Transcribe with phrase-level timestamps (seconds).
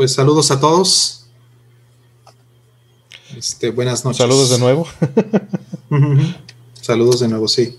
[0.00, 1.26] pues saludos a todos.
[3.36, 4.16] Este, buenas noches.
[4.16, 4.86] Saludos de nuevo.
[6.80, 7.78] saludos de nuevo, sí.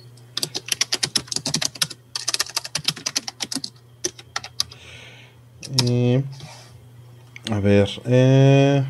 [7.50, 8.86] a ver, eh,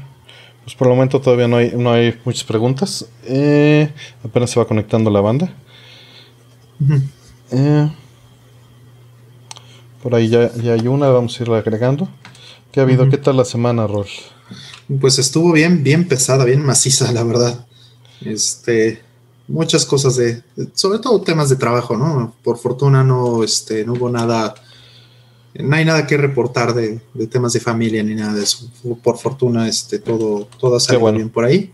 [0.65, 3.05] pues por el momento todavía no hay, no hay muchas preguntas.
[3.23, 3.93] Eh,
[4.25, 5.55] apenas se va conectando la banda.
[7.49, 7.89] Eh,
[10.03, 12.09] por ahí ya, hay una, vamos a irla agregando.
[12.71, 13.09] ¿Qué ha habido?
[13.09, 14.07] ¿Qué tal la semana, Rol?
[14.99, 17.65] Pues estuvo bien, bien pesada, bien maciza, la verdad.
[18.21, 19.01] Este,
[19.47, 20.43] muchas cosas de,
[20.73, 22.33] sobre todo temas de trabajo, ¿no?
[22.43, 24.55] Por fortuna no, este, no hubo nada
[25.53, 28.69] no hay nada que reportar de, temas de familia ni nada de eso.
[29.03, 31.73] Por fortuna, este, todo, todo ha salido bien por ahí.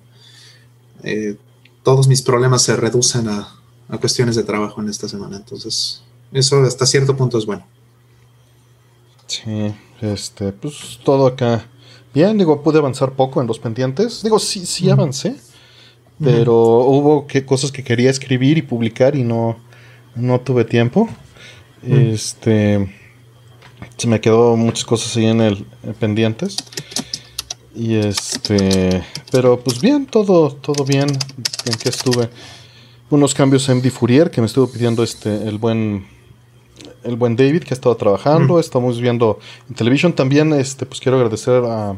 [1.04, 1.38] Eh,
[1.84, 3.54] todos mis problemas se reducen a,
[4.02, 5.38] cuestiones de trabajo en esta semana.
[5.38, 6.02] Entonces,
[6.34, 7.66] eso hasta cierto punto es bueno.
[9.28, 11.66] Sí, este, pues todo acá.
[12.14, 14.24] Bien, digo, pude avanzar poco en los pendientes.
[14.24, 15.36] Digo, sí, sí avancé.
[16.20, 19.58] Pero hubo que, cosas que quería escribir y publicar y no,
[20.16, 21.08] no tuve tiempo.
[21.84, 22.90] Este
[23.98, 25.66] se me quedó muchas cosas ahí en el
[26.00, 26.58] pendientes.
[27.76, 31.10] Y este, pero pues bien, todo, todo bien.
[31.10, 32.30] En que estuve.
[33.10, 36.06] Unos cambios en MD Fourier que me estuvo pidiendo este, el buen,
[37.08, 38.60] el buen David que ha estado trabajando.
[38.60, 40.54] Estamos viendo en televisión también.
[40.54, 41.96] Este, pues quiero agradecer a,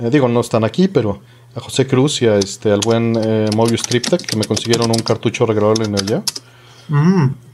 [0.00, 1.20] eh, digo, no están aquí, pero
[1.54, 4.98] a José Cruz y a este, al buen eh, Mobius Triptech que me consiguieron un
[4.98, 6.22] cartucho regalable en el ya.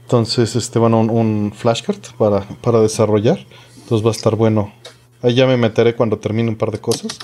[0.03, 3.39] Entonces, este, van un, un flashcard para, para desarrollar.
[3.77, 4.73] Entonces va a estar bueno.
[5.21, 7.17] Ahí ya me meteré cuando termine un par de cosas.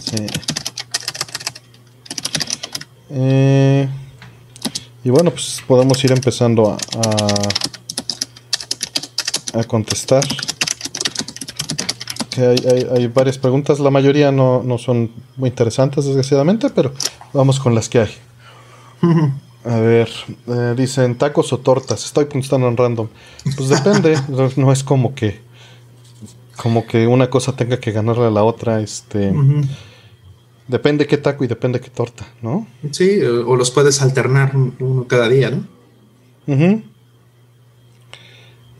[0.00, 0.26] Sí.
[3.10, 3.88] Eh,
[5.04, 6.78] y bueno, pues podemos ir empezando a,
[9.58, 10.24] a, contestar.
[12.30, 13.78] Que hay, hay, varias preguntas.
[13.80, 16.94] La mayoría no, no son muy interesantes, desgraciadamente, pero
[17.34, 18.10] vamos con las que hay.
[19.66, 20.10] A ver,
[20.46, 22.04] eh, dicen tacos o tortas.
[22.04, 23.08] Estoy contestando en random.
[23.56, 24.18] Pues depende.
[24.56, 25.40] no es como que.
[26.56, 28.80] Como que una cosa tenga que ganarle a la otra.
[28.80, 29.32] Este.
[30.66, 32.66] Depende qué taco y depende qué torta, ¿no?
[32.90, 35.66] Sí, o los puedes alternar uno cada día, ¿no?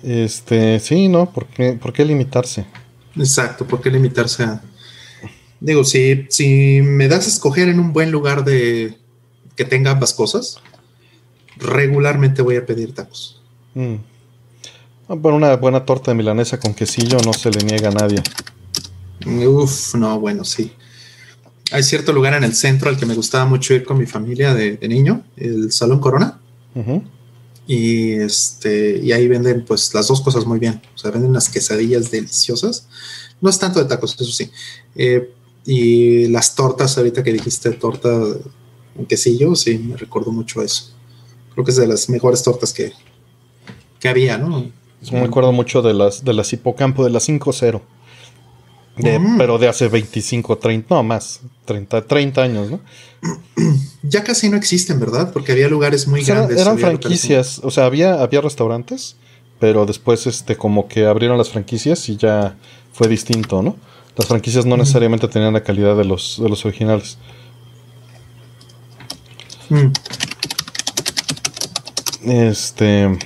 [0.03, 1.31] Este, sí, ¿no?
[1.31, 2.67] ¿Por qué, ¿Por qué limitarse?
[3.17, 4.63] Exacto, ¿por qué limitarse a.
[5.61, 8.99] Digo, si, si me das a escoger en un buen lugar de
[9.57, 10.61] que tenga ambas cosas,
[11.57, 13.43] regularmente voy a pedir tacos.
[13.75, 13.95] Mm.
[15.09, 18.23] Ah, bueno, una buena torta de milanesa con quesillo no se le niega a nadie.
[19.27, 20.73] Uf, no, bueno, sí.
[21.71, 24.55] Hay cierto lugar en el centro al que me gustaba mucho ir con mi familia
[24.55, 26.41] de, niño, el Salón Corona.
[27.67, 30.83] Y este, y ahí venden pues las dos cosas muy bien.
[30.95, 32.87] O sea, venden unas quesadillas deliciosas.
[33.41, 34.51] No es tanto de tacos, eso sí.
[34.95, 35.33] Eh,
[35.65, 38.11] y las tortas, ahorita que dijiste torta
[38.95, 40.91] con quesillo, sí, me recuerdo mucho eso.
[41.53, 42.93] Creo que es de las mejores tortas que,
[43.99, 44.71] que había, ¿no?
[45.13, 47.81] me acuerdo mucho de las, de las hipocampo, de las 5-0.
[48.97, 49.39] Mm.
[49.39, 52.81] Pero de hace 25, 30, no más, 30, 30 años, ¿no?
[54.07, 55.33] Ya casi no existen, ¿verdad?
[55.33, 56.61] Porque había lugares muy grandes.
[56.61, 59.17] Eran franquicias, o sea, había, había restaurantes,
[59.59, 62.57] pero después este, como que abrieron las franquicias y ya
[62.93, 63.77] fue distinto, ¿no?
[64.17, 67.17] Las franquicias no necesariamente tenían la calidad de los, de los originales.
[69.71, 69.91] Mm.
[72.31, 73.19] Este.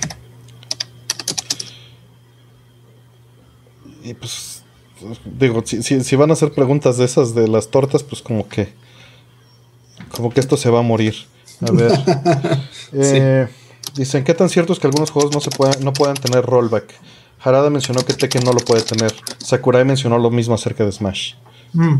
[4.03, 4.58] Y pues.
[5.25, 8.73] Digo, si, van a hacer preguntas de esas de las tortas, pues como que.
[10.11, 11.15] Como que esto se va a morir.
[11.61, 11.91] A ver.
[12.91, 13.47] Eh,
[13.93, 16.91] dicen, ¿qué tan cierto es que algunos juegos no se pueden, no pueden tener rollback?
[17.39, 19.13] Harada mencionó que Tekken no lo puede tener.
[19.37, 21.35] Sakurai mencionó lo mismo acerca de Smash.
[21.73, 21.97] Mm.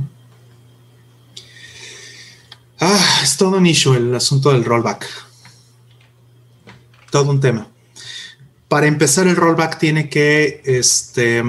[2.79, 5.05] Ah, es todo un issue el asunto del rollback
[7.09, 7.67] todo un tema.
[8.67, 11.43] Para empezar, el rollback tiene que, este,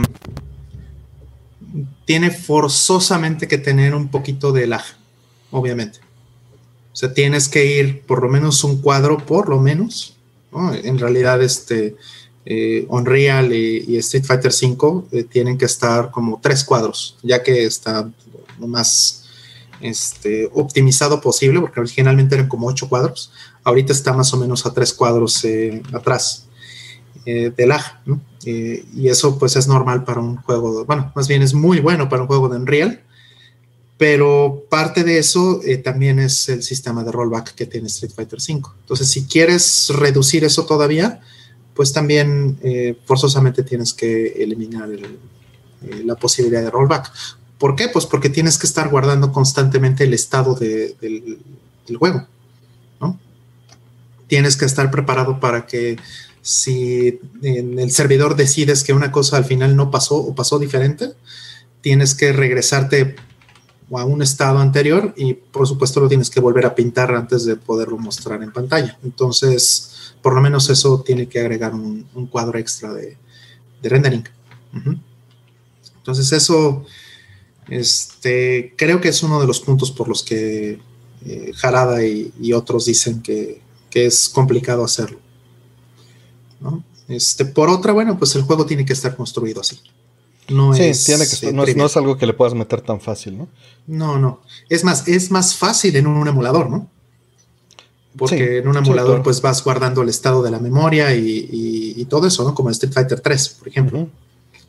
[2.10, 4.82] tiene forzosamente que tener un poquito de lag,
[5.52, 6.00] obviamente.
[6.92, 10.16] O sea, tienes que ir por lo menos un cuadro, por lo menos.
[10.82, 11.94] En realidad, este,
[12.44, 17.64] eh, Unreal y, Street Fighter V eh, tienen que estar como tres cuadros, ya que
[17.64, 18.10] está
[18.58, 19.26] lo más
[19.80, 23.30] este, optimizado posible, porque originalmente eran como ocho cuadros.
[23.62, 26.48] Ahorita está más o menos a tres cuadros eh, atrás
[27.24, 28.02] eh, de lag,
[28.44, 32.08] eh, y eso pues es normal para un juego, bueno, más bien es muy bueno
[32.08, 33.02] para un juego de Unreal,
[33.98, 38.62] pero parte de eso también es el sistema de rollback que tiene Street Fighter V.
[38.80, 41.20] Entonces, si quieres reducir eso todavía,
[41.74, 42.58] pues también
[43.04, 44.88] forzosamente tienes que eliminar
[45.82, 47.10] eh, la posibilidad de rollback.
[47.58, 47.88] ¿Por qué?
[47.88, 51.38] Pues porque tienes que estar guardando constantemente el estado del,
[51.98, 52.26] juego,
[53.00, 53.18] ¿no?
[54.26, 55.96] Tienes que estar preparado para que
[56.50, 61.12] si en el servidor decides que una cosa al final no pasó o pasó diferente,
[61.80, 63.14] tienes que regresarte
[63.92, 67.54] a un estado anterior y por supuesto lo tienes que volver a pintar antes de
[67.54, 68.98] poderlo mostrar en pantalla.
[69.04, 73.16] Entonces, por lo menos eso tiene que agregar un, cuadro extra de,
[73.84, 74.28] rendering.
[75.98, 76.84] Entonces, eso
[77.68, 80.80] este, creo que es uno de los puntos por los que
[81.24, 83.62] eh, Jarada y, otros dicen que,
[83.94, 85.19] es complicado hacerlo.
[87.08, 89.80] Este, por otra, bueno, pues el juego tiene que estar construido así.
[90.48, 93.48] No es, tiene que, no, es, algo que le puedas meter tan fácil, ¿no?
[93.86, 94.40] No, no.
[94.68, 96.88] Es más, es más fácil en un emulador, ¿no?
[98.16, 102.42] Porque en un emulador, pues vas guardando el estado de la memoria y, todo eso,
[102.42, 102.54] ¿no?
[102.54, 104.08] Como Street Fighter 3, por ejemplo,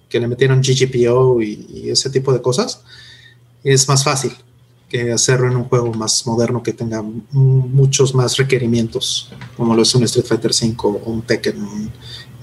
[0.08, 2.82] que le metieron GGPO y, ese tipo de cosas.
[3.64, 4.34] Es más fácil
[4.88, 9.96] que hacerlo en un juego más moderno que tenga muchos más requerimientos, como lo es
[9.96, 11.81] un Street Fighter 5 o un Tekken,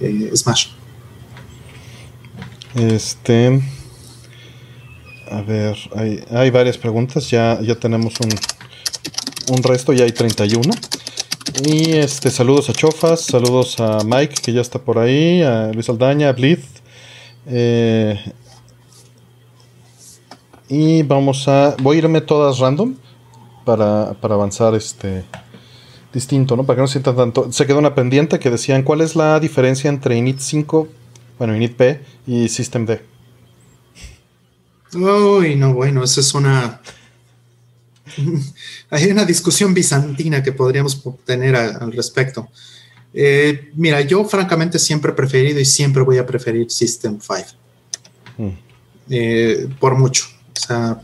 [0.01, 0.69] eh, Smash.
[2.75, 3.61] Este.
[5.31, 5.77] A ver,
[6.31, 7.31] hay, varias preguntas.
[7.31, 8.31] Ya, ya tenemos un,
[9.55, 10.71] un resto, ya hay 31.
[11.65, 15.89] Y este, saludos a Chofas, saludos a Mike, que ya está por ahí, a Luis
[15.89, 16.65] Aldaña, a Blith.
[17.47, 18.33] Eh,
[20.69, 21.75] y vamos a.
[21.81, 22.95] Voy a irme todas random
[23.65, 25.25] para, para avanzar este
[26.13, 26.65] distinto, ¿no?
[26.65, 27.53] Para que no se sientan tanto.
[27.53, 30.89] Se quedó una pendiente que decían cuál es la diferencia entre init 5
[31.39, 33.01] bueno, init P y System D.
[34.95, 36.81] Uy, no, bueno, esa es una.
[38.91, 42.49] Hay una discusión bizantina que podríamos tener al respecto.
[43.15, 47.43] Eh, mira, yo francamente siempre he preferido y siempre voy a preferir System 5.
[48.39, 48.49] Mm.
[49.11, 50.25] Eh, por mucho.
[50.57, 51.01] O sea,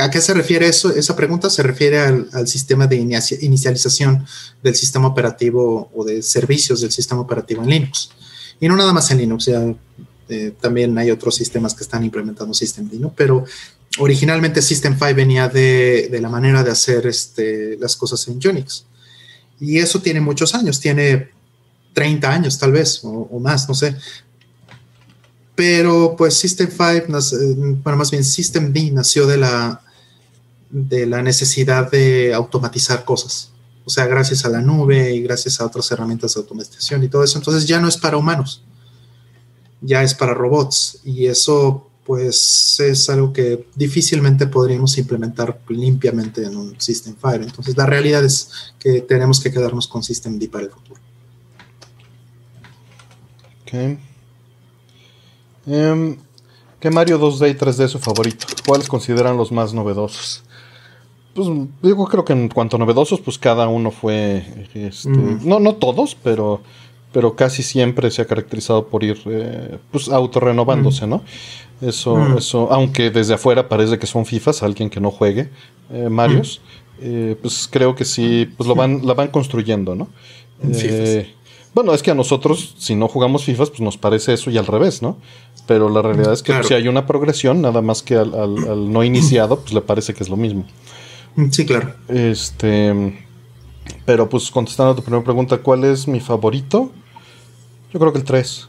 [0.00, 0.94] ¿a qué se refiere eso?
[0.94, 4.26] Esa pregunta se refiere al, al, sistema de inicialización
[4.62, 8.10] del sistema operativo o de servicios del sistema operativo en Linux.
[8.60, 9.74] Y no nada más en Linux, ya
[10.30, 13.12] eh, también hay otros sistemas que están implementando Systemd, ¿no?
[13.16, 13.44] Pero
[13.98, 18.84] originalmente System 5 venía de, la manera de hacer este, las cosas en Unix.
[19.58, 21.30] Y eso tiene muchos años, tiene
[21.94, 23.96] 30 años tal vez, o, más, no sé.
[25.56, 27.18] Pero pues System 5,
[27.82, 29.82] bueno, más bien Systemd nació de la,
[30.70, 33.50] de la necesidad de automatizar cosas
[33.90, 37.24] o sea, gracias a la nube y gracias a otras herramientas de automatización y todo
[37.24, 37.38] eso.
[37.38, 38.62] Entonces ya no es para humanos,
[39.80, 46.56] ya es para robots y eso pues es algo que difícilmente podríamos implementar limpiamente en
[46.56, 47.42] un System Fire.
[47.42, 51.00] Entonces la realidad es que tenemos que quedarnos con System D para el futuro.
[53.62, 53.98] Ok.
[55.66, 56.16] Em,
[56.78, 58.46] ¿Qué Mario 2D y 3D es su favorito?
[58.64, 60.44] ¿Cuáles consideran los más novedosos?
[61.34, 61.48] Pues
[61.82, 64.44] digo, creo que en cuanto a novedosos, pues cada uno fue,
[64.74, 65.46] este, mm.
[65.46, 66.60] no, no todos, pero,
[67.12, 71.10] pero casi siempre se ha caracterizado por ir, eh, pues autorrenovándose, mm.
[71.10, 71.22] ¿no?
[71.80, 72.38] Eso, mm.
[72.38, 75.50] eso, aunque desde afuera parece que son FIFAs, alguien que no juegue
[75.92, 76.60] eh, Marios,
[77.00, 80.08] eh, pues creo que sí, pues lo van, la van construyendo, ¿no?
[81.72, 84.66] bueno, es que a nosotros, si no jugamos FIFAs, pues nos parece eso y al
[84.66, 85.16] revés, ¿no?
[85.68, 89.04] Pero la realidad es que si hay una progresión, nada más que al, al no
[89.04, 90.64] iniciado, pues le parece que es lo mismo.
[91.36, 91.94] Mm, sí, claro.
[92.08, 93.26] Este.
[94.04, 96.92] Pero pues contestando a tu primera pregunta, ¿cuál es mi favorito?
[97.92, 98.68] Yo creo que el 3.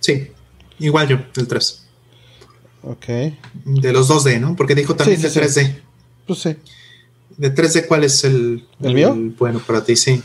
[0.00, 0.32] Sí,
[0.78, 1.86] igual yo, el 3.
[2.82, 3.06] Ok.
[3.64, 4.56] De los 2D, ¿no?
[4.56, 5.80] Porque dijo también de 3D.
[6.26, 6.56] Pues sí.
[7.36, 9.14] De 3D, ¿cuál es el, ¿El, mío?
[9.38, 9.96] bueno para ti?
[9.96, 10.22] Sí.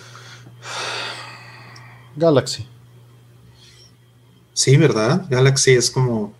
[2.15, 2.67] Galaxy.
[4.53, 5.27] Sí, ¿verdad?
[5.29, 6.33] Galaxy es como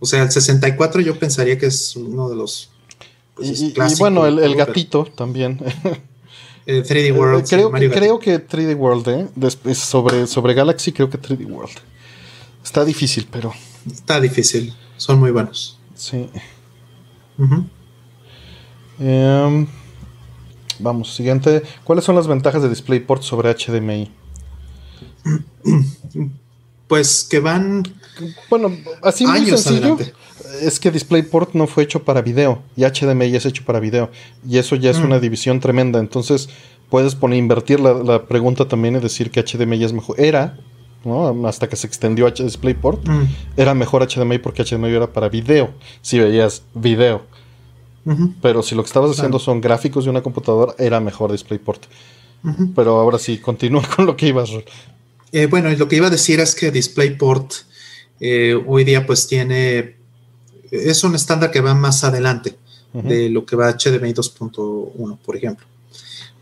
[0.00, 2.70] o sea, el 64 yo pensaría que es uno de los...
[3.34, 5.58] Pues, y, bueno, el, gatito también.
[6.66, 7.48] 3D eh, World.
[7.48, 9.74] creo, creo que 3D World, ¿eh?
[9.74, 11.76] sobre, sobre Galaxy creo que 3D World.
[12.64, 13.52] Está difícil, pero...
[13.90, 14.74] Está difícil.
[14.96, 15.78] Son muy buenos.
[15.94, 16.28] Sí.
[18.98, 19.66] Em,
[20.78, 21.62] vamos, siguiente.
[21.84, 24.10] ¿Cuáles son las ventajas de DisplayPort sobre HDMI?
[26.88, 27.82] Pues que van
[28.50, 29.96] bueno, así muy sencillo.
[30.62, 34.10] Es que DisplayPort no fue hecho para video y HDMI es hecho para video.
[34.48, 35.04] Y eso ya es mm.
[35.04, 35.98] una división tremenda.
[35.98, 36.48] Entonces
[36.90, 40.20] puedes poner, invertir la, pregunta también y decir que HDMI es mejor.
[40.20, 40.58] Era,
[41.04, 41.46] ¿no?
[41.46, 43.22] Hasta que se extendió a DisplayPort, mm.
[43.56, 45.70] era mejor HDMI porque HDMI era para video.
[46.02, 47.22] Si veías video.
[48.40, 51.84] Pero si lo que estabas haciendo son gráficos de una computadora, era mejor DisplayPort.
[52.74, 54.50] Pero ahora sí, continúa con lo que ibas.
[55.32, 57.52] Eh, bueno, lo que iba a decir es que DisplayPort
[58.20, 59.96] eh, hoy día pues tiene,
[60.70, 62.56] es un estándar que va más adelante
[62.92, 65.66] de lo que va HDMI 2.1, por ejemplo.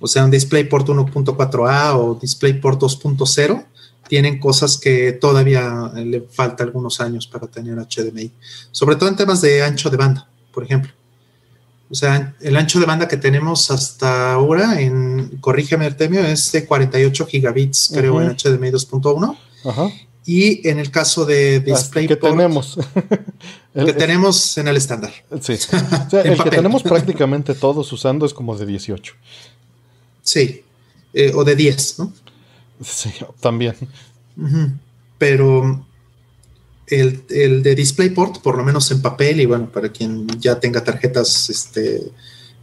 [0.00, 3.64] O sea, un DisplayPort 1.4a o DisplayPort 2.0
[4.08, 8.30] tienen cosas que todavía le falta algunos años para tener HDMI,
[8.70, 10.92] sobre todo en temas de ancho de banda, por ejemplo.
[11.88, 16.66] O sea, el ancho de banda que tenemos hasta ahora, en, corrígeme Artemio, es de
[16.66, 19.36] 48 gigabits, creo, en HDMI 2.1.
[20.26, 22.20] Y en el caso de DisplayPort...
[22.20, 22.78] que tenemos.
[23.74, 25.12] que tenemos en el estándar.
[25.40, 25.54] Sí.
[26.06, 29.14] O sea, el que tenemos prácticamente todos usando es como de 18.
[30.22, 30.64] Sí.
[31.14, 32.12] Eh, o de 10, ¿no?
[32.82, 33.74] Sí, también.
[35.16, 35.86] Pero
[36.88, 40.84] el, el, de DisplayPort, por lo menos en papel, y bueno, para quien ya tenga
[40.84, 42.02] tarjetas este,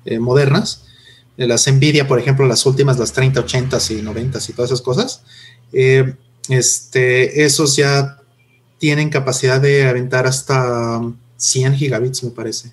[0.06, 0.86] eh, modernas,
[1.38, 4.82] eh, las Nvidia, por ejemplo, las últimas, las 30, 80 y 90 y todas esas
[4.82, 5.24] cosas,
[5.72, 6.14] eh,
[6.50, 8.20] este, esos ya
[8.80, 11.02] tienen capacidad de aventar hasta
[11.38, 12.70] 100 gigabits, me parece.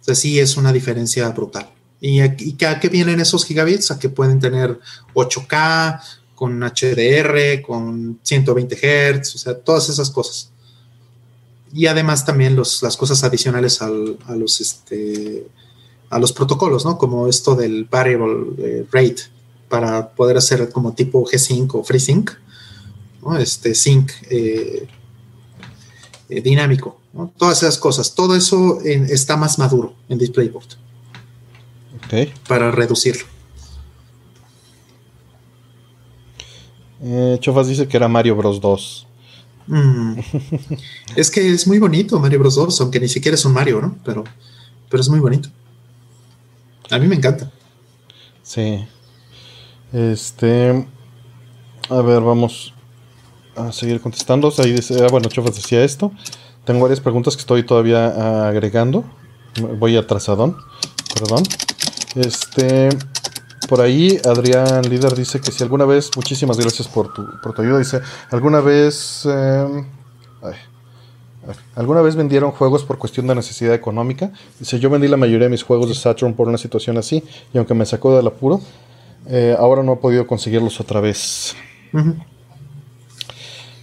[0.00, 1.70] O sea, sí es una diferencia brutal.
[2.00, 3.90] ¿Y, y a qué vienen esos gigabits?
[3.90, 4.78] A que pueden tener
[5.14, 6.00] 8K,
[6.34, 10.50] con HDR, con 120 Hz, o sea, todas esas cosas.
[11.72, 15.46] Y además también las cosas adicionales a, los, este,
[16.10, 16.98] a los protocolos, ¿no?
[16.98, 19.33] Como esto del variable eh, rate
[19.68, 22.30] para poder hacer como tipo G-Sync o FreeSync,
[23.22, 23.36] ¿no?
[23.36, 24.86] Este sync eh,
[26.28, 27.32] eh, dinámico, ¿no?
[27.36, 28.14] Todas esas cosas.
[28.14, 30.74] Todo eso está más maduro en DisplayPort.
[32.06, 32.32] Okay.
[32.46, 33.24] Para reducirlo.
[37.02, 39.06] Eh, Chofas dice que era Mario Bros 2.
[39.66, 40.18] Mm.
[41.16, 43.98] es que es muy bonito Mario Bros 2, aunque ni siquiera es un Mario, ¿no?
[44.04, 44.24] Pero,
[44.88, 45.48] pero es muy bonito.
[46.90, 47.50] A mí me encanta.
[48.42, 48.86] Sí.
[49.94, 50.86] Este.
[51.88, 52.74] A ver, vamos
[53.54, 54.52] a seguir contestando.
[54.58, 56.10] Ahí dice, ah, bueno, Chofas decía esto.
[56.64, 59.04] Tengo varias preguntas que estoy todavía agregando.
[59.78, 60.56] Voy atrasadón.
[61.14, 61.44] Perdón.
[62.16, 62.88] Este.
[63.68, 67.62] Por ahí Adrián Líder dice que si alguna vez, muchísimas gracias por tu, por tu
[67.62, 69.24] ayuda, dice, alguna vez...
[69.24, 69.86] Em,
[71.74, 74.32] ¿Alguna vez vendieron juegos por cuestión de necesidad económica?
[74.58, 77.22] Dice, yo vendí la mayoría de mis juegos de Saturn por una situación así,
[77.52, 78.62] y aunque me sacó del apuro,
[79.26, 81.54] eh, ahora no he podido conseguirlos otra vez.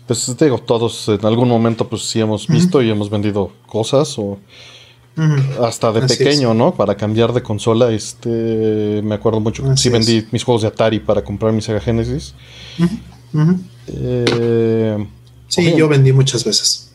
[0.08, 4.18] Pues te digo, todos en algún momento pues sí hemos visto y hemos vendido cosas
[4.20, 4.38] o
[5.62, 6.74] hasta de pequeño, ¿no?
[6.74, 11.00] Para cambiar de consola, este, me acuerdo mucho que sí vendí mis juegos de Atari
[11.00, 12.34] para comprar mi Sega Genesis.
[13.88, 15.08] Eh,
[15.48, 16.94] sí, yo vendí muchas veces.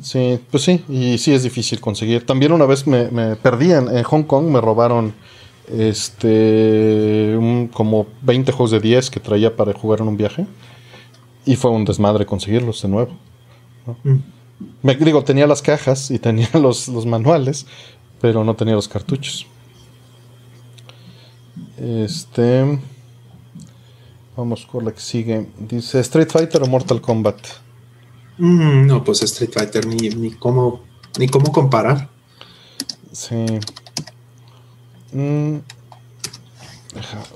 [0.00, 2.24] Sí, pues sí, y sí es difícil conseguir.
[2.24, 5.12] También una vez me, me perdí en, Hong Kong, me robaron
[5.68, 7.38] este
[7.72, 10.46] como 20 juegos de 10 que traía para jugar en un viaje.
[11.44, 13.12] Y fue un desmadre conseguirlos de nuevo.
[13.86, 13.96] ¿no?
[14.82, 17.66] Me digo, tenía las cajas y tenía los, manuales,
[18.20, 19.46] pero no tenía los cartuchos.
[21.78, 22.78] Este.
[24.36, 25.46] Vamos con la que sigue.
[25.58, 27.38] Dice Street Fighter o Mortal Kombat.
[28.38, 30.80] Mm, no, pues Street Fighter, ni, ni, cómo,
[31.18, 32.08] ni cómo comparar.
[33.12, 33.44] Sí.
[35.12, 35.58] Mm,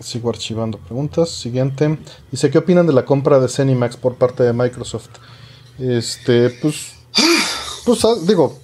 [0.00, 1.30] sigo archivando preguntas.
[1.30, 1.98] Siguiente.
[2.30, 5.10] Dice: ¿Qué opinan de la compra de Cenimax por parte de Microsoft?
[5.78, 6.96] Este, pues
[7.86, 8.58] pues ah, digo,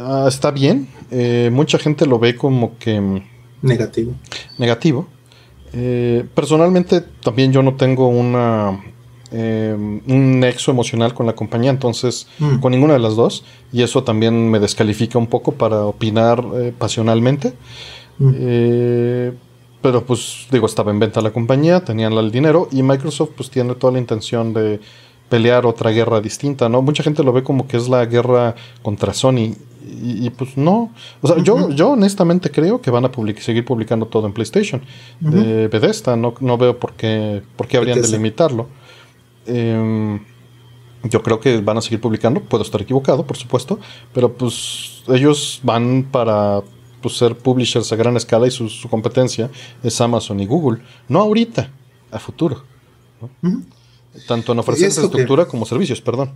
[0.00, 0.88] ah, está bien.
[1.10, 3.00] Eh, mucha gente lo ve como que...
[3.00, 3.22] Mm,
[3.62, 4.14] negativo.
[4.58, 5.06] Negativo.
[5.72, 8.84] Eh, personalmente también yo no tengo una
[9.32, 12.58] eh, un nexo emocional con la compañía, entonces mm.
[12.58, 16.44] con ninguna de las dos, y eso también me descalifica un poco para opinar
[16.78, 17.54] pasionalmente.
[18.22, 19.36] Mm.
[19.80, 23.74] pero pues digo, estaba en venta la compañía, tenían el dinero y Microsoft pues tiene
[23.74, 24.80] toda la intención de
[25.28, 26.82] pelear otra guerra distinta, ¿no?
[26.82, 29.54] Mucha gente lo ve como que es la guerra contra Sony.
[30.04, 30.92] Y, pues no.
[31.22, 34.82] O sea, yo, yo honestamente creo que van a seguir publicando todo en PlayStation.
[35.20, 38.68] De Bethesda, no, no veo por qué, por qué habrían de limitarlo.
[39.46, 40.20] Em,
[41.04, 43.78] yo creo que van a seguir publicando, puedo estar equivocado, por supuesto,
[44.12, 46.60] pero pues ellos van para
[47.02, 49.50] pues, ser publishers a gran escala y su, competencia
[49.82, 50.80] es Amazon y Google.
[51.08, 51.70] No ahorita,
[52.10, 52.64] a futuro.
[53.20, 53.62] ¿no?
[54.26, 56.30] Tanto en ofrecer infraestructura como servicios, perdón.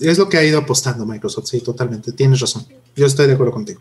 [0.00, 2.12] Es lo que ha ido apostando Microsoft, sí, totalmente.
[2.12, 2.66] Tienes razón.
[2.94, 3.80] Yo estoy de acuerdo contigo.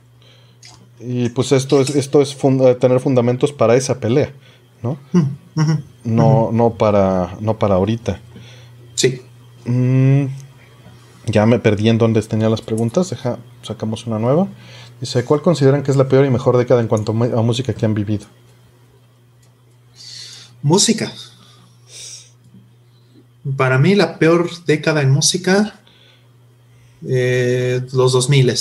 [0.99, 2.37] Y pues esto es, esto es
[2.79, 4.33] tener fundamentos para esa pelea,
[4.81, 4.97] ¿no?
[6.03, 8.21] No, no, para, no para ahorita.
[8.95, 9.21] Sí.
[9.65, 10.25] Mm,
[11.27, 13.09] ya me perdí en dónde tenía las preguntas.
[13.09, 14.47] Deja, sacamos una nueva.
[15.05, 17.85] Dice, ¿cuál consideran que es la peor y mejor década en cuanto a música que
[17.85, 18.25] han vivido?
[20.63, 21.13] Música.
[23.55, 25.79] Para mí la peor década en música,
[27.07, 28.55] eh, los 2000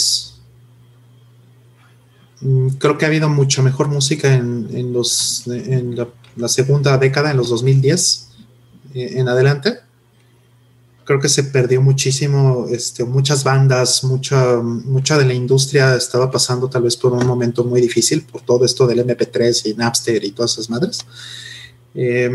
[2.43, 7.39] mm, Creo que ha habido mucha mejor música en, los, en la, segunda década, en
[7.39, 8.29] los 2010
[8.93, 9.79] eh, en adelante.
[11.05, 16.69] Creo que se perdió muchísimo, este, muchas bandas, mucha, mucha de la industria estaba pasando
[16.69, 20.33] tal vez por un momento muy difícil por todo esto del MP3 y Napster y
[20.33, 21.01] todas esas madres.
[21.95, 22.31] Eh,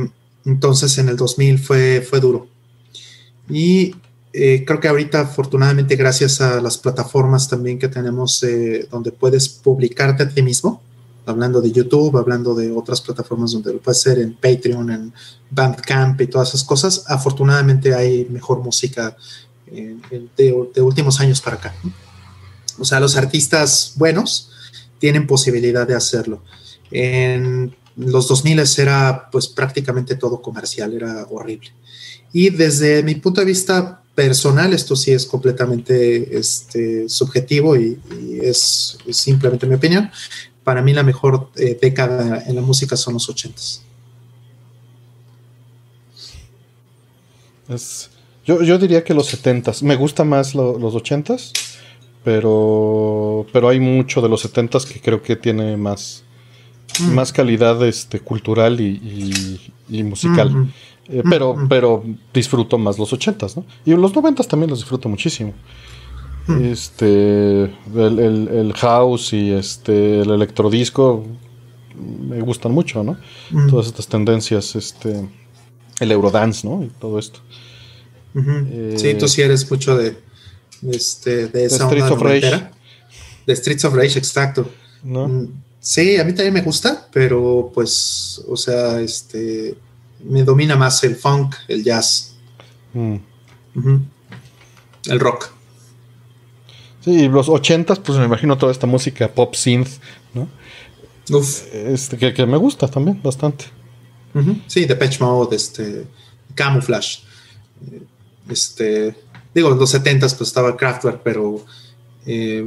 [0.45, 2.47] entonces en el 2000 fue, fue duro.
[3.49, 3.95] Y
[4.31, 9.49] eh, creo que ahorita, afortunadamente, gracias a las plataformas también que tenemos eh, donde puedes
[9.49, 10.81] publicarte a ti mismo,
[11.29, 15.13] hablando de YouTube, hablando de otras plataformas donde lo puedes hacer en Patreon, en
[15.49, 19.15] Bandcamp y todas esas cosas, afortunadamente hay mejor música
[19.67, 21.75] de, de, últimos años para acá.
[22.79, 24.51] O sea, los artistas buenos
[24.99, 26.41] tienen posibilidad de hacerlo.
[26.91, 31.71] En los 2000 era pues prácticamente todo comercial, era horrible.
[32.31, 37.97] Y desde mi punto de vista personal, esto sí es completamente este, subjetivo y,
[38.41, 40.11] es, simplemente mi opinión.
[40.69, 43.81] Para mí la mejor eh, década en la música son los 80s.
[48.45, 49.81] yo, yo, diría que los 70s.
[49.81, 51.53] Me gusta más los 80s,
[52.23, 56.23] pero, pero hay mucho de los 70s que creo que tiene más,
[56.99, 57.13] Mm.
[57.13, 60.71] más calidad este, cultural y, musical.
[61.07, 63.65] Eh, pero, pero disfruto más los ochentas, ¿no?
[63.85, 65.53] Y los noventas también los disfruto muchísimo.
[66.49, 66.65] Mm.
[66.65, 71.23] Este, el, house y este, el electrodisco
[71.95, 73.17] me gustan mucho, ¿no?
[73.51, 73.69] Mm.
[73.69, 75.29] Todas estas tendencias, este,
[75.99, 76.83] el eurodance, ¿no?
[76.83, 77.39] Y todo esto.
[78.35, 80.17] Eh, sí, tú sí eres mucho de,
[80.91, 82.69] este, de esa Streets of Rage.
[83.45, 84.67] De Streets of Rage, exacto.
[85.03, 85.47] ¿No?
[85.79, 89.77] Sí, a mí también me gusta, pero pues, o sea, este,
[90.23, 92.33] me domina más el funk, el jazz,
[92.93, 93.15] mm.
[95.09, 95.58] el rock.
[97.01, 99.89] Sí, los ochentas, pues me imagino toda esta música pop synth,
[100.33, 100.47] ¿no?
[101.31, 101.63] Uf.
[101.73, 103.65] Este, que, me gusta también bastante.
[104.67, 106.05] Sí, de Sí, Mode, este,
[106.55, 107.21] Camouflage.
[108.49, 109.15] Este,
[109.53, 111.63] digo, en los setentas pues estaba Kraftwerk, pero
[112.25, 112.65] eh,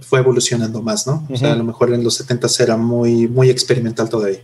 [0.00, 1.26] fue evolucionando más, ¿no?
[1.30, 4.40] O sea, a lo mejor en los 70 era muy, muy experimental todavía.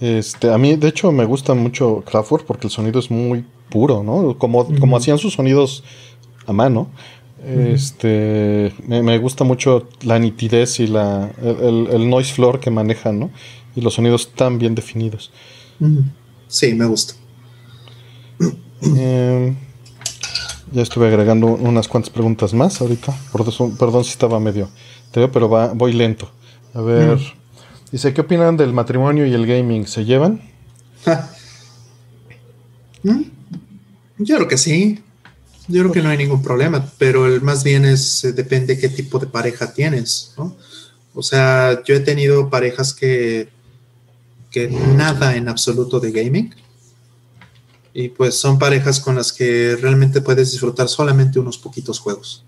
[0.00, 4.02] Este, a mí, de hecho, me gusta mucho Kraftwerk porque el sonido es muy puro,
[4.02, 4.36] ¿no?
[4.36, 5.84] Como, como hacían sus sonidos
[6.46, 6.88] a mano.
[7.46, 13.30] Este, me, gusta mucho la nitidez y la, el, noise floor que manejan, ¿no?
[13.76, 15.30] Y los sonidos tan bien definidos.
[16.48, 17.14] Sí, me gusta.
[18.96, 19.54] Eh,
[20.72, 23.14] ya estuve agregando unas cuantas preguntas más ahorita.
[23.78, 24.70] Perdón, si estaba medio.
[25.12, 26.30] pero va, voy lento.
[26.72, 27.18] A ver.
[27.18, 27.44] Mm.
[27.92, 29.86] Dice, ¿qué opinan del matrimonio y el gaming?
[29.86, 30.40] ¿Se llevan?
[33.02, 33.22] Mm.
[34.18, 35.03] Yo creo que sí.
[35.66, 38.88] Yo creo que no hay ningún problema, pero el más bien es, eh, depende qué
[38.88, 40.56] tipo de pareja tienes, ¿no?
[41.14, 43.48] O sea, yo he tenido parejas que,
[44.50, 46.54] que nada en absoluto de gaming
[47.94, 52.43] y pues son parejas con las que realmente puedes disfrutar solamente unos poquitos juegos.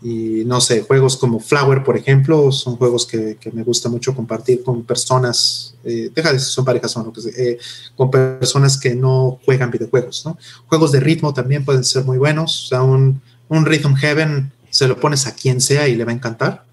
[0.00, 4.62] Y no sé, juegos como Flower, por ejemplo, son juegos que, me gusta mucho compartir
[4.62, 7.58] con personas, eh, deja de si son parejas o no, pues, eh,
[7.96, 10.38] con personas que no juegan videojuegos, ¿no?
[10.68, 14.86] Juegos de ritmo también pueden ser muy buenos, o sea, un, un Rhythm Heaven se
[14.86, 16.64] lo pones a quien sea y le va a encantar.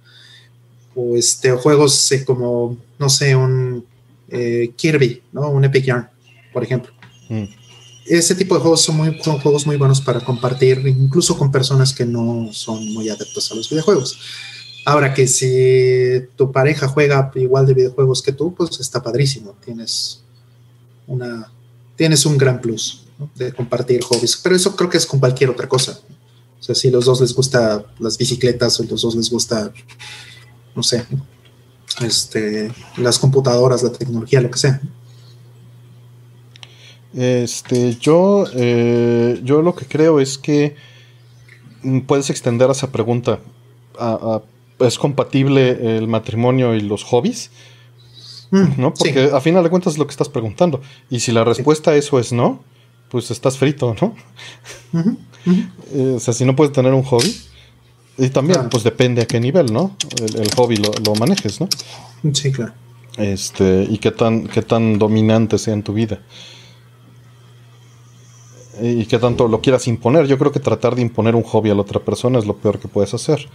[0.94, 3.86] O este, juegos eh, como, no sé, un
[4.76, 5.50] Kirby, ¿no?
[5.50, 6.10] Un Epic Yarn,
[6.52, 6.92] por ejemplo.
[7.30, 7.46] Mm.
[8.06, 12.06] Ese tipo de juegos son, muy, juegos muy buenos para compartir, incluso con personas que
[12.06, 14.18] no son muy adeptos a los videojuegos.
[14.86, 19.56] Ahora que si tu pareja juega igual de videojuegos que tú, pues está padrísimo.
[19.66, 20.22] Tienes
[21.08, 21.52] una
[21.96, 24.38] tienes un gran plus de compartir hobbies.
[24.38, 26.00] Pero eso creo que es con cualquier otra cosa.
[26.60, 29.72] O sea, si los dos les gusta las bicicletas o los dos les gusta,
[30.76, 31.06] no sé,
[32.02, 34.82] este, las computadoras, la tecnología, lo que sea.
[37.16, 40.76] Este, yo, eh, yo lo que creo es que
[41.82, 43.40] mm, puedes extender esa pregunta.
[44.80, 47.52] ¿Es compatible el matrimonio y los hobbies?
[48.52, 48.94] Mm, ¿No?
[48.94, 50.82] Porque a final de cuentas es lo que estás preguntando.
[51.10, 52.62] Y si la respuesta a eso es no,
[53.10, 54.14] pues estás frito, ¿no?
[55.94, 57.34] Eh, o sea, si no puedes tener un hobby.
[58.18, 59.96] Y también, pues depende a qué nivel, ¿no?
[60.22, 61.68] El, hobby lo, lo, manejes, ¿no?
[62.34, 62.74] Sí, claro.
[63.18, 66.22] Este, y qué tan, qué tan dominante sea en tu vida
[68.82, 70.28] y que tanto lo quieras imponer.
[70.28, 72.80] Yo creo que tratar de imponer un hobby a la otra persona es lo peor
[72.80, 73.48] que puedes hacer.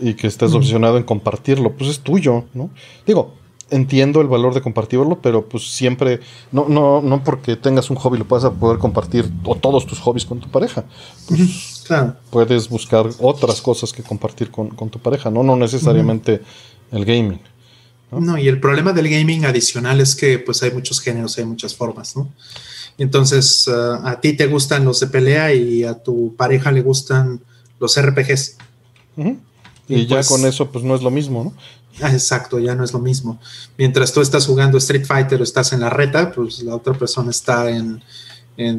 [0.00, 2.70] Y que estés opcionado en compartirlo, pues es tuyo, ¿no?
[3.06, 3.34] Digo,
[3.72, 6.20] entiendo el valor de compartirlo, pero pues siempre,
[6.52, 10.26] no, no, no porque tengas un hobby lo puedas poder compartir o todos tus hobbies
[10.26, 10.84] con tu pareja.
[11.28, 12.16] Pues, claro.
[12.30, 16.42] Puedes buscar otras cosas que compartir con, tu pareja, no, no necesariamente
[16.90, 17.40] el gaming.
[18.10, 18.36] ¿no?
[18.36, 22.14] y el problema del gaming adicional es que pues hay muchos géneros, hay muchas formas,
[22.14, 22.28] ¿no?
[22.98, 27.40] Entonces, ah, a ti te gustan los de pelea y a tu pareja le gustan
[27.78, 28.56] los RPGs.
[29.88, 31.52] Y, ya pues con eso, pues no es lo mismo, ¿no?
[32.00, 33.38] Ah, exacto, ya no es lo mismo.
[33.76, 37.30] Mientras tú estás jugando Street Fighter o estás en la reta, pues la otra persona
[37.30, 38.02] está en,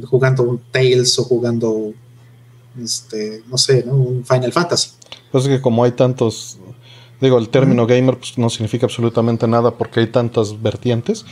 [0.03, 1.93] jugando un Tales o jugando,
[2.81, 4.91] este, no sé, un Final Fantasy.
[5.31, 6.57] Pues que como hay tantos,
[7.21, 11.25] digo, el término gamer pues, no significa absolutamente nada porque hay tantas vertientes.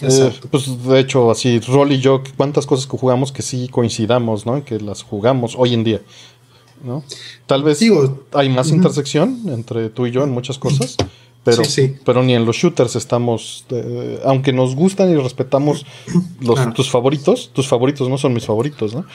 [0.00, 4.44] Eh, pues de hecho, así, Roll y yo, cuántas cosas que jugamos que sí coincidamos,
[4.44, 4.64] ¿no?
[4.64, 6.00] Que las jugamos hoy en día.
[6.82, 7.02] ¿no?
[7.46, 7.80] Tal vez
[8.32, 10.96] hay más intersección entre tú y yo en muchas cosas,
[11.42, 11.62] pero,
[12.04, 15.86] pero ni en los shooters estamos, eh, aunque nos gustan y respetamos
[16.40, 19.06] los, tus favoritos, tus favoritos no son mis favoritos, ¿no?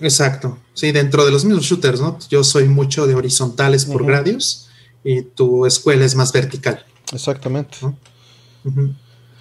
[0.00, 2.18] Exacto, sí, dentro de los mismos shooters, ¿no?
[2.30, 4.68] Yo soy mucho de horizontales por gradios
[5.04, 6.84] y tu escuela es más vertical.
[7.12, 7.78] Exactamente.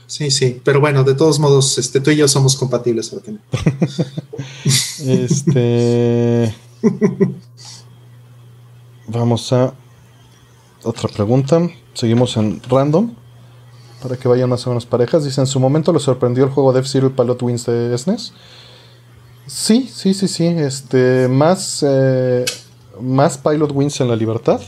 [0.08, 3.14] Sí, sí, pero bueno, de todos modos, este, tú y yo somos compatibles.
[5.06, 6.56] este...
[9.08, 9.74] Vamos a
[10.84, 11.70] otra pregunta.
[11.94, 13.14] Seguimos en random.
[14.02, 15.24] Para que vayan más o menos parejas.
[15.24, 18.30] Dice, ¿en su momento le sorprendió el juego de F-Zero y Pilot Wings de SNES?
[18.30, 20.46] E sí, sí, sí, sí.
[20.46, 22.46] Este, más, eh,
[23.02, 24.62] más Pilot Wings en la libertad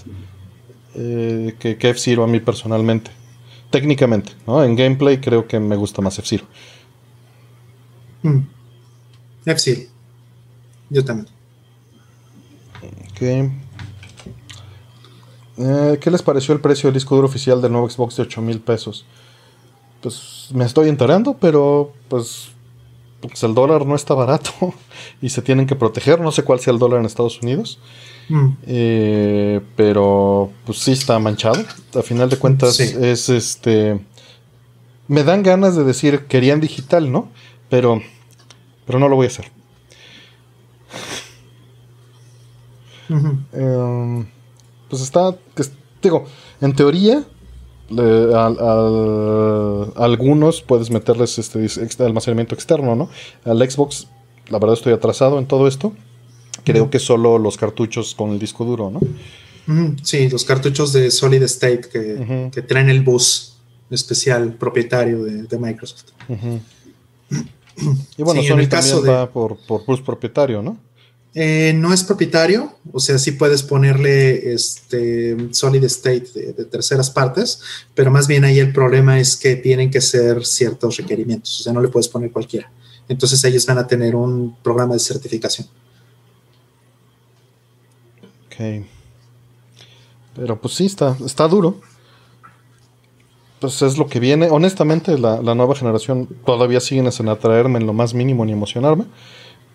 [0.95, 3.11] eh, que, F-Zero a mí personalmente.
[3.69, 4.63] Técnicamente, ¿no?
[4.63, 6.45] En gameplay creo que me gusta más F-Zero.
[8.23, 8.39] Mm.
[9.45, 9.81] F-Zero.
[10.89, 11.27] Yo también.
[13.11, 13.21] Ok.
[15.61, 18.41] Eh, ¿Qué les pareció el precio del disco duro oficial del nuevo Xbox de 8
[18.41, 19.05] mil pesos?
[20.01, 22.49] Pues me estoy enterando, pero pues,
[23.19, 24.51] pues, el dólar no está barato
[25.21, 26.21] y se tienen que proteger.
[26.21, 27.77] No sé cuál sea el dólar en Estados Unidos.
[28.29, 28.47] Mm.
[28.67, 31.63] Eh, pero pues sí está manchado.
[31.95, 33.99] A final de cuentas es este...
[35.07, 37.29] Me dan ganas de decir querían digital, ¿no?
[37.69, 38.01] Pero,
[38.85, 39.51] pero no lo voy a hacer.
[44.87, 45.35] pues está,
[46.01, 46.25] digo,
[46.61, 47.25] en teoría,
[49.95, 53.09] algunos puedes meterles este, almacenamiento externo, ¿no?
[53.45, 54.07] Al Xbox,
[54.49, 55.93] la verdad estoy atrasado en todo esto.
[56.71, 58.99] Creo que solo los cartuchos con el disco duro, ¿no?
[60.01, 63.57] Sí, los cartuchos de Solid State que, traen el bus
[63.89, 66.05] especial propietario de, Microsoft.
[68.17, 70.77] Y bueno, Sony también caso va por, por bus propietario, ¿no?
[71.35, 77.61] Eh, no es propietario, o sea, sí puedes ponerle este solid state de, terceras partes,
[77.93, 81.71] pero más bien ahí el problema es que tienen que ser ciertos requerimientos, o sea,
[81.71, 82.71] no le puedes poner cualquiera.
[83.07, 85.67] Entonces ellos van a tener un programa de certificación.
[88.59, 88.85] Ok.
[90.35, 91.79] Pero pues sí, está, está duro.
[93.59, 94.49] Pues es lo que viene.
[94.49, 99.05] Honestamente, la, la nueva generación todavía siguen sin atraerme en lo más mínimo ni emocionarme.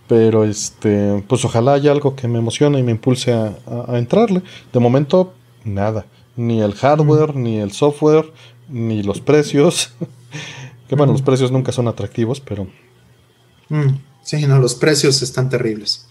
[0.09, 3.57] Pero este, pues ojalá haya algo que me emocione y me impulse a,
[3.97, 4.43] entrarle.
[4.73, 6.07] De momento, nada.
[6.37, 8.33] Ni el hardware, ni el software,
[8.69, 9.93] ni los precios.
[10.89, 12.67] que bueno, los precios nunca son atractivos, pero.
[13.69, 16.07] Mm, sí, no, los precios están terribles.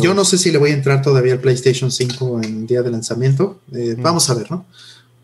[0.00, 2.90] Yo no sé si le voy a entrar todavía al PlayStation 5 en día de
[2.90, 3.60] lanzamiento.
[3.72, 4.64] Eh, vamos a ver, ¿no?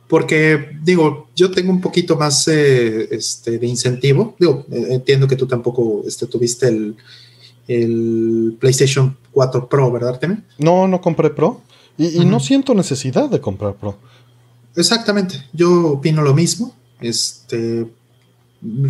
[0.09, 4.37] Porque, digo, yo tengo un poquito más eh, este, de incentivo.
[4.39, 6.97] Digo, eh, entiendo que tú tampoco este, tuviste el,
[7.67, 10.39] el PlayStation 4 Pro, ¿verdad, Artemio?
[10.59, 11.61] No, no compré Pro.
[11.97, 13.97] Y, no siento necesidad de comprar Pro.
[14.77, 15.45] Exactamente.
[15.53, 16.75] Yo opino lo mismo.
[17.01, 17.87] Este,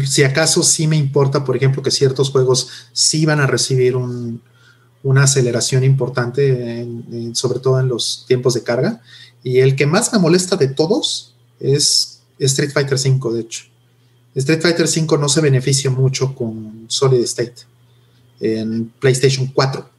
[0.04, 3.96] si acaso sí me importa, por ejemplo, que ciertos juegos sí van a recibir
[5.04, 6.84] una aceleración importante,
[7.34, 9.00] sobre todo en los tiempos de carga.
[9.44, 13.66] Y el que más me molesta de todos es Street Fighter V, de hecho.
[14.34, 17.54] Street Fighter V no se beneficia mucho con Solid State
[18.40, 19.94] en PlayStation 4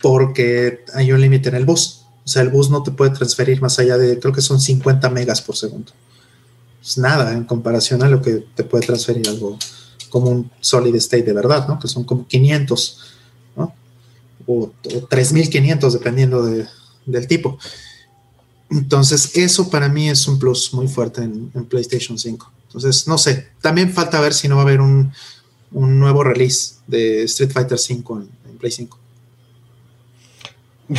[0.00, 2.02] porque hay un límite en el bus.
[2.24, 5.10] O sea, el bus no te puede transferir más allá de, creo que son 50
[5.10, 5.92] megas por segundo.
[6.82, 9.58] Es nada en comparación a lo que te puede transferir algo
[10.08, 11.78] como un solid state de verdad, ¿no?
[11.78, 13.13] Que son como 500, ¿no?
[14.46, 14.72] O,
[15.08, 17.58] 3500 dependiendo del tipo.
[18.70, 22.52] Entonces, eso para mí es un plus muy fuerte en, en, PlayStation 5.
[22.66, 25.12] Entonces, no sé, también falta ver si no va a haber un,
[25.74, 28.98] un nuevo release de Street Fighter V en, Play 5.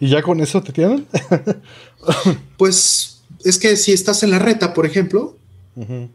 [0.00, 1.06] ¿Y ya con eso te tienen?
[2.58, 5.38] pues es que si estás en la reta, por ejemplo,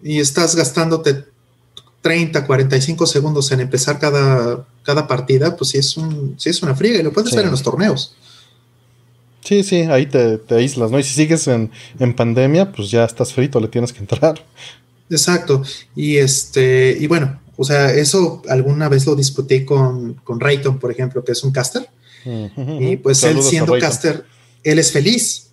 [0.04, 1.26] y estás gastándote
[2.02, 6.76] 30, 45 segundos en empezar cada, cada partida, pues sí es, un, sí es una
[6.76, 8.16] friega y lo puedes hacer en los torneos.
[9.44, 11.00] Sí, sí, ahí te, aíslas, ¿no?
[11.00, 11.72] Y si sigues en,
[12.16, 14.44] pandemia, pues ya estás frito, le tienes que entrar.
[15.10, 15.64] Exacto.
[15.96, 20.92] Y este, y bueno, o sea, eso alguna vez lo discutí con, con Rayton, por
[20.92, 21.88] ejemplo, que es un caster.
[22.80, 24.26] Y pues él siendo caster,
[24.64, 25.48] él es feliz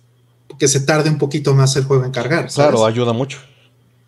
[0.59, 2.47] que se tarde un poquito más el juego en cargar.
[2.51, 3.39] Claro, ayuda mucho.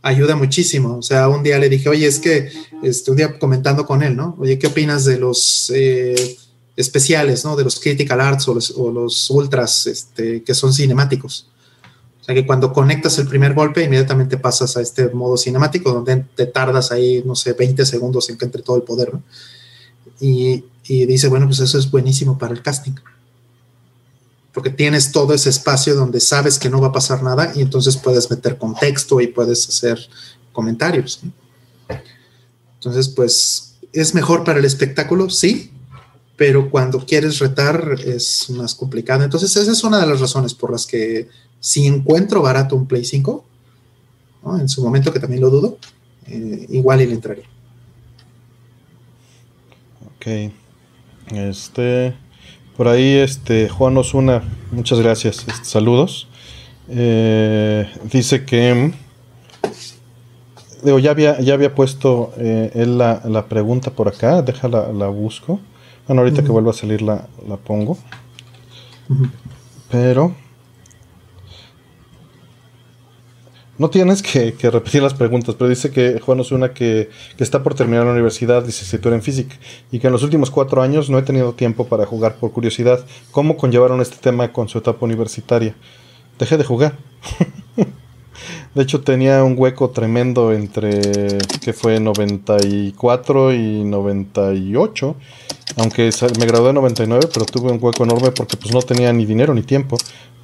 [0.01, 0.97] Ayuda muchísimo.
[0.97, 4.15] O sea, un día le dije, oye, es que, este, un día comentando con él,
[4.15, 4.35] ¿no?
[4.39, 6.37] Oye, ¿qué opinas de los eh,
[6.75, 7.55] especiales, ¿no?
[7.55, 11.47] De los Critical Arts o los, Ultras, este, que son cinemáticos.
[12.19, 16.25] O sea, que cuando conectas el primer golpe, inmediatamente pasas a este modo cinemático, donde
[16.35, 19.23] te tardas ahí, no sé, 20 segundos en que entre todo el poder, ¿no?
[20.19, 22.93] Y, y dice, bueno, pues eso es buenísimo para el casting
[24.53, 27.97] porque tienes todo ese espacio donde sabes que no va a pasar nada y entonces
[27.97, 29.99] puedes meter contexto y puedes hacer
[30.51, 31.21] comentarios.
[32.75, 35.71] Entonces, pues es mejor para el espectáculo, sí,
[36.35, 39.23] pero cuando quieres retar es más complicado.
[39.23, 43.05] Entonces, esa es una de las razones por las que si encuentro barato un Play
[43.05, 43.45] 5,
[44.59, 45.77] en su momento que también lo dudo,
[46.27, 47.45] eh, igual y le entraría.
[50.17, 50.51] Ok.
[51.31, 52.15] Este.
[52.81, 54.41] Por ahí, este, Juan Osuna,
[54.71, 55.45] muchas gracias.
[55.47, 56.27] Este, saludos.
[56.89, 58.91] Eh, dice que.
[60.81, 64.41] Digo, ya había, ya había puesto eh, él la, pregunta por acá.
[64.41, 65.59] Déjala, la busco.
[66.07, 67.27] Bueno, ahorita que vuelva a salir la,
[67.63, 67.99] pongo.
[69.91, 70.33] Pero.
[73.81, 77.73] No tienes que, repetir las preguntas, pero dice que Juan Osuna que, que está por
[77.73, 79.55] terminar la universidad, licenciatura en física,
[79.91, 83.03] y que en los últimos cuatro años no he tenido tiempo para jugar por curiosidad.
[83.31, 85.73] ¿Cómo conllevaron este tema con su etapa universitaria?
[86.37, 86.95] Dejé de jugar.
[88.75, 95.15] de hecho, tenía un hueco tremendo entre que fue 94 y 98.
[95.77, 99.25] Aunque me gradué en 99, pero tuve un hueco enorme porque pues no tenía ni
[99.25, 99.97] dinero ni tiempo.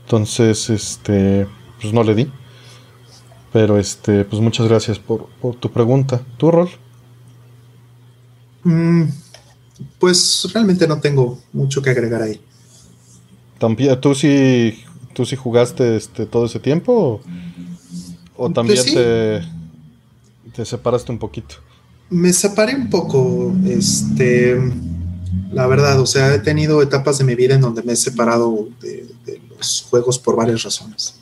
[0.06, 1.46] Entonces, este,
[1.80, 2.32] pues no le di.
[3.54, 5.28] Pero este, pues muchas gracias por,
[5.60, 6.22] tu pregunta.
[6.38, 6.70] ¿Tu rol?
[8.64, 9.04] Mm,
[10.00, 12.42] pues realmente no tengo mucho que agregar ahí.
[13.58, 14.84] ¿También, ¿Tú sí,
[15.14, 17.22] tú sí jugaste este, todo ese tiempo?
[18.36, 19.42] ¿O, pues también te,
[20.54, 21.56] te separaste un poquito?
[22.10, 24.58] Me separé un poco, este,
[25.52, 28.68] la verdad, o sea, he tenido etapas de mi vida en donde me he separado
[28.82, 29.08] de
[29.58, 31.16] los juegos por varias razones.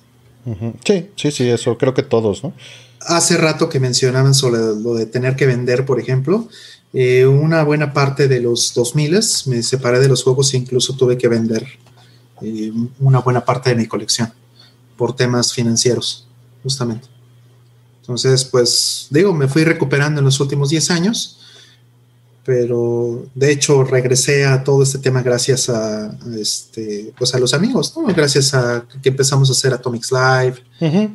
[0.84, 2.53] Sí, sí, sí, eso creo que todos, ¿no?
[3.01, 6.47] Hace rato que mencionaban sobre lo de tener que vender, por ejemplo,
[6.93, 11.17] eh, una buena parte de los 2000 me separé de los juegos e incluso tuve
[11.17, 11.67] que vender
[12.41, 14.31] eh, una buena parte de mi colección
[14.95, 16.27] por temas financieros,
[16.63, 17.08] justamente.
[18.01, 21.39] Entonces, pues digo, me fui recuperando en los últimos 10 años
[22.45, 27.93] pero de hecho regresé a todo este tema gracias a, este pues a los amigos
[27.97, 28.05] ¿no?
[28.13, 30.63] gracias a que empezamos a hacer Atomics Live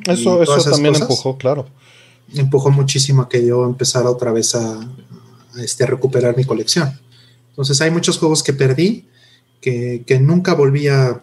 [0.07, 1.67] eso eso también empujó claro.
[2.33, 4.79] Empujó muchísimo a que yo empezara otra vez a,
[5.59, 6.97] este, recuperar mi colección.
[7.49, 9.07] Entonces hay muchos juegos que perdí
[9.59, 11.21] que, nunca volví a,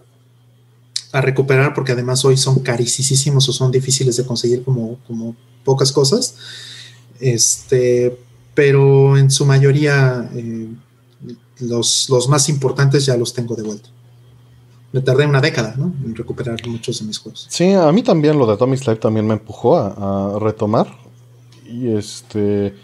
[1.12, 5.92] a, recuperar porque además hoy son carísimos o son difíciles de conseguir como, como pocas
[5.92, 6.34] cosas.
[7.20, 8.18] Este
[8.58, 10.66] pero en su mayoría eh,
[11.60, 13.88] los, más importantes ya los tengo de vuelta.
[14.90, 15.92] Me tardé una década ¿no?
[16.04, 17.46] en recuperar muchos de mis juegos.
[17.48, 20.88] Sí, a mí también lo de Atomic Life también me empujó a, retomar.
[21.68, 22.74] Y este.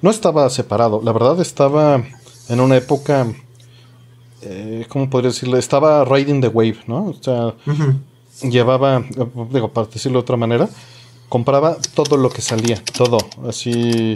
[0.00, 1.02] No estaba separado.
[1.02, 2.04] La verdad estaba
[2.48, 3.26] en una época.
[4.42, 5.58] Eh, ¿Cómo podría decirle?
[5.58, 7.06] Estaba riding the wave, ¿no?
[7.06, 7.56] O sea,
[8.48, 9.02] llevaba.
[9.50, 10.68] Digo, para decirlo de otra manera
[11.28, 13.18] compraba todo lo que salía, todo.
[13.48, 14.14] Así,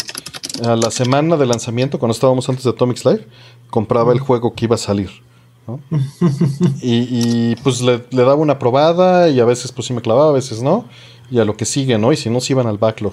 [0.65, 3.27] a la semana de lanzamiento, cuando estábamos antes de Atomics Live,
[3.71, 5.11] compraba el juego que iba a salir.
[6.83, 10.63] y, pues le, daba una probada y a veces pues sí me clavaba, a veces
[10.63, 10.87] no.
[11.31, 12.13] Y a lo que sigue, ¿no?
[12.13, 13.13] Y si no, se iban al backlog.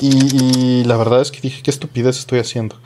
[0.00, 2.76] Y, y la verdad es que dije, qué estupidez estoy haciendo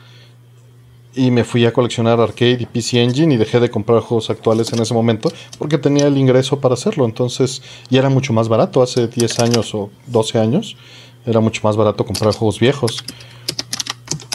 [1.15, 4.71] y me fui a coleccionar arcade y PC Engine y dejé de comprar juegos actuales
[4.73, 7.05] en ese momento porque tenía el ingreso para hacerlo.
[7.05, 10.77] Entonces, y era mucho más barato hace 10 años o 12 años.
[11.25, 13.03] Era mucho más barato comprar juegos viejos.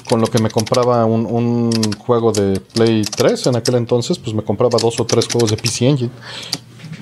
[0.08, 4.42] Con lo que me compraba un, juego de Play 3 en aquel entonces, pues me
[4.42, 6.10] compraba dos o tres juegos de PC Engine.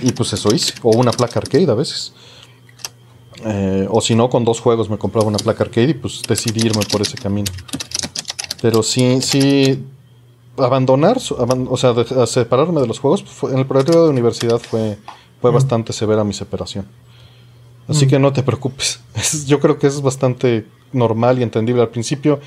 [0.02, 0.74] Y pues eso hice.
[0.82, 2.12] O una placa arcade a veces.
[3.44, 6.66] Eh, o si no, con dos juegos me compraba una placa arcade y pues decidí
[6.66, 7.50] irme por ese camino.
[8.62, 9.84] Pero sí, sí,
[10.56, 14.96] abandonar, o sea, separarme de los juegos, en el proyecto de universidad fue,
[15.40, 16.86] fue bastante severa mi separación.
[17.88, 19.00] Así que no te preocupes.
[19.46, 21.82] Yo creo que es bastante normal y entendible.
[21.82, 22.38] Al principio,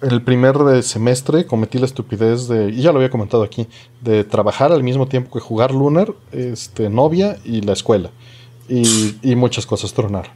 [0.00, 3.66] el primer eh, semestre cometí la estupidez de, y ya lo había comentado aquí,
[4.00, 8.10] de trabajar al mismo tiempo que jugar Lunar, este, novia y la escuela.
[8.70, 10.32] Y, muchas cosas tronaron.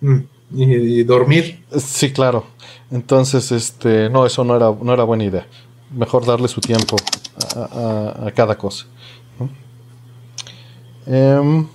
[0.00, 0.18] Mm,
[0.54, 1.64] y, dormir.
[1.76, 2.44] Sí, claro.
[2.92, 5.46] Entonces, este, no, eso no era, no era buena idea.
[5.90, 6.96] Mejor darle su tiempo
[7.56, 8.86] a, cada cosa.
[11.06, 11.66] Em,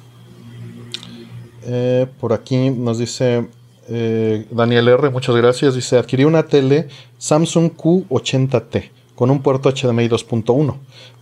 [1.63, 3.49] eh, por aquí nos dice
[3.89, 5.75] eh, Daniel R, muchas gracias.
[5.75, 10.75] Dice, adquirí una tele Samsung Q80T con un puerto HDMI 2.1,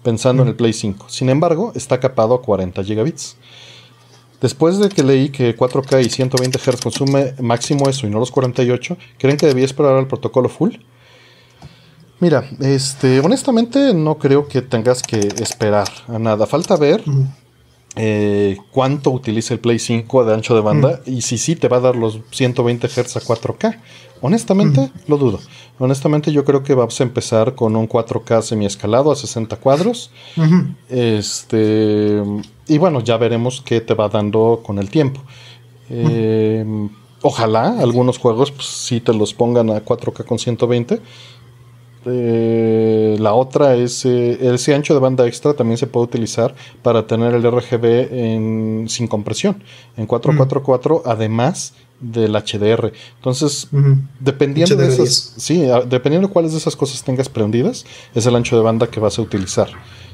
[0.04, 1.08] pensando en el Play 5.
[1.08, 3.38] Sin embargo, está capado a 40 gigabits.
[4.46, 8.30] Después de que leí que 4K y 120 Hz consume máximo eso y no los
[8.30, 10.76] 48, ¿creen que debía esperar al protocolo full?
[12.20, 16.46] Mira, este, honestamente no creo que tengas que esperar a nada.
[16.46, 17.04] Falta ver
[17.96, 21.78] eh, cuánto utiliza el Play 5 de ancho de banda y si sí te va
[21.78, 23.80] a dar los 120 Hz a 4K.
[24.26, 25.40] Honestamente, lo dudo.
[25.78, 30.10] Honestamente, yo creo que vamos a empezar con un 4K semi-escalado a 60 cuadros.
[30.90, 32.24] Este.
[32.68, 35.22] Y bueno, ya veremos qué te va dando con el tiempo.
[35.92, 36.66] Eh,
[37.22, 41.00] ojalá algunos juegos pues, sí te los pongan a 4K con 120
[42.08, 47.08] eh, la otra es eh, ese ancho de banda extra también se puede utilizar para
[47.08, 49.64] tener el RGB en, sin compresión
[49.98, 52.92] en 444 además del HDR.
[53.18, 53.68] Entonces,
[54.20, 58.56] dependiendo de esas, sí, dependiendo de cuáles de esas cosas tengas prendidas, es el ancho
[58.56, 59.70] de banda que vas a utilizar.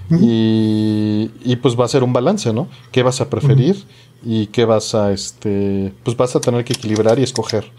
[0.09, 2.67] y, y, pues va a ser un balance, ¿no?
[2.91, 3.85] ¿Qué vas a preferir?
[4.23, 7.71] y qué vas a este pues vas a tener que equilibrar y escoger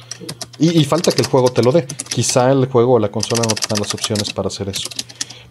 [0.59, 1.87] y, falta que el juego te lo dé.
[2.09, 4.89] Quizá el juego o la consola no te dan las opciones para hacer eso.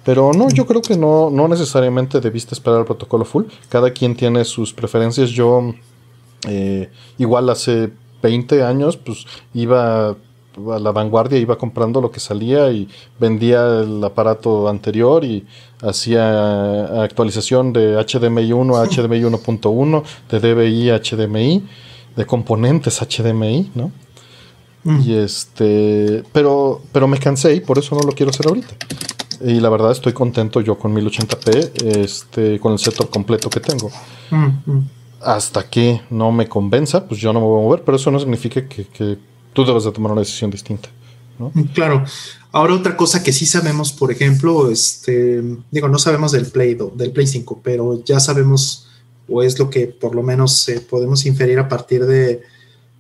[0.06, 3.46] Pero no yo creo que no no necesariamente debiste esperar el protocolo full.
[3.68, 5.30] Cada quien tiene sus preferencias.
[5.32, 5.74] Yo
[6.48, 12.70] eh, igual hace 20 años pues iba a la vanguardia iba comprando lo que salía
[12.72, 12.88] y
[13.20, 15.46] vendía el aparato anterior y
[15.82, 21.64] hacía actualización de HDMI 1 a HDMI 1.1, de DVI a HDMI,
[22.16, 23.92] de componentes HDMI, ¿no?
[24.84, 25.02] Mm.
[25.02, 28.76] Y este, pero, pero me cansé y por eso no lo quiero hacer ahorita.
[29.44, 33.90] Y la verdad estoy contento yo con 1080p, este, con el setup completo que tengo.
[34.30, 34.90] Mm, mm.
[35.24, 38.20] Hasta que no me convenza, pues yo no me voy a mover, pero eso no
[38.20, 39.18] significa que
[39.54, 40.90] tú debes de tomar una decisión distinta.
[41.40, 41.52] ¿no?
[41.74, 42.04] Claro.
[42.52, 47.12] Ahora otra cosa que sí sabemos, por ejemplo, este, digo, no sabemos del Play, del
[47.12, 48.90] Play 5, pero ya sabemos,
[49.30, 52.42] o es lo que por lo menos eh, podemos inferir a partir de,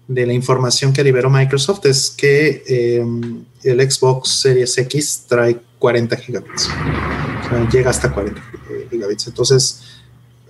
[0.07, 6.67] la información que liberó Microsoft, es que em, el Xbox Series X trae 40 gigabits.
[6.67, 8.41] O sea, llega hasta 40
[8.89, 9.27] gigabits.
[9.27, 9.81] Entonces,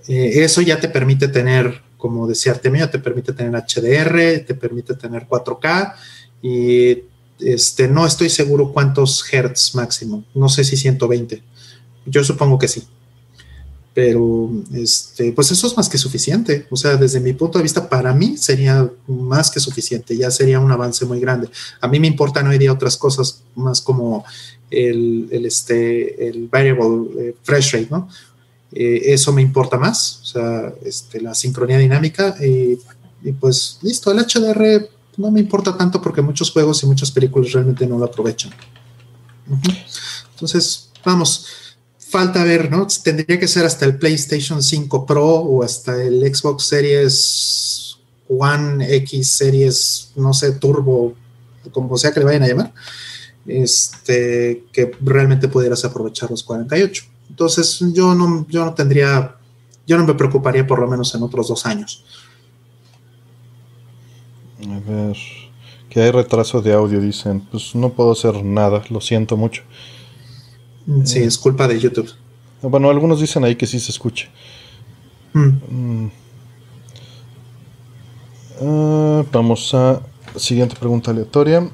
[0.08, 4.94] eh, eso ya te permite tener como decía Artemio, te permite tener HDR, te permite
[4.94, 5.94] tener 4K
[6.42, 6.98] y
[7.38, 11.44] este, no estoy seguro cuántos hertz máximo, no sé si 120,
[12.06, 12.82] yo supongo que sí.
[13.94, 16.66] Pero, este, pues eso es más que suficiente.
[16.70, 20.16] O sea, desde mi punto de vista, para mí sería más que suficiente.
[20.16, 21.50] Ya sería un avance muy grande.
[21.78, 24.24] A mí me importan hoy día otras cosas más como
[24.70, 28.08] el, este, el variable eh, fresh rate, ¿no?
[28.72, 32.78] Eh, eso me importa más, o sea, este, la sincronía dinámica y,
[33.32, 37.86] pues listo, el HDR no me importa tanto porque muchos juegos y muchas películas realmente
[37.86, 38.52] no lo aprovechan.
[40.30, 41.46] Entonces, vamos,
[41.98, 42.86] falta ver, ¿no?
[43.02, 49.28] Tendría que ser hasta el PlayStation 5 Pro o hasta el Xbox Series One X
[49.28, 51.14] Series, no sé, Turbo,
[51.72, 52.74] como sea que le vayan a llamar,
[53.46, 57.04] este, que realmente pudieras aprovechar los 48.
[57.32, 59.36] Entonces yo no, yo no tendría,
[59.86, 62.04] yo no me preocuparía por lo menos en otros dos años.
[64.60, 65.16] A ver,
[65.88, 67.40] que hay retraso de audio, dicen.
[67.40, 69.62] Pues no puedo hacer nada, lo siento mucho.
[70.84, 72.12] Mm, sí, es culpa de YouTube.
[72.60, 74.28] Bueno, algunos dicen ahí que sí se escucha.
[75.32, 75.48] Mm.
[75.70, 76.10] Mm.
[78.60, 80.02] Ah, vamos a
[80.36, 81.66] siguiente pregunta aleatoria.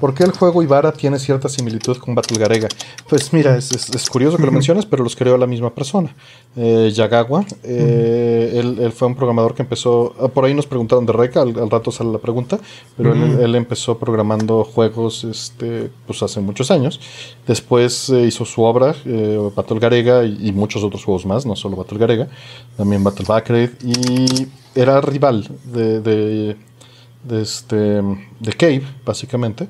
[0.00, 2.68] ¿Por qué el juego Ibarra tiene cierta similitud con Battle Garega?
[3.08, 6.14] Pues mira, es, curioso que lo menciones, pero los creó la misma persona.
[6.56, 11.12] Eh, Yagawa, eh, él, fue un programador que empezó, ah, por ahí nos preguntaron de
[11.12, 12.58] Reca, al, rato sale la pregunta,
[12.96, 17.00] pero él, empezó programando juegos este, pues hace muchos años.
[17.46, 18.94] Después eh, hizo su obra,
[19.54, 22.28] Battle Garega, y, muchos otros juegos más, no solo Battle Garega,
[22.76, 26.56] también Battle Backrade, y era rival de de,
[27.30, 29.68] este, de Cave, básicamente.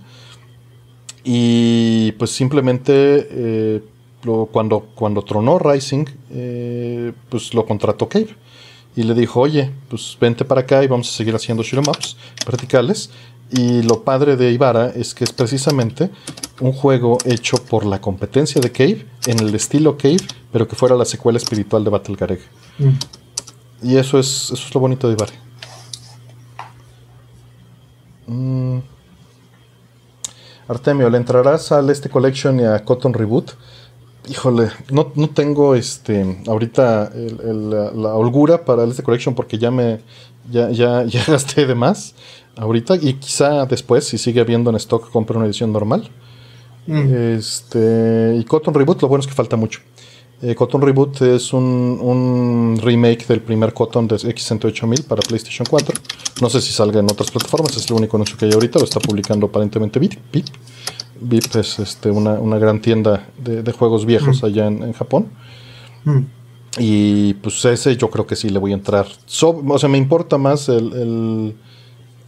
[1.25, 2.93] Y pues simplemente
[3.31, 3.83] eh,
[4.53, 8.37] cuando, cuando tronó Rising, eh, pues lo contrató Cave.
[8.97, 12.17] y le dijo, oye, pues vente para acá y vamos a seguir haciendo shoot ups
[12.47, 13.11] verticales.
[13.51, 16.11] Y lo padre de Ibarra es que es precisamente
[16.61, 20.17] un juego hecho por la competencia de Cave, en el estilo Cave,
[20.53, 22.41] pero que fuera la secuela espiritual de Battle Gareg.
[22.79, 23.91] Mm.
[23.91, 25.44] Y eso es, eso es lo bonito de Ibarra.
[28.27, 28.79] Mm.
[30.69, 33.53] Artemio, ¿le entrarás al este collection y a Cotton Reboot?
[34.29, 40.01] Híjole, no, tengo este ahorita la, holgura para el este collection porque ya me
[40.51, 42.15] ya, ya, ya gasté de más
[42.57, 46.11] ahorita y quizá después, si sigue habiendo en stock, compre una edición normal.
[46.87, 47.15] Mm.
[47.37, 49.81] Este, y Cotton Reboot, lo bueno es que falta mucho.
[50.43, 55.95] Eh, Cotton Reboot es un, remake del primer Cotton de X108.000 para PlayStation 4.
[56.41, 58.85] No sé si salga en otras plataformas, es el único anuncio que hay ahorita, lo
[58.85, 60.19] está publicando aparentemente VIP.
[61.21, 64.47] VIP, es este, una, gran tienda de, juegos viejos mm.
[64.47, 65.29] allá en, Japón.
[66.05, 66.21] Mm.
[66.79, 69.07] Y pues ese yo creo que sí le voy a entrar.
[69.07, 71.55] o sea, me importa más el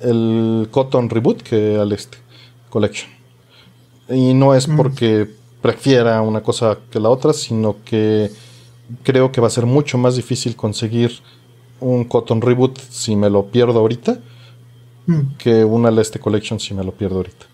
[0.00, 2.18] el Cotton Reboot que al este
[2.70, 3.10] Collection.
[4.08, 4.76] Y no es mm.
[4.76, 5.30] porque
[5.66, 8.30] prefiera una cosa que la otra, sino que
[9.02, 11.10] creo que va a ser mucho más difícil conseguir
[11.80, 14.20] un Cotton Reboot si me lo pierdo ahorita
[15.06, 15.20] mm.
[15.38, 17.46] que una Leste Collection si me lo pierdo ahorita.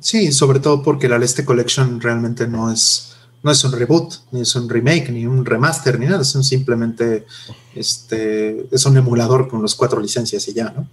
[0.00, 4.40] Sí, sobre todo porque la Leste Collection realmente no es, no es un reboot, ni
[4.40, 7.26] es un remake, ni un remaster, ni nada, es un simplemente
[7.74, 10.88] este, es un emulador con las cuatro licencias y ya, ¿no?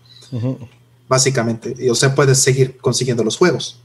[1.08, 1.74] Básicamente.
[1.80, 3.80] Y, o sea, puedes seguir consiguiendo los juegos.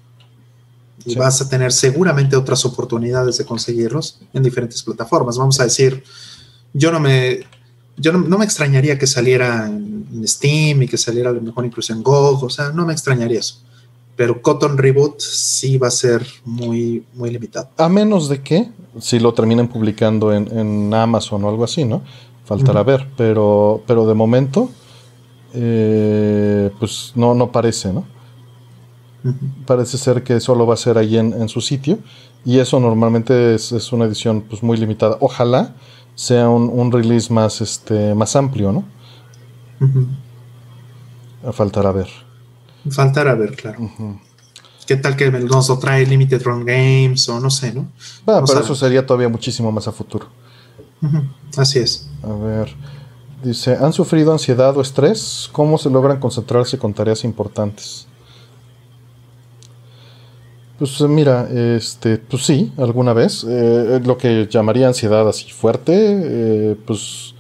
[1.05, 5.39] Y vas a tener seguramente otras oportunidades de conseguirlos en diferentes plataformas.
[5.39, 6.03] Vamos a decir,
[6.73, 7.41] yo no me,
[7.97, 11.93] yo no, me extrañaría que saliera en, Steam y que saliera a lo mejor incluso
[11.93, 13.57] en GOG, o sea, no me extrañaría eso.
[14.17, 17.71] Pero Cotton Reboot sí va a ser muy, muy limitado.
[17.79, 18.69] A menos de que,
[19.01, 22.03] si lo terminen publicando en, Amazon o algo así, ¿no?
[22.45, 24.69] Faltará ver, pero, pero de momento
[25.55, 28.05] eh, pues no, no parece, ¿no?
[29.67, 31.99] Parece ser que solo va a ser ahí en, su sitio.
[32.45, 35.17] Y eso normalmente es, una edición pues, muy limitada.
[35.21, 35.75] Ojalá
[36.15, 38.85] sea un, release más, este, más amplio, ¿no?
[41.53, 42.09] Faltará ver.
[42.91, 43.91] Faltará ver, claro.
[44.87, 47.89] ¿Qué tal que nos trae Limited Run Games o no sé, ¿no?
[48.25, 50.27] pero eso sería todavía muchísimo más a futuro.
[51.57, 52.09] Así es.
[52.23, 52.75] A ver.
[53.43, 55.49] Dice, ¿han sufrido ansiedad o estrés?
[55.53, 58.07] ¿Cómo se logran concentrarse con tareas importantes?
[60.81, 63.47] Pues mira, este, pues sí, alguna vez.
[63.49, 67.35] Eh, lo que llamaría ansiedad así fuerte, eh, pues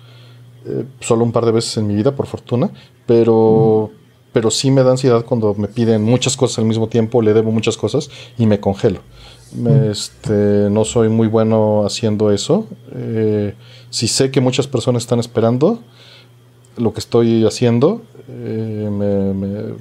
[0.66, 2.70] eh, solo un par de veces en mi vida, por fortuna.
[3.07, 3.91] Pero,
[4.32, 7.51] pero sí me da ansiedad cuando me piden muchas cosas al mismo tiempo, le debo
[7.51, 9.01] muchas cosas y me congelo.
[9.91, 12.68] este, no soy muy bueno haciendo eso
[13.91, 15.80] si sé que muchas personas están esperando
[16.76, 18.88] lo que estoy haciendo, eh,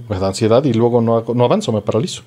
[0.09, 2.23] me, da ansiedad y luego no, no avanzo, me paralizo.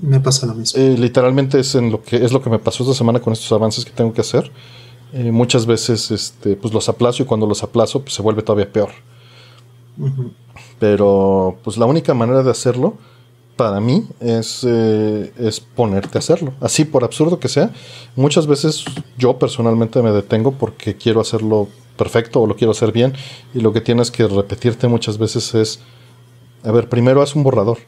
[0.00, 0.80] Me pasa lo mismo.
[0.80, 3.50] Eh, literalmente es, en lo que, es lo que me pasó esta semana con estos
[3.52, 4.50] avances que tengo que hacer.
[5.12, 8.70] Eh, muchas veces este, pues los aplazo y cuando los aplazo pues se vuelve todavía
[8.70, 8.90] peor.
[10.78, 12.94] Pero pues la única manera de hacerlo
[13.56, 16.52] para mí es, es ponerte a hacerlo.
[16.60, 17.72] Así por absurdo que sea,
[18.14, 18.84] muchas veces
[19.16, 23.12] yo personalmente me detengo porque quiero hacerlo perfecto o lo quiero hacer bien
[23.52, 25.80] y lo que tienes que repetirte muchas veces es,
[26.62, 27.78] a ver, primero haz un borrador.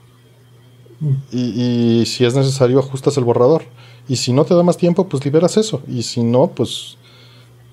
[1.33, 3.65] Y, si es necesario ajustas el borrador.
[4.09, 5.83] Y si no te da más tiempo, pues liberas eso.
[5.89, 6.97] Y si no, pues,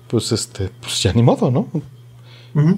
[0.08, 1.68] pues este, pues ya ni modo, ¿no?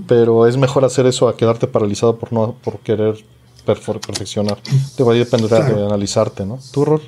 [0.06, 3.24] Pero es mejor hacer eso a quedarte paralizado por no, por querer
[3.64, 4.58] perfeccionar.
[4.96, 6.58] Te va a depender de analizarte, ¿no?
[6.72, 7.02] ¿Tu rol?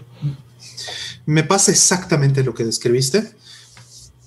[1.26, 3.34] Me pasa exactamente lo que describiste,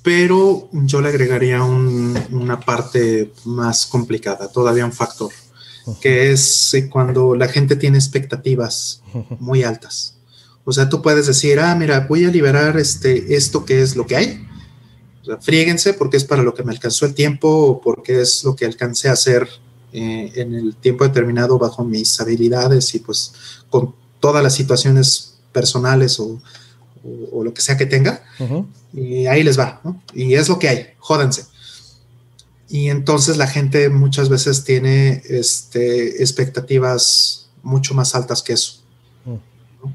[0.01, 5.31] pero yo le agregaría una parte más complicada, todavía un factor,
[6.01, 9.01] que es cuando la gente tiene expectativas
[9.39, 10.15] muy altas.
[10.63, 14.05] O sea, tú puedes decir, ah, mira, voy a liberar este, esto que es lo
[14.07, 14.47] que hay.
[15.21, 18.43] O sea, fríguense porque es para lo que me alcanzó el tiempo o porque es
[18.43, 19.47] lo que alcancé a hacer
[19.93, 23.33] eh, en el tiempo determinado bajo mis habilidades y pues
[23.69, 26.41] con todas las situaciones personales o,
[27.43, 28.23] lo que sea que tenga.
[28.91, 30.01] Y ahí les va, ¿no?
[30.13, 31.45] Y es lo que hay, jódense.
[32.75, 38.81] Y entonces la gente muchas veces tiene este, expectativas mucho más altas que eso.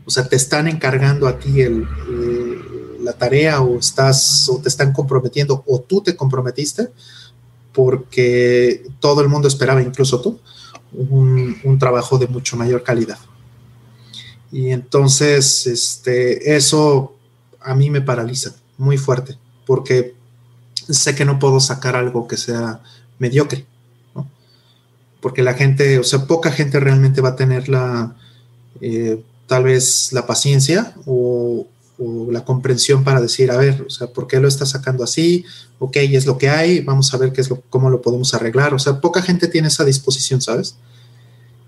[0.06, 1.86] O sea, te están encargando a ti el,
[3.04, 6.88] la tarea o, estás, o te están comprometiendo o tú te comprometiste
[7.74, 10.40] porque todo el mundo esperaba, incluso tú,
[10.90, 13.18] un, trabajo de mucho mayor calidad.
[14.50, 17.14] Y entonces, este, eso
[17.60, 20.14] a mí me paraliza muy fuerte, porque
[20.90, 22.80] sé que no puedo sacar algo que sea
[23.18, 23.66] mediocre,
[24.14, 24.28] ¿no?
[25.20, 28.14] Porque la gente, o sea, poca gente realmente va a tener la,
[28.80, 31.66] eh, tal vez la paciencia o,
[32.30, 35.44] la comprensión para decir, a ver, o sea, ¿por qué lo está sacando así?
[35.78, 38.72] Ok, es lo que hay, vamos a ver qué es lo, cómo lo podemos arreglar.
[38.72, 40.76] O sea, poca gente tiene esa disposición, ¿sabes?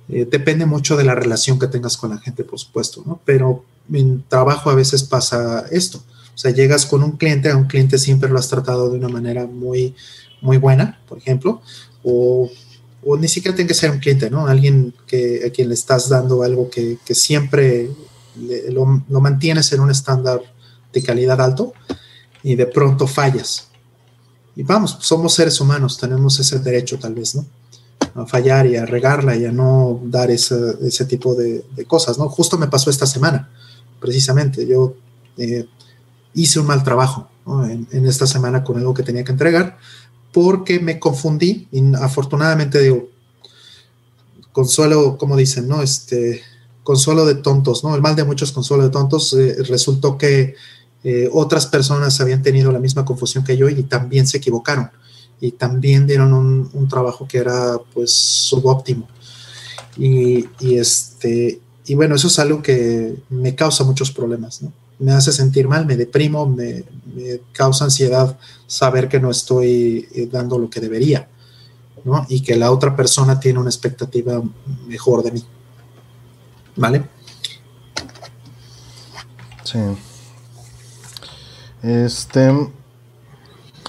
[0.09, 3.20] Eh, depende mucho de la relación que tengas con la gente, por supuesto, ¿no?
[3.27, 6.03] Pero en trabajo a veces pasa esto.
[6.35, 9.09] O sea, llegas con un cliente, a un cliente siempre lo has tratado de una
[9.09, 9.95] manera muy,
[10.41, 11.62] muy buena, por ejemplo,
[12.03, 12.51] o,
[13.05, 14.47] o ni siquiera tiene que ser un cliente, ¿no?
[14.47, 17.91] Alguien que, a quien le estás dando algo que, que siempre
[18.70, 20.41] lo, lo, mantienes en un estándar
[20.93, 21.74] de calidad alto
[22.43, 23.68] y de pronto fallas.
[24.55, 27.47] Y vamos, somos seres humanos, tenemos ese derecho tal vez, ¿no?
[28.14, 32.18] A fallar y a regarla y a no dar ese, ese tipo de, de, cosas,
[32.18, 32.28] ¿no?
[32.28, 33.51] Justo me pasó esta semana,
[34.01, 34.66] precisamente.
[34.66, 34.95] Yo
[35.39, 35.66] eh,
[36.35, 39.78] hice un mal trabajo en, esta semana con algo que tenía que entregar
[40.33, 43.09] porque me confundí y afortunadamente digo,
[44.53, 45.83] consuelo, como dicen, ¿no?
[45.83, 46.43] Este,
[46.83, 47.95] consuelo de tontos, ¿no?
[47.95, 50.55] El mal de muchos consuelo de tontos, eh, resultó que
[51.05, 54.91] eh, otras personas habían tenido la misma confusión que yo y también se equivocaron
[55.41, 59.09] y también dieron un, un trabajo que era pues subóptimo.
[59.97, 64.72] Y, y, este, y bueno, eso es algo que me causa muchos problemas, ¿no?
[65.03, 66.84] Me hace sentir mal, me deprimo, me,
[67.53, 71.28] causa ansiedad saber que no estoy eh, dando lo que debería,
[72.05, 72.24] ¿no?
[72.28, 74.40] Y que la otra persona tiene una expectativa
[74.86, 75.44] mejor de mí.
[76.76, 77.05] ¿Vale?
[79.64, 79.78] Sí.
[81.82, 82.70] Este.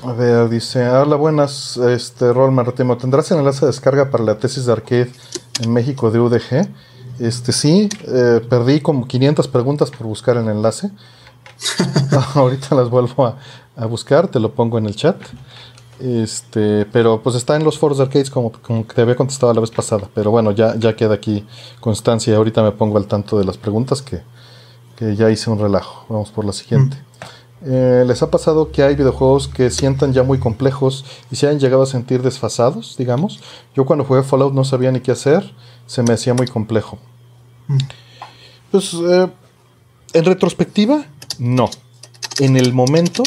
[0.03, 4.65] A ver, dice, hola buenas, este Rol Martimo, ¿tendrás enlace de descarga para la tesis
[4.65, 5.11] de arcade
[5.61, 6.67] en México de UDG?
[7.23, 10.91] Este sí, eh, perdí como 500 preguntas por buscar el enlace.
[12.35, 13.37] Ahorita las vuelvo a,
[13.77, 15.17] a, buscar, te lo pongo en el chat.
[16.01, 19.61] Este, pero pues está en los foros de arcades como, como te había contestado la
[19.61, 20.09] vez pasada.
[20.13, 21.45] Pero bueno, ya, ya queda aquí
[21.79, 22.35] constancia.
[22.35, 24.21] Ahorita me pongo al tanto de las preguntas que,
[24.97, 26.05] que ya hice un relajo.
[26.09, 26.97] Vamos por la siguiente.
[26.97, 27.65] Mm.
[27.65, 31.59] Eh, ¿Les ha pasado que hay videojuegos que sientan ya muy complejos y se han
[31.59, 33.39] llegado a sentir desfasados, digamos?
[33.73, 35.53] Yo cuando jugué Fallout no sabía ni qué hacer,
[35.85, 36.99] se me hacía muy complejo.
[38.71, 39.27] Pues eh,
[40.13, 41.05] en retrospectiva,
[41.39, 41.69] no.
[42.39, 43.23] En el momento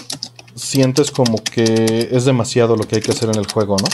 [0.55, 3.89] sientes como que es demasiado lo que hay que hacer en el juego, ¿no?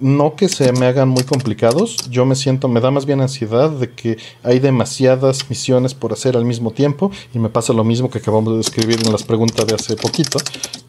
[0.00, 3.70] no que se me hagan muy complicados, yo me siento, me da más bien ansiedad
[3.70, 8.10] de que hay demasiadas misiones por hacer al mismo tiempo y me pasa lo mismo
[8.10, 10.38] que acabamos de describir en las preguntas de hace poquito,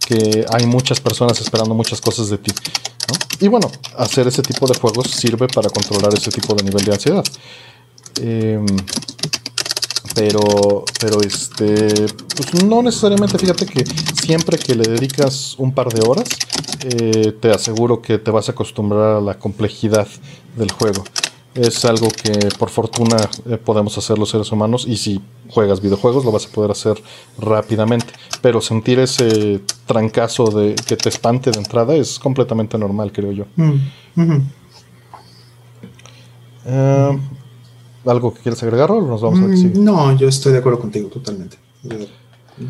[0.06, 2.52] que hay muchas personas esperando muchas cosas de ti.
[3.40, 6.94] Y bueno, hacer ese tipo de juegos sirve para controlar ese tipo de nivel de
[6.94, 7.24] ansiedad.
[8.22, 8.60] Eh,
[10.16, 11.94] pero, pero este,
[12.36, 13.86] pues no necesariamente, fíjate que
[14.22, 16.28] siempre que le dedicas un par de horas,
[16.84, 20.08] eh, te aseguro que te vas a acostumbrar a la complejidad
[20.58, 21.04] del juego.
[21.56, 23.18] Es algo que por fortuna
[23.50, 27.02] eh, podemos hacer los seres humanos y si juegas videojuegos lo vas a poder hacer
[27.38, 28.14] rápidamente.
[28.42, 33.46] Pero sentir ese trancazo de que te espante de entrada es completamente normal, creo yo.
[33.56, 33.80] Mm
[34.16, 34.42] -hmm.
[36.66, 37.20] uh,
[38.10, 40.80] ¿Algo que quieras agregar o nos vamos a ver mm, No, yo estoy de acuerdo
[40.80, 41.58] contigo totalmente.
[41.84, 41.98] Yo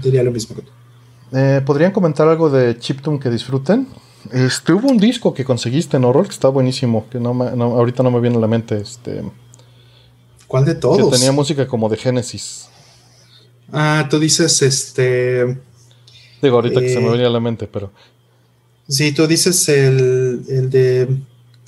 [0.01, 0.71] diría lo mismo que tú.
[1.31, 3.87] Eh, ¿Podrían comentar algo de Chiptune que disfruten?
[4.31, 7.65] Este, hubo un disco que conseguiste en Horror que está buenísimo, que no, me, no,
[7.65, 8.77] ahorita no me viene a la mente.
[8.77, 9.23] Este,
[10.47, 10.97] ¿Cuál de todos?
[10.97, 12.69] Que tenía música como de Genesis.
[13.71, 15.59] Ah, tú dices este.
[16.41, 17.91] Digo, ahorita eh, que se me venía a la mente, pero.
[18.87, 21.07] Sí, tú dices el, el de.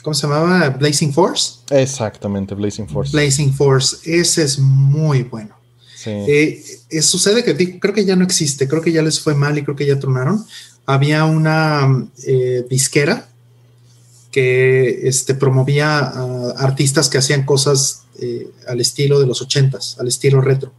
[0.02, 0.70] ¿Cómo se llamaba?
[0.70, 1.60] Blazing Force.
[1.70, 3.12] Exactamente, Blazing Force.
[3.12, 5.56] Blazing Force, ese es muy bueno.
[5.95, 6.10] Sí.
[6.10, 9.58] Eh, eh, sucede que creo que ya no existe, creo que ya les fue mal
[9.58, 10.43] y creo que ya tronaron.
[10.86, 13.28] Había una eh, disquera
[14.32, 20.08] que este, promovía a artistas que hacían cosas eh, al estilo de los ochentas, al
[20.08, 20.72] estilo retro,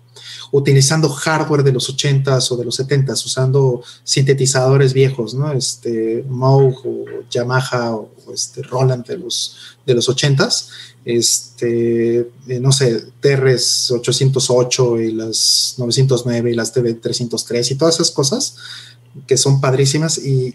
[0.52, 5.50] utilizando hardware de los ochentas o de los setentas, usando sintetizadores viejos, ¿no?
[5.52, 10.68] Este Moog o Yamaha o este Roland de los de los ochentas,
[11.04, 17.96] este, eh, no sé, TRS 808 y las 909 y las TV 303 y todas
[17.96, 18.56] esas cosas
[19.26, 20.54] que son padrísimas y,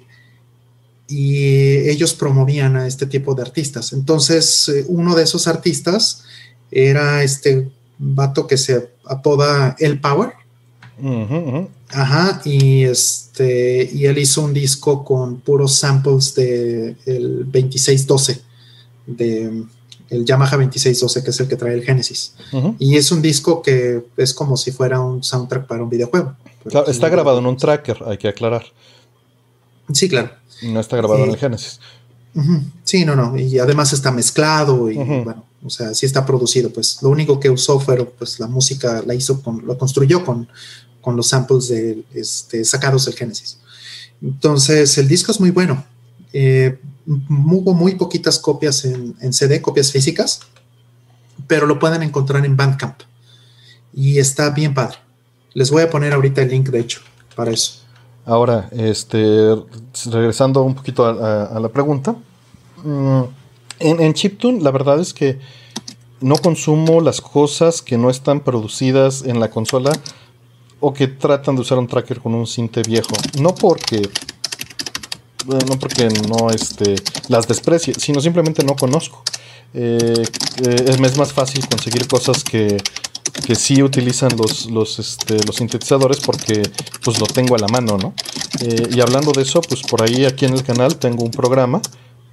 [1.07, 3.91] y ellos promovían a este tipo de artistas.
[3.93, 6.23] Entonces, eh, uno de esos artistas
[6.71, 10.33] era este vato que se apoda El Power.
[10.99, 11.67] Uh -huh, uh -huh.
[11.89, 18.41] Ajá, y este, y él hizo un disco con puros samples de el 2612
[19.05, 19.63] de
[20.09, 22.33] el Yamaha 2612, que es el que trae el Genesis.
[22.51, 22.75] Uh -huh.
[22.79, 26.35] Y es un disco que es como si fuera un soundtrack para un videojuego.
[26.69, 28.65] Claro, está grabado en un tracker, hay que aclarar.
[29.93, 30.31] Sí, claro.
[30.63, 31.79] No está grabado eh, en el Genesis.
[32.83, 33.37] Sí, no, no.
[33.37, 36.69] Y además está mezclado y bueno, o sea, sí está producido.
[36.71, 40.47] Pues lo único que usó fue pues la música, la hizo, con, lo construyó con,
[41.01, 43.57] con los samples de, este, sacados del Genesis.
[44.21, 45.83] Entonces, el disco es muy bueno.
[46.33, 50.41] Eh, hubo muy poquitas copias en, en, CD, copias físicas,
[51.47, 53.01] pero lo pueden encontrar en Bandcamp.
[53.93, 54.97] Y está bien padre.
[55.53, 57.01] Les voy a poner ahorita el link, de hecho,
[57.35, 57.87] para eso.
[58.27, 59.55] Ahora, este,
[60.11, 62.13] regresando un poquito a, la pregunta.
[62.87, 63.23] Mm,
[63.79, 65.39] en, en Chiptune, la verdad es que
[66.21, 69.91] no consumo las cosas que no están producidas en la consola
[70.79, 73.13] o que tratan de usar un tracker con un cinte viejo.
[73.41, 74.09] No porque
[75.47, 76.95] no porque no este,
[77.27, 79.21] las desprecie, sino simplemente no conozco.
[79.73, 80.23] Eh,
[80.63, 82.77] eh, es más fácil conseguir cosas que,
[83.45, 86.63] que sí utilizan los, los, este, los sintetizadores porque
[87.03, 88.13] pues lo tengo a la mano, ¿no?
[88.61, 91.81] Eh, y hablando de eso, pues por ahí aquí en el canal tengo un programa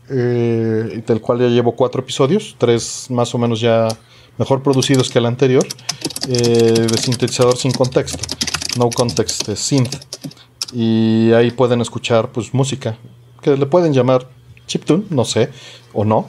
[0.09, 3.89] del cual ya llevo cuatro episodios, tres más o menos ya
[4.39, 5.67] mejor producidos que el anterior,
[6.27, 8.19] de sintetizador sin contexto,
[8.77, 9.97] no context, synth.
[10.73, 12.99] Y ahí pueden escuchar pues música,
[13.41, 14.29] que le pueden llamar
[14.67, 15.51] chiptune, no sé,
[15.93, 16.29] o no.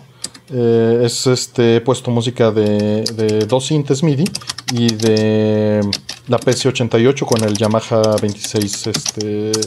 [0.49, 3.03] Eh, es este, he puesto música de,
[3.47, 4.25] dos sintes MIDI
[4.73, 5.81] y de
[6.27, 9.61] la PC88 con el Yamaha 2608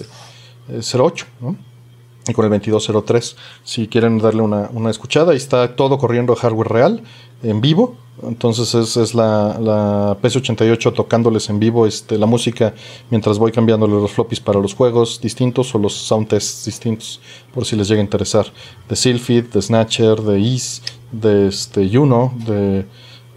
[0.68, 1.56] este, ¿no?
[2.28, 3.36] Y con el 2203.
[3.64, 7.02] Si quieren darle una, una escuchada, ahí está todo corriendo hardware real,
[7.42, 7.96] en vivo.
[8.22, 12.74] Entonces es, es la, la PS88 tocándoles en vivo este, la música
[13.10, 17.20] mientras voy cambiándole los floppies para los juegos distintos o los sound tests distintos,
[17.54, 18.46] por si les llega a interesar.
[18.88, 22.86] De Sylphid, de Snatcher, de Ease, de este, Juno, de,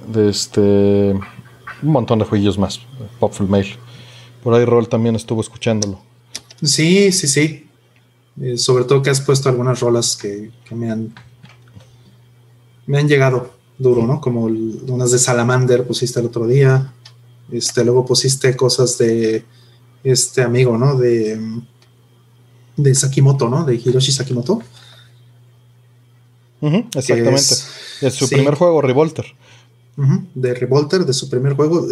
[0.08, 1.14] de este,
[1.84, 2.80] un montón de jueguillos más.
[3.20, 3.68] Popful Mail.
[4.44, 6.00] Por ahí Roll también estuvo escuchándolo.
[6.64, 7.68] Sí, sí, sí.
[8.42, 11.14] Eh, sobre todo que has puesto algunas rolas que, que me han
[12.88, 14.20] me han llegado duro, ¿no?
[14.20, 16.94] Como unas de Salamander pusiste el otro día.
[17.52, 19.46] Este, luego pusiste cosas de
[20.04, 20.98] este amigo, ¿no?
[20.98, 21.40] De,
[22.78, 23.64] de Sakimoto, ¿no?
[23.64, 24.62] De Hiroshi Sakimoto.
[26.62, 27.56] exactamente.
[28.02, 29.26] Es, su primer juego, Revolter.
[30.36, 31.88] de Revolter, de su primer juego.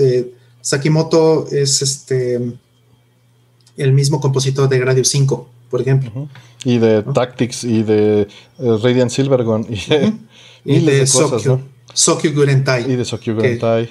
[0.62, 2.58] Sakimoto es este
[3.78, 6.28] el mismo compositor de Gradius 5, por ejemplo.
[6.64, 10.14] Y de Tactics y de eh, Radiant Silvergun y de,
[10.66, 11.44] y de, cosas,
[11.94, 12.92] Sokyu Gurentai.
[12.92, 13.90] Y de Sokyu Gurentai.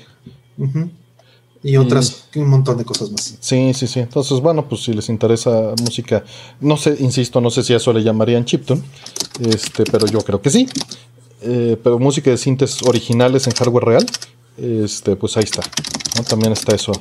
[1.63, 3.37] Y otras, un montón de cosas más.
[3.41, 4.01] Sí, sí, sí.
[4.01, 6.25] Entonces, bueno, pues si les interesa música,
[6.61, 8.83] no sé, insisto, no sé si a eso le llamarían chiptune,
[9.41, 10.69] este, pero yo creo que sí.
[11.43, 14.07] Eh, pero música de sintes originales en hardware real,
[14.57, 15.63] este, pues ahí está.
[16.29, 16.93] También está eso.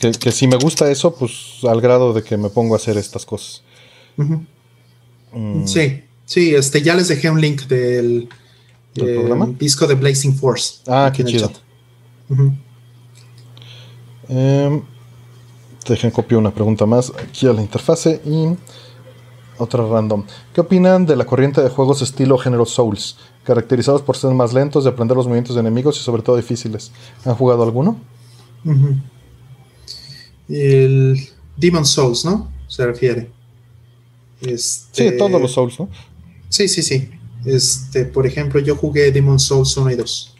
[0.00, 3.24] Que, si me gusta eso, pues al grado de que me pongo a hacer estas
[3.24, 3.62] cosas.
[4.16, 5.66] Mm.
[5.66, 8.28] Sí, sí, este, ya les dejé un link del
[8.94, 9.46] ¿El programa?
[9.58, 10.80] disco de Blazing Force.
[10.86, 11.50] Ah, qué chido.
[14.28, 14.82] Em,
[15.88, 18.56] dejen copio una pregunta más aquí a la interfase y
[19.58, 20.24] otra random.
[20.54, 24.84] ¿Qué opinan de la corriente de juegos estilo género Souls, caracterizados por ser más lentos,
[24.84, 26.92] de aprender los movimientos de enemigos y sobre todo difíciles?
[27.24, 27.98] ¿Han jugado alguno?
[30.50, 32.52] El Demon Souls, ¿no?
[32.68, 33.30] Se refiere.
[34.40, 35.10] Este...
[35.10, 35.88] Sí, todos los Souls, ¿no?
[36.48, 37.10] Sí, sí, sí.
[37.44, 40.36] Este, por ejemplo, yo jugué Demon Souls 1 y 2.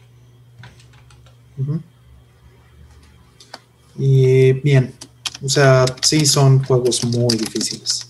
[3.99, 4.95] Y bien,
[5.43, 8.07] o sea, sí son juegos muy difíciles.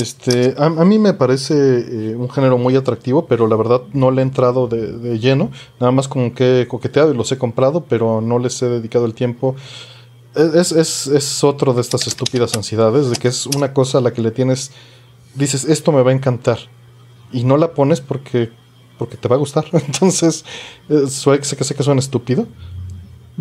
[0.00, 4.20] Este, a, mí me parece eh, un género muy atractivo, pero la verdad no le
[4.20, 5.50] he entrado de, lleno.
[5.80, 9.06] Nada más como que he coqueteado y los he comprado, pero no les he dedicado
[9.06, 9.56] el tiempo.
[10.34, 14.12] Es, es, es otro de estas estúpidas ansiedades, de que es una cosa a la
[14.12, 14.70] que le tienes
[15.36, 16.58] dices, esto me va a encantar.
[17.32, 18.50] Y no la pones porque,
[18.98, 19.66] porque te va a gustar.
[19.72, 20.44] Entonces,
[20.88, 22.46] eh, sé, que sé que suena estúpido.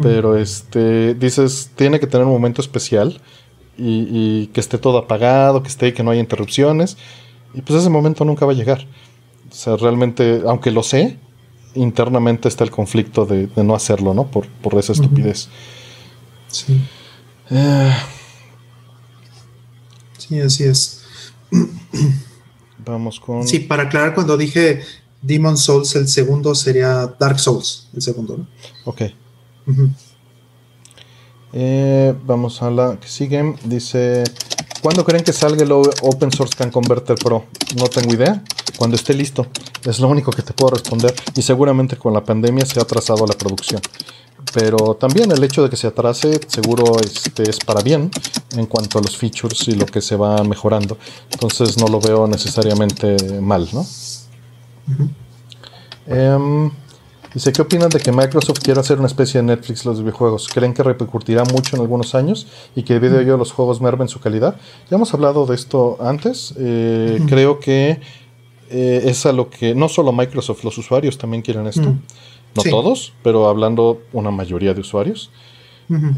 [0.02, 3.22] Pero este, dices, tiene que tener un momento especial.
[3.78, 6.98] Y, que esté todo apagado, que esté, que no haya interrupciones.
[7.54, 8.86] Y pues ese momento nunca va a llegar.
[9.50, 11.18] O sea, realmente, aunque lo sé,
[11.76, 14.28] internamente está el conflicto de, no hacerlo, ¿no?
[14.28, 15.50] Por, por esa estupidez.
[16.48, 16.82] Sí.
[17.50, 17.94] Eh.
[20.18, 21.04] Sí, así es.
[22.86, 23.48] Vamos con.
[23.48, 24.82] Sí, para aclarar, cuando dije
[25.22, 28.48] Demon Souls, el segundo sería Dark Souls, el segundo, ¿no?
[28.86, 29.02] Ok.
[31.58, 33.56] Eh, vamos a la que sigue.
[33.64, 34.26] Dice:
[34.82, 37.46] ¿Cuándo creen que salga el Open Source Can Converter Pro?
[37.78, 38.44] No tengo idea.
[38.78, 39.48] Cuando esté listo.
[39.86, 41.16] Es lo único que te puedo responder.
[41.34, 43.82] Y seguramente con la pandemia se ha atrasado la producción.
[44.54, 48.12] Pero también el hecho de que se atrase seguro este, es para bien
[48.56, 50.98] en cuanto a los features y lo que se va mejorando.
[51.32, 53.86] Entonces no lo veo necesariamente mal, ¿no?
[57.36, 60.48] Dice, ¿qué opinan de que Microsoft quiera hacer una especie de Netflix los videojuegos?
[60.48, 64.08] ¿Creen que repercutirá mucho en algunos años y que debido a ello los juegos mermen
[64.08, 64.56] su calidad?
[64.90, 66.56] Ya hemos hablado de esto antes.
[66.58, 68.00] Eh, creo que
[68.70, 71.94] eh, es a lo que no solo Microsoft, los usuarios también quieren esto.
[72.56, 75.30] No todos, pero hablando una mayoría de usuarios.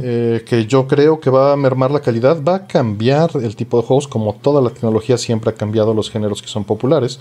[0.01, 3.81] Eh, que yo creo que va a mermar la calidad, va a cambiar el tipo
[3.81, 7.19] de juegos, como toda la tecnología siempre ha cambiado los géneros que son populares.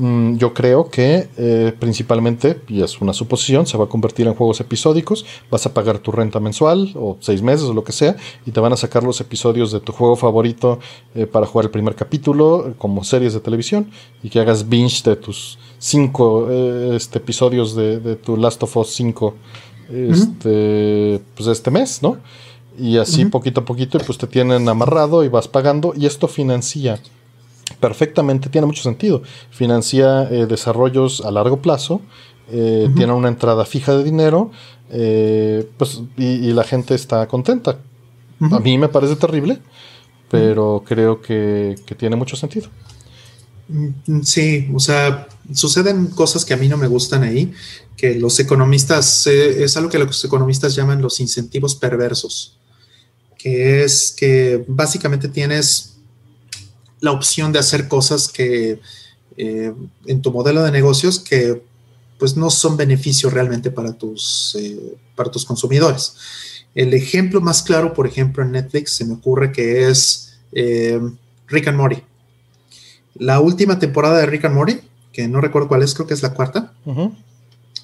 [0.00, 4.34] Mm, yo creo que eh, principalmente, y es una suposición, se va a convertir en
[4.34, 5.26] juegos episódicos.
[5.50, 8.60] Vas a pagar tu renta mensual o seis meses o lo que sea, y te
[8.60, 10.78] van a sacar los episodios de tu juego favorito
[11.14, 13.90] eh, para jugar el primer capítulo, como series de televisión,
[14.22, 18.94] y que hagas binge de tus cinco eh, este, episodios de, tu Last of Us
[18.94, 19.34] 5
[19.92, 22.16] este, pues este mes, ¿no?
[22.78, 26.98] Y así poquito a poquito, pues te tienen amarrado y vas pagando, y esto financia
[27.74, 29.22] perfectamente, tiene mucho sentido.
[29.50, 32.00] Financia eh, desarrollos a largo plazo,
[32.50, 34.50] eh, tiene una entrada fija de dinero,
[34.90, 37.78] eh, pues, y, la gente está contenta.
[38.40, 39.58] A mí me parece terrible,
[40.30, 42.68] pero creo que, tiene mucho sentido.
[43.68, 47.52] Mm, sí, o sea, suceden cosas que a mí no me gustan ahí,
[47.96, 52.58] que los economistas, es algo que los economistas llaman los incentivos perversos,
[53.38, 55.89] que es que básicamente tienes
[57.00, 58.80] la opción de hacer cosas que
[59.36, 59.72] eh,
[60.06, 61.62] en tu modelo de negocios que
[62.18, 66.14] pues no son beneficio realmente para tus, eh, para tus consumidores.
[66.74, 71.00] El ejemplo más claro, por ejemplo, en Netflix se me ocurre que es eh,
[71.48, 72.02] Rick and Morty.
[73.14, 74.80] La última temporada de Rick and Morty,
[75.12, 76.74] que no recuerdo cuál es, creo que es la cuarta,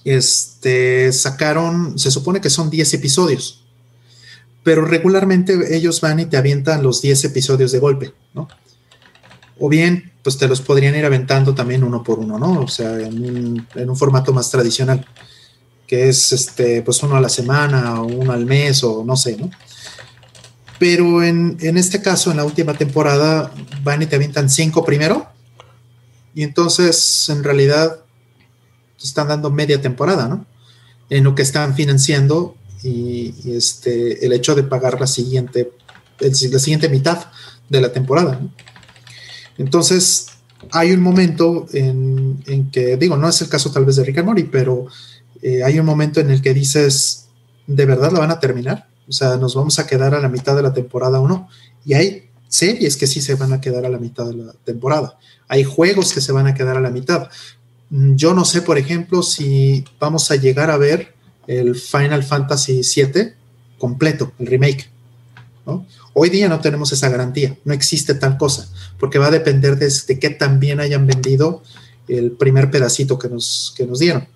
[0.04, 3.64] este, sacaron, se supone que son 10 episodios,
[4.62, 8.48] pero regularmente ellos van y te avientan los 10 episodios de golpe, ¿no?
[9.58, 12.62] O bien pues te los podrían ir aventando también uno por uno, ¿no?
[12.62, 15.06] O sea, en un, formato más tradicional,
[15.86, 19.36] que es este, pues uno a la semana o uno al mes o no sé,
[19.36, 19.48] ¿no?
[20.80, 23.52] Pero en, este caso, en la última temporada,
[23.84, 25.28] van y te avientan cinco primero,
[26.34, 28.00] y entonces en realidad
[28.98, 30.44] te están dando media temporada, ¿no?
[31.08, 35.70] En lo que están financiando y, este, el hecho de pagar la siguiente,
[36.18, 37.26] la siguiente mitad
[37.68, 38.50] de la temporada, ¿no?
[39.58, 40.28] Entonces,
[40.72, 44.26] hay un momento en, que, digo, no es el caso tal vez de Rick and
[44.26, 44.86] Morty, pero
[45.42, 47.28] eh, hay un momento en el que dices,
[47.66, 48.88] ¿de verdad la van a terminar?
[49.08, 51.48] O sea, nos vamos a quedar a la mitad de la temporada o no.
[51.84, 55.18] Y hay series que sí se van a quedar a la mitad de la temporada.
[55.48, 57.28] Hay juegos que se van a quedar a la mitad.
[57.90, 61.14] Yo no sé, por ejemplo, si vamos a llegar a ver
[61.46, 63.32] el Final Fantasy VII
[63.78, 64.90] completo, el remake.
[65.64, 65.86] ¿no?
[66.18, 68.66] Hoy día no tenemos esa garantía, no existe tal cosa,
[68.98, 71.62] porque va a depender de, qué tan bien hayan vendido
[72.08, 74.26] el primer pedacito que nos, que nos dieron.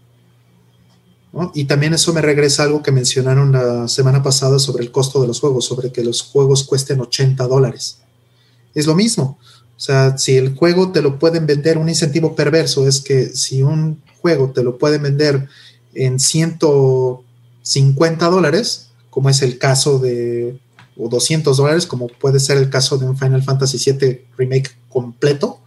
[1.55, 5.23] Y también eso me regresa a algo que mencionaron la semana pasada sobre el costo
[5.23, 8.01] de los juegos, sobre que los juegos cuesten 80 dólares.
[8.75, 9.39] Es lo mismo.
[9.75, 13.63] O sea, si el juego te lo pueden vender, un incentivo perverso es que si
[13.63, 15.49] un juego te lo pueden vender
[15.95, 20.61] en 150 dólares, como es el caso de
[21.01, 25.61] o 200 dólares, como puede ser el caso de un Final Fantasy VII Remake completo,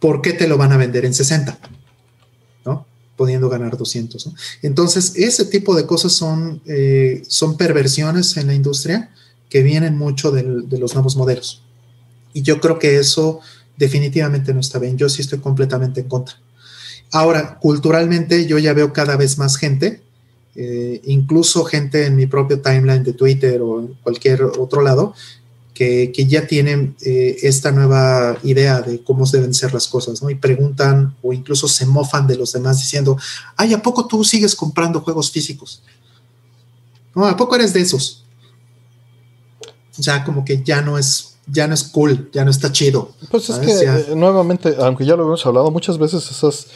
[0.00, 1.58] ¿por qué te lo van a vender en 60?
[2.64, 2.86] ¿No?
[3.16, 4.26] Pudiendo ganar 200.
[4.26, 4.34] ¿no?
[4.62, 9.10] Entonces, ese tipo de cosas son, eh, son perversiones en la industria
[9.48, 10.42] que vienen mucho de
[10.78, 11.62] los nuevos modelos.
[12.32, 13.40] Y yo creo que eso
[13.76, 14.96] definitivamente no está bien.
[14.96, 16.36] Yo sí estoy completamente en contra.
[17.10, 20.02] Ahora, culturalmente, yo ya veo cada vez más gente
[20.54, 25.14] eh, incluso gente en mi propio timeline de Twitter o en cualquier otro lado,
[25.80, 30.28] que, ya tienen eh, esta nueva idea de cómo deben ser las cosas, ¿no?
[30.28, 33.16] Y preguntan o incluso se mofan de los demás diciendo,
[33.56, 35.82] ay, ¿a poco tú sigues comprando juegos físicos?
[37.14, 37.26] ¿No?
[37.26, 38.26] ¿A poco eres de esos?
[39.98, 43.12] O sea, como que ya no es ya no es cool, ya no está chido.
[43.30, 46.66] Pues es que eh, nuevamente, aunque ya lo hemos hablado muchas veces, esas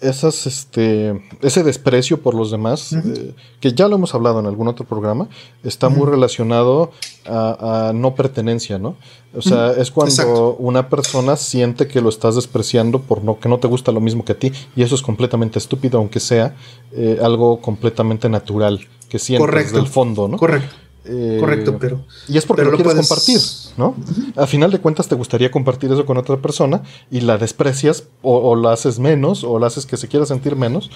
[0.00, 4.68] esas, este, ese desprecio por los demás, eh, que ya lo hemos hablado en algún
[4.68, 5.28] otro programa,
[5.64, 6.90] está muy relacionado
[7.24, 8.96] a, no pertenencia, ¿no?
[9.34, 13.58] O sea, es cuando una persona siente que lo estás despreciando por no, que no
[13.58, 16.54] te gusta lo mismo que a ti, y eso es completamente estúpido, aunque sea
[16.92, 20.36] eh, algo completamente natural que sientes del fondo, ¿no?
[20.36, 20.74] Correcto.
[21.08, 22.04] Eh, Correcto, pero.
[22.28, 23.40] Y es porque lo, quieres compartir.
[23.76, 23.94] ¿No?
[24.36, 28.56] A final de cuentas te gustaría compartir eso con otra persona y la desprecias o,
[28.56, 30.90] la haces menos o la haces que se quiera sentir menos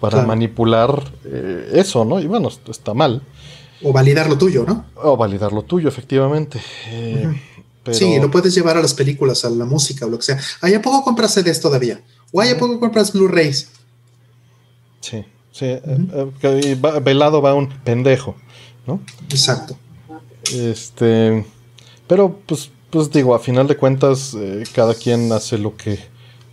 [0.00, 2.20] para manipular eh, eso, ¿no?
[2.20, 3.22] Y bueno, está mal.
[3.82, 4.86] O validar lo tuyo, ¿no?
[4.96, 6.60] O validar lo tuyo, efectivamente.
[6.88, 7.40] Eh,
[7.92, 10.40] sí, lo puedes llevar a las películas, a la música o lo que sea.
[10.60, 12.00] ¿Hay a poco compras CDs todavía?
[12.32, 13.70] ¿O hay a poco compras Blu-rays?
[15.00, 15.66] Sí, sí.
[15.66, 18.34] Eh, velado va un pendejo,
[18.86, 19.00] ¿no?
[19.30, 19.76] Exacto.
[20.52, 21.44] Este,
[22.06, 25.98] pero pues, pues digo, a final de cuentas, eh, cada quien hace lo que,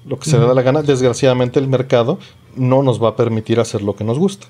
[0.06, 0.82] lo que se le da la gana.
[0.82, 2.20] Desgraciadamente el mercado
[2.56, 4.48] no nos va a permitir hacer lo que nos gusta.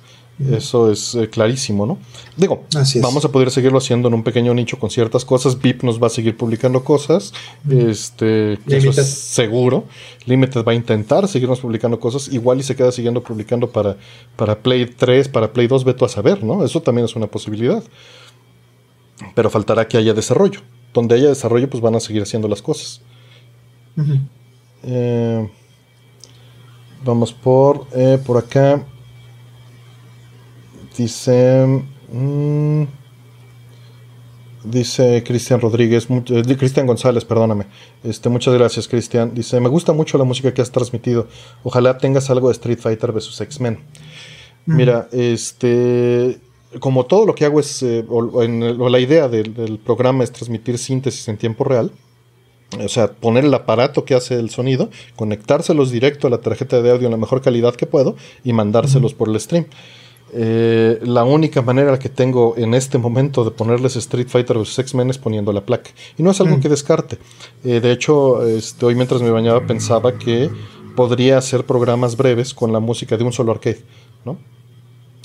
[0.51, 1.99] Eso es eh, clarísimo, ¿no?
[2.35, 2.63] Digo,
[3.01, 5.61] vamos a poder seguirlo haciendo en un pequeño nicho con ciertas cosas.
[5.61, 7.33] VIP nos va a seguir publicando cosas.
[7.69, 9.83] Este, eso es seguro.
[10.25, 12.29] Limited va a intentar seguirnos publicando cosas.
[12.33, 13.95] Igual y se queda siguiendo publicando para,
[14.35, 16.65] para Play 3, para Play 2, veto a saber, ¿no?
[16.65, 17.83] Eso también es una posibilidad
[19.35, 20.61] pero faltará que haya desarrollo.
[20.93, 23.01] Donde haya desarrollo, pues van a seguir haciendo las cosas.
[24.83, 25.49] Eh,
[27.03, 28.85] vamos por, eh, por acá.
[30.97, 31.83] Dice...
[32.11, 32.83] Mm,
[34.63, 37.65] dice Cristian Rodríguez, eh, Cristian González, perdóname.
[38.03, 39.33] Este, muchas gracias, Cristian.
[39.33, 41.27] Dice, me gusta mucho la música que has transmitido.
[41.63, 43.41] Ojalá tengas algo de Street Fighter vs.
[43.41, 43.79] X-Men.
[44.65, 46.39] Mira, este
[46.79, 48.41] como todo lo que hago es, eh, o,
[48.89, 51.91] la idea del, programa es transmitir síntesis en tiempo real,
[52.83, 56.91] o sea, poner el aparato que hace el sonido, conectárselos directo a la tarjeta de
[56.91, 59.67] audio en la mejor calidad que puedo y mandárselos por el stream.
[60.35, 65.11] Eh, la única manera que tengo en este momento de ponerles Street Fighter vs X-Men
[65.11, 65.91] es poniendo la placa.
[66.17, 67.19] Y no es algo que descarte.
[67.63, 70.49] Eh, de hecho, este, hoy mientras me bañaba pensaba que
[70.95, 73.83] podría hacer programas breves con la música de un solo arcade,
[74.25, 74.37] ¿no?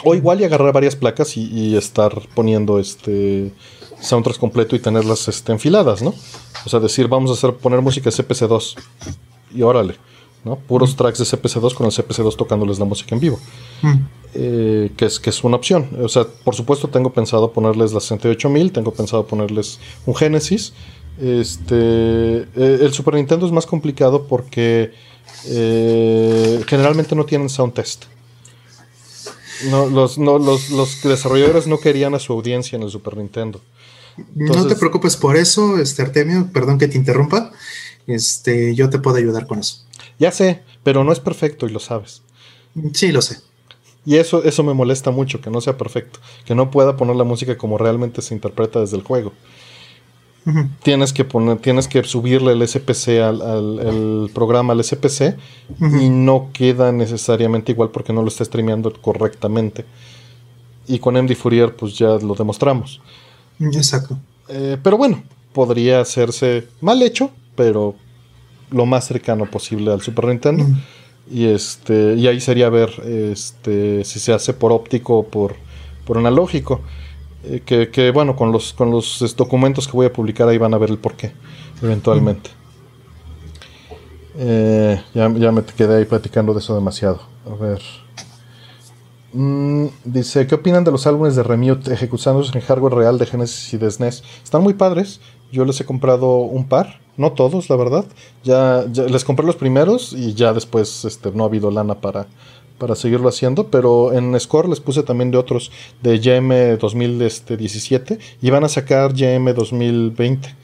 [0.04, 3.52] O igual y agarrar varias placas y, estar poniendo este
[4.00, 6.14] soundtracks completo y tenerlas este, enfiladas, ¿no?
[6.64, 8.76] O sea, decir, vamos a hacer poner música de CPC2
[9.54, 9.96] y órale,
[10.44, 10.56] ¿no?
[10.56, 13.40] Puros tracks de CPC2 con el CPC2 tocándoles la música en vivo.
[13.82, 13.96] Mm.
[14.34, 15.88] Eh, que, es, que es una opción.
[16.00, 20.74] O sea, por supuesto tengo pensado ponerles la 68000, tengo pensado ponerles un Genesis.
[21.20, 24.92] Este, eh, el Super Nintendo es más complicado porque
[25.46, 28.04] eh, generalmente no tienen sound test.
[29.66, 33.60] No, los, no, los, los, desarrolladores no querían a su audiencia en el Super Nintendo.
[34.34, 37.52] no te preocupes por eso, este Artemio, perdón que te interrumpa.
[38.06, 39.84] Este, yo te puedo ayudar con eso.
[40.18, 42.22] Ya sé, pero no es perfecto y lo sabes.
[42.94, 43.38] Sí, lo sé.
[44.06, 47.24] Y eso, eso me molesta mucho, que no sea perfecto, que no pueda poner la
[47.24, 49.32] música como realmente se interpreta desde el juego.
[50.82, 55.36] Tienes que poner, tienes que subirle el SPC al, programa al SPC
[56.00, 59.84] y no queda necesariamente igual porque no lo está streameando correctamente.
[60.86, 63.00] Y con MD Fourier, pues ya lo demostramos.
[63.60, 64.18] Exacto.
[64.48, 65.22] Eh, pero bueno,
[65.52, 67.94] podría hacerse mal hecho, pero
[68.70, 70.66] lo más cercano posible al Super Nintendo.
[71.30, 72.14] Y este.
[72.14, 74.04] Y ahí sería ver este.
[74.04, 75.56] si se hace por óptico o por,
[76.06, 76.80] por analógico.
[77.44, 80.78] Eh, que, bueno, con los, con los documentos que voy a publicar ahí van a
[80.78, 81.32] ver el porqué,
[81.82, 82.50] eventualmente.
[84.36, 87.20] Eh, ya, me quedé ahí platicando de eso demasiado.
[87.50, 87.82] A ver.
[89.32, 93.74] Mm, dice, ¿qué opinan de los álbumes de Remute ejecutados en hardware real de Genesis
[93.74, 94.24] y de SNES?
[94.42, 95.20] Están muy padres.
[95.52, 98.06] Yo les he comprado un par, no todos, la verdad.
[98.44, 102.26] Ya, ya les compré los primeros y ya después este, no ha habido lana para,
[102.78, 108.50] para seguirlo haciendo, pero en Score les puse también de otros de GM 2017 y
[108.50, 110.56] van a sacar GM 2020.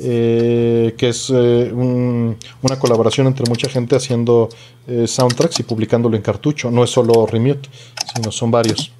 [0.00, 4.48] Eh, que es eh, una colaboración entre mucha gente haciendo
[4.86, 6.70] eh, soundtracks y publicándolo en cartucho.
[6.70, 7.68] No es solo Remute,
[8.14, 8.92] sino son varios.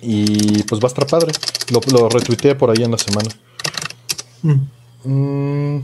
[0.00, 1.32] Y pues va a estar padre.
[1.72, 3.30] Lo, lo retuiteé por ahí en la semana.
[4.42, 4.60] Mm.
[5.04, 5.82] Mm,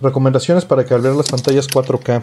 [0.00, 2.22] recomendaciones para calibrar las pantallas 4K.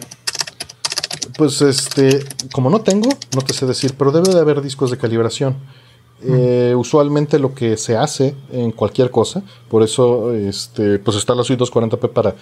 [1.36, 4.98] Pues este, como no tengo, no te sé decir, pero debe de haber discos de
[4.98, 5.56] calibración.
[6.26, 11.44] Eh, usualmente lo que se hace en cualquier cosa, por eso este, pues está la
[11.44, 12.34] suite 240p para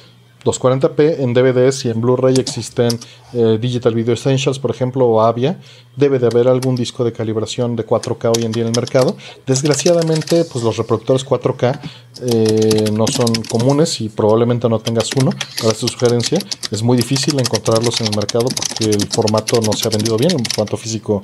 [0.45, 2.99] 240p en DVDs y en Blu-ray existen
[3.33, 5.59] eh, Digital Video Essentials, por ejemplo, o Avia.
[5.97, 9.17] Debe de haber algún disco de calibración de 4K hoy en día en el mercado.
[9.47, 11.81] Desgraciadamente, pues los reproductores 4K
[12.23, 15.31] eh, no son comunes y probablemente no tengas uno.
[15.61, 16.39] Para su sugerencia,
[16.71, 20.33] es muy difícil encontrarlos en el mercado porque el formato no se ha vendido bien,
[20.33, 21.23] el formato físico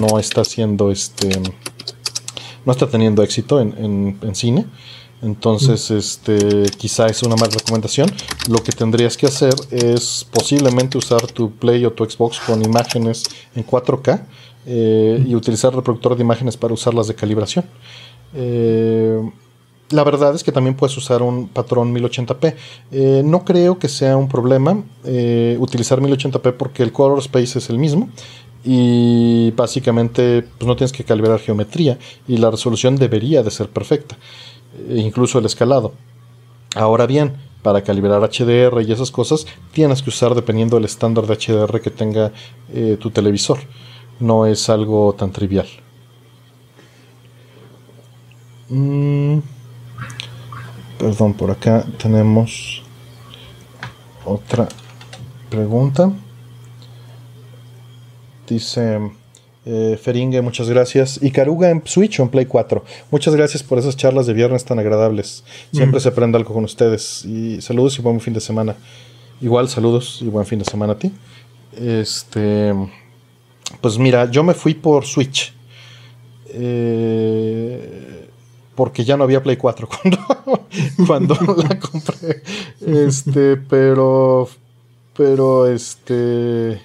[0.00, 1.40] no está siendo este
[2.64, 4.66] no está teniendo éxito en, en cine.
[5.22, 8.10] Entonces, este, quizá es una mala recomendación.
[8.48, 13.24] Lo que tendrías que hacer es posiblemente usar tu Play o tu Xbox con imágenes
[13.54, 14.22] en 4K
[14.66, 17.64] eh, y utilizar el reproductor de imágenes para usarlas de calibración.
[18.34, 19.18] Eh,
[19.90, 22.54] la verdad es que también puedes usar un patrón 1080p.
[22.90, 24.82] Eh, no creo que sea un problema
[25.58, 28.08] utilizar 1080p porque el color space es el mismo
[28.66, 34.18] y básicamente pues, no tienes que calibrar geometría y la resolución debería de ser perfecta,
[34.88, 35.92] incluso el escalado.
[36.74, 41.34] Ahora bien, para calibrar HDR y esas cosas tienes que usar dependiendo del estándar de
[41.34, 42.32] HDR que tenga
[42.72, 43.58] eh, tu televisor.
[44.20, 45.66] No es algo tan trivial.
[48.68, 49.38] Mm,
[50.98, 52.82] perdón, por acá tenemos
[54.24, 54.68] otra
[55.50, 56.12] pregunta.
[58.46, 59.10] Dice
[59.68, 61.18] eh, Feringue, muchas gracias.
[61.20, 62.84] Y Caruga en Switch o en Play 4.
[63.10, 65.42] Muchas gracias por esas charlas de viernes tan agradables.
[65.72, 66.02] Siempre mm.
[66.02, 67.24] se aprende algo con ustedes.
[67.24, 68.76] Y saludos y buen fin de semana.
[69.40, 71.10] Igual, saludos y buen fin de semana a ti.
[71.76, 72.72] Este.
[73.80, 75.52] Pues mira, yo me fui por Switch.
[76.50, 78.28] Eh,
[78.76, 79.88] porque ya no había Play 4
[81.06, 81.34] cuando, cuando
[81.68, 82.42] la compré.
[82.80, 84.48] Este, pero.
[85.16, 86.80] Pero este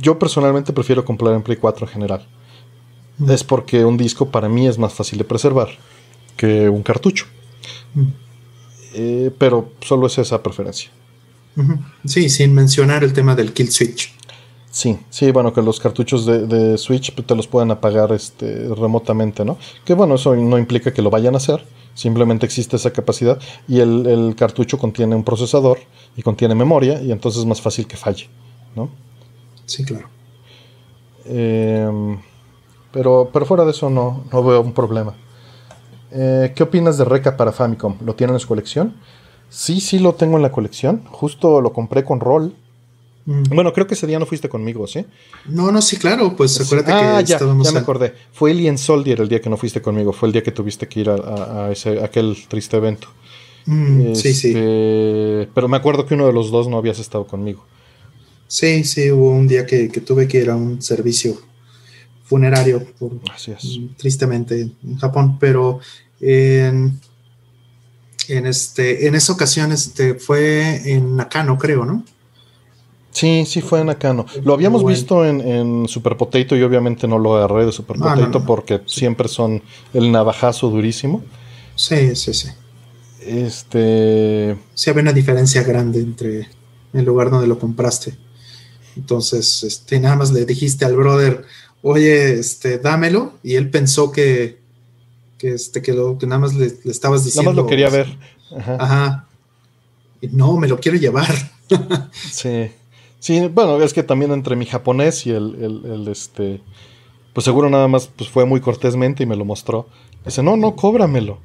[0.00, 2.26] yo personalmente prefiero comprar en Play 4 en general.
[3.18, 3.30] Mm.
[3.30, 5.68] Es porque un disco para mí es más fácil de preservar
[6.36, 7.26] que un cartucho.
[7.94, 8.06] Mm.
[8.94, 10.90] Eh, pero solo es esa preferencia.
[12.04, 14.14] Sí, sin mencionar el tema del kill switch.
[14.70, 19.58] Sí, sí, bueno, que los cartuchos de, Switch te los puedan apagar este, remotamente, ¿no?
[19.84, 21.64] Que bueno, eso no implica que lo vayan a hacer,
[21.94, 25.80] simplemente existe esa capacidad y el, el cartucho contiene un procesador
[26.16, 28.28] y contiene memoria y entonces es más fácil que falle,
[28.76, 28.88] ¿no?
[29.68, 30.08] Sí, claro.
[31.26, 32.18] Em,
[32.90, 35.14] pero, pero fuera de eso no, no veo un problema.
[36.10, 37.98] Eh, ¿Qué opinas de Reca para Famicom?
[38.04, 38.94] ¿Lo tienen en su colección?
[39.50, 41.04] Sí, sí lo tengo en la colección.
[41.10, 42.54] Justo lo compré con Roll.
[43.26, 43.42] Mm.
[43.50, 45.04] Bueno, creo que ese día no fuiste conmigo, ¿sí?
[45.46, 46.34] No, no, sí, claro.
[46.34, 48.14] Pues acuérdate ah, que ya, ya me acordé.
[48.32, 50.14] Fue Alien Soldier el día que no fuiste conmigo.
[50.14, 53.08] Fue el día que tuviste que ir a, ese, aquel triste evento.
[53.66, 54.48] Mm, sí, sí.
[54.48, 57.66] Este, pero me acuerdo que uno de los dos no habías estado conmigo.
[58.48, 61.38] Sí, sí, hubo un día que, tuve que ir a un servicio
[62.24, 63.12] funerario, por,
[63.96, 65.80] tristemente, en Japón, pero
[66.20, 66.98] en,
[68.26, 72.04] este, en esa ocasión este, fue en Nakano, creo, ¿no?
[73.10, 74.26] Sí, sí fue en Nakano.
[74.44, 78.44] Lo habíamos visto en, Super Potato y obviamente no lo agarré de Super ah, Potato
[78.44, 81.22] porque siempre son el navajazo durísimo.
[81.74, 82.48] Sí, sí, sí.
[83.20, 84.56] Este.
[84.74, 86.48] Sí, había una diferencia grande entre
[86.92, 88.16] el lugar donde lo compraste.
[88.98, 91.44] Entonces, este, nada más le dijiste al brother,
[91.82, 94.58] oye, este, dámelo, y él pensó que,
[95.38, 97.52] que, este, que, lo, que nada más le, estabas diciendo.
[97.52, 98.18] Nada más lo quería ver.
[98.56, 99.28] Ajá.
[100.20, 101.32] Y no, me lo quiero llevar.
[102.30, 102.72] sí.
[103.20, 106.60] Sí, bueno, es que también entre mi japonés y el, el, este,
[107.32, 109.86] pues seguro nada más pues fue muy cortésmente y me lo mostró.
[110.24, 111.38] Dice, no, no, cóbramelo.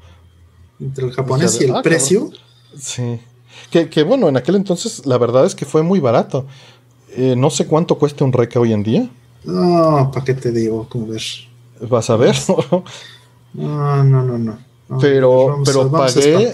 [0.80, 2.32] Entre el japonés y el ah, precio.
[2.78, 3.20] Sí.
[3.70, 6.48] Que, que, bueno, en aquel entonces la verdad es que fue muy barato.
[7.16, 9.10] Eh, no sé cuánto cuesta un Reca hoy en día.
[9.44, 10.88] No, ¿para qué te digo?
[10.90, 11.22] Como ver.
[11.82, 12.36] ¿Vas a ver?
[13.54, 14.58] no, no, no, no.
[15.00, 16.52] pero pero pagué,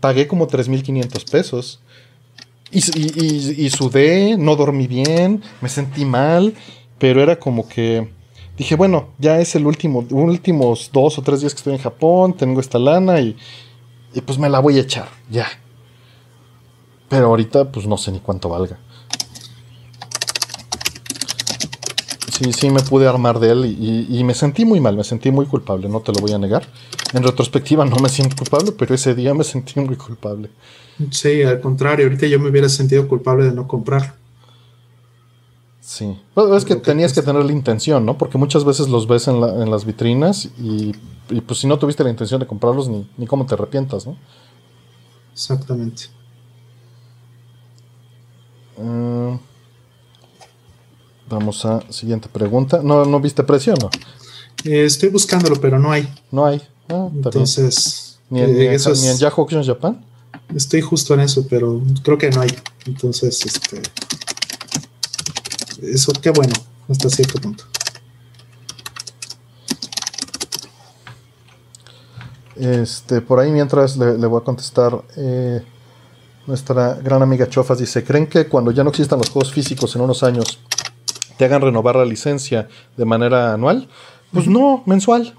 [0.00, 1.80] pagué como 3.500 pesos.
[2.70, 6.52] Y, y, sudé, no dormí bien, me sentí mal,
[6.98, 8.10] pero era como que
[8.58, 12.34] dije, bueno, ya es el último, últimos dos o tres días que estoy en Japón,
[12.36, 13.38] tengo esta lana y,
[14.12, 15.46] y pues me la voy a echar, ya.
[17.08, 18.78] Pero ahorita pues no sé ni cuánto valga.
[22.38, 23.64] Sí, sí me pude armar de él
[24.08, 26.66] y, me sentí muy mal, me sentí muy culpable, no te lo voy a negar.
[27.12, 30.50] En retrospectiva no me siento culpable, pero ese día me sentí muy culpable.
[31.10, 34.14] Sí, al contrario, ahorita yo me hubiera sentido culpable de no comprar.
[35.80, 36.20] Sí,
[36.54, 38.18] es que tenías que tener la intención, ¿no?
[38.18, 40.92] Porque muchas veces los ves en, las vitrinas y,
[41.46, 44.16] pues si no tuviste la intención de comprarlos, ni, ni cómo te arrepientas, ¿no?
[45.32, 46.04] Exactamente.
[48.76, 49.47] Mm.
[51.28, 52.80] Vamos a siguiente pregunta.
[52.82, 53.90] ¿No, no viste precio no?
[54.64, 56.08] Eh, estoy buscándolo, pero no hay.
[56.30, 56.62] No hay.
[56.88, 58.18] Ah, Entonces.
[58.30, 58.78] ¿Ni en, eh,
[59.18, 60.04] Yahoo Auctions Japan?
[60.54, 62.50] Estoy justo en eso, pero creo que no hay.
[62.86, 63.82] Entonces, este.
[65.82, 66.52] Eso, qué bueno,
[66.88, 67.64] hasta cierto punto.
[72.56, 75.02] Este, por ahí mientras le, voy a contestar.
[75.16, 75.62] Eh,
[76.46, 80.02] nuestra gran amiga Chofas dice: ¿Creen que cuando ya no existan los juegos físicos en
[80.02, 80.58] unos años
[81.38, 83.88] te hagan renovar la licencia de manera anual,
[84.32, 85.34] pues no, mensual.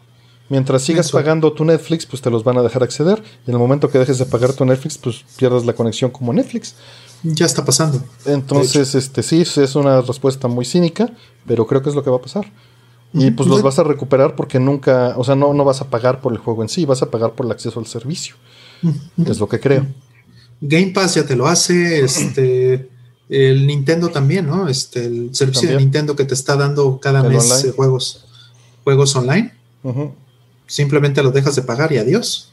[0.49, 3.21] Mientras sigas pagando tu Netflix, pues te los van a dejar acceder.
[3.45, 6.33] Y en el momento que dejes de pagar tu Netflix, pues pierdas la conexión como
[6.33, 6.75] Netflix.
[7.21, 8.03] Ya está pasando.
[8.25, 11.11] Entonces, este sí, es una respuesta muy cínica,
[11.45, 12.51] pero creo que es lo que va a pasar.
[13.13, 16.21] Y pues los vas a recuperar porque nunca, o sea, no, no vas a pagar
[16.21, 18.35] por el juego en sí, vas a pagar por el acceso al servicio.
[19.25, 19.85] Es lo que creo.
[20.61, 22.89] Game Pass ya te lo hace, este,
[23.29, 24.67] el Nintendo también, ¿no?
[24.67, 28.25] Este, el servicio de Nintendo que te está dando cada mes eh, juegos,
[28.83, 29.53] juegos online.
[30.65, 32.51] Simplemente lo dejas de pagar y adiós.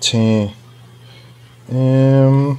[0.00, 0.50] Sí.
[1.70, 2.56] Em,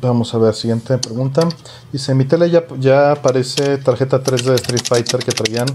[0.00, 1.48] vamos a ver, siguiente pregunta.
[1.92, 5.66] Dice, mi tele ya, ya aparece tarjeta 3 de Street Fighter que traían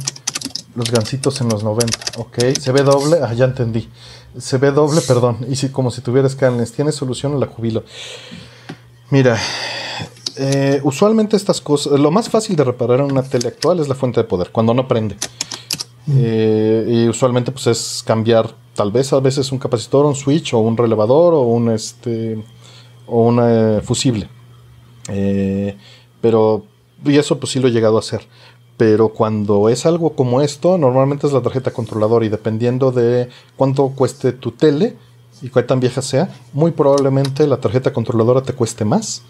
[0.76, 1.98] los gancitos en los 90.
[2.18, 3.18] Ok, se ve doble.
[3.22, 3.90] Ah, ya entendí.
[4.38, 5.46] Se ve doble, perdón.
[5.50, 6.72] Y si como si tuviera escáneres.
[6.72, 7.84] ¿Tiene solución o la jubilo?
[9.10, 9.38] Mira,
[10.38, 13.96] eh, usualmente estas cosas, lo más fácil de reparar en una tele actual es la
[13.96, 15.18] fuente de poder, cuando no prende.
[16.10, 20.60] Eh, y usualmente pues es cambiar tal vez a veces un capacitor, un switch o
[20.60, 22.44] un relevador o un este
[23.06, 24.30] o un eh, fusible.
[26.22, 26.64] pero
[27.04, 28.22] y eso pues sí lo he llegado a hacer.
[28.82, 33.90] Pero cuando es algo como esto, normalmente es la tarjeta controladora y dependiendo de cuánto
[33.90, 34.98] cueste tu tele
[35.44, 39.22] y cuál tan vieja sea, muy probablemente la tarjeta controladora te cueste más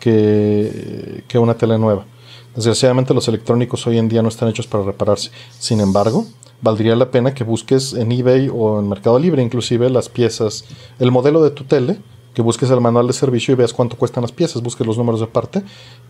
[0.00, 2.04] que, que una tele nueva.
[2.54, 5.30] Desgraciadamente los electrónicos hoy en día no están hechos para repararse.
[5.58, 6.26] Sin embargo,
[6.60, 10.66] valdría la pena que busques en eBay o en Mercado Libre inclusive las piezas,
[10.98, 11.96] el modelo de tu tele,
[12.34, 15.20] que busques el manual de servicio y veas cuánto cuestan las piezas, busques los números
[15.20, 15.62] de parte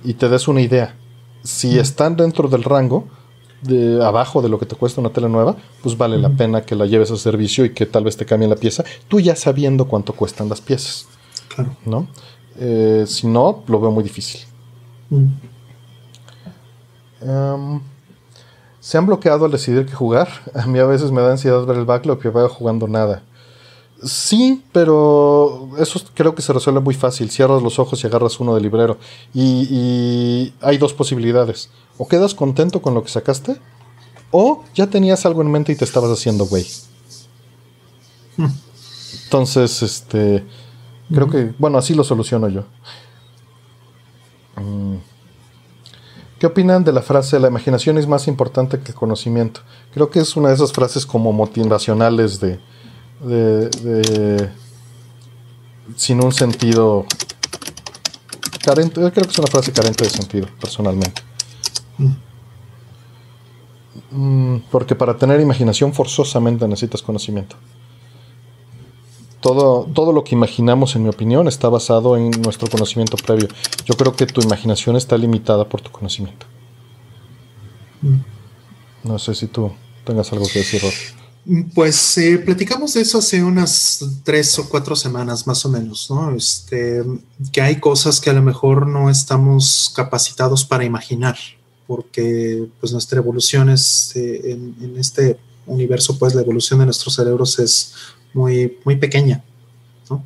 [0.02, 0.96] y te des una idea.
[1.42, 3.06] Si están dentro del rango,
[3.62, 6.74] de abajo de lo que te cuesta una tele nueva, pues vale la pena que
[6.74, 9.86] la lleves a servicio y que tal vez te cambien la pieza, tú ya sabiendo
[9.86, 11.06] cuánto cuestan las piezas.
[11.54, 11.76] Claro.
[11.84, 12.08] ¿No?
[12.58, 14.40] Eh, si no, lo veo muy difícil.
[17.20, 17.80] Em,
[18.80, 20.28] se han bloqueado al decidir qué jugar.
[20.54, 23.22] A mí a veces me da ansiedad ver el backlog que vaya jugando nada.
[24.02, 27.30] Sí, pero eso creo que se resuelve muy fácil.
[27.30, 28.98] Cierras los ojos y agarras uno del librero.
[29.34, 31.70] Y, hay dos posibilidades.
[31.98, 33.60] O quedas contento con lo que sacaste,
[34.30, 36.66] o ya tenías algo en mente y te estabas haciendo güey.
[39.24, 40.46] Entonces, este.
[41.12, 42.64] Creo que, bueno, así lo soluciono yo.
[44.56, 44.96] Mm.
[46.38, 49.60] ¿Qué opinan de la frase la imaginación es más importante que el conocimiento?
[49.92, 52.60] Creo que es una de esas frases como motivacionales de,
[53.20, 54.50] de,
[55.96, 57.06] sin un sentido
[58.62, 58.94] carente.
[58.94, 61.22] Creo que es una frase carente de sentido, personalmente.
[64.10, 67.56] Mm, porque para tener imaginación forzosamente necesitas conocimiento.
[69.40, 73.48] Todo, todo lo que imaginamos, en mi opinión, está basado en nuestro conocimiento previo.
[73.86, 76.46] Yo creo que tu imaginación está limitada por tu conocimiento.
[78.02, 78.18] Mm.
[79.04, 79.72] No sé si tú
[80.04, 80.82] tengas algo que decir,
[81.74, 86.34] pues eh, platicamos de eso hace unas tres o cuatro semanas más o menos, ¿no?
[86.34, 87.02] Este,
[87.52, 91.36] que hay cosas que a lo mejor no estamos capacitados para imaginar,
[91.86, 97.58] porque pues nuestra evolución es eh, en, este universo, pues la evolución de nuestros cerebros
[97.58, 97.94] es
[98.34, 99.42] muy, muy pequeña,
[100.10, 100.24] ¿no?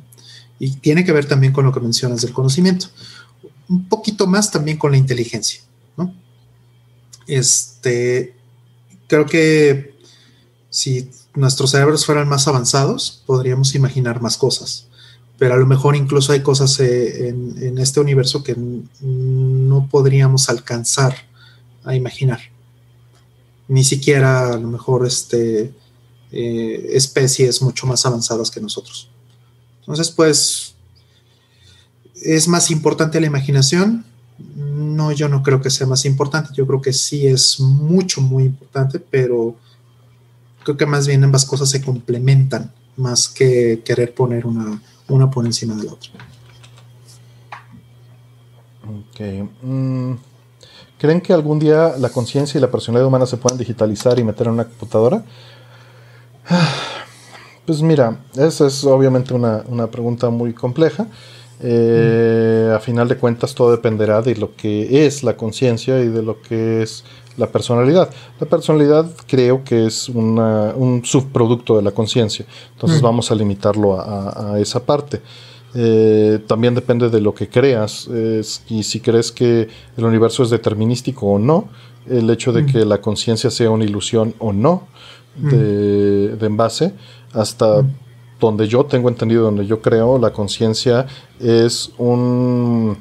[0.59, 2.87] Y tiene que ver también con lo que mencionas del conocimiento,
[3.69, 5.61] un poquito más también con la inteligencia,
[5.95, 6.13] ¿no?
[7.25, 8.35] Este,
[9.07, 9.94] creo que
[10.75, 14.87] si nuestros cerebros fueran más avanzados, podríamos imaginar más cosas.
[15.37, 18.57] Pero a lo mejor incluso hay cosas eh, en, este universo que
[18.99, 21.15] no podríamos alcanzar
[21.85, 22.41] a imaginar.
[23.69, 25.73] Ni siquiera a lo mejor este,
[26.33, 29.09] eh, especies mucho más avanzadas que nosotros.
[29.79, 30.75] Entonces, pues,
[32.21, 34.03] ¿es más importante la imaginación?
[34.57, 36.49] No, yo no creo que sea más importante.
[36.53, 39.55] Yo creo que sí es mucho, muy importante, pero
[40.65, 45.45] Creo que más bien ambas cosas se complementan más que querer poner una, una por
[45.45, 46.09] encima de la otra.
[48.83, 49.47] Ok.
[49.61, 50.13] Mm,
[50.97, 54.47] ¿Creen que algún día la conciencia y la personalidad humana se puedan digitalizar y meter
[54.47, 55.23] en una computadora?
[57.65, 61.07] Pues mira, esa es obviamente una, pregunta muy compleja.
[61.59, 66.21] Eh, a final de cuentas todo dependerá de lo que es la conciencia y de
[66.21, 67.03] lo que es
[67.37, 68.09] la personalidad.
[68.39, 73.03] La personalidad creo que es un subproducto de la conciencia, entonces mm.
[73.03, 75.21] vamos a limitarlo a, esa parte.
[75.77, 78.07] Eh, también depende de lo que creas
[78.69, 79.67] y si crees que
[79.97, 81.67] el universo es determinístico o no,
[82.09, 82.65] el hecho de mm.
[82.67, 84.87] que la conciencia sea una ilusión o no
[85.37, 85.49] mm.
[85.49, 86.93] de, envase,
[87.33, 87.83] hasta
[88.39, 91.07] donde yo tengo entendido, donde yo creo, la conciencia
[91.39, 92.97] es un...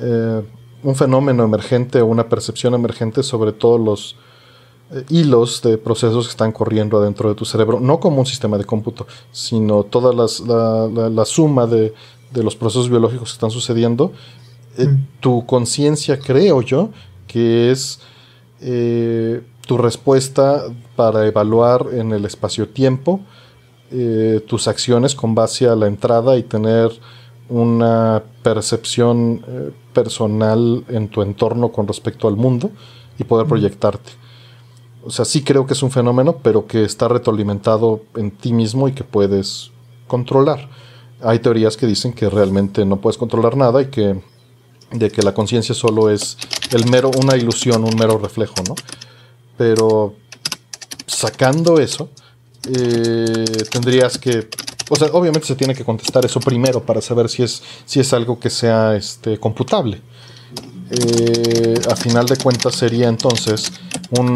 [0.00, 0.42] Eh,
[0.82, 4.16] un fenómeno emergente o una percepción emergente sobre todos los
[4.90, 8.56] eh, hilos de procesos que están corriendo adentro de tu cerebro, no como un sistema
[8.56, 11.92] de cómputo, sino toda la, suma de,
[12.32, 14.12] los procesos biológicos que están sucediendo.
[14.76, 15.06] Eh, mm.
[15.20, 16.90] Tu conciencia, creo yo,
[17.26, 18.00] que es
[18.60, 20.64] eh, tu respuesta
[20.96, 23.20] para evaluar en el espacio-tiempo
[24.46, 26.90] tus acciones con base a la entrada y tener
[27.48, 32.70] una percepción eh, personal en tu entorno con respecto al mundo
[33.18, 34.10] y poder proyectarte.
[35.04, 38.88] O sea, sí creo que es un fenómeno, pero que está retroalimentado en ti mismo
[38.88, 39.70] y que puedes
[40.06, 40.68] controlar.
[41.22, 44.20] Hay teorías que dicen que realmente no puedes controlar nada y que
[44.90, 46.38] de que la conciencia solo es
[46.70, 48.74] el mero una ilusión, un mero reflejo, ¿no?
[49.56, 50.14] Pero
[51.06, 52.08] sacando eso,
[52.72, 54.48] eh, tendrías que
[54.88, 58.12] o sea, obviamente se tiene que contestar eso primero para saber si es, si es
[58.12, 60.00] algo que sea este, computable.
[60.90, 63.70] Eh, a final de cuentas sería entonces
[64.18, 64.34] un,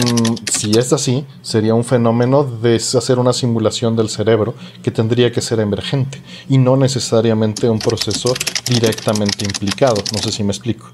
[0.53, 5.41] si es así, sería un fenómeno de hacer una simulación del cerebro que tendría que
[5.41, 6.21] ser emergente
[6.51, 8.35] y no necesariamente un proceso
[8.67, 10.03] directamente implicado.
[10.13, 10.91] No sé si me explico.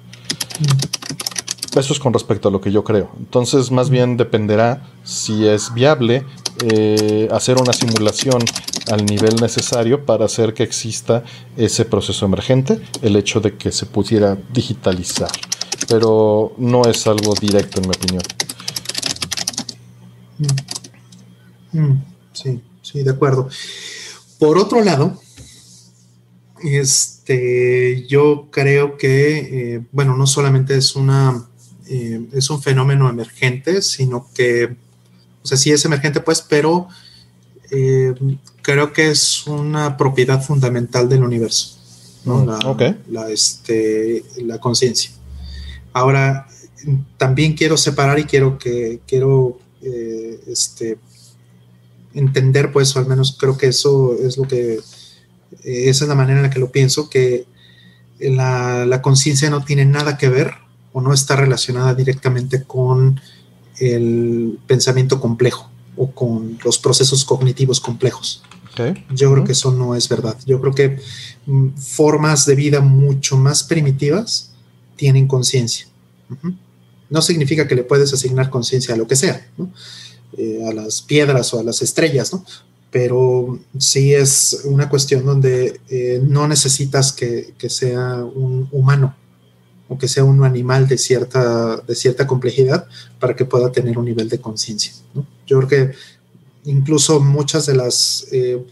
[1.76, 3.10] Eso es con respecto a lo que yo creo.
[3.18, 6.24] Entonces, más bien dependerá si es viable
[6.62, 8.42] eh, hacer una simulación
[8.90, 11.24] al nivel necesario para hacer que exista
[11.56, 15.30] ese proceso emergente, el hecho de que se pudiera digitalizar.
[15.88, 18.22] Pero no es algo directo, en mi opinión.
[21.72, 21.80] Mm.
[21.80, 22.04] Mm.
[22.32, 23.48] Sí, sí, de acuerdo.
[24.38, 25.20] Por otro lado,
[26.62, 31.48] este, yo creo que, eh, bueno, no solamente es una,
[31.88, 34.76] eh, es un fenómeno emergente, sino que
[35.48, 36.88] sea, sí es emergente, pues, pero
[37.70, 38.14] eh,
[38.62, 41.78] creo que es una propiedad fundamental del universo,
[42.24, 42.44] ¿no?
[42.44, 45.10] Mm, la, este, la conciencia.
[45.92, 46.46] Ahora,
[47.16, 50.98] también quiero separar y quiero que quiero eh, este,
[52.14, 54.80] entender, pues, o al menos creo que eso es lo que, eh,
[55.88, 57.46] esa es la manera en la que lo pienso, que
[58.18, 60.54] la, la conciencia no tiene nada que ver
[60.92, 63.20] o no está relacionada directamente con
[63.80, 68.42] el pensamiento complejo o con los procesos cognitivos complejos.
[69.10, 70.36] Yo creo que eso no es verdad.
[70.46, 71.00] Yo creo que
[71.46, 74.52] mm, formas de vida mucho más primitivas
[74.96, 75.86] tienen conciencia.
[77.10, 79.48] No significa que le puedes asignar conciencia a lo que sea,
[80.36, 82.44] eh, a las piedras o a las estrellas, ¿no?
[82.90, 89.14] pero sí es una cuestión donde eh, no necesitas que, que, sea un humano
[89.88, 92.86] o que sea un animal de cierta, de cierta complejidad
[93.18, 94.92] para que pueda tener un nivel de conciencia.
[95.46, 95.92] Yo creo que
[96.64, 98.62] incluso muchas de las eh,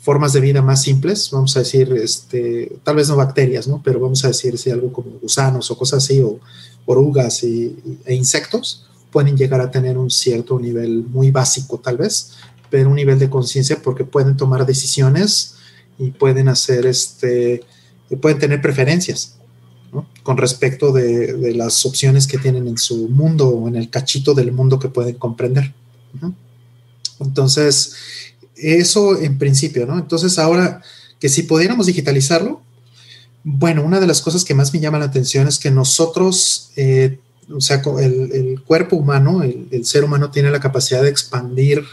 [0.00, 3.82] formas de vida más simples, vamos a decir, este, tal vez no bacterias, ¿no?
[3.82, 6.38] pero vamos a decir si algo como gusanos o cosas así, o
[6.86, 12.32] orugas y, e insectos, pueden llegar a tener un cierto nivel muy básico tal vez,
[12.70, 15.56] pero un nivel de conciencia porque pueden tomar decisiones
[15.98, 17.62] y pueden hacer este,
[18.20, 19.36] pueden tener preferencias
[20.24, 24.52] con respecto de, las opciones que tienen en su mundo o en el cachito del
[24.52, 25.72] mundo que pueden comprender.
[27.20, 27.94] Entonces,
[28.56, 29.98] eso en principio, ¿no?
[29.98, 30.82] Entonces, ahora
[31.20, 32.62] que si pudiéramos digitalizarlo,
[33.44, 37.18] bueno, una de las cosas que más me llama la atención es que nosotros, eh,
[37.54, 41.84] o sea, el, cuerpo humano, el, ser humano tiene la capacidad de expandir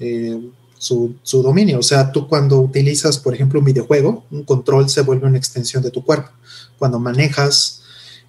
[0.00, 0.40] eh,
[0.80, 1.78] su, dominio.
[1.78, 5.82] O sea, tú cuando utilizas, por ejemplo, un videojuego, un control se vuelve una extensión
[5.82, 6.30] de tu cuerpo
[6.78, 7.82] cuando manejas,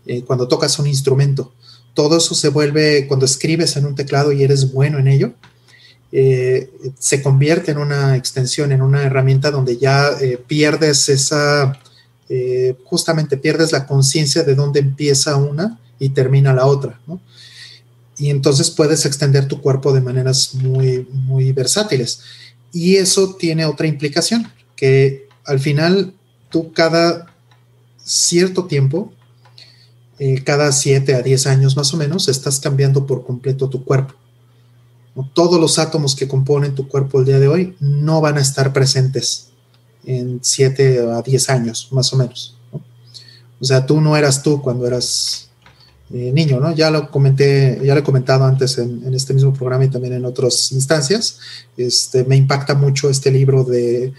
[0.05, 1.53] eh, cuando tocas un instrumento.
[1.93, 5.33] Todo eso se vuelve, cuando escribes en un teclado y eres bueno en ello,
[6.11, 6.69] eh,
[6.99, 11.79] se convierte en una extensión, en una herramienta donde ya eh, pierdes esa,
[12.85, 16.97] justamente pierdes la conciencia de dónde empieza una y termina la otra,
[18.17, 22.21] Y entonces puedes extender tu cuerpo de maneras muy, muy versátiles.
[22.73, 26.13] Y eso tiene otra implicación, que al final
[26.49, 27.33] tú cada
[28.03, 29.11] cierto tiempo,
[30.19, 34.13] eh, cada 7 a 10 años más o menos, estás cambiando por completo tu cuerpo.
[35.33, 38.71] Todos los átomos que componen tu cuerpo el día de hoy no van a estar
[38.71, 39.49] presentes
[40.05, 42.55] en 7 a 10 años, más o menos.
[43.59, 45.50] O sea, tú no eras tú cuando eras
[46.11, 46.73] niño, ¿no?
[46.75, 50.25] Ya lo comenté, ya lo he comentado antes en, este mismo programa y también en
[50.25, 51.39] otras instancias.
[51.77, 54.13] Este, me impacta mucho este libro de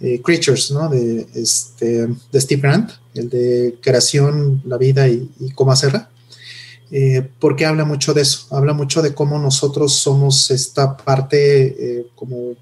[0.00, 0.88] eh, Creatures, ¿no?
[0.88, 6.10] De, este, de Steve Grant, el de creación, la vida y, cómo hacerla.
[6.90, 12.06] Eh, porque habla mucho de eso, habla mucho de cómo nosotros somos esta parte, eh,
[12.16, 12.56] como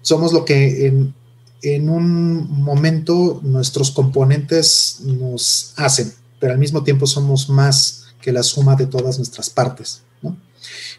[0.00, 7.48] somos lo que en, un momento nuestros componentes nos hacen, pero al mismo tiempo somos
[7.48, 10.02] más que la suma de todas nuestras partes.
[10.22, 10.36] ¿no?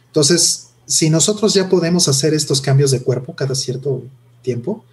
[0.08, 4.04] Entonces, si nosotros ya podemos hacer estos cambios de cuerpo cada cierto
[4.42, 4.86] tiempo,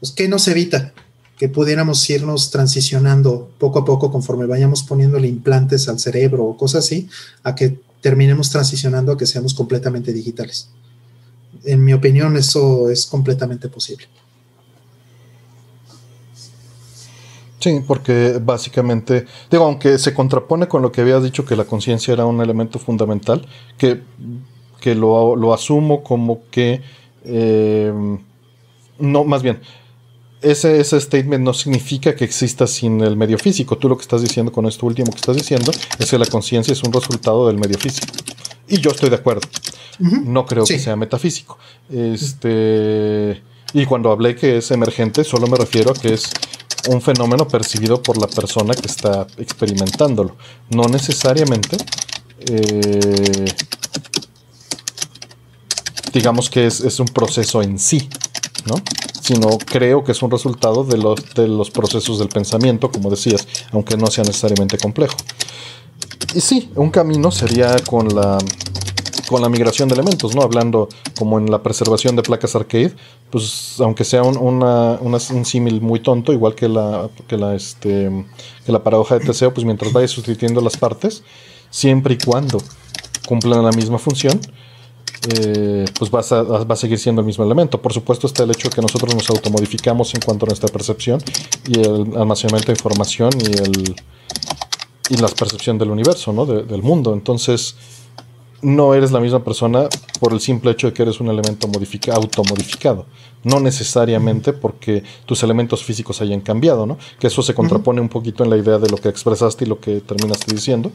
[0.00, 0.92] pues, ¿qué nos evita?
[1.42, 6.84] que pudiéramos irnos transicionando poco a poco conforme vayamos poniéndole implantes al cerebro o cosas
[6.84, 7.08] así,
[7.42, 10.68] a que terminemos transicionando a que seamos completamente digitales.
[11.64, 14.06] En mi opinión, eso es completamente posible.
[17.62, 22.12] Sí, porque básicamente, digo, aunque se contrapone con lo que habías dicho que la conciencia
[22.12, 23.46] era un elemento fundamental,
[23.78, 24.02] que,
[24.80, 26.82] que lo, asumo como que,
[27.24, 27.92] eh,
[28.98, 29.60] no, más bien,
[30.40, 33.78] ese, ese statement no significa que exista sin el medio físico.
[33.78, 35.70] Tú lo que estás diciendo con esto último que estás diciendo
[36.00, 38.12] es que la conciencia es un resultado del medio físico.
[38.66, 39.42] Y yo estoy de acuerdo.
[40.00, 41.58] No creo que sea metafísico.
[41.88, 43.40] Este,
[43.72, 46.28] y cuando hablé que es emergente, solo me refiero a que es
[46.88, 50.36] un fenómeno percibido por la persona que está experimentándolo.
[50.70, 51.76] No necesariamente,
[52.50, 53.44] eh,
[56.12, 58.08] digamos que es, un proceso en sí,
[58.66, 58.74] ¿no?
[59.22, 63.46] Sino creo que es un resultado de los, de los procesos del pensamiento, como decías,
[63.70, 65.16] aunque no sea necesariamente complejo.
[66.34, 68.38] Y sí, un camino sería con la
[69.28, 70.42] con la migración de elementos, ¿no?
[70.42, 72.92] Hablando como en la preservación de placas arcade,
[73.30, 78.26] pues aunque sea un, una, símil muy tonto, igual que la, que la, este,
[78.64, 81.22] que la paradoja de Teseo, pues mientras vaya sustituyendo las partes,
[81.70, 82.58] siempre y cuando
[83.26, 84.40] cumplan la misma función,
[85.38, 87.80] eh, pues va a, va a, seguir siendo el mismo elemento.
[87.80, 91.22] Por supuesto está el hecho de que nosotros nos automodificamos en cuanto a nuestra percepción
[91.68, 93.94] y el almacenamiento de información y el
[95.12, 96.46] y la percepción del universo, ¿no?
[96.46, 97.12] del mundo.
[97.12, 97.74] Entonces,
[98.62, 99.88] no eres la misma persona
[100.20, 103.06] por el simple hecho de que eres un elemento automodificado.
[103.42, 106.96] No necesariamente porque tus elementos físicos hayan cambiado, ¿no?
[107.18, 109.80] Que eso se contrapone un poquito en la idea de lo que expresaste y lo
[109.80, 110.92] que terminaste diciendo.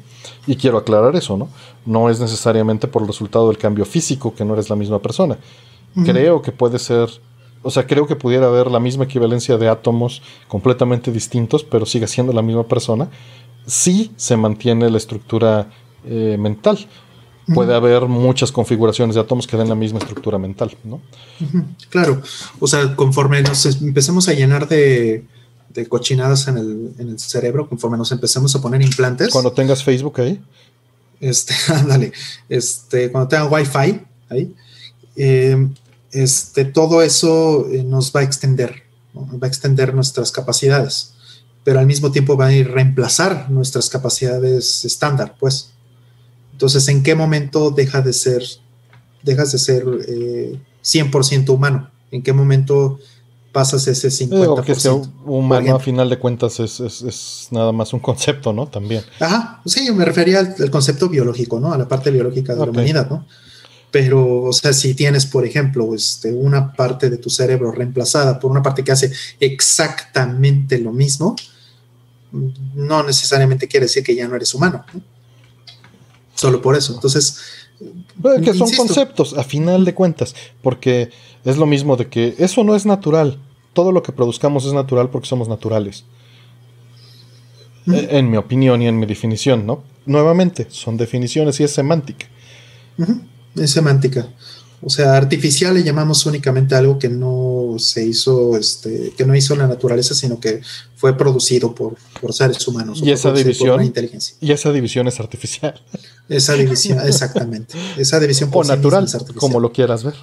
[0.48, 1.50] Y quiero aclarar eso, ¿no?
[1.86, 5.38] No es necesariamente por el resultado del cambio físico que no eres la misma persona.
[6.06, 7.10] Creo que puede ser,
[7.64, 12.08] o sea, creo que pudiera haber la misma equivalencia de átomos completamente distintos, pero sigue
[12.08, 13.10] siendo la misma persona,
[13.66, 15.70] si se mantiene la estructura
[16.06, 16.88] eh, mental
[17.54, 21.02] puede haber muchas configuraciones de átomos que den la misma estructura mental, ¿no?
[21.90, 22.22] Claro,
[22.60, 25.26] o sea, conforme nos empecemos a llenar de,
[25.90, 29.30] cochinadas en el, cerebro, conforme nos empecemos a poner implantes.
[29.30, 30.42] Cuando tengas Facebook ahí.
[31.20, 32.12] Este, ándale,
[32.50, 34.56] este, cuando tenga Wi-Fi ahí,
[35.16, 35.74] em,
[36.12, 38.84] este, todo eso eh, nos va a extender,
[39.16, 41.14] va a extender nuestras capacidades,
[41.64, 45.72] pero al mismo tiempo va a ir reemplazar nuestras capacidades estándar, pues.
[46.58, 48.42] Entonces, ¿en qué momento deja de ser,
[49.22, 51.92] dejas de ser 100% eh, humano?
[52.10, 52.98] ¿En qué momento
[53.52, 54.64] pasas ese 50%?
[54.64, 54.94] que sea
[55.24, 58.66] humano, a final de cuentas, es, nada más un concepto, ¿no?
[58.66, 59.04] También.
[59.20, 61.72] Ajá, sí, me refería al, concepto biológico, ¿no?
[61.72, 63.28] A la parte biológica de la humanidad, ¿no?
[63.92, 68.50] Pero, o sea, si tienes, por ejemplo, este, una parte de tu cerebro reemplazada por
[68.50, 71.36] una parte que hace exactamente lo mismo,
[72.74, 74.84] no necesariamente quiere decir que ya no eres humano.
[74.92, 75.17] ¿no?
[76.38, 76.94] Solo por eso.
[76.94, 77.40] Entonces.
[78.44, 81.10] que son conceptos, a final de cuentas, porque
[81.44, 83.40] es lo mismo de que eso no es natural.
[83.74, 86.06] Todo lo que produzcamos es natural porque somos naturales.
[87.88, 89.84] En mi opinión y en mi definición, ¿no?
[90.06, 92.28] Nuevamente, son definiciones y es semántica.
[93.56, 94.28] Es semántica.
[94.82, 99.56] O sea, artificial le llamamos únicamente algo que no se hizo, este, que no hizo
[99.56, 100.62] la naturaleza, sino que
[100.96, 103.02] fue producido por, por seres humanos.
[103.04, 103.84] Y esa división.
[103.84, 104.38] Inteligencia.
[104.40, 105.82] Y esa división es artificial.
[106.30, 107.76] Esa división, exactamente.
[107.98, 110.16] Esa división por o natural, como lo quieras ver.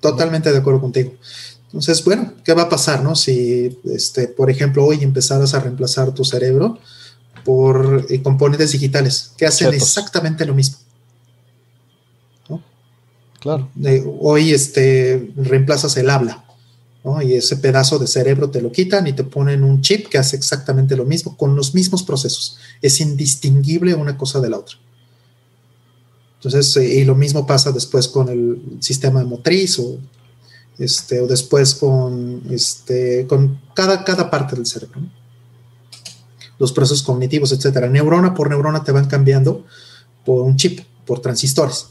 [0.00, 1.12] Totalmente de acuerdo contigo.
[1.66, 3.14] Entonces, bueno, ¿qué va a pasar, no?
[3.14, 6.78] Si, este, por ejemplo, hoy empezaras a reemplazar tu cerebro
[7.44, 10.78] por eh, componentes digitales que hacen exactamente lo mismo.
[13.40, 13.70] Claro.
[14.20, 16.44] hoy este, reemplazas el habla,
[17.22, 20.36] Y ese pedazo de cerebro te lo quitan y te ponen un chip que hace
[20.36, 22.58] exactamente lo mismo, con los mismos procesos.
[22.82, 24.76] Es indistinguible una cosa de la otra.
[26.36, 29.98] Entonces, eh, y lo mismo pasa después con el sistema motriz o,
[30.78, 35.00] este, o después con, este, con cada, cada parte del cerebro.
[36.58, 37.88] Los procesos cognitivos, etcétera.
[37.88, 39.64] Neurona por neurona te van cambiando
[40.26, 41.88] por un chip, por transistores.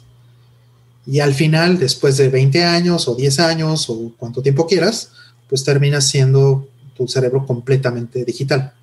[1.05, 5.11] Y al final, después de 20 años o 10 años o cuánto tiempo quieras,
[5.47, 8.73] pues termina siendo tu cerebro completamente digital.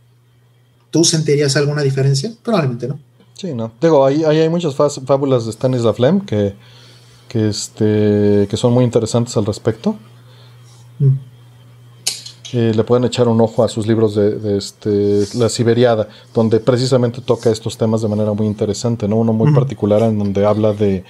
[0.91, 2.33] ¿Tú sentirías alguna diferencia?
[2.43, 2.99] Probablemente no.
[3.35, 3.73] Sí, no.
[3.81, 6.55] Digo, ahí, hay muchas fábulas de Stanislav Lem que,
[7.29, 9.97] que, este, que son muy interesantes al respecto.
[10.99, 11.36] Mm.
[12.53, 17.21] Eh, le pueden echar un ojo a sus libros de, este, La Siberiada, donde precisamente
[17.21, 19.17] toca estos temas de manera muy interesante, ¿no?
[19.17, 21.05] Uno muy particular en donde habla de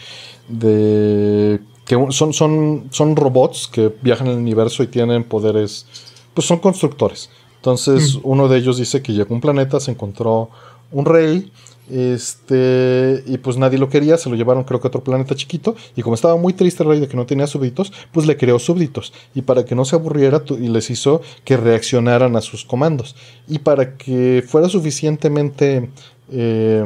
[0.48, 5.86] de que son, son, son robots que viajan en el universo y tienen poderes
[6.34, 7.30] pues son constructores.
[7.56, 10.50] Entonces, uno de ellos dice que llegó a un planeta, se encontró
[10.92, 11.50] un rey,
[11.90, 15.76] este, y pues nadie lo quería, se lo llevaron creo que a otro planeta chiquito,
[15.94, 18.58] y como estaba muy triste el rey de que no tenía súbditos, pues le creó
[18.58, 23.16] súbditos, y para que no se aburriera, y les hizo que reaccionaran a sus comandos,
[23.48, 25.90] y para que fuera suficientemente...
[26.30, 26.84] Eh,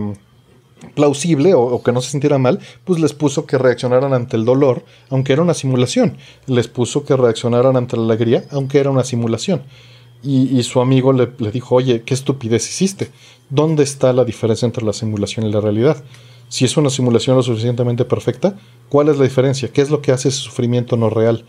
[0.94, 4.85] plausible o, que no se sintiera mal, pues les puso que reaccionaran ante el dolor,
[5.10, 6.16] aunque era una simulación.
[6.47, 9.62] Les puso que reaccionaran ante la alegría, aunque era una simulación.
[10.22, 13.10] Y, su amigo le, dijo, oye, qué estupidez hiciste.
[13.48, 16.02] ¿Dónde está la diferencia entre la simulación y la realidad?
[16.48, 19.72] Si es una simulación lo suficientemente perfecta, ¿cuál es la diferencia?
[19.72, 21.47] ¿Qué es lo que hace ese sufrimiento no real?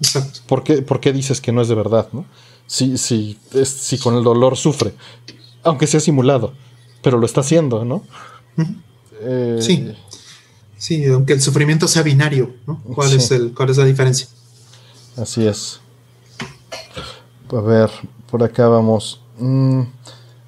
[0.00, 0.40] Exacto.
[0.46, 0.62] ¿Por
[1.00, 2.08] qué, dices que no es de verdad?
[2.12, 2.24] ¿no?
[2.66, 4.94] Si, si, si con el dolor sufre,
[5.64, 6.52] aunque sea simulado
[7.02, 8.04] pero lo está haciendo, ¿no?
[9.22, 9.92] Eh, sí.
[10.76, 12.82] Sí, aunque el sufrimiento sea binario, ¿no?
[12.94, 14.28] ¿Cuál, es el, ¿Cuál es la diferencia?
[15.16, 15.80] Así es.
[17.52, 17.90] A ver,
[18.30, 19.20] por acá vamos.
[19.38, 19.82] Mm,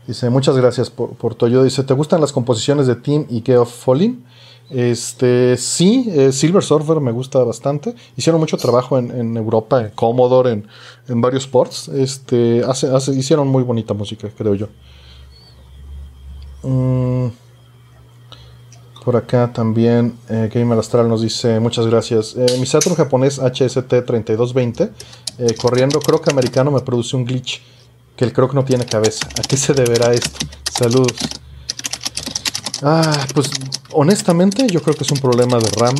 [0.06, 1.64] dice, muchas gracias por, por ayuda.
[1.64, 4.24] Dice, ¿te gustan las composiciones de Team y of Falling?
[4.70, 7.94] Este, sí, eh, Silver Surfer me gusta bastante.
[8.16, 10.66] Hicieron mucho trabajo en, Europa, en Commodore, en,
[11.08, 11.88] en, varios ports.
[11.88, 14.68] Este, hace, hicieron muy bonita música, creo yo.
[16.62, 17.26] Mm,
[19.04, 22.34] por acá también eh, Gamer Astral nos dice muchas gracias.
[22.36, 24.90] Eh, mi Saturn japonés HST3220
[25.38, 27.60] eh, corriendo croc americano me produce un glitch
[28.16, 29.28] que el croc no tiene cabeza.
[29.38, 30.38] ¿A qué se deberá esto?
[30.70, 31.16] Saludos.
[32.82, 33.50] Ah, pues
[33.92, 35.94] honestamente yo creo que es un problema de RAM.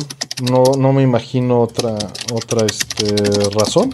[0.49, 1.95] No, no me imagino otra,
[2.33, 3.15] otra este,
[3.57, 3.93] razón.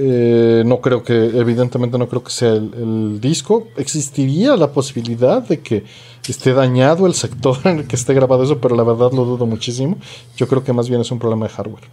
[0.00, 3.68] Eh, no creo que, evidentemente no creo que sea el, disco.
[3.76, 5.84] Existiría la posibilidad de que
[6.32, 9.46] esté dañado el sector en el que esté grabado eso, pero la verdad lo dudo
[9.46, 9.96] muchísimo.
[10.36, 11.84] Yo creo que más bien es un problema de hardware.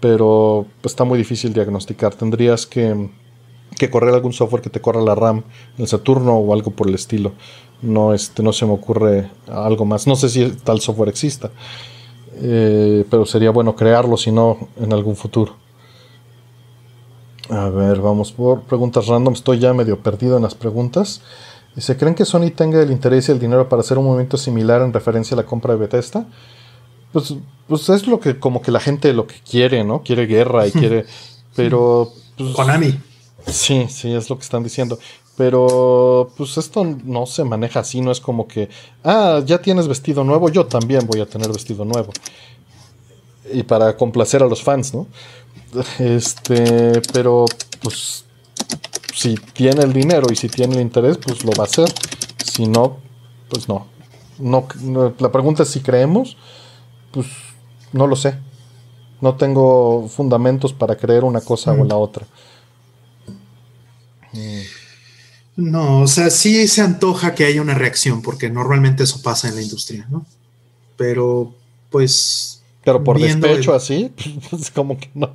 [0.00, 2.14] Pero está muy difícil diagnosticar.
[2.14, 3.10] Tendrías que,
[3.90, 5.42] correr algún software que te corra la RAM,
[5.76, 7.32] el Saturno o algo por el estilo.
[7.82, 10.06] No, este, no se me ocurre algo más.
[10.06, 11.50] No sé si tal software exista.
[12.40, 15.56] Eh, pero sería bueno crearlo, si no, en algún futuro.
[17.50, 19.32] A ver, vamos por preguntas random.
[19.32, 21.22] Estoy ya medio perdido en las preguntas.
[21.78, 24.82] ¿Se creen que Sony tenga el interés y el dinero para hacer un movimiento similar
[24.82, 26.26] en referencia a la compra de Bethesda?
[27.12, 27.34] Pues,
[27.66, 30.02] pues es lo que como que la gente lo que quiere, ¿no?
[30.02, 31.06] Quiere guerra y quiere...
[31.54, 32.12] Pero...
[32.36, 32.98] Pues, Konami.
[33.46, 34.98] Sí, sí, es lo que están diciendo.
[35.36, 38.68] Pero pues esto no se maneja así, no es como que,
[39.04, 42.12] ah, ya tienes vestido nuevo, yo también voy a tener vestido nuevo.
[43.52, 45.06] Y para complacer a los fans, ¿no?
[46.00, 47.44] Este, pero
[47.80, 48.24] pues
[49.18, 51.92] si tiene el dinero y si tiene el interés, pues lo va a hacer.
[52.44, 52.98] Si no,
[53.48, 53.88] pues no.
[54.38, 54.68] No,
[55.18, 56.36] la pregunta es si creemos,
[57.10, 57.26] pues
[57.92, 58.38] no lo sé.
[59.20, 61.88] No tengo fundamentos para creer una cosa o mm.
[61.88, 62.26] la otra.
[65.56, 69.56] No, o sea, sí se antoja que haya una reacción, porque normalmente eso pasa en
[69.56, 70.24] la industria, ¿no?
[70.96, 71.56] Pero,
[71.90, 74.12] pues, pero por despecho así,
[74.50, 75.34] pues como que no.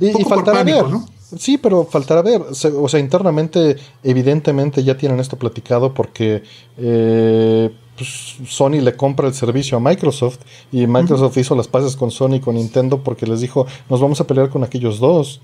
[0.00, 0.86] y, faltará ver.
[0.86, 1.08] ¿no?
[1.38, 2.42] Sí, pero faltará ver.
[2.42, 6.42] O sea, internamente, evidentemente ya tienen esto platicado porque
[6.78, 10.40] eh, pues, Sony le compra el servicio a Microsoft
[10.70, 14.20] y Microsoft hizo las paces con Sony y con Nintendo porque les dijo, nos vamos
[14.20, 15.40] a pelear con aquellos dos.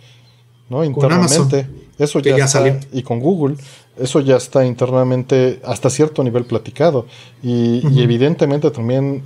[0.69, 0.85] ¿no?
[0.85, 1.67] Internamente.
[1.99, 2.81] eso ya, está.
[2.93, 3.57] Y con Google.
[3.97, 7.07] Eso ya está internamente hasta cierto nivel platicado.
[7.43, 9.23] Y, y evidentemente también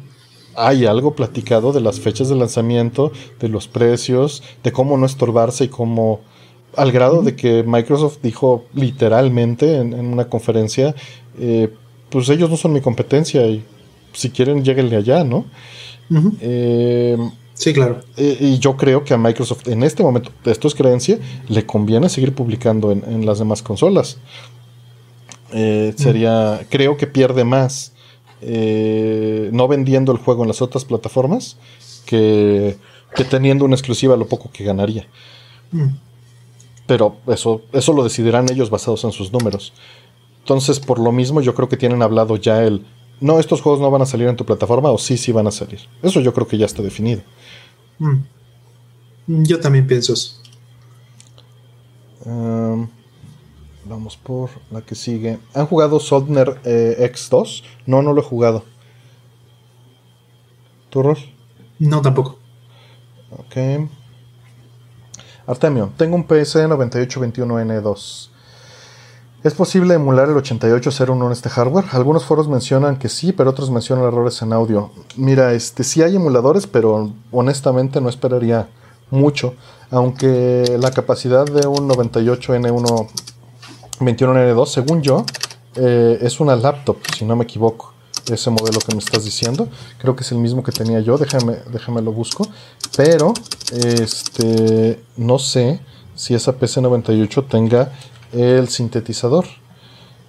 [0.54, 5.64] hay algo platicado de las fechas de lanzamiento, de los precios, de cómo no estorbarse
[5.64, 6.20] y cómo
[6.76, 10.94] al grado de que Microsoft dijo literalmente en, una conferencia,
[11.38, 11.72] eh,
[12.10, 13.64] pues ellos no son mi competencia y
[14.12, 15.44] si quieren lleguenle allá, ¿no?
[16.40, 17.16] Eh,
[17.54, 18.00] sí, claro.
[18.16, 21.18] Eh, y yo creo que a Microsoft en este momento, esto es creencia,
[21.48, 24.18] le conviene seguir publicando en, las demás consolas.
[25.50, 27.92] sería, creo que pierde más
[28.44, 31.56] eh, no vendiendo el juego en las otras plataformas
[32.04, 32.76] que,
[33.30, 35.06] teniendo una exclusiva lo poco que ganaría.
[36.86, 39.72] Pero eso, eso lo decidirán ellos basados en sus números.
[40.40, 42.84] Entonces, por lo mismo, yo creo que tienen hablado ya el.
[43.20, 45.52] No, estos juegos no van a salir en tu plataforma o sí, sí van a
[45.52, 45.80] salir.
[46.02, 47.22] Eso yo creo que ya está definido.
[47.98, 48.16] Mm.
[49.44, 50.42] Yo también pienso eso.
[53.84, 55.38] Vamos por la que sigue.
[55.54, 57.62] ¿Han jugado Soldner eh, X2?
[57.86, 58.64] No, no lo he jugado.
[60.90, 61.02] ¿Tú,
[61.78, 62.38] No, tampoco.
[63.30, 63.88] Ok.
[65.46, 68.28] Artemio, tengo un PC 9821N2.
[69.42, 71.86] ¿Es posible emular el 8801 en este hardware?
[71.92, 74.90] Algunos foros mencionan que sí, pero otros mencionan errores en audio.
[75.16, 78.68] Mira, este sí hay emuladores, pero honestamente no esperaría
[79.10, 79.54] mucho,
[79.90, 83.08] aunque la capacidad de un 98N1
[83.98, 85.24] 21N2, según yo,
[85.76, 87.91] eh, es una laptop, si no me equivoco.
[88.30, 89.68] Ese modelo que me estás diciendo,
[89.98, 91.18] creo que es el mismo que tenía yo.
[91.18, 92.46] Déjame, déjame lo busco.
[92.96, 93.34] Pero,
[93.72, 95.80] este, no sé
[96.14, 97.92] si esa PC98 tenga
[98.32, 99.44] el sintetizador.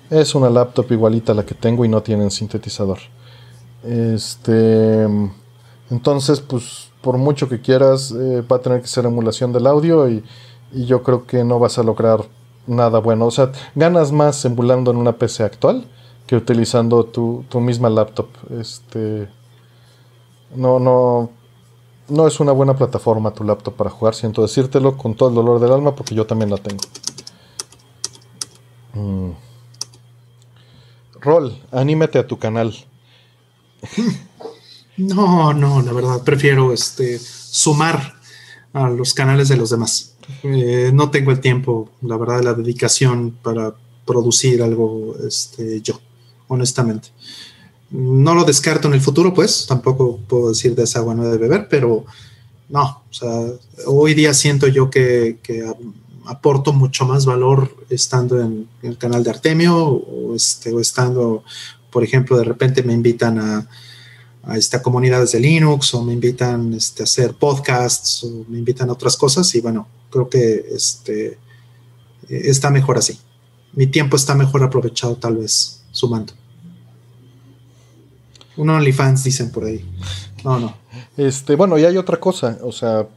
[0.10, 3.00] Es una laptop igualita a la que tengo y no tienen sintetizador.
[3.84, 5.08] Este,
[5.90, 10.10] entonces, pues, por mucho que quieras, eh, va a tener que ser emulación del audio
[10.10, 10.24] y,
[10.72, 12.22] y yo creo que no vas a lograr
[12.66, 13.26] nada bueno.
[13.26, 15.86] O sea, ganas más emulando en una PC actual
[16.28, 18.28] que utilizando tu, misma laptop.
[18.60, 19.28] Este.
[20.56, 21.30] No, no.
[22.10, 25.60] No es una buena plataforma tu laptop para jugar, siento decírtelo con todo el dolor
[25.62, 26.84] del alma porque yo también la tengo.
[28.94, 29.32] Mm.
[31.22, 32.76] Rol, anímate a tu canal.
[34.96, 38.14] No, no, la verdad, prefiero este sumar
[38.74, 40.16] a los canales de los demás.
[40.44, 43.74] Eh, no tengo el tiempo, la verdad, la dedicación para
[44.06, 46.00] producir algo este, yo,
[46.54, 47.10] honestamente.
[47.90, 51.38] No lo descarto en el futuro, pues, tampoco puedo decir de esa agua no de
[51.38, 52.06] beber, pero
[52.70, 53.30] no, o sea,
[53.86, 55.40] hoy día siento yo que,
[56.26, 61.44] aporto mucho más valor estando en, el canal de Artemio o, este, o estando,
[61.92, 63.70] por ejemplo, de repente me invitan a,
[64.56, 68.94] esta comunidades de Linux o me invitan este, a hacer podcasts o me invitan a
[68.94, 71.38] otras cosas y bueno, creo que este,
[72.28, 73.20] está mejor así.
[73.74, 76.34] Mi tiempo está mejor aprovechado tal vez sumando.
[78.58, 79.84] Un OnlyFans dicen por ahí.
[80.44, 80.76] No, no.
[81.18, 83.08] Este, bueno, y hay otra cosa, o sea,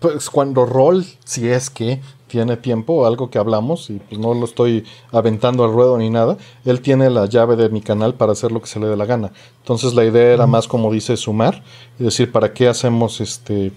[0.00, 4.46] pues cuando Roll, si es que tiene tiempo, algo que hablamos, y pues no lo
[4.46, 8.50] estoy aventando al ruedo ni nada, él tiene la llave de mi canal para hacer
[8.50, 9.32] lo que se le dé la gana.
[9.58, 11.62] Entonces la idea era más como dice sumar,
[11.98, 13.72] y decir, ¿para qué hacemos este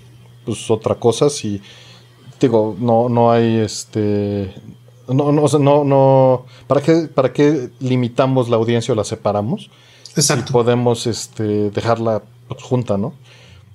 [0.46, 1.62] pues otra cosa si
[2.40, 4.54] digo, no, no hay este
[5.08, 9.70] no, no, no, no, ¿para qué, ¿para qué limitamos la audiencia o la separamos?
[10.16, 10.54] Exacto.
[10.54, 12.24] podemos este, dejarla
[12.62, 13.14] junta, ¿no?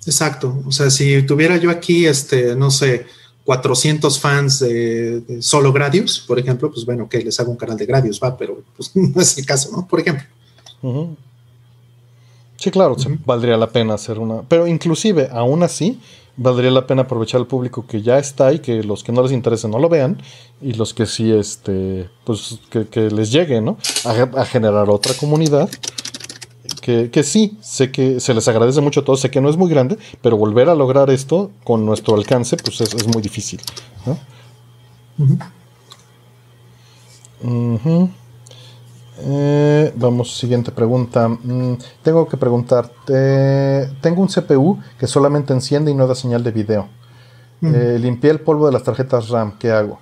[0.05, 0.61] Exacto.
[0.65, 3.05] O sea, si tuviera yo aquí, este, no sé,
[3.45, 7.85] 400 fans de, solo Gradius, por ejemplo, pues bueno, que les hago un canal de
[7.85, 9.87] Gradius, va, pero pues, no es el caso, ¿no?
[9.87, 10.25] Por ejemplo.
[12.57, 12.95] Sí, claro,
[13.25, 14.41] valdría la pena hacer una.
[14.43, 15.99] Pero inclusive, aún así,
[16.37, 19.31] valdría la pena aprovechar al público que ya está y que los que no les
[19.31, 20.21] interese no lo vean
[20.61, 23.77] y los que sí, este, pues que, les llegue, ¿no?
[24.05, 25.69] A, generar otra comunidad.
[26.81, 29.57] Que, que, sí, sé que se les agradece mucho a todos, sé que no es
[29.57, 33.61] muy grande, pero volver a lograr esto con nuestro alcance, pues es, muy difícil.
[34.05, 34.17] ¿no?
[39.23, 41.27] Eh, vamos, siguiente pregunta.
[41.27, 43.89] Mm, tengo que preguntarte.
[44.01, 46.89] Tengo un CPU que solamente enciende y no da señal de video.
[47.61, 49.57] Eh, limpié el polvo de las tarjetas RAM.
[49.59, 49.99] ¿Qué hago?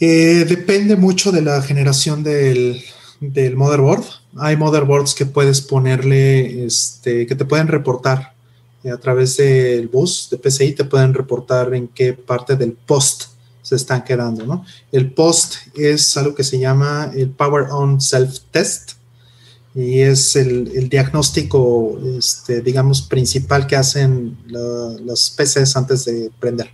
[0.00, 2.82] Eh, depende mucho de la generación del,
[3.20, 4.04] motherboard.
[4.38, 8.34] Hay motherboards que puedes ponerle, este, que te pueden reportar
[8.92, 13.24] a través del bus de PCI, te pueden reportar en qué parte del post
[13.62, 14.64] se están quedando, ¿no?
[14.92, 18.92] El post es algo que se llama el Power On Self Test
[19.74, 26.70] y es el, diagnóstico, este, digamos, principal que hacen los PCs antes de prender.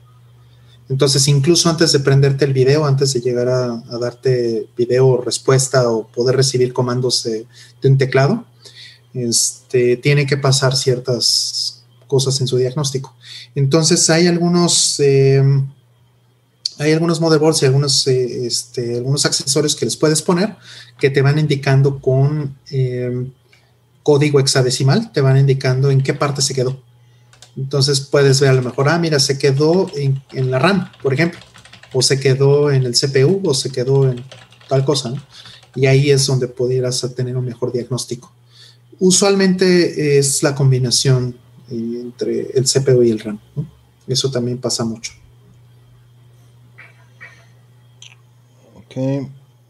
[0.93, 6.07] Entonces, incluso antes de prenderte el video, antes de llegar a, darte video respuesta o
[6.07, 7.47] poder recibir comandos de,
[7.89, 8.45] un teclado,
[9.15, 13.17] este, tiene que pasar ciertas cosas en su diagnóstico.
[13.55, 15.01] Entonces, hay algunos...
[15.01, 15.67] Em,
[16.79, 20.57] hay algunos motherboards y algunos, eh, este, algunos accesorios que les puedes poner
[20.99, 23.31] que te van indicando con em,
[24.03, 26.83] código hexadecimal, te van indicando en qué parte se quedó.
[27.57, 31.39] Entonces puedes ver a lo mejor, ah, mira, se quedó en, la RAM, por ejemplo,
[31.93, 34.25] o se quedó en el CPU, o se quedó en
[34.69, 35.13] tal cosa,
[35.75, 38.33] Y ahí es donde pudieras tener un mejor diagnóstico.
[38.99, 41.37] Usualmente es la combinación
[41.71, 43.41] eh, entre el CPU y el RAM.
[44.07, 45.13] Eso también pasa mucho.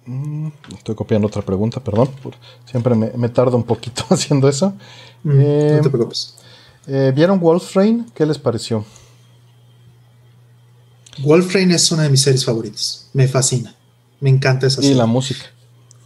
[0.05, 2.11] Mm, estoy copiando otra pregunta, perdón.
[2.65, 4.75] siempre me, tardo un poquito haciendo eso.
[5.23, 6.37] Mm, no te eh, preocupes.
[6.87, 8.07] Eh, ¿Vieron Wolfrain?
[8.15, 8.85] ¿Qué les pareció?
[11.19, 13.09] Wolfrain es una de mis series favoritas.
[13.13, 13.75] Me fascina.
[14.21, 14.93] Me encanta esa serie.
[14.93, 15.45] Y la música.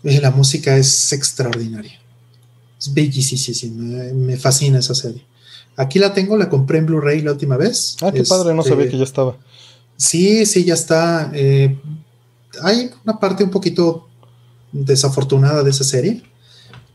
[0.03, 1.99] Y la música es extraordinaria.
[2.79, 3.75] Es bellísima.
[3.75, 5.25] Me, me fascina esa serie.
[5.77, 7.97] Aquí la tengo, la compré en Blu-ray la última vez.
[8.01, 9.37] Ah, qué padre, no sabía que ya estaba.
[9.97, 11.31] Sí, sí, ya está.
[11.35, 11.79] Eh,
[12.63, 14.09] hay una parte un poquito
[14.73, 16.23] desafortunada de esa serie,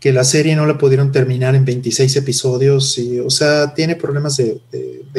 [0.02, 4.36] que la serie no la pudieron terminar en 26 episodios, y, o sea, tiene problemas
[4.36, 4.60] de,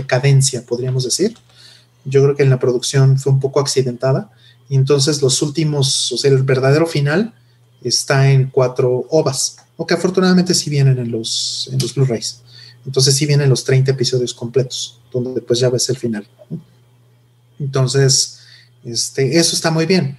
[0.07, 1.35] cadencia, podríamos decir.
[2.05, 4.33] Yo creo que en la producción fue un poco accidentada.
[4.69, 7.33] Y entonces los últimos, o sea, el verdadero final
[7.81, 12.41] está en cuatro ovas, o que afortunadamente sí vienen en los, en los Blu-rays.
[12.85, 16.27] Entonces sí vienen los 30 episodios completos, donde pues ya ves el final.
[17.61, 18.41] Entonces,
[18.83, 20.19] este, eso está muy bien,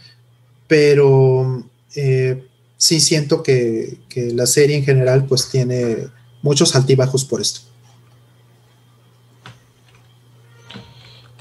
[0.68, 1.66] pero
[1.96, 2.48] eh,
[2.78, 6.08] sí siento que, la serie en general pues tiene
[6.42, 7.62] muchos altibajos por esto.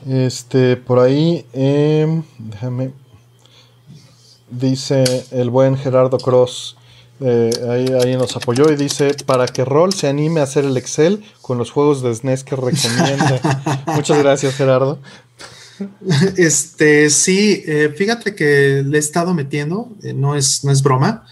[0.09, 2.93] Este, por ahí, em, déjame,
[4.51, 6.77] dice el buen Gerardo Cross,
[7.25, 7.51] eh,
[8.03, 11.57] ahí, nos apoyó y dice, para que Roll se anime a hacer el Excel con
[11.57, 13.85] los juegos de SNES que recomienda.
[13.95, 14.99] Muchas gracias, Gerardo.
[16.37, 21.27] Este, sí, eh, fíjate que le he estado metiendo, eh, no, es, no es broma,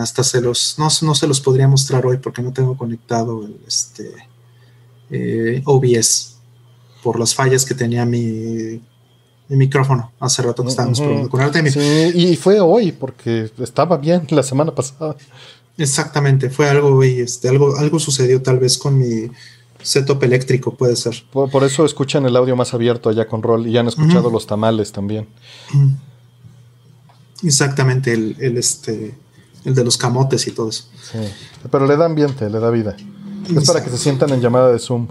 [0.00, 3.58] hasta se los, no, no, se los podría mostrar hoy porque no tengo conectado el,
[3.66, 4.14] este,
[5.66, 6.38] OBS
[7.02, 8.80] por las fallas que tenía mi
[9.48, 11.74] micrófono hace rato que estábamos probando con Artemis.
[11.74, 15.16] Sí, y fue hoy, porque estaba bien la semana pasada.
[15.78, 19.30] Exactamente, fue algo este, algo, algo sucedió tal vez con mi
[19.82, 21.22] setup eléctrico, puede ser.
[21.32, 24.92] Por, eso escuchan el audio más abierto allá con Roll y han escuchado los tamales
[24.92, 25.28] también.
[27.42, 29.14] Exactamente, el, el, este,
[29.64, 30.84] el de los camotes y todo eso.
[31.02, 31.18] Sí,
[31.70, 32.96] pero le da ambiente, le da vida.
[33.54, 35.08] Es para que se sientan en llamada de Zoom.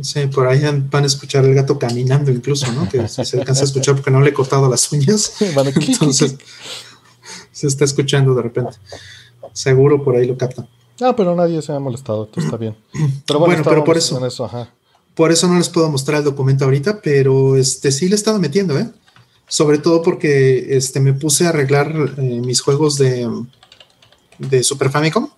[0.00, 2.88] Sí, por ahí van a escuchar el gato caminando incluso, ¿no?
[2.88, 5.34] Que se alcanza a escuchar porque no le he cortado las uñas.
[5.40, 6.36] Entonces
[7.52, 8.72] se está escuchando de repente.
[9.52, 10.66] Seguro por ahí lo captan.
[11.02, 12.76] Ah, pero nadie se ha molestado, entonces está bien.
[13.26, 14.20] Pero bueno, pero por eso,
[15.14, 18.38] por eso no les puedo mostrar el documento ahorita, pero este sí le he estado
[18.38, 18.88] metiendo, ¿eh?
[19.46, 23.28] Sobre todo porque este, me puse a arreglar eh, mis juegos de,
[24.38, 25.28] de Super Famicom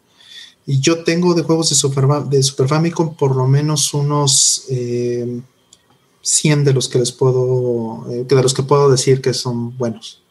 [0.66, 4.70] y yo tengo de juegos de Super, de Super Famicom por lo menos unos 100
[4.70, 10.22] eh, de los que les puedo, eh, de los que puedo decir que son buenos.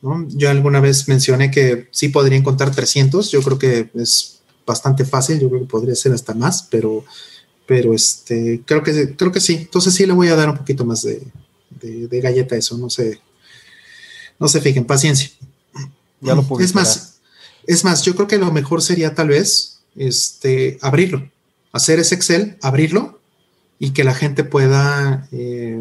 [0.00, 5.40] Yo alguna vez mencioné que sí podría encontrar 300, yo creo que es bastante fácil,
[5.40, 7.04] yo creo que podría ser hasta más, pero,
[7.66, 9.54] pero este, creo, que, creo que sí.
[9.54, 11.22] Entonces sí le voy a dar un poquito más de,
[11.80, 13.20] de, galleta a eso, no sé.
[14.38, 15.30] No se fijen, paciencia.
[16.20, 17.20] Ya lo es más,
[17.66, 21.28] es más, yo creo que lo mejor sería tal vez este, abrirlo,
[21.72, 23.20] hacer ese Excel, abrirlo
[23.78, 25.80] y que la gente pueda eh,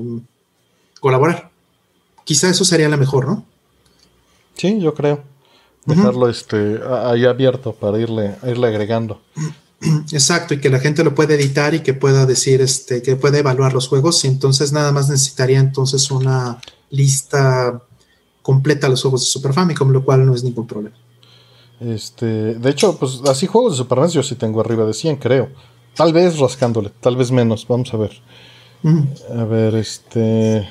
[1.00, 1.52] colaborar.
[2.24, 3.46] Quizá eso sería lo mejor, ¿no?
[4.58, 5.24] Sí, yo creo.
[5.86, 9.22] Dejarlo este, ahí abierto para irle, irle agregando.
[10.12, 13.40] Exacto, y que la gente lo pueda editar y que pueda decir, este, que puede
[13.40, 16.60] evaluar los juegos, y entonces nada más necesitaría entonces una
[16.90, 17.84] lista
[18.42, 20.96] completa de los juegos de Super Famicom, lo cual no es ningún problema.
[21.80, 25.18] Este, de hecho, pues así juegos de Super NES yo sí tengo arriba de 100,
[25.18, 25.50] creo.
[25.96, 28.12] Tal vez rascándole, tal vez menos, vamos a ver.
[29.38, 30.68] A ver, este...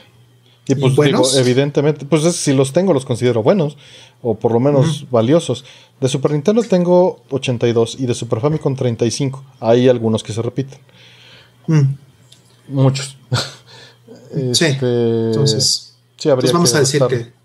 [0.68, 3.76] Y pues digo, evidentemente, pues si los tengo los considero buenos,
[4.22, 5.64] o por lo menos valiosos.
[6.00, 9.44] De Super Nintendo tengo 82 y de Super Famicom 35.
[9.60, 10.78] Hay algunos que se repiten.
[12.68, 13.16] Muchos.
[14.52, 14.64] sí.
[14.64, 17.36] Este, entonces, sí, habría pues vamos a decir que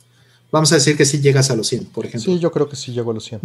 [0.52, 2.34] Vamos a decir que sí llegas a los 100, por ejemplo.
[2.34, 3.40] Sí, yo creo que sí llego a los 100.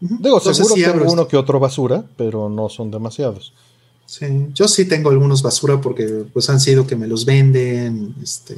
[0.00, 3.52] Digo, seguro tengo uno que otro basura, pero no son demasiados.
[4.06, 8.56] Sí, yo sí tengo algunos basura porque pues han sido que me los venden, este,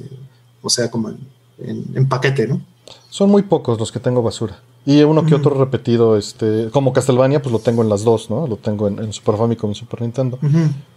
[0.62, 1.12] o sea, como
[1.58, 2.60] en, paquete, ¿no?
[3.08, 4.60] Son muy pocos los que tengo basura.
[4.86, 8.46] Y uno que otro repetido, este, como Castlevania, pues lo tengo en las dos, ¿no?
[8.46, 10.38] Lo tengo en, Super Famicom y Super Nintendo.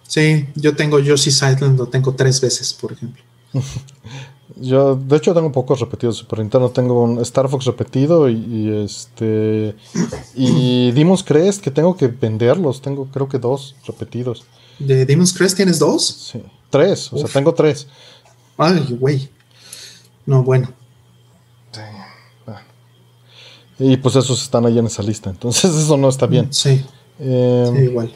[0.08, 3.22] Sí, yo tengo Yoshi's Island, lo tengo tres veces, por ejemplo.
[4.56, 6.70] Yo, de hecho, tengo pocos repetidos de Super Nintendo.
[6.70, 9.76] Tengo un Star Fox repetido y, este.
[10.36, 12.82] Y Demon's Crest, que tengo que venderlos.
[12.82, 14.44] Tengo, creo que dos repetidos.
[14.80, 16.06] ¿De Demon's Crest tienes dos?
[16.32, 16.44] Sí.
[16.70, 17.88] Tres, o sea, tengo tres.
[18.58, 19.30] Ay, güey.
[20.26, 20.70] No, bueno.
[21.72, 21.82] Sí.
[23.80, 25.30] Y pues esos están ahí en esa lista.
[25.30, 26.54] Entonces, eso no está bien.
[26.54, 26.86] Sí.
[27.20, 28.14] Eh, sí igual.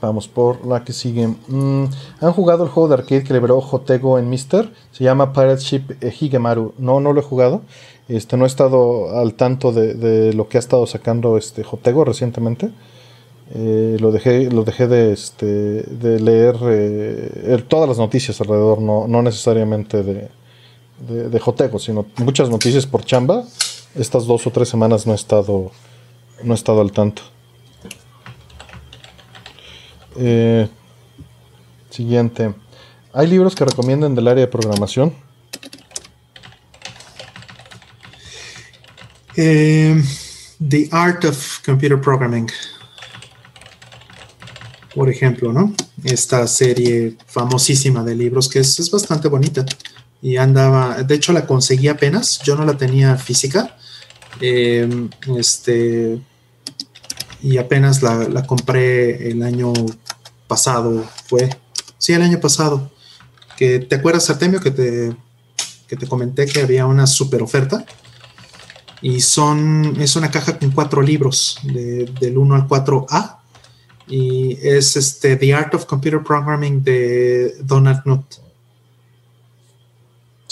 [0.00, 1.26] Vamos por la que sigue.
[1.26, 1.84] Mm,
[2.20, 4.70] ¿Han jugado el juego de arcade que liberó Jotego en Mister?
[4.92, 5.82] Se llama Pirate Ship
[6.20, 6.74] Higemaru.
[6.78, 7.62] No, no lo he jugado.
[8.08, 12.70] Este, no he estado al tanto de, lo que ha estado sacando este Jotego recientemente.
[13.54, 19.06] Eh, lo dejé, lo dejé de, este, de leer eh, todas las noticias alrededor, no,
[19.06, 20.28] no necesariamente de,
[20.98, 23.44] de, Jotego, sino muchas noticias por chamba.
[23.94, 25.70] Estas dos o tres semanas no he estado,
[26.42, 27.22] no he estado al tanto.
[30.16, 30.68] Eh,
[31.90, 32.54] siguiente.
[33.12, 35.14] ¿Hay libros que recomienden del área de programación?
[39.36, 40.02] Eh,
[40.66, 42.48] The Art of Computer Programming.
[44.94, 45.74] Por ejemplo, ¿no?
[46.04, 49.64] esta serie famosísima de libros que es, bastante bonita.
[50.24, 53.76] Y andaba, de hecho la conseguí apenas, yo no la tenía física.
[54.40, 56.18] Em, este,
[57.42, 59.74] y apenas la, compré el año
[60.48, 61.50] pasado, fue,
[61.98, 62.90] sí, el año pasado.
[63.58, 65.14] Que, ¿Te acuerdas, Artemio, que te,
[65.86, 67.84] que te comenté que había una super oferta?
[69.02, 73.40] Y son, es una caja con cuatro libros, del 1 al 4A
[74.08, 78.43] y es este The Art of Computer Programming de Donald Knuth.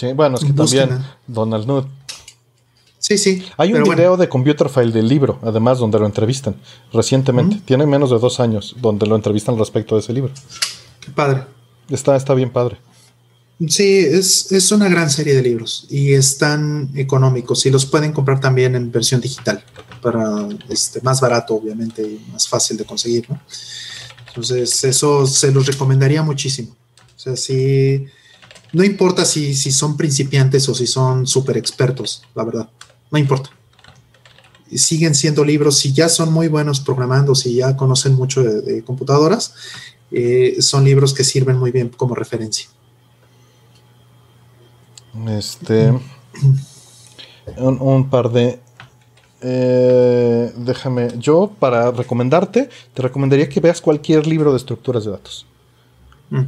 [0.02, 0.98] Sí, bueno, es que también
[1.28, 1.86] Donald Knuth.
[2.98, 3.44] Sí, sí.
[3.56, 6.56] Hay un video de Computer File del libro, además, donde lo entrevistan
[6.92, 7.60] recientemente.
[7.64, 10.32] Tiene menos de dos años, donde lo entrevistan respecto de ese libro.
[10.98, 11.44] Qué padre.
[11.88, 12.78] Está, está bien padre.
[13.68, 18.40] Sí, es, es, una gran serie de libros y están económicos y los pueden comprar
[18.40, 19.62] también en versión digital
[20.00, 23.40] para este, más barato, obviamente, y más fácil de conseguir, ¿no?
[24.26, 26.74] Entonces, eso se los recomendaría muchísimo.
[27.14, 28.08] O sea, si
[28.72, 32.70] no importa si, si son principiantes o si son súper expertos, la verdad,
[33.10, 33.50] no importa.
[34.74, 39.54] Siguen siendo libros, si ya son muy buenos programando, si ya conocen mucho de, computadoras,
[40.10, 42.68] eh, son libros que sirven muy bien como referencia.
[45.28, 45.92] Este.
[47.58, 48.58] un, par de.
[49.42, 51.08] Eh, déjame.
[51.18, 55.46] Yo, para recomendarte, te recomendaría que veas cualquier libro de estructuras de datos.
[56.30, 56.44] Mm.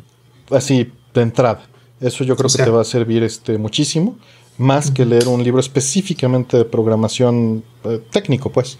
[0.51, 1.73] Así, de entrada.
[2.06, 4.16] Eso yo creo que te va a servir este, muchísimo.
[4.59, 8.78] Más que leer un libro específicamente de programación eh, técnico, pues.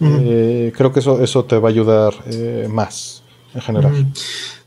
[0.00, 2.14] Eh, creo que eso, eso te va a ayudar
[2.68, 3.24] más
[3.54, 4.06] en general.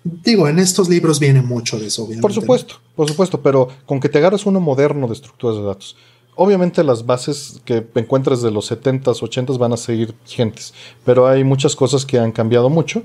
[0.03, 2.22] Digo, en estos libros viene mucho de eso, obviamente.
[2.22, 5.95] Por supuesto, por supuesto, pero con que te agarres uno moderno de estructuras de datos.
[6.36, 10.73] Obviamente las bases que encuentres de los 70s, 80s van a seguir vigentes,
[11.06, 13.03] pero hay muchas cosas que han cambiado mucho.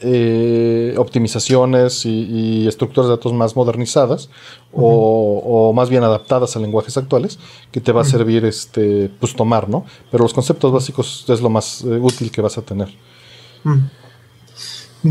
[0.00, 4.30] Eh, optimizaciones y, estructuras de datos más modernizadas
[4.72, 7.40] o, más bien adaptadas a lenguajes actuales
[7.72, 9.84] que te va a servir este pues tomar, ¿no?
[10.12, 12.88] Pero los conceptos básicos es lo más eh, útil que vas a tener.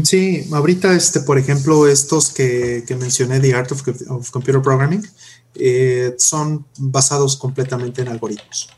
[0.04, 5.06] Sí, ahorita, este, por ejemplo, estos que, mencioné, The Art of, Computer Programming,
[5.56, 8.70] eh, son basados completamente en algoritmos.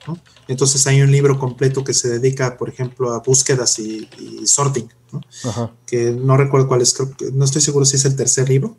[0.47, 4.07] Entonces hay un libro completo que se dedica, por ejemplo, a búsquedas y,
[4.45, 4.87] sorting,
[5.85, 6.95] que no recuerdo cuál es,
[7.33, 8.77] no estoy seguro si es el tercer libro.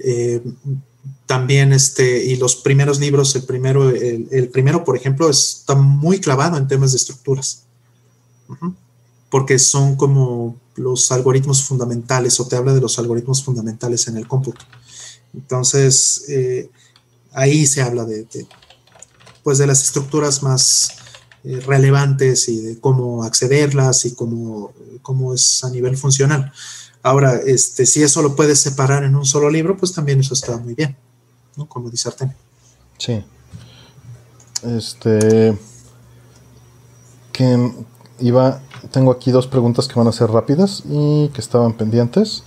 [0.00, 0.42] Eh,
[1.26, 6.56] también este, y los primeros libros, el primero, el, primero, por ejemplo, está muy clavado
[6.56, 7.64] en temas de estructuras,
[9.28, 14.26] porque son como los algoritmos fundamentales o te habla de los algoritmos fundamentales en el
[14.26, 14.64] cómputo.
[15.34, 16.70] Entonces, eh,
[17.32, 18.26] ahí se habla de,
[19.42, 20.92] pues de las estructuras más
[21.44, 26.52] eh, relevantes y de cómo accederlas y cómo, cómo, es a nivel funcional.
[27.02, 30.56] Ahora, este, si eso lo puedes separar en un solo libro, pues también eso está
[30.56, 30.96] muy bien,
[31.56, 31.68] ¿no?
[31.68, 32.36] Como dice Artemio.
[32.98, 33.24] Sí.
[34.64, 35.56] Este.
[37.32, 37.72] Que
[38.18, 38.60] iba
[38.90, 42.44] tengo aquí dos preguntas que van a ser rápidas y que estaban pendientes.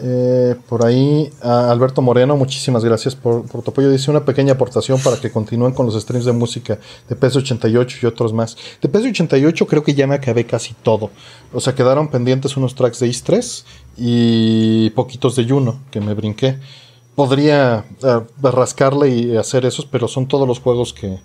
[0.00, 3.90] Eh, por ahí, Alberto Moreno, muchísimas gracias por, tu apoyo.
[3.90, 8.06] Dice una pequeña aportación para que continúen con los streams de música de PS88 y
[8.06, 8.56] otros más.
[8.82, 11.10] De PS88 creo que ya me acabé casi todo.
[11.52, 13.64] O sea, quedaron pendientes unos tracks de Is3
[13.96, 16.58] y poquitos de Juno que me brinqué
[17.14, 21.18] podría eh, rascarle y hacer esos, pero son todos los juegos que,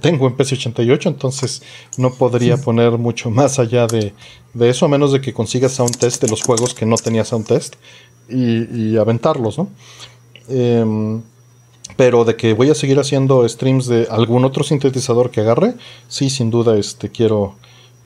[0.00, 1.62] tengo en PC88, entonces
[1.98, 4.14] no podría poner mucho más allá de,
[4.60, 7.46] eso, a menos de que consiga sound test de los juegos que no tenía sound
[7.46, 7.74] test
[8.28, 9.68] y, aventarlos, ¿no?
[10.48, 11.22] Em,
[11.96, 15.74] pero de que voy a seguir haciendo streams de algún otro sintetizador que agarre,
[16.08, 17.54] sí, sin duda, este quiero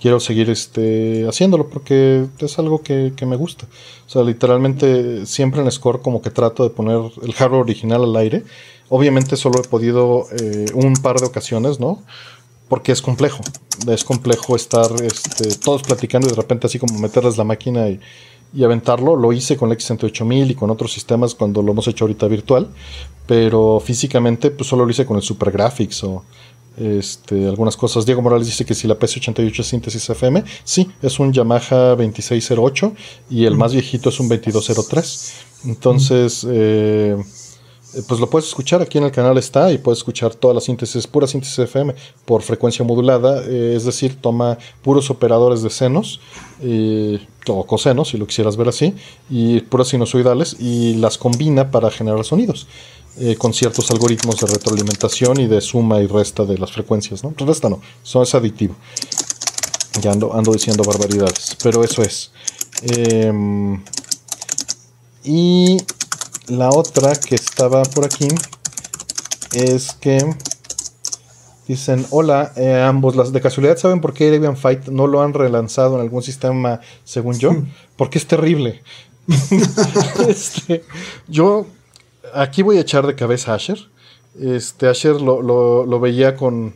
[0.01, 3.67] quiero seguir este, haciéndolo porque es algo que, me gusta.
[4.07, 8.17] O sea, literalmente siempre en Score como que trato de poner el hardware original al
[8.17, 8.45] aire.
[8.89, 12.03] Obviamente solo he podido eh, un par de ocasiones, ¿no?
[12.69, 13.43] Porque es complejo.
[13.87, 18.01] Es complejo estar este, todos platicando y de repente así como meterles la máquina y,
[18.55, 19.17] y aventarlo.
[19.17, 22.69] Lo hice con el X68000 y con otros sistemas cuando lo hemos hecho ahorita virtual.
[23.27, 26.25] Pero físicamente pues solo lo hice con el Super Graphics o
[26.79, 28.07] este, algunas cosas.
[28.07, 32.93] Diego Morales dice que si la PC88 es síntesis FM, sí, es un Yamaha 2608
[33.31, 35.33] y el más viejito es un 2203.
[35.65, 37.17] Entonces, eh,
[38.07, 41.07] pues lo puedes escuchar aquí en el canal está y puedes escuchar todas las síntesis,
[41.07, 41.95] pura síntesis FM
[42.25, 46.21] por frecuencia modulada, eh, es decir, toma puros operadores de senos
[47.49, 48.95] o cosenos, si lo quisieras ver así,
[49.31, 52.67] y puras sinusoidales y las combina para generar sonidos.
[53.21, 57.35] Eh, con ciertos algoritmos de retroalimentación y de suma y resta de las frecuencias, ¿no?
[57.37, 58.77] Resta no, eso es aditivo.
[60.01, 62.31] Ya ando, ando diciendo barbaridades, pero eso es.
[62.83, 63.83] Em,
[65.25, 65.77] Y
[66.49, 68.29] la otra que estaba por aquí
[69.53, 70.19] es que
[71.67, 75.35] dicen, hola, eh, ambos, las de casualidad saben por qué Arabian Fight no lo han
[75.35, 77.53] relanzado en algún sistema, según yo,
[77.97, 78.83] porque es terrible.
[80.29, 80.85] este,
[81.27, 81.67] yo
[82.33, 83.79] aquí voy a echar de cabeza a Asher.
[84.41, 86.75] Este, Asher lo, lo, veía con...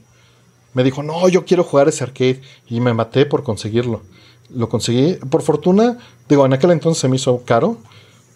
[0.75, 2.43] Me dijo, no, yo quiero jugar ese arcade.
[2.69, 4.03] Y me maté por conseguirlo.
[4.51, 5.15] Lo conseguí.
[5.31, 7.79] Por fortuna, digo, en aquel entonces se me hizo caro.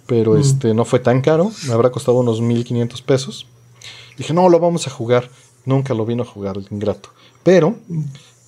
[0.06, 0.40] Pero mm.
[0.40, 1.50] este, no fue tan caro.
[1.66, 3.46] Me habrá costado unos 1500 pesos.
[4.16, 5.30] Dije, no, lo vamos a jugar.
[5.64, 7.10] Nunca lo vino a jugar el ingrato.
[7.42, 7.74] Pero,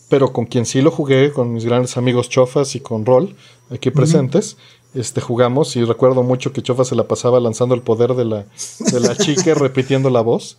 [0.09, 3.37] pero con quien sí lo jugué, con mis grandes amigos Chofas y con Roll,
[3.71, 4.57] aquí presentes,
[4.95, 8.47] este, jugamos y recuerdo mucho que Chofa se la pasaba lanzando el poder de la,
[8.79, 10.59] de la chica repitiendo la voz.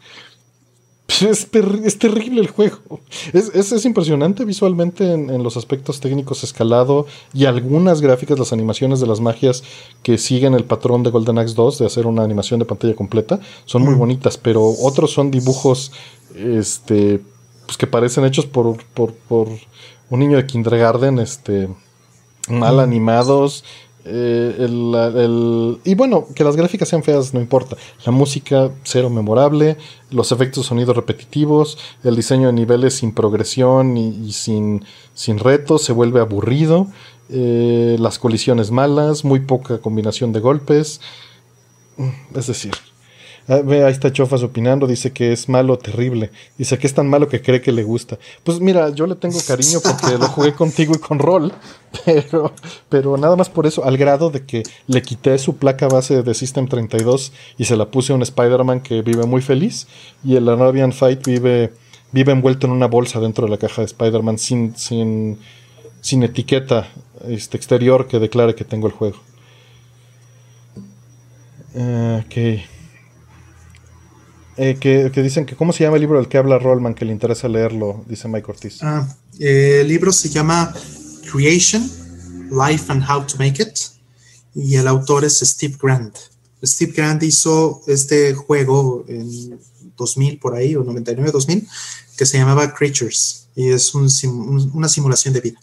[1.09, 2.99] Es, es, terrible el juego.
[3.33, 9.07] Es, es, impresionante visualmente en, los aspectos técnicos escalado y algunas gráficas, las animaciones de
[9.07, 9.63] las magias
[10.03, 13.39] que siguen el patrón de Golden Axe 2 de hacer una animación de pantalla completa
[13.65, 15.91] son muy bonitas, pero otros son dibujos
[16.35, 17.21] este,
[17.65, 19.47] pues que parecen hechos por, por, por
[20.09, 21.69] un niño de kindergarten, este,
[22.49, 23.63] mal animados,
[24.05, 27.77] eh, y bueno, que las gráficas sean feas no importa.
[28.05, 29.77] La música cero memorable,
[30.09, 35.83] los efectos de sonido repetitivos, el diseño de niveles sin progresión y, sin, sin retos
[35.83, 36.87] se vuelve aburrido,
[37.29, 41.01] eh, las colisiones malas, muy poca combinación de golpes.
[42.33, 42.73] Es decir,
[43.49, 46.29] ahí está Chofas opinando, dice que es malo, terrible.
[46.57, 48.19] Dice que es tan malo que cree que le gusta.
[48.43, 51.51] Pues mira, yo le tengo cariño porque lo jugué contigo y con Roll,
[52.05, 52.53] pero,
[52.89, 56.33] pero nada más por eso, al grado de que le quité su placa base de
[56.35, 59.87] System 32 y se la puse a un Spider-Man que vive muy feliz
[60.23, 61.73] y el Arabian Fight vive,
[62.11, 65.39] vive envuelto en una bolsa dentro de la caja de Spider-Man sin, sin,
[66.01, 66.87] sin etiqueta
[67.27, 69.17] este, exterior que declare que tengo el juego.
[71.73, 72.78] Uh, ok.
[74.61, 77.13] Eh, que, dicen que cómo se llama el libro del que habla Rollman, que le
[77.13, 78.79] interesa leerlo, dice Mike Ortiz.
[78.81, 79.07] Ah,
[79.39, 80.75] eh, el libro se llama
[81.31, 81.89] Creation,
[82.51, 83.79] Life and How to Make It,
[84.53, 86.13] y el autor es Steve Grant.
[86.61, 89.57] Steve Grant hizo este juego en
[89.95, 91.65] 2000 por ahí, o 99, 2000,
[92.17, 95.61] que se llamaba Creatures, y es una simulación de vida.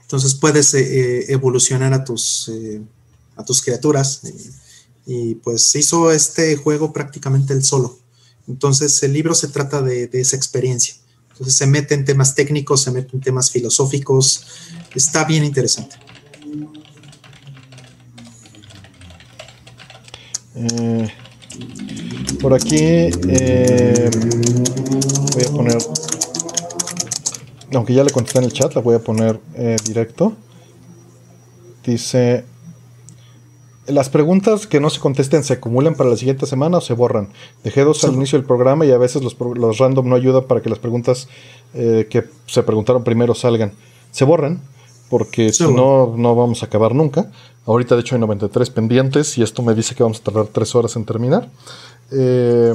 [0.00, 2.50] Entonces puedes eh, evolucionar a tus,
[3.36, 4.20] a tus criaturas
[5.42, 7.98] pues hizo este juego prácticamente él solo.
[8.48, 10.94] Entonces el libro se trata de, esa experiencia.
[11.30, 14.46] Entonces se mete en temas técnicos, se mete en temas filosóficos.
[14.94, 15.96] Está bien interesante.
[20.54, 21.08] Eh,
[22.40, 24.10] por aquí eh,
[25.32, 25.78] voy a poner,
[27.72, 30.36] aunque ya le contesté en el chat, la voy a poner eh, directo.
[31.84, 32.44] Dice
[33.86, 37.28] las preguntas que no se contesten se acumulan para la siguiente semana o se borran.
[37.64, 40.62] Dejé dos al inicio del programa y a veces los, los random no ayudan para
[40.62, 41.28] que las preguntas
[41.74, 43.72] eh, que se preguntaron primero salgan.
[44.10, 44.60] Se borran
[45.08, 47.30] porque si no, no vamos a acabar nunca.
[47.66, 50.74] Ahorita de hecho hay 93 pendientes y esto me dice que vamos a tardar tres
[50.74, 51.48] horas en terminar.
[52.12, 52.72] Eh,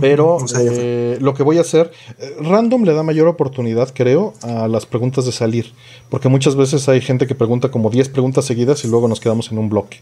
[0.00, 4.68] pero eh, lo que voy a hacer, eh, random le da mayor oportunidad, creo, a
[4.68, 5.72] las preguntas de salir.
[6.10, 9.50] Porque muchas veces hay gente que pregunta como 10 preguntas seguidas y luego nos quedamos
[9.50, 10.00] en un bloque.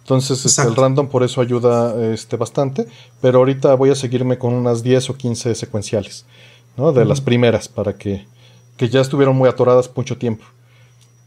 [0.00, 2.86] Entonces, este, el random por eso ayuda este, bastante.
[3.20, 6.24] Pero ahorita voy a seguirme con unas 10 o 15 secuenciales,
[6.78, 6.92] ¿no?
[6.92, 8.26] De las primeras, para que,
[8.78, 10.44] que ya estuvieron muy atoradas mucho tiempo.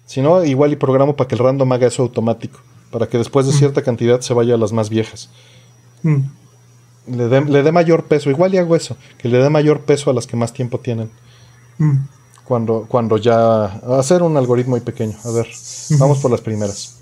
[0.07, 2.59] Si no, igual y programo para que el random haga eso automático.
[2.89, 5.29] Para que después de cierta cantidad se vaya a las más viejas
[7.09, 8.29] le dé mayor peso.
[8.29, 11.09] Igual y hago eso, que le dé mayor peso a las que más tiempo tienen.
[11.77, 11.97] Mm.
[12.43, 15.15] Cuando, cuando ya hacer un algoritmo muy pequeño.
[15.23, 15.47] A ver,
[15.99, 16.99] vamos por las primeras.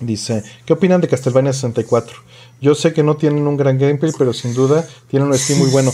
[0.00, 2.16] Dice, ¿qué opinan de Castlevania 64?
[2.60, 5.70] Yo sé que no tienen un gran gameplay, pero sin duda tienen un Steam muy
[5.70, 5.92] bueno.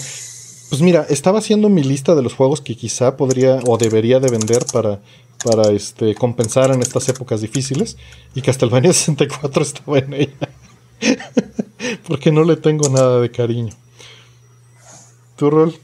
[0.68, 4.30] Pues mira, estaba haciendo mi lista de los juegos que quizá podría o debería de
[4.30, 5.00] vender para,
[5.44, 7.96] para este, compensar en estas épocas difíciles.
[8.34, 10.48] Y Castlevania 64 estaba en ella.
[12.06, 13.74] Porque no le tengo nada de cariño.
[15.36, 15.74] ¿Tu rol?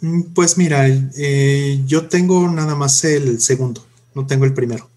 [0.00, 3.84] Mm, pues mira, eh, yo tengo nada más el segundo,
[4.14, 4.88] no tengo el primero.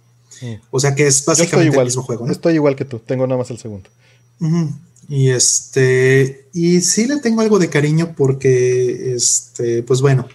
[0.69, 2.29] O sea que es básicamente igual, el mismo juego.
[2.29, 3.89] Estoy igual que tú, tengo nada más el segundo.
[5.09, 10.27] Y este, y sí le tengo algo de cariño porque, este, pues bueno,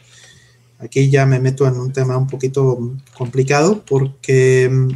[0.78, 4.89] aquí ya me meto en un tema un poquito complicado porque mm,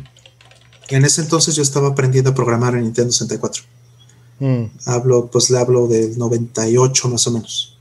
[0.89, 3.63] en ese entonces yo estaba aprendiendo a programar en Nintendo 64.
[4.39, 4.65] Mm.
[4.85, 7.79] Hablo, pues le hablo del 98 más o menos.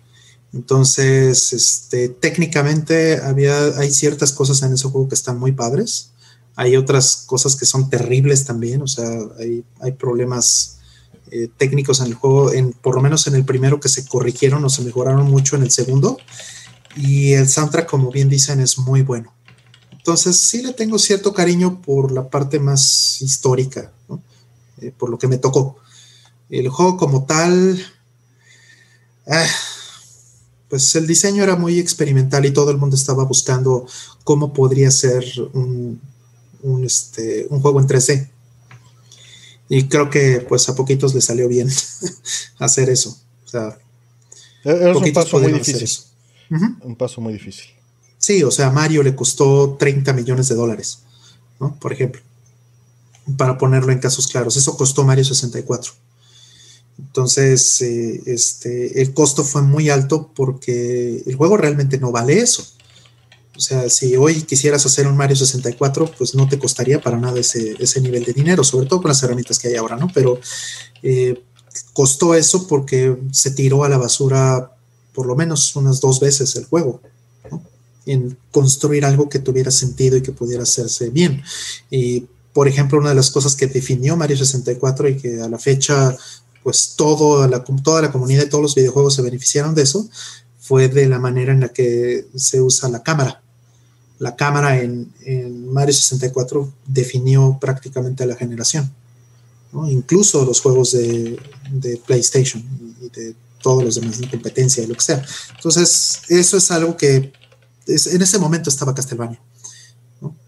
[0.53, 6.11] Entonces, este, técnicamente había, hay ciertas cosas en ese juego que están muy padres,
[6.57, 10.77] Hay otras cosas que son terribles también, o sea, hay, hay problemas
[11.31, 14.63] eh, técnicos en el juego, en, por lo menos en el primero que se corrigieron
[14.63, 16.17] o se mejoraron mucho en el segundo.
[16.95, 19.33] Y el soundtrack, como bien dicen, es muy bueno.
[19.91, 23.91] Entonces sí le tengo cierto cariño por la parte más histórica,
[24.79, 25.77] eh, por lo que me tocó.
[26.49, 27.83] El juego como tal,
[29.27, 29.47] ah,
[30.69, 33.87] pues el diseño era muy experimental y todo el mundo estaba buscando
[34.23, 35.99] cómo podría ser un,
[36.83, 38.29] este, un juego en 3D.
[39.69, 41.69] Y creo que pues a poquitos le salió bien
[42.59, 43.17] hacer eso.
[43.45, 43.77] O sea,
[44.63, 45.89] es un paso muy difícil.
[46.81, 47.65] Un paso muy difícil.
[48.17, 50.99] Sí, o sea, Mario le costó 30 millones de dólares,
[51.59, 51.75] ¿no?
[51.79, 52.21] Por ejemplo,
[53.37, 54.57] para ponerlo en casos claros.
[54.57, 55.93] Eso costó Mario 64.
[56.99, 62.65] Entonces, eh, este, el costo fue muy alto porque el juego realmente no vale eso.
[63.55, 67.39] O sea, si hoy quisieras hacer un Mario 64, pues no te costaría para nada
[67.39, 70.09] ese, ese nivel de dinero, sobre todo con las herramientas que hay ahora, ¿no?
[70.13, 70.39] Pero
[71.03, 71.41] eh,
[71.93, 74.71] costó eso porque se tiró a la basura
[75.13, 77.01] por lo menos unas dos veces el juego
[78.05, 81.41] en construir algo que tuviera sentido y que pudiera hacerse bien.
[81.89, 85.57] Y, por ejemplo, una de las cosas que definió Mario 64 y que a la
[85.57, 86.15] fecha,
[86.65, 90.09] pues todo la, toda la comunidad y todos los videojuegos se beneficiaron de eso,
[90.59, 93.43] fue de la manera en la que se usa la cámara.
[94.17, 95.11] La cámara en,
[95.71, 98.91] Mario 64 definió prácticamente la generación.
[99.89, 101.39] Incluso los juegos de,
[101.71, 102.67] de PlayStation
[102.99, 105.23] y de todos los demás de competencia y lo que sea.
[105.55, 107.31] Entonces, eso es algo que
[107.85, 109.39] en ese momento estaba Castlevania.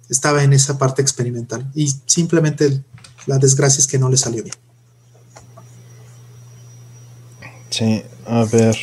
[0.09, 1.69] Estaba en esa parte experimental.
[1.75, 2.83] Y simplemente
[3.27, 4.55] la desgracia es que no le salió bien.
[7.77, 8.75] Sí, a ver.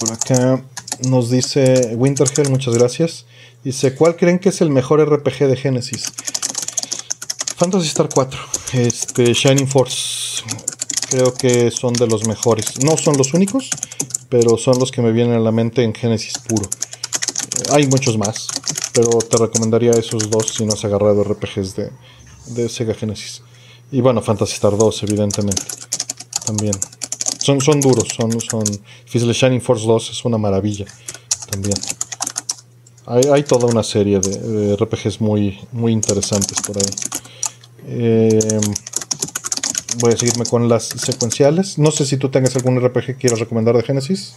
[0.00, 0.60] Por acá
[1.08, 3.26] nos dice Winterhell, muchas gracias.
[3.62, 6.02] Dice, ¿cuál creen que es el mejor RPG de Genesis?
[7.58, 8.40] Fantasy Star 4,
[8.72, 10.42] este, Shining Force.
[11.10, 12.82] Creo que son de los mejores.
[12.82, 13.70] No son los únicos,
[14.28, 16.68] pero son los que me vienen a la mente en Genesis puro.
[17.70, 18.48] Hay muchos más,
[18.94, 21.92] pero te recomendaría esos dos si no has agarrado RPGs de,
[22.46, 23.44] de Sega Genesis.
[23.92, 25.62] Y bueno, Fantasy Star 2, evidentemente.
[26.44, 26.74] También.
[27.42, 28.64] Son, son duros, son, son.
[29.06, 30.86] Shining Force 2 es una maravilla.
[31.50, 31.74] También.
[33.06, 36.84] Hay, toda una serie de, RPGs muy, muy interesantes por ahí.
[37.88, 38.60] Eh,
[39.98, 41.78] voy a seguirme con las secuenciales.
[41.78, 44.34] No sé si tú tengas algún RPG que quieras recomendar de Genesis,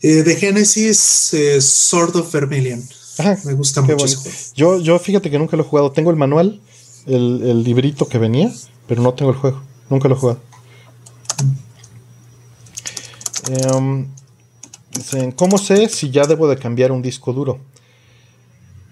[0.00, 2.82] eh, de Genesis, eh, Sword of Vermilion.
[3.44, 4.06] Me gusta mucho.
[4.54, 5.90] Yo, yo fíjate que nunca lo he jugado.
[5.90, 6.60] Tengo el manual,
[7.06, 8.52] el, librito que venía,
[8.86, 9.62] pero no tengo el juego.
[9.90, 10.51] Nunca lo he jugado.
[13.50, 14.06] Em,
[15.36, 17.58] ¿Cómo sé si ya debo de cambiar un disco duro?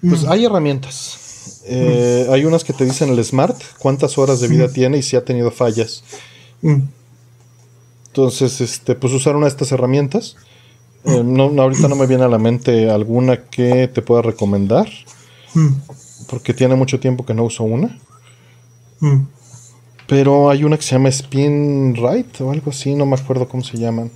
[0.01, 0.31] Pues mm.
[0.31, 1.62] hay herramientas.
[1.64, 5.16] Eh, hay unas que te dicen el Smart, cuántas horas de vida tiene y si
[5.16, 6.02] ha tenido fallas.
[6.62, 6.81] Mm.
[8.09, 10.36] Entonces, este, pues usar una de estas herramientas.
[11.05, 14.89] Eh, no, ahorita no me viene a la mente alguna que te pueda recomendar.
[15.55, 15.68] Mm.
[16.28, 17.98] Porque tiene mucho tiempo que no uso una.
[20.06, 23.62] Pero hay una que se llama Spin Right o algo así, no me acuerdo cómo
[23.62, 24.10] se llaman.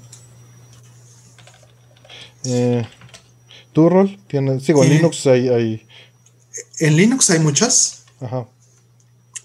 [2.45, 2.87] Eh,
[3.73, 4.19] ¿Tu rol?
[4.29, 5.85] Tiene, sigo, en Linux hay
[6.79, 8.05] en Linux hay muchas.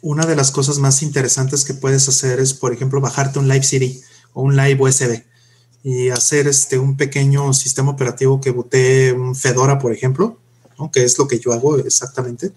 [0.01, 3.63] Una de las cosas más interesantes que puedes hacer es, por ejemplo, bajarte un Live
[3.63, 3.99] CD
[4.33, 5.23] o un Live USB
[5.83, 10.37] y hacer este, un pequeño sistema operativo que bote un Fedora, por ejemplo,
[10.93, 12.51] que es lo que yo hago exactamente.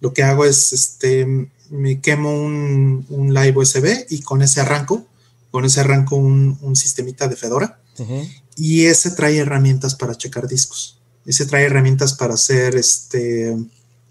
[0.00, 5.06] Lo que hago es, este, me quemo un, Live USB y con ese arranco,
[5.50, 7.78] con ese arranco un, un sistemita de Fedora
[8.56, 10.98] y ese trae herramientas para checar discos.
[11.24, 13.56] Ese trae herramientas para hacer este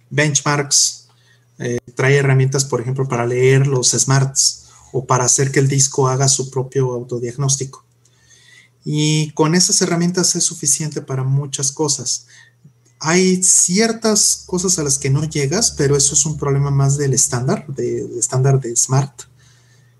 [0.09, 1.07] benchmarks,
[1.59, 6.07] eh, trae herramientas, por ejemplo, para leer los smarts o para hacer que el disco
[6.07, 7.85] haga su propio autodiagnóstico.
[8.83, 12.25] Y con esas herramientas es suficiente para muchas cosas.
[12.99, 17.13] Hay ciertas cosas a las que no llegas, pero eso es un problema más del
[17.13, 19.23] estándar, del estándar de Smart,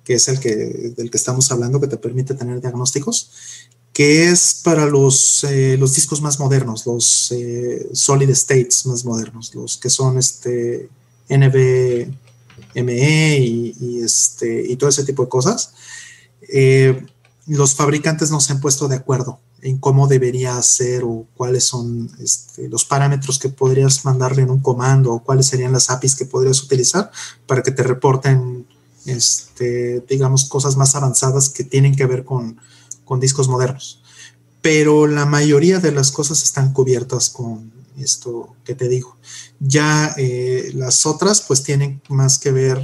[0.03, 0.55] que es el que,
[0.95, 3.31] del que estamos hablando, que te permite tener diagnósticos
[4.02, 9.53] que es para los, eh, los discos más modernos, los eh, solid states más modernos,
[9.53, 10.90] los que son este
[11.30, 12.15] NVMe
[13.38, 15.73] y, este, y todo ese tipo de cosas.
[16.52, 17.06] Eh,
[17.45, 22.10] los fabricantes no se han puesto de acuerdo en cómo debería ser o cuáles son
[22.19, 26.26] este, los parámetros que podrías mandarle en un comando o cuáles serían las APIs que
[26.26, 27.11] podrías utilizar
[27.45, 28.65] para que te reporten,
[29.06, 32.60] este, digamos, cosas más avanzadas que tienen que ver con,
[33.11, 33.99] con discos modernos.
[34.61, 37.69] Pero la mayoría de las cosas están cubiertas con
[37.99, 39.17] esto que te digo.
[39.59, 42.81] Ya eh, las otras pues tienen más que ver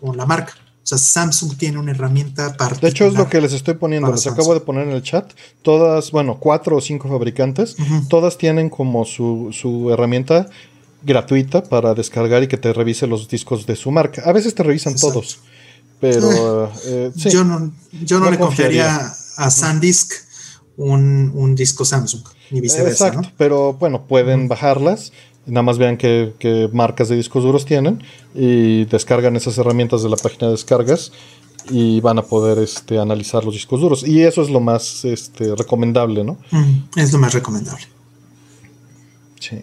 [0.00, 0.52] con la marca.
[0.56, 2.80] O sea, Samsung tiene una herramienta particular.
[2.82, 4.12] De hecho, es lo que les estoy poniendo.
[4.12, 5.32] Les acabo de poner en el chat.
[5.62, 7.74] Todas, bueno, cuatro o cinco fabricantes,
[8.08, 10.48] todas tienen como su, su herramienta
[11.02, 14.22] gratuita para descargar y que te revise los discos de su marca.
[14.24, 15.40] A veces te revisan todos,
[16.00, 17.72] pero eh, eh, yo no,
[18.04, 20.12] yo no, le confiaría a SanDisk
[20.76, 23.08] un, disco Samsung, ni viceversa.
[23.08, 25.12] Exacto, pero bueno, pueden bajarlas.
[25.46, 28.02] Nada más vean qué, marcas de discos duros tienen
[28.34, 31.12] y descargan esas herramientas de la página de descargas
[31.68, 34.06] y van a poder este, analizar los discos duros.
[34.06, 36.38] Y eso es lo más este, recomendable, ¿no?
[36.96, 37.84] es lo más recomendable.
[39.38, 39.62] Sí.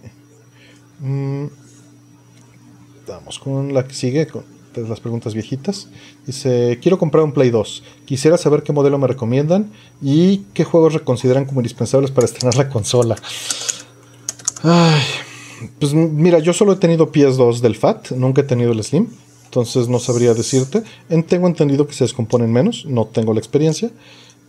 [1.00, 1.48] Mm,
[3.08, 4.44] vamos con la que sigue, con
[4.76, 5.88] las preguntas viejitas.
[6.26, 7.84] Dice, quiero comprar un Play 2.
[8.06, 9.72] Quisiera saber qué modelo me recomiendan
[10.02, 13.16] y qué juegos reconsideran como indispensables para estrenar la consola.
[14.64, 15.02] Ay,
[15.80, 19.08] pues mira, yo solo he tenido PS2 del FAT, nunca he tenido el Slim.
[19.46, 20.82] Entonces no sabría decirte.
[21.28, 23.92] Tengo entendido que se descomponen menos, no tengo la experiencia.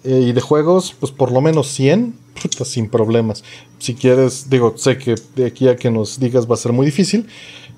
[0.04, 2.14] Eh, y de juegos, pues por lo menos 100,
[2.64, 3.42] sin problemas.
[3.78, 6.86] Si quieres, digo, sé que de aquí a que nos digas va a ser muy
[6.86, 7.26] difícil,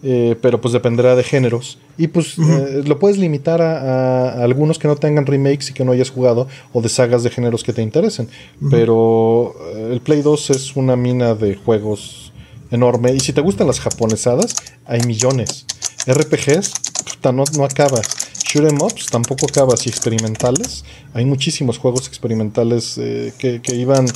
[0.07, 1.79] eh, pero pues dependerá de géneros.
[1.97, 5.93] Y pues eh, lo puedes limitar a, algunos que no tengan remakes y que no
[5.93, 8.29] hayas jugado, o de sagas de géneros que te interesen.
[8.71, 9.55] Pero
[9.91, 12.33] el Play 2 es una mina de juegos
[12.71, 13.15] enorme.
[13.15, 15.65] Y si te gustan las japonesadas, hay millones.
[16.07, 16.73] RPGs,
[17.05, 18.01] puta, no, no acaba.
[18.45, 20.85] Shoot em ups tampoco acaba así experimentales.
[21.15, 24.07] Hay muchísimos juegos experimentales eh, que, iban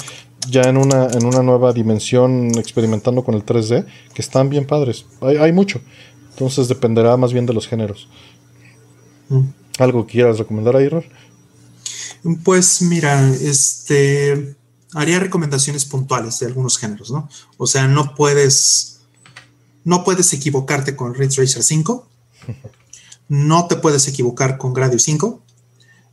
[0.49, 5.07] ya en una, en una nueva dimensión experimentando con el 3D que están bien padres.
[5.21, 5.81] Hay, mucho.
[6.31, 8.09] Entonces dependerá más bien de los géneros.
[9.29, 9.49] Mm.
[9.79, 10.89] ¿Algo que quieras recomendar ahí,
[12.45, 14.57] Pues mira, este
[14.95, 17.29] haría recomendaciones puntuales de algunos géneros, ¿no?
[17.59, 19.01] O sea, no puedes
[19.85, 22.09] no puedes equivocarte con Ridge Racer 5
[23.29, 25.43] No te puedes equivocar con Gradius 5.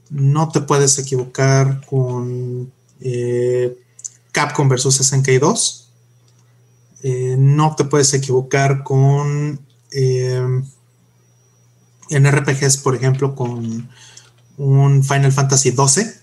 [0.10, 3.78] No te puedes equivocar con eh,
[4.36, 5.90] Capcom versus SNK 2.
[7.04, 10.62] Eh, no te puedes equivocar con eh,
[12.10, 13.90] en RPGs, por ejemplo, con
[14.58, 16.20] un Final Fantasy 12.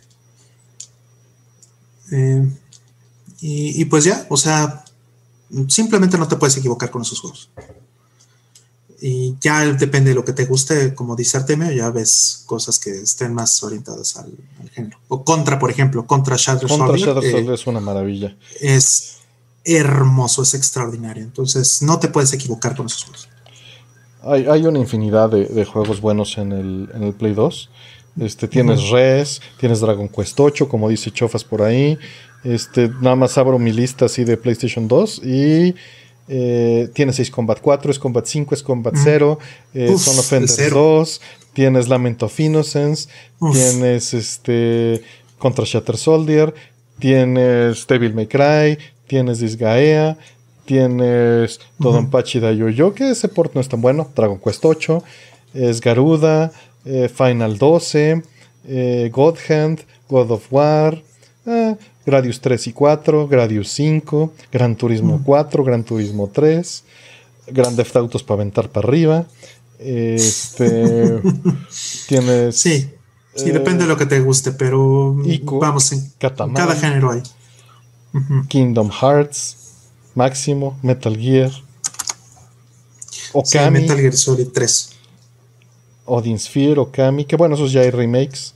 [3.40, 4.84] Y, y, pues ya, o sea,
[5.68, 7.48] simplemente no te puedes equivocar con esos juegos.
[9.04, 12.90] Y ya depende de lo que te guste, como dice Artemio, ya ves cosas que
[12.90, 14.32] estén más orientadas al,
[14.72, 14.96] género.
[15.08, 18.36] O Contra, por ejemplo, Contra Shadow Contra Shadow eh, es una maravilla.
[18.60, 19.16] Es
[19.64, 21.24] hermoso, es extraordinario.
[21.24, 23.28] Entonces, no te puedes equivocar con esos juegos.
[24.22, 27.70] Hay, una infinidad de, juegos buenos en el, Play 2.
[28.20, 31.98] Este, tienes Res, tienes Dragon Quest 8, como dice Chofas por ahí.
[32.44, 35.74] Este, nada más abro mi lista así de PlayStation 2 y
[36.28, 39.38] eh, tienes Ace Combat 4, es Combat 5, es Combat 0,
[39.74, 41.20] eh, Son Offender 2,
[41.52, 43.08] tienes Lament of Innocence,
[43.52, 45.02] tienes este
[45.38, 46.54] Contra Shatter Soldier,
[46.98, 50.16] tienes Devil May Cry, tienes Disgaea,
[50.64, 55.02] tienes Dodonpachi uh Daioyo, que ese port no es tan bueno, Dragon Quest 8,
[55.54, 56.52] es Garuda,
[56.84, 58.22] eh, Final 12,
[58.68, 61.02] eh, God Hand, God of War,
[62.04, 65.66] Gradius 3 y 4, Gradius 5, Gran Turismo 4, mm.
[65.66, 66.84] Gran Turismo 3,
[67.48, 69.26] Grand Theft Autos para aventar para arriba.
[69.78, 71.20] Este
[72.08, 72.56] tienes.
[72.56, 72.90] Sí,
[73.34, 75.16] sí, depende de lo que te guste, pero
[75.60, 77.22] vamos, en cada género hay.
[78.48, 79.56] Kingdom Hearts,
[80.14, 81.50] Máximo, Metal Gear,
[83.32, 83.80] Okami.
[83.80, 84.90] Metal Gear Solid 3.
[86.04, 88.54] Odin Sphere, Okami, que bueno, esos ya hay remakes.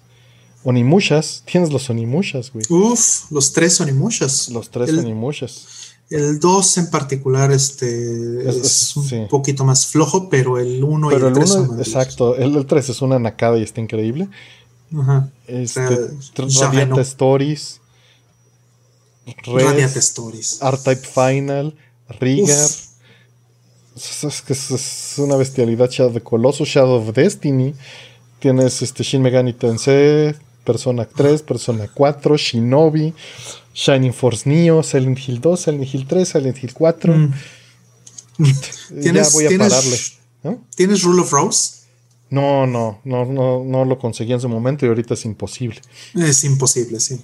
[0.67, 2.67] Onimushas, tienes los Onimushas, güey.
[2.69, 4.49] Uf, los tres Onimushas.
[4.49, 5.95] Los tres Onimushas.
[6.11, 11.33] El 2 en particular este, es, un poquito más flojo, pero el 1 y el
[11.33, 14.29] 3 son Exacto, el 3 es una nacada y está increíble.
[14.97, 15.31] Ajá.
[15.47, 17.81] Este, Radiant Stories.
[19.47, 20.61] Radiant Stories.
[20.63, 21.77] R-Type Final.
[22.21, 22.51] Rigger.
[23.97, 27.73] Es, es, una bestialidad Shadow the Colossus, Shadow of Destiny.
[28.41, 30.35] Tienes este Shin Megami Tensei,
[30.67, 33.15] Persona 3, Persona 4, Shinobi,
[33.73, 37.15] Shining Force Neo, Silent Hill 2, Silent Hill 3, Silent Hill 4.
[37.15, 37.33] Mm.
[39.01, 39.97] ya voy a pararle.
[40.75, 41.77] ¿Tienes Rule of Rose?
[42.29, 45.81] No, no, no, no, no lo conseguí en su momento y ahorita es imposible.
[46.15, 47.21] Es imposible, sí.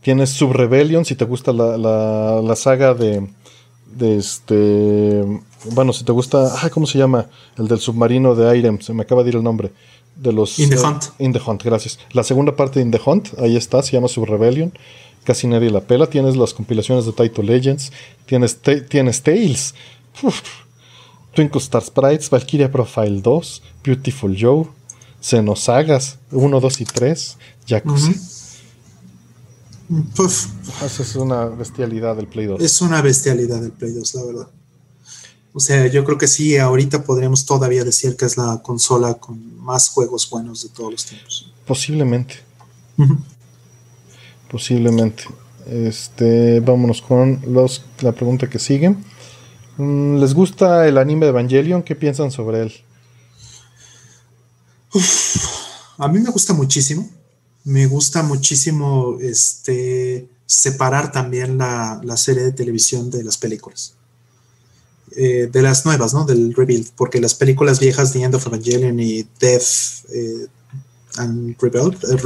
[0.00, 3.24] Tienes Sub Rebellion, si te gusta la, la, la saga de,
[3.94, 5.24] de este.
[5.72, 6.52] Bueno, si te gusta.
[6.72, 7.28] ¿Cómo se llama?
[7.56, 9.70] El del submarino de Irem, se me acaba de ir el nombre
[10.16, 10.58] de los...
[10.58, 11.04] In the eh, Hunt.
[11.18, 11.98] In the Hunt, gracias.
[12.12, 14.72] La segunda parte de In the Hunt, ahí está, se llama Sub Rebellion.
[15.24, 16.08] casi nadie la pela.
[16.08, 17.92] Tienes las compilaciones de Taito Legends,
[18.26, 18.58] tienes,
[18.88, 19.74] tienes Tales,
[21.34, 24.68] Twinkle Star Sprites, Valkyria Profile 2, Beautiful Joe,
[25.20, 28.14] Xenosagas 1, 2 y 3, Jacuzzi.
[30.84, 32.60] es una bestialidad del Play 2.
[32.60, 34.48] Es una bestialidad del Play 2, la verdad.
[35.54, 39.58] O sea, yo creo que sí, ahorita podríamos todavía decir que es la consola con
[39.58, 41.52] más juegos buenos de todos los tiempos.
[41.66, 42.40] Posiblemente.
[44.50, 45.24] Posiblemente.
[45.66, 48.96] Este, vámonos con los, la pregunta que sigue.
[49.76, 51.82] Mm, ¿Les gusta el anime de Evangelion?
[51.82, 52.72] ¿Qué piensan sobre él?
[55.98, 57.08] a mí me gusta muchísimo.
[57.64, 63.94] Me gusta muchísimo este, separar también la, la serie de televisión de las películas.
[65.14, 66.24] Eh, de las nuevas, ¿no?
[66.24, 70.46] Del Rebuild, porque las películas viejas, The End of Evangelion y Death eh,
[71.16, 72.16] and Rebirth, eh,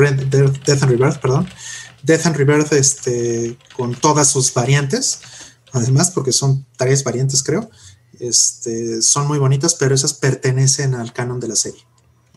[0.65, 1.49] Death and Rebirth, perdón,
[2.05, 5.19] Death and Rebirth, este, con todas sus variantes,
[5.73, 7.69] además, porque son tres variantes, creo,
[8.21, 11.83] este, son muy bonitas, pero esas pertenecen al canon de la serie.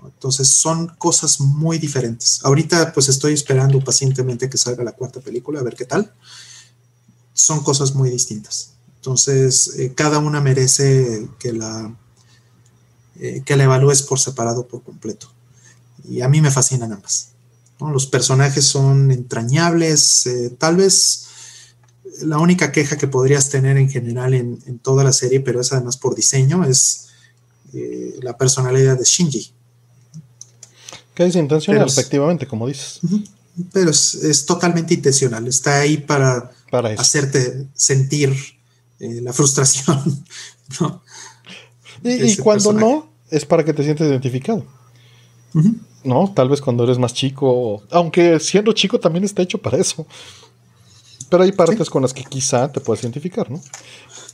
[0.04, 2.40] Entonces son cosas muy diferentes.
[2.44, 6.14] Ahorita pues estoy esperando pacientemente que salga la cuarta película, a ver qué tal.
[7.34, 8.79] Son cosas muy distintas.
[9.00, 11.96] Entonces, eh, cada una merece que la,
[13.18, 15.32] eh, que la evalúes por separado, por completo.
[16.04, 17.30] Y a mí me fascinan ambas.
[17.80, 20.26] Los personajes son entrañables.
[20.26, 21.28] Eh, tal vez
[22.24, 25.96] la única queja que podrías tener en general en, toda la serie, pero es además
[25.96, 27.08] por diseño, es
[28.22, 29.54] la personalidad de Shinji.
[31.14, 33.00] Que es intencional, efectivamente, como dices.
[33.72, 35.48] Pero es, totalmente intencional.
[35.48, 38.59] Está ahí para, para hacerte sentir
[39.00, 40.26] eh, la frustración.
[42.02, 44.64] Y, cuando no, es para que te sientes identificado.
[46.04, 50.08] No, tal vez cuando eres más chico, aunque siendo chico también está hecho para eso.
[51.30, 53.62] Pero hay partes con las que quizá te puedas identificar, ¿no?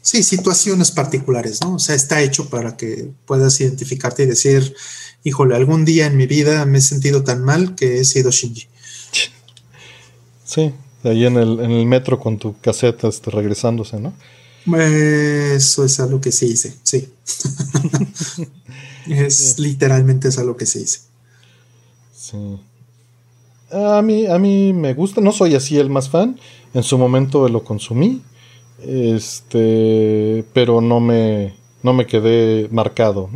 [0.02, 1.76] Sí, situaciones particulares, ¿no?
[1.76, 4.76] O sea, está hecho para que puedas identificarte y decir,
[5.24, 8.68] híjole, algún día en mi vida me he sentido tan mal que he sido Shinji.
[10.46, 10.72] Sí,
[11.04, 14.14] ahí en el, en el metro con tu caseta este, regresándose, ¿no?
[14.66, 17.10] Eso es algo que se hice, sí.
[19.08, 21.02] es literalmente es algo que se hice.
[22.16, 22.60] Sí.
[23.72, 26.40] A mí, a mí me gusta, no soy así el más fan.
[26.74, 28.22] En su momento lo consumí.
[28.82, 30.44] Este.
[30.54, 31.54] Pero no me.
[31.84, 33.30] No me quedé marcado,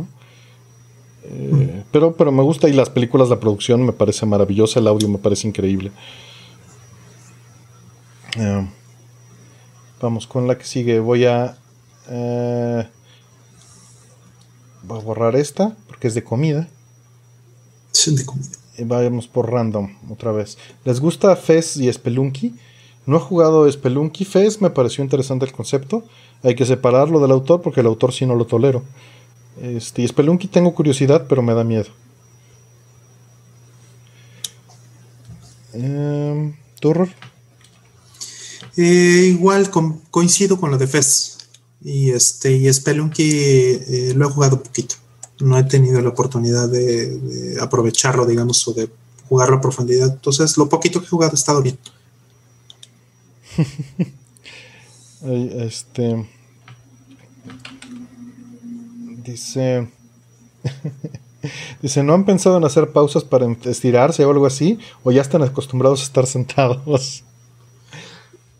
[1.22, 5.08] eh, pero, pero me gusta y las películas, la producción me parece maravillosa, el audio
[5.08, 5.92] me parece increíble.
[8.36, 8.68] Eh,
[10.00, 10.98] Vamos con la que sigue.
[10.98, 11.56] Voy a.
[12.08, 12.88] Eh,
[14.82, 16.68] voy a borrar esta porque es de comida.
[17.92, 18.48] Sí, de comida.
[18.78, 20.56] Y vayamos por random otra vez.
[20.84, 22.54] ¿Les gusta Fez y Spelunky?
[23.04, 24.24] No he jugado Spelunky.
[24.24, 26.04] Fez me pareció interesante el concepto.
[26.42, 28.82] Hay que separarlo del autor porque el autor sí no lo tolero.
[29.60, 31.90] Este, y Spelunky tengo curiosidad, pero me da miedo.
[35.74, 36.54] Eh,
[38.76, 39.70] eh, igual
[40.10, 41.38] coincido con lo de Fez.
[41.82, 44.96] Y este, y Spelunky eh, lo he jugado poquito.
[45.40, 48.90] No he tenido la oportunidad de, aprovecharlo, digamos, o de
[49.28, 50.12] jugarlo a profundidad.
[50.12, 51.78] Entonces, lo poquito que he jugado ha estado bien.
[55.24, 56.28] este.
[59.24, 59.88] Dice.
[61.82, 64.78] Dice, ¿no han pensado en hacer pausas para estirarse o algo así?
[65.02, 67.24] ¿O ya están acostumbrados a estar sentados?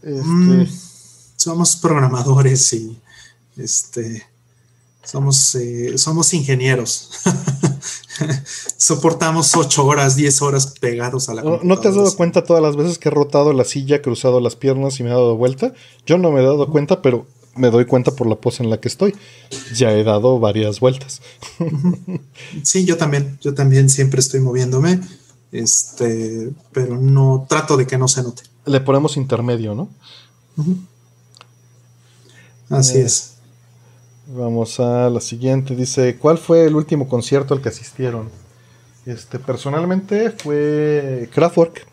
[0.03, 0.77] Mm, este,
[1.37, 2.99] somos programadores y
[3.57, 4.27] este
[5.05, 7.11] somos, eh, somos ingenieros.
[8.77, 12.63] Soportamos ocho horas, 10 horas pegados a la ¿No, ¿No te has dado cuenta todas
[12.63, 15.73] las veces que he rotado la silla, cruzado las piernas y me he dado vuelta?
[16.07, 18.79] Yo no me he dado cuenta, pero me doy cuenta por la pose en la
[18.79, 19.15] que estoy.
[19.75, 21.23] Ya he dado varias vueltas.
[22.63, 23.39] sí, yo también.
[23.41, 25.01] Yo también siempre estoy moviéndome.
[25.51, 28.43] Este, pero no trato de que no se note.
[28.67, 29.89] Le ponemos intermedio, ¿no?
[32.69, 33.37] Así eh, es.
[34.27, 35.75] Vamos a la siguiente.
[35.75, 38.29] Dice, ¿cuál fue el último concierto al que asistieron?
[39.07, 41.87] Este, personalmente fue Kraftwerk.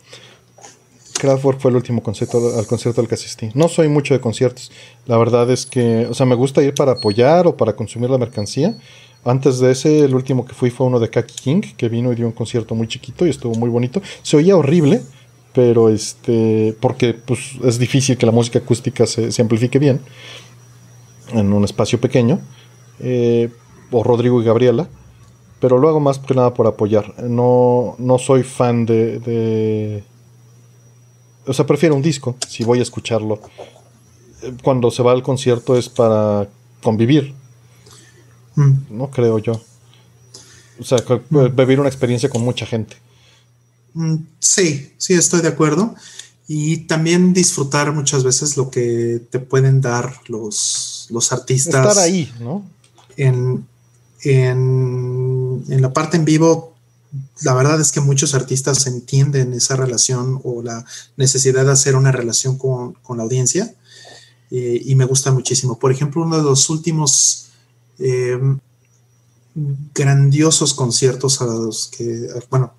[1.18, 3.50] Kraftwerk fue el último concierto al concierto al que asistí.
[3.56, 4.72] No soy mucho de conciertos.
[5.08, 8.20] La verdad es que, o sea, me gusta ir para apoyar o para consumir la
[8.20, 8.78] mercancía.
[9.26, 12.16] Antes de ese, el último que fui fue uno de Kaki King, que vino y
[12.16, 14.02] dio un concierto muy chiquito y estuvo muy bonito.
[14.22, 15.02] Se oía horrible,
[15.58, 20.00] pero este, porque pues, es difícil que la música acústica se, amplifique bien
[21.34, 22.40] en un espacio pequeño,
[23.00, 23.50] eh,
[23.90, 24.88] o Rodrigo y Gabriela,
[25.60, 27.16] pero lo hago más que nada por apoyar.
[27.24, 30.04] No, no soy fan de,
[31.48, 33.40] o sea, prefiero un disco si voy a escucharlo.
[34.44, 36.48] Eh, Cuando se va al concierto es para
[36.84, 37.34] convivir,
[38.56, 38.74] Mm.
[38.92, 39.54] no creo yo.
[40.80, 42.96] O sea, co- vivir una experiencia con mucha gente.
[43.98, 45.96] Mm, Sí, sí, estoy de acuerdo.
[46.48, 51.88] Y también disfrutar muchas veces lo que te pueden dar los, los artistas.
[51.88, 52.64] Estar ahí, ¿no?
[53.18, 53.68] En,
[54.24, 56.74] en, en la parte en vivo,
[57.42, 60.86] la verdad es que muchos artistas entienden esa relación o la
[61.18, 63.74] necesidad de hacer una relación con, con la audiencia
[64.52, 65.78] eh, y me gusta muchísimo.
[65.78, 67.48] Por ejemplo, uno de los últimos
[68.00, 68.40] eh,
[69.94, 72.74] grandiosos conciertos a los que, bueno,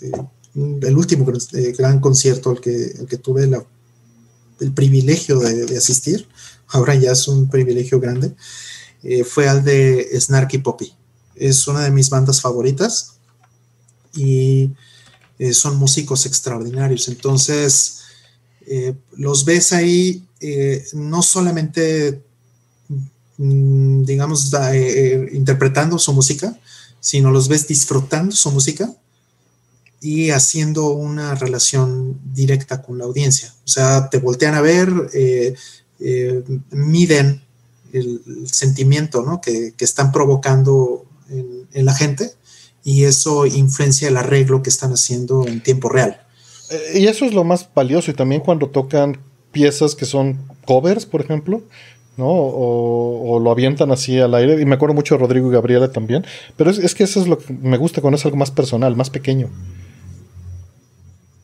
[0.00, 0.10] eh,
[0.54, 3.48] el último eh, gran concierto al que, el que tuve
[4.60, 6.26] el privilegio de, asistir,
[6.68, 8.34] ahora ya es un privilegio grande,
[9.02, 10.92] eh, fue al de Snarky Poppy.
[11.34, 13.14] Es una de mis bandas favoritas
[14.14, 14.70] y
[15.38, 17.08] eh, son músicos extraordinarios.
[17.08, 17.98] Entonces,
[19.16, 20.24] los ves ahí
[20.92, 22.22] no solamente,
[23.38, 24.52] mm, digamos,
[25.32, 26.56] interpretando su música,
[27.00, 28.94] sino los ves disfrutando su música
[30.02, 33.54] y haciendo una relación directa con la audiencia.
[33.64, 35.54] O sea, te voltean a ver, eh,
[36.00, 36.42] eh,
[36.72, 37.44] miden
[37.92, 39.40] el, sentimiento ¿no?
[39.40, 42.32] que, que, están provocando en, la gente
[42.82, 46.20] y eso influencia el arreglo que están haciendo en tiempo real.
[46.70, 49.18] Eh, y eso es lo más valioso y también cuando tocan
[49.52, 51.62] piezas que son covers, por ejemplo,
[52.16, 52.26] ¿no?
[52.28, 54.60] O, lo avientan así al aire.
[54.60, 56.24] Y me acuerdo mucho de Rodrigo y Gabriela también.
[56.56, 58.96] Pero es, es que eso es lo que me gusta con eso, algo más personal,
[58.96, 59.48] más pequeño.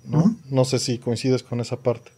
[0.08, 0.18] ¿No?
[0.18, 0.36] Uh -huh.
[0.50, 2.10] no sé si coincides con esa parte.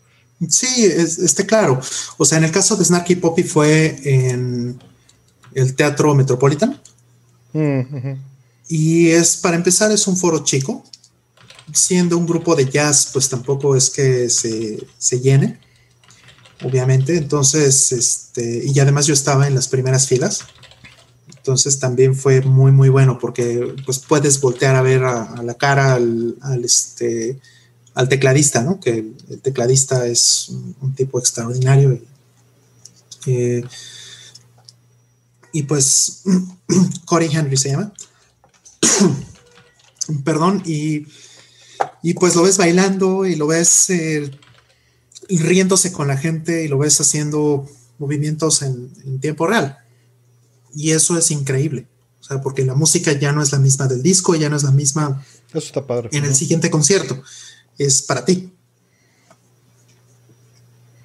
[0.48, 1.80] Sí, es, este, claro.
[2.16, 4.82] O sea, en el caso de Snarky Poppy fue en
[5.54, 6.80] el Teatro Metropolitan.
[7.52, 8.14] Mm.
[8.68, 10.84] Y es, para empezar, es un foro chico.
[11.72, 15.60] Siendo un grupo de jazz, pues tampoco es que se, se llene,
[16.64, 17.16] obviamente.
[17.16, 20.40] Entonces, este, y además yo estaba en las primeras filas.
[21.36, 25.54] Entonces también fue muy, muy bueno porque pues puedes voltear a ver a, a la
[25.54, 27.38] cara al, al este,
[28.00, 28.80] al tecladista, ¿no?
[28.80, 30.48] Que el, tecladista es
[30.80, 31.92] un, tipo extraordinario.
[33.26, 33.64] Y, eh,
[35.52, 36.22] y pues
[37.04, 37.92] Corey Henry se llama.
[40.24, 41.06] Perdón, y,
[42.02, 44.30] y, pues lo ves bailando y lo ves eh,
[45.28, 47.68] riéndose con la gente y lo ves haciendo
[47.98, 49.76] movimientos en, en tiempo real.
[50.74, 51.86] Y eso es increíble.
[52.20, 54.62] O sea, porque la música ya no es la misma del disco, ya no es
[54.62, 55.22] la misma
[55.52, 57.20] eso está padre, en el siguiente concierto
[57.80, 58.52] es para ti.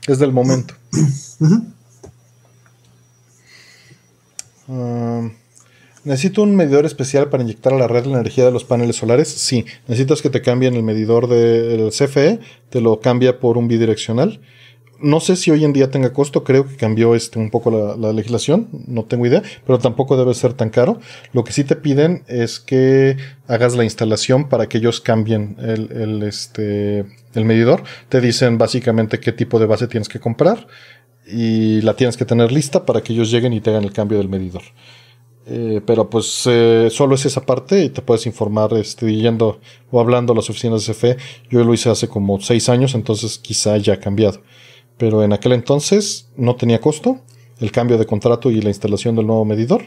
[0.07, 0.73] Es del momento.
[1.39, 1.65] Uh -huh.
[4.67, 5.31] uh,
[6.03, 9.29] ¿Necesito un medidor especial para inyectar a la red la energía de los paneles solares?
[9.29, 9.65] Sí.
[9.87, 12.39] Necesitas que te cambien el medidor del CFE,
[12.69, 14.41] te lo cambia por un bidireccional.
[14.99, 17.95] No sé si hoy en día tenga costo, creo que cambió este un poco la,
[17.97, 20.99] la, legislación, no tengo idea, pero tampoco debe ser tan caro.
[21.33, 23.17] Lo que sí te piden es que
[23.47, 27.83] hagas la instalación para que ellos cambien el, este, el medidor.
[28.09, 30.67] Te dicen básicamente qué tipo de base tienes que comprar
[31.27, 34.17] y la tienes que tener lista para que ellos lleguen y te hagan el cambio
[34.17, 34.63] del medidor.
[35.47, 39.59] Eh, pero pues eh, solo es esa parte y te puedes informar este, yendo
[39.91, 41.17] o hablando a las oficinas de CFE.
[41.49, 44.41] Yo lo hice hace como seis años, entonces quizá haya ha cambiado
[44.97, 47.19] pero en aquel entonces no tenía costo
[47.59, 49.83] el cambio de contrato y la instalación del nuevo medidor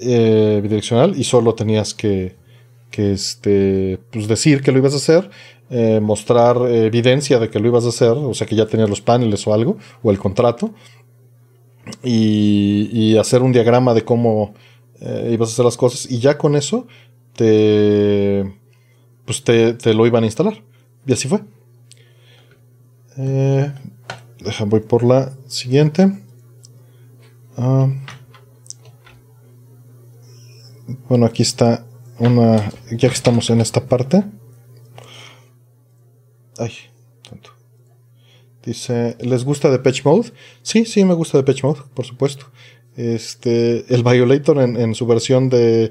[0.00, 2.36] eh, bidireccional y solo tenías que,
[2.90, 5.30] que este, pues decir que lo ibas a hacer,
[5.70, 9.00] eh, mostrar evidencia de que lo ibas a hacer, o sea que ya tenías los
[9.00, 10.72] paneles o algo, o el contrato,
[12.02, 14.54] y, y hacer un diagrama de cómo
[15.00, 16.86] eh, ibas a hacer las cosas y ya con eso
[17.34, 18.52] te,
[19.24, 20.62] pues te, te lo iban a instalar.
[21.06, 21.40] Y así fue.
[23.16, 23.72] Eh,
[24.40, 26.12] Deja, voy por la siguiente.
[27.56, 27.88] Uh,
[31.08, 31.86] bueno, aquí está
[32.18, 32.70] una.
[32.90, 34.24] Ya que estamos en esta parte.
[36.56, 36.72] Ay,
[37.28, 37.50] tanto.
[38.64, 40.32] Dice, ¿les gusta Depeche Mode?
[40.62, 42.46] Sí, sí, me gusta Depeche Mode, por supuesto.
[42.96, 45.90] Este, el Violator en, en su versión de,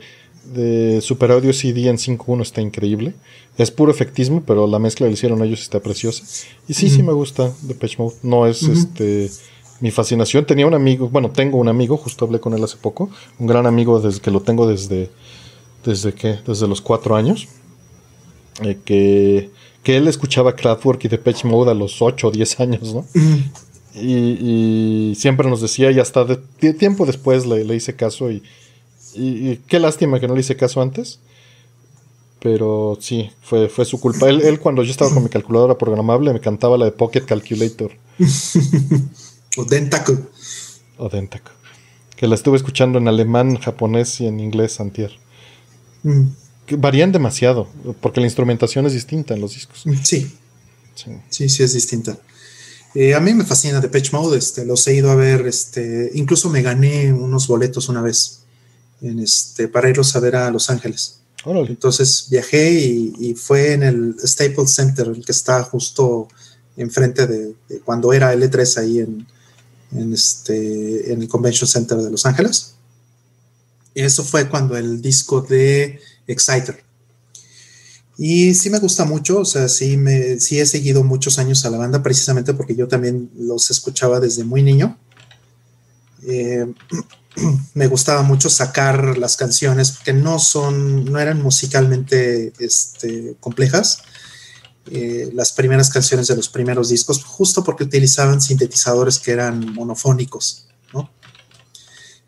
[0.53, 3.13] de Super Audio CD en 5.1 está increíble.
[3.57, 6.23] Es puro efectismo, pero la mezcla que le hicieron ellos está preciosa.
[6.67, 6.89] Y sí, mm.
[6.89, 8.15] sí me gusta Depeche Mode.
[8.23, 8.77] No es mm -hmm.
[8.77, 9.31] este
[9.79, 10.45] mi fascinación.
[10.45, 13.09] Tenía un amigo, bueno, tengo un amigo, justo hablé con él hace poco,
[13.39, 15.09] un gran amigo desde que lo tengo desde,
[15.85, 17.47] desde que, desde los cuatro años,
[18.63, 19.51] eh, que,
[19.83, 23.05] que él escuchaba Kraftwerk y Depeche Mode a los 8 o 10 años, ¿no?
[23.13, 23.51] Mm.
[23.99, 28.43] Y, y, siempre nos decía, y hasta de tiempo después le, le hice caso y,
[29.17, 31.19] y, y, qué lástima que no le hice caso antes.
[32.39, 34.29] Pero sí, fue, fue su culpa.
[34.29, 37.91] Él, él, cuando yo estaba con mi calculadora programable, me cantaba la de Pocket Calculator.
[39.57, 40.17] o Dentaku.
[40.97, 41.51] O Dentaku.
[42.15, 45.11] Que la estuve escuchando en alemán, japonés y en inglés antier.
[46.03, 46.23] Mm.
[46.67, 47.67] Que varían demasiado,
[48.01, 49.83] porque la instrumentación es distinta en los discos.
[50.03, 50.31] Sí.
[51.29, 52.17] Sí, sí, es distinta.
[52.95, 56.49] Eh, a mí me fascina Depeche Mode, este, los he ido a ver, este, incluso
[56.49, 58.36] me gané unos boletos una vez
[59.01, 61.19] en este, para irlos a ver a Los Ángeles.
[61.45, 66.27] Entonces viajé y, fue en el Staples Center, el que está justo
[66.75, 67.55] enfrente de,
[67.85, 69.25] cuando era L3 ahí en,
[69.93, 72.73] en, este, en el Convention Center de Los Ángeles.
[73.93, 76.83] Y eso fue cuando el disco de Exciter.
[78.17, 81.69] Y sí me gusta mucho, o sea, sí, me, sí he seguido muchos años a
[81.69, 84.97] la banda precisamente porque yo también los escuchaba desde muy niño.
[86.27, 86.65] Eh,
[87.73, 93.99] me gustaba mucho sacar las canciones que no son, no eran musicalmente este, complejas.
[94.89, 100.67] Eh, las primeras canciones de los primeros discos, justo porque utilizaban sintetizadores que eran monofónicos,
[100.93, 101.09] ¿no?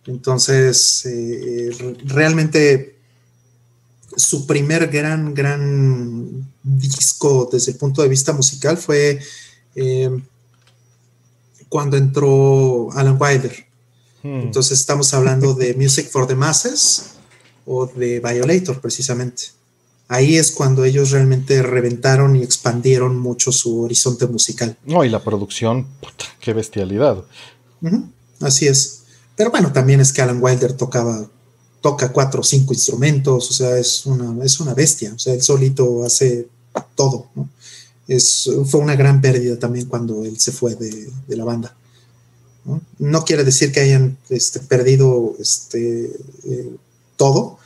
[0.06, 2.98] Entonces, eh, realmente
[4.18, 9.20] su primer gran, gran disco desde el punto de vista musical fue
[9.76, 10.10] eh,
[11.70, 13.69] cuando entró Alan Wilder
[14.24, 14.42] Hmm.
[14.42, 17.12] Entonces estamos hablando de Music for the Masses
[17.66, 19.44] o de Violator precisamente.
[20.08, 24.76] Ahí es cuando ellos realmente reventaron y expandieron mucho su horizonte musical.
[24.84, 27.24] No, y la producción, puta, qué bestialidad.
[28.42, 29.04] Así es.
[29.36, 31.30] Pero bueno, también es que Alan Wilder tocaba,
[31.80, 35.42] toca cuatro o cinco instrumentos, o sea, es una, es una bestia, o sea, él
[35.42, 36.48] solito hace
[36.96, 37.28] todo,
[38.08, 41.76] Es, fue una gran pérdida también cuando él se fue de la banda.
[42.98, 43.26] ¿No?
[43.26, 46.12] quiere decir que hayan este, perdido este,
[46.46, 46.76] eh,
[47.16, 47.58] todo,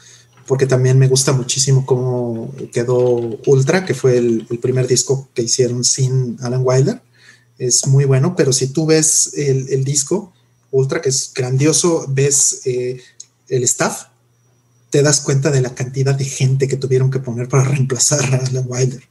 [0.47, 5.83] porque también me gusta muchísimo cómo quedó Ultra, que fue el, primer disco que hicieron
[5.83, 7.01] sin Alan Wilder.
[7.57, 10.33] Es muy bueno, pero si tú ves el, disco
[10.71, 12.99] Ultra, que es grandioso, ves eh,
[13.47, 14.07] el staff,
[14.89, 18.45] te das cuenta de la cantidad de gente que tuvieron que poner para reemplazar a
[18.45, 19.03] Alan Wilder.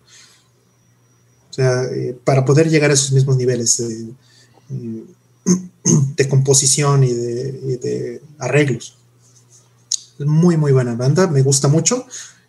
[1.51, 3.83] O sea, eh, para poder llegar a esos mismos niveles.
[6.17, 8.97] de composición y de, arreglos.
[10.19, 12.07] Muy, muy buena banda, me gusta mucho.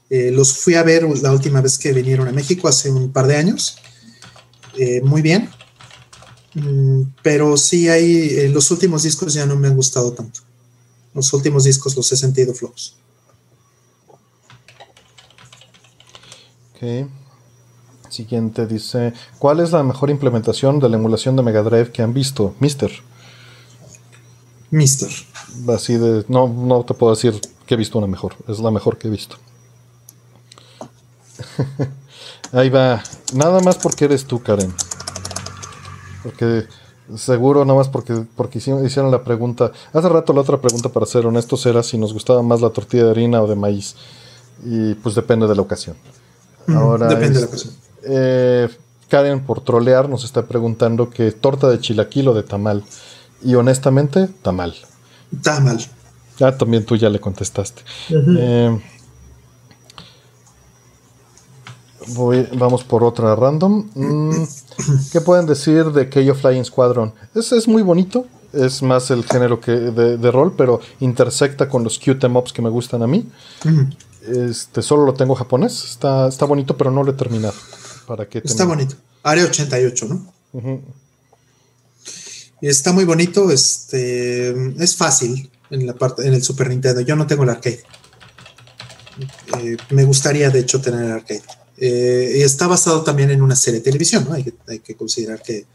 [0.09, 3.27] Eh, los fui a ver la última vez que vinieron a México hace un par
[3.27, 3.77] de años.
[4.77, 5.49] Eh, muy bien.
[6.53, 10.41] Mm, pero sí hay, eh, los últimos discos ya no me han gustado tanto.
[11.13, 12.97] Los últimos discos los he sentido flojos.
[18.13, 22.13] Siguiente dice, ¿cuál es la mejor implementación de la emulación de Mega Drive que han
[22.13, 22.91] visto, Mister?
[24.69, 25.09] Mister.
[25.67, 28.97] Así de, no, no te puedo decir que he visto una mejor, es la mejor
[28.97, 29.37] que he visto.
[32.51, 33.01] Ahí va,
[33.33, 34.71] nada más porque eres tú, Karen.
[36.21, 36.67] Porque
[37.15, 39.71] seguro, nada más porque, porque hicieron la pregunta.
[39.91, 43.05] Hace rato la otra pregunta, para ser honestos, era si nos gustaba más la tortilla
[43.05, 43.95] de harina o de maíz.
[44.63, 45.95] Y pues depende de la ocasión.
[46.67, 47.73] Ahora depende de la ocasión.
[48.05, 48.69] Eh,
[49.09, 52.83] Karen, por trolear, nos está preguntando que torta de chilaquil o de tamal.
[53.43, 54.73] Y honestamente, tamal.
[55.41, 55.79] Tamal.
[56.41, 57.83] Ah, también tú ya le contestaste.
[58.09, 58.79] Eh,
[62.55, 63.89] vamos por otra random.
[63.93, 64.43] Mm,
[65.11, 67.13] ¿Qué pueden decir de Keio Flying Squadron?
[67.35, 68.25] Es, es muy bonito.
[68.51, 72.69] Es más el género que de, rol, pero intersecta con los cute ups que me
[72.69, 73.27] gustan a mí.
[74.27, 75.83] Este, solo lo tengo japonés.
[75.83, 77.55] Está, está bonito, pero no lo he terminado.
[78.43, 78.95] Está bonito.
[79.23, 80.33] Área 88, ¿no?
[82.61, 83.51] Está muy bonito.
[83.51, 84.49] Este,
[84.81, 87.01] es fácil en la parte, en el Super Nintendo.
[87.01, 87.83] Yo no tengo el arcade.
[89.59, 91.43] Eh, me gustaría, de hecho, tener el arcade.
[91.77, 94.33] Eh, está basado también en una serie de televisión, ¿no?
[94.33, 95.65] Hay que, hay que considerar que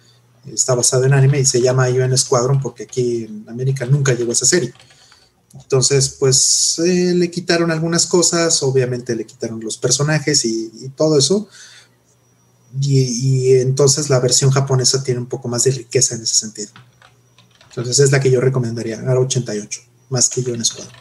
[0.46, 4.32] está basado en anime y se llama UN Squadron porque aquí en América nunca llegó
[4.32, 4.72] esa serie.
[5.54, 11.48] Entonces, pues eh, le quitaron algunas cosas, obviamente le quitaron los personajes y todo eso,
[12.80, 16.68] y, entonces la versión japonesa tiene un poco más de riqueza en ese sentido.
[17.68, 19.80] Entonces es la que yo recomendaría, ARA 88,
[20.10, 20.92] más que yo en escuadra.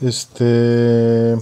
[0.00, 1.36] Este.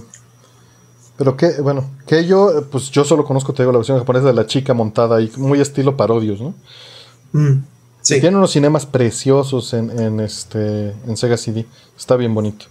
[1.17, 4.33] Pero que, bueno, que yo, pues yo solo conozco, te digo, la versión japonesa de
[4.33, 6.53] la chica montada y muy estilo parodios, ¿no?
[7.33, 7.63] Mm,
[8.01, 8.19] sí.
[8.19, 11.65] Tiene unos cinemas preciosos en, en, este, en Sega CD.
[11.97, 12.67] Está bien bonito.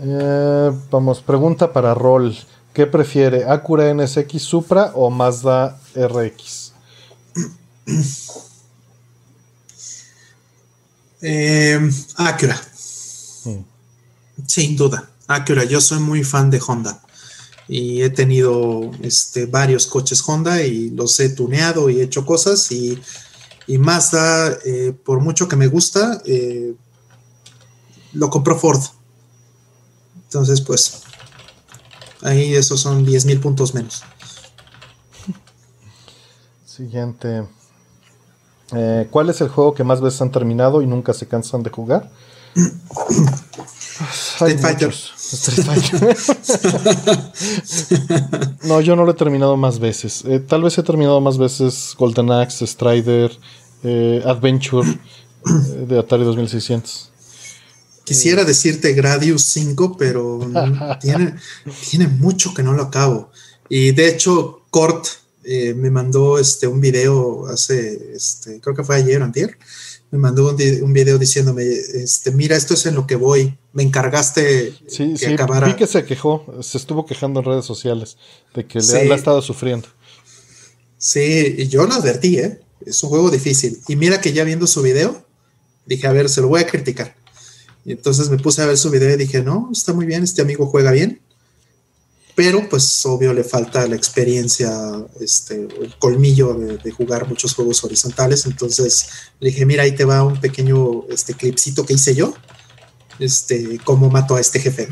[0.00, 2.36] Eh, vamos, pregunta para Roll.
[2.72, 6.72] ¿Qué prefiere, Acura NSX Supra o Mazda RX?
[11.22, 12.60] Eh, Acura.
[13.44, 13.64] Hmm.
[14.46, 15.64] Sin duda, Acura.
[15.64, 17.00] Yo soy muy fan de Honda
[17.68, 22.70] y he tenido este, varios coches Honda y los he tuneado y he hecho cosas
[22.70, 23.00] y,
[23.66, 26.74] y Mazda, eh, por mucho que me gusta, eh,
[28.12, 28.80] lo compró Ford.
[30.36, 31.00] Entonces, pues,
[32.20, 34.02] ahí esos son 10 mil puntos menos.
[36.66, 37.48] Siguiente.
[38.74, 41.70] Eh, ¿Cuál es el juego que más veces han terminado y nunca se cansan de
[41.70, 42.10] jugar?
[44.12, 44.94] Street Fighter.
[48.64, 50.22] no, yo no lo he terminado más veces.
[50.26, 53.32] Eh, tal vez he terminado más veces Golden Axe, Strider,
[53.84, 54.86] eh, Adventure
[55.88, 57.15] de Atari 2600.
[58.06, 60.38] Quisiera decirte Gradius 5, pero
[61.00, 61.34] tiene,
[61.90, 63.32] tiene mucho que no lo acabo.
[63.68, 65.06] Y de hecho, Cort
[65.42, 69.58] eh, me mandó este, un video hace, este, creo que fue ayer o antier,
[70.12, 74.72] me mandó un, video diciéndome, este, mira, esto es en lo que voy, me encargaste
[74.86, 75.66] sí, que sí, acabara.
[75.66, 78.18] Vi que se quejó, se estuvo quejando en redes sociales
[78.54, 79.88] de que le, ha estado sufriendo.
[80.96, 82.60] Sí, y yo lo advertí, ¿eh?
[82.86, 83.80] es un juego difícil.
[83.88, 85.26] Y mira que ya viendo su video,
[85.86, 87.16] dije, a ver, se lo voy a criticar.
[87.86, 90.42] Y entonces me puse a ver su video y dije, no, está muy bien, este
[90.42, 91.22] amigo juega bien
[92.36, 94.70] pero pues obvio le falta la experiencia,
[95.20, 99.08] este, el colmillo de, jugar muchos juegos horizontales, entonces
[99.40, 102.34] le dije, mira, ahí te va un pequeño este, clipcito que hice yo,
[103.18, 104.86] este, cómo mato a este jefe.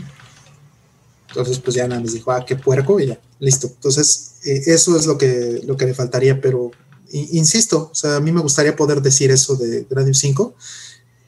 [1.29, 3.67] Entonces pues ya nada me dijo, ah, qué puerco, y ya, listo.
[3.67, 6.71] Entonces eh, eso es lo que, lo que le faltaría, pero
[7.13, 10.55] insisto, o sea, a mí me gustaría poder decir eso de Gradius 5,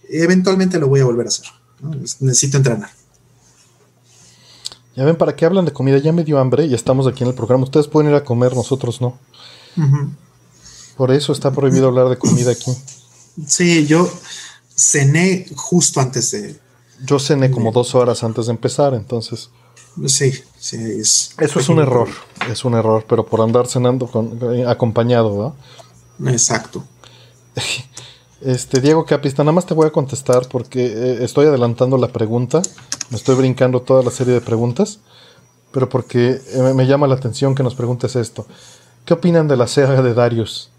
[0.09, 1.47] eventualmente lo voy a volver a hacer,
[2.21, 2.91] necesito entrenar.
[4.97, 5.99] Ya ven, ¿para qué hablan de comida?
[5.99, 7.65] Ya me dio hambre y estamos aquí en el programa.
[7.65, 9.19] Ustedes pueden ir a comer, nosotros no.
[10.97, 12.73] Por eso está prohibido hablar de comida aquí.
[13.47, 14.11] Sí, yo
[14.75, 16.59] cené justo antes de...
[17.05, 19.51] Yo cené como dos horas antes de empezar, entonces...
[20.07, 20.77] Sí, sí.
[20.77, 22.09] Es eso es un error,
[22.51, 25.55] es un error, pero por andar cenando con, eh, acompañado,
[26.19, 26.31] ¿no?
[26.31, 26.85] Exacto.
[28.41, 32.63] Este, Diego Capista, nada más te voy a contestar porque eh, estoy adelantando la pregunta.
[33.11, 35.01] Me estoy brincando toda la serie de preguntas.
[35.73, 38.47] Pero porque eh, me llama la atención que nos preguntes esto.
[39.05, 40.71] ¿Qué opinan de la saga de Darius?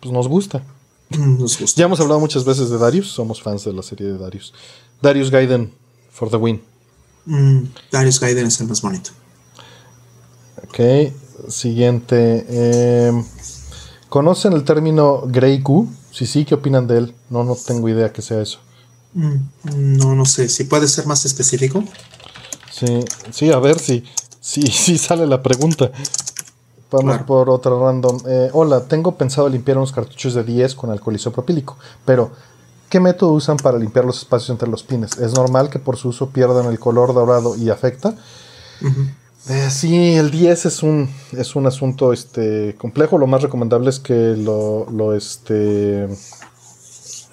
[0.00, 0.62] Pues nos gusta.
[1.10, 1.78] Nos gusta.
[1.78, 3.10] Ya hemos hablado muchas veces de Darius.
[3.10, 4.54] Somos fans de la serie de Darius.
[5.02, 5.72] Darius Gaiden
[6.10, 6.62] for the win.
[7.26, 9.10] Mm, Darius Gaiden es el más bonito.
[10.68, 11.12] Ok.
[11.48, 12.46] Siguiente.
[13.08, 13.24] Em,
[14.08, 15.88] ¿Conocen el término Grey Q?
[16.10, 17.14] Si sí, ¿qué opinan de él?
[17.28, 18.58] No, no tengo idea que sea eso.
[19.14, 20.48] Mm, no, no sé.
[20.48, 21.84] Si puede ser más específico.
[22.70, 24.04] Sí, sí, a ver si,
[24.40, 25.90] si, si sale la pregunta.
[26.90, 28.18] Vamos por otra random.
[28.26, 32.32] Eh, hola, tengo pensado limpiar unos cartuchos de 10 con alcohol isopropílico, pero
[32.88, 35.16] ¿qué método usan para limpiar los espacios entre los pines?
[35.18, 38.16] ¿Es normal que por su uso pierdan el color dorado y afecta?
[39.48, 43.18] Eh, sí, el 10 es un, es un asunto este, complejo.
[43.18, 46.06] Lo más recomendable es que lo, lo, este,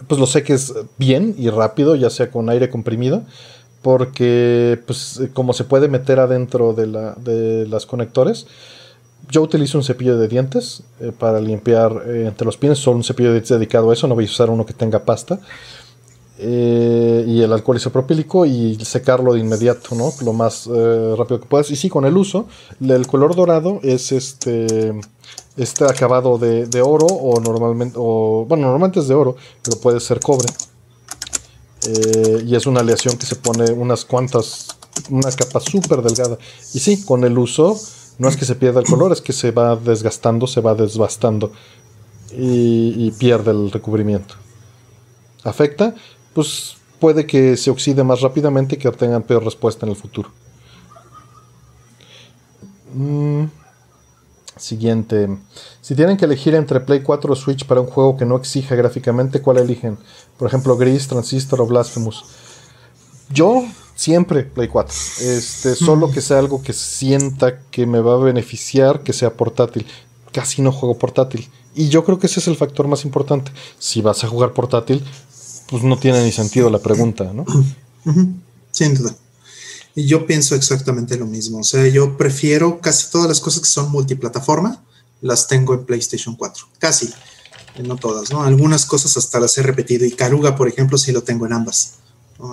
[0.07, 3.23] pues lo seques bien y rápido, ya sea con aire comprimido,
[3.81, 8.47] porque pues, como se puede meter adentro de, la, de las conectores,
[9.29, 13.03] yo utilizo un cepillo de dientes eh, para limpiar eh, entre los pines, solo un
[13.03, 15.39] cepillo de dientes dedicado a eso, no voy a usar uno que tenga pasta.
[16.39, 20.14] Eh, y el alcohol isopropílico y secarlo de inmediato, ¿no?
[20.23, 21.72] Lo más eh, rápido que puedas.
[21.72, 22.47] Y sí, con el uso,
[22.80, 24.93] el color dorado es este,
[25.55, 30.47] este acabado de, oro o normalmente, bueno, normalmente es de oro, pero puede ser cobre.
[31.88, 34.68] Eh, y es una aleación que se pone unas cuantas,
[35.09, 36.38] una capa súper delgada.
[36.72, 37.80] Y sí, con el uso,
[38.19, 41.51] no es que se pierda el color, es que se va desgastando, se va desbastando
[42.31, 44.35] y pierde el recubrimiento.
[45.43, 45.95] Afecta,
[46.38, 50.30] pues puede que se oxide más rápidamente y que tengan peor respuesta en el futuro.
[52.93, 53.45] Mm,
[54.55, 55.35] siguiente.
[55.81, 58.76] Si tienen que elegir entre Play 4 o Switch para un juego que no exija
[58.76, 59.97] gráficamente, ¿cuál eligen?
[60.38, 62.23] Por ejemplo, Gris, Transistor o Blasphemous.
[63.31, 63.65] Yo
[63.95, 64.93] siempre Play 4.
[65.22, 69.88] Este, solo que sea algo que sienta que me va a beneficiar, que sea portátil.
[70.31, 71.49] Casi no juego portátil.
[71.73, 73.51] Y yo creo que ese es el factor más importante.
[73.80, 75.03] Si vas a jugar portátil,
[75.69, 77.45] pues no tiene ni sentido la pregunta, ¿no?
[78.72, 79.15] Sin duda.
[79.95, 81.60] Yo pienso exactamente lo mismo.
[81.60, 84.84] O sea, yo prefiero casi todas las cosas que son multiplataforma,
[85.22, 86.68] las tengo en PlayStation 4.
[86.77, 87.10] Casi.
[87.84, 88.44] No todas, ¿no?
[88.44, 90.06] Algunas cosas hasta las he repetido.
[90.06, 91.95] Y Caruga, por ejemplo, sí lo tengo en ambas.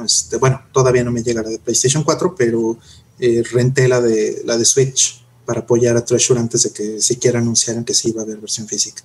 [0.05, 2.79] Este, bueno, todavía no me llega la de PlayStation 4, pero
[3.19, 7.39] eh, renté la de, la de Switch para apoyar a Treasure antes de que siquiera
[7.39, 9.03] anunciaran que sí iba a haber versión física.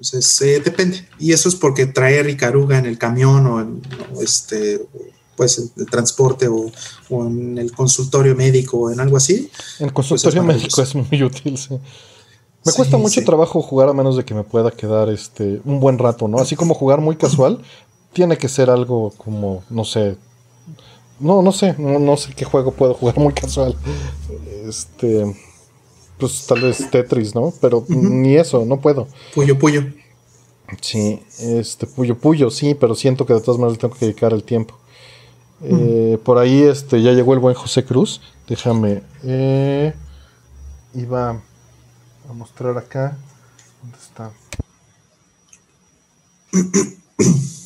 [0.00, 1.06] Entonces, eh, depende.
[1.18, 4.80] Y eso es porque traer Icaruga en el camión o, este,
[5.36, 6.72] pues el, transporte o,
[7.10, 9.50] en el consultorio médico o en algo así.
[9.78, 11.78] El pues, consultorio médico es muy útil, sí.
[12.64, 15.98] Me cuesta mucho trabajo jugar a menos de que me pueda quedar este un buen
[15.98, 16.38] rato, ¿no?
[16.38, 17.60] Así como jugar muy casual,
[18.14, 20.16] tiene que ser algo como, no sé.
[21.18, 23.76] No, no sé, no, sé qué juego puedo jugar muy casual.
[24.66, 25.49] Este.
[26.20, 27.52] Pues tal vez Tetris, ¿no?
[27.60, 29.08] Pero ni eso, no puedo.
[29.34, 29.84] Puyo, puyo.
[30.80, 34.44] Sí, este, Puyo Puyo, sí, pero siento que de todas maneras tengo que dedicar el
[34.44, 34.78] tiempo.
[35.62, 38.20] Eh, por ahí este, ya llegó el buen José Cruz.
[38.48, 39.02] Déjame.
[39.24, 39.92] Eh,
[40.94, 41.30] iba
[42.28, 43.18] a mostrar acá.
[43.82, 44.30] ¿Dónde está?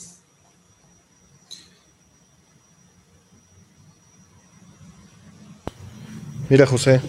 [6.51, 7.01] Mira, José,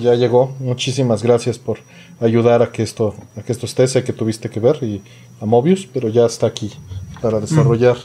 [0.00, 0.54] ya llegó.
[0.60, 1.78] Muchísimas gracias por
[2.20, 3.86] ayudar a que esto, a que esto esté.
[3.88, 5.02] Sé que tuviste que ver y
[5.40, 6.72] a Mobius, pero ya está aquí
[7.20, 7.96] para desarrollar.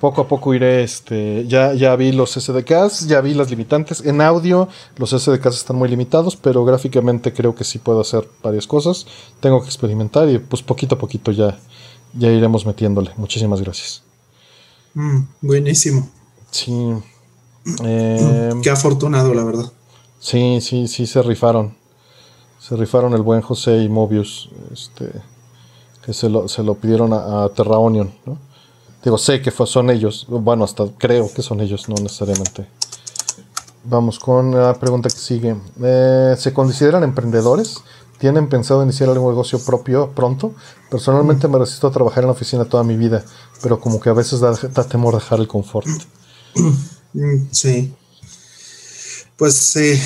[0.00, 4.04] Poco a poco iré, este, ya, ya vi los SDKs, ya vi las limitantes.
[4.04, 8.66] En audio los SDKs están muy limitados, pero gráficamente creo que sí puedo hacer varias
[8.66, 9.06] cosas.
[9.38, 11.56] Tengo que experimentar y pues poquito a poquito ya,
[12.14, 13.12] ya iremos metiéndole.
[13.16, 14.02] Muchísimas gracias.
[14.94, 16.10] Mm, buenísimo.
[16.50, 16.72] Sí.
[17.84, 19.72] Em, Qué afortunado, la verdad.
[20.22, 21.74] Sí, sí, sí, se rifaron.
[22.60, 24.50] Se rifaron el buen José y Mobius.
[24.72, 25.10] Este,
[26.06, 28.38] que se lo, se lo pidieron a, a Terra Onion, ¿no?
[29.02, 30.26] Digo, sé que son ellos.
[30.28, 32.68] Bueno, hasta creo que son ellos, no necesariamente.
[33.82, 35.56] Vamos con la pregunta que sigue.
[35.82, 37.82] Eh, ¿Se consideran emprendedores?
[38.18, 40.54] ¿Tienen pensado iniciar algún negocio propio pronto?
[40.88, 43.24] Personalmente me resisto a trabajar en la oficina toda mi vida,
[43.60, 44.54] pero como que a veces da,
[44.84, 45.88] temor dejar el confort.
[47.50, 47.92] Sí.
[49.42, 50.00] Pues eh,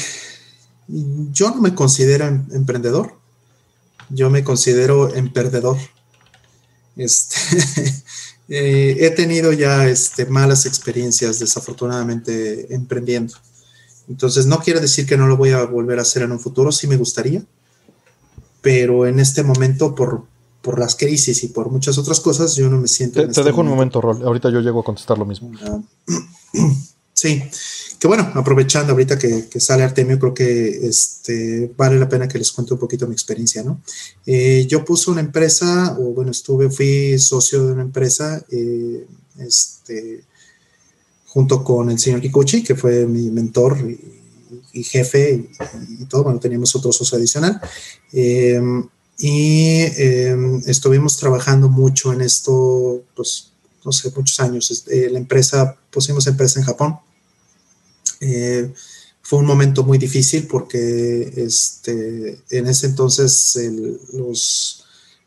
[0.88, 3.18] yo no me considero em-, emprendedor.
[4.08, 5.76] Yo me considero emperdedor.
[6.96, 7.36] Este,
[8.48, 13.34] eh, he tenido ya este, malas experiencias, desafortunadamente, emprendiendo.
[14.08, 16.72] Entonces, no quiere decir que no lo voy a volver a hacer en un futuro,
[16.72, 17.44] sí me gustaría,
[18.62, 20.24] pero en este momento, por,
[20.62, 23.20] por las crisis y por muchas otras cosas, yo no me siento...
[23.20, 24.22] Te, este dejo un momento, Rol.
[24.22, 25.52] Ahorita yo llego a contestar lo mismo.
[25.62, 25.78] Ah,
[27.12, 27.42] sí,
[27.98, 32.52] que bueno, aprovechando ahorita que, sale Artemio, creo que este, vale la pena que les
[32.52, 33.80] cuente un poquito mi experiencia, ¿no?
[34.26, 39.06] Eh, yo puse una empresa, o bueno, estuve, fui socio de una empresa, eh,
[39.38, 40.24] este,
[41.26, 43.78] junto con el señor Kikuchi, que fue mi mentor
[44.72, 45.48] y, jefe
[45.98, 47.60] y, todo, bueno, teníamos otro socio adicional.
[48.12, 48.60] Eh,
[49.18, 49.80] y
[50.66, 54.84] estuvimos trabajando mucho en esto, pues, no sé, muchos años.
[54.86, 56.98] la empresa, pusimos empresa en Japón
[58.20, 58.72] eh,
[59.22, 63.58] fue un momento muy difícil porque este, en ese entonces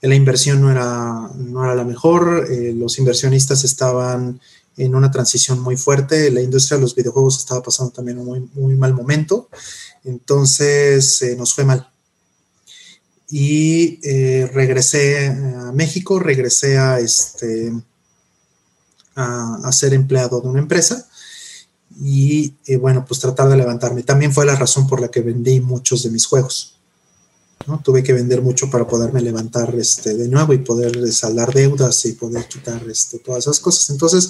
[0.02, 4.40] la inversión no era, no era la mejor, eh, los inversionistas estaban
[4.78, 8.76] en una transición muy fuerte, la industria de los videojuegos estaba pasando también un muy,
[8.76, 9.50] mal momento,
[10.06, 11.90] entonces eh, nos fue mal.
[13.32, 14.00] Y
[14.48, 17.72] regresé a México, regresé a, este,
[19.14, 21.09] a ser empleado de una empresa
[22.02, 24.04] y eh, bueno, pues tratar de levantarme.
[24.04, 26.76] También fue la razón por la que vendí muchos de mis juegos.
[27.68, 27.82] ¿no?
[27.84, 32.14] Tuve que vender mucho para poderme levantar este, de nuevo y poder saldar deudas y
[32.14, 33.90] poder quitar este, todas esas cosas.
[33.90, 34.30] Entonces,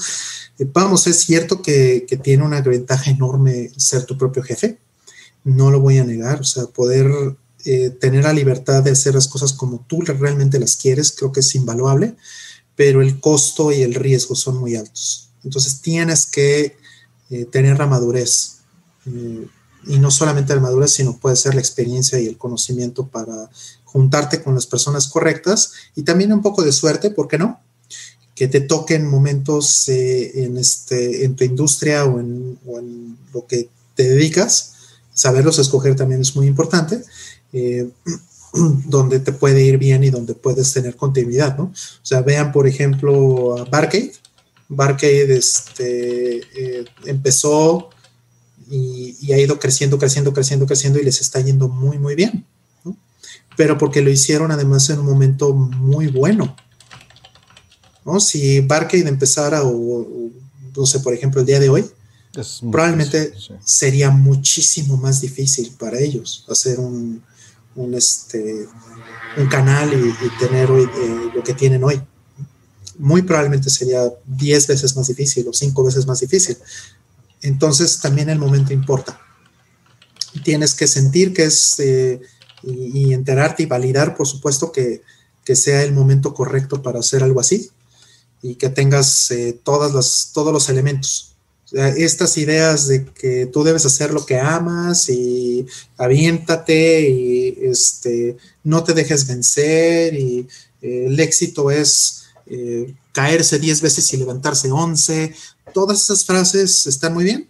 [0.57, 4.80] eh, vamos, es cierto que, que, tiene una ventaja enorme ser tu propio jefe.
[5.43, 6.41] No lo voy a negar.
[6.41, 7.11] O sea, poder
[7.65, 11.41] eh, tener la libertad de hacer las cosas como tú realmente las quieres, creo que
[11.41, 12.15] es invaluable,
[12.75, 15.30] pero el costo y el riesgo son muy altos.
[15.43, 16.78] Entonces, tienes que
[17.30, 18.58] eh, tener la madurez.
[19.06, 19.48] Eh,
[19.88, 23.49] y no solamente la madurez, sino puede ser la experiencia y el conocimiento para
[23.85, 27.59] juntarte con las personas correctas y también un poco de suerte, ¿por qué no?
[28.35, 34.03] Que te toquen momentos eh, en, este, en tu industria o en, lo que te
[34.03, 34.74] dedicas.
[35.14, 37.03] Saberlos escoger también es muy importante.
[38.85, 41.66] donde te puede ir bien y donde puedes tener continuidad, ¿no?
[41.66, 44.14] O sea, vean, por ejemplo, a Barcade,
[44.69, 47.89] Barcade este, eh, empezó
[48.69, 52.45] y, ha ido creciendo, creciendo, creciendo, creciendo y les está yendo muy, muy bien.
[53.57, 56.56] Pero porque lo hicieron además en un momento muy bueno.
[58.06, 58.19] ¿no?
[58.19, 60.31] Si Barcade empezara, o,
[60.77, 61.85] no sé, por ejemplo, el día de hoy,
[62.72, 63.33] probablemente
[63.65, 67.23] sería muchísimo más difícil para ellos hacer un,
[67.95, 68.67] este,
[69.35, 71.99] un canal y, tener hoy, eh, lo que tienen hoy
[72.99, 76.57] muy probablemente sería 10 veces más difícil o 5 veces más difícil.
[77.41, 79.19] Entonces también el momento importa.
[80.43, 82.19] Tienes que sentir que es eh,
[82.61, 85.01] y, enterarte y validar, por supuesto, que,
[85.51, 87.71] sea el momento correcto para hacer algo así
[88.43, 91.33] y que tengas eh, todas las, todos los elementos.
[91.73, 95.65] Estas ideas de que tú debes hacer lo que amas y
[95.97, 100.47] aviéntate y este, no te dejes vencer y
[100.83, 105.35] eh, el éxito es eh, caerse 10 veces y levantarse 11.
[105.73, 107.47] Todas esas frases están muy bien,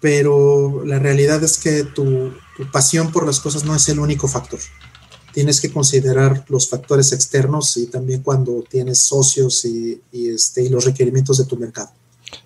[0.00, 2.32] pero la realidad es que tu,
[2.72, 4.60] pasión por las cosas no es el único factor.
[5.32, 10.84] Tienes que considerar los factores externos y también cuando tienes socios y, este, y los
[10.84, 11.90] requerimientos de tu mercado.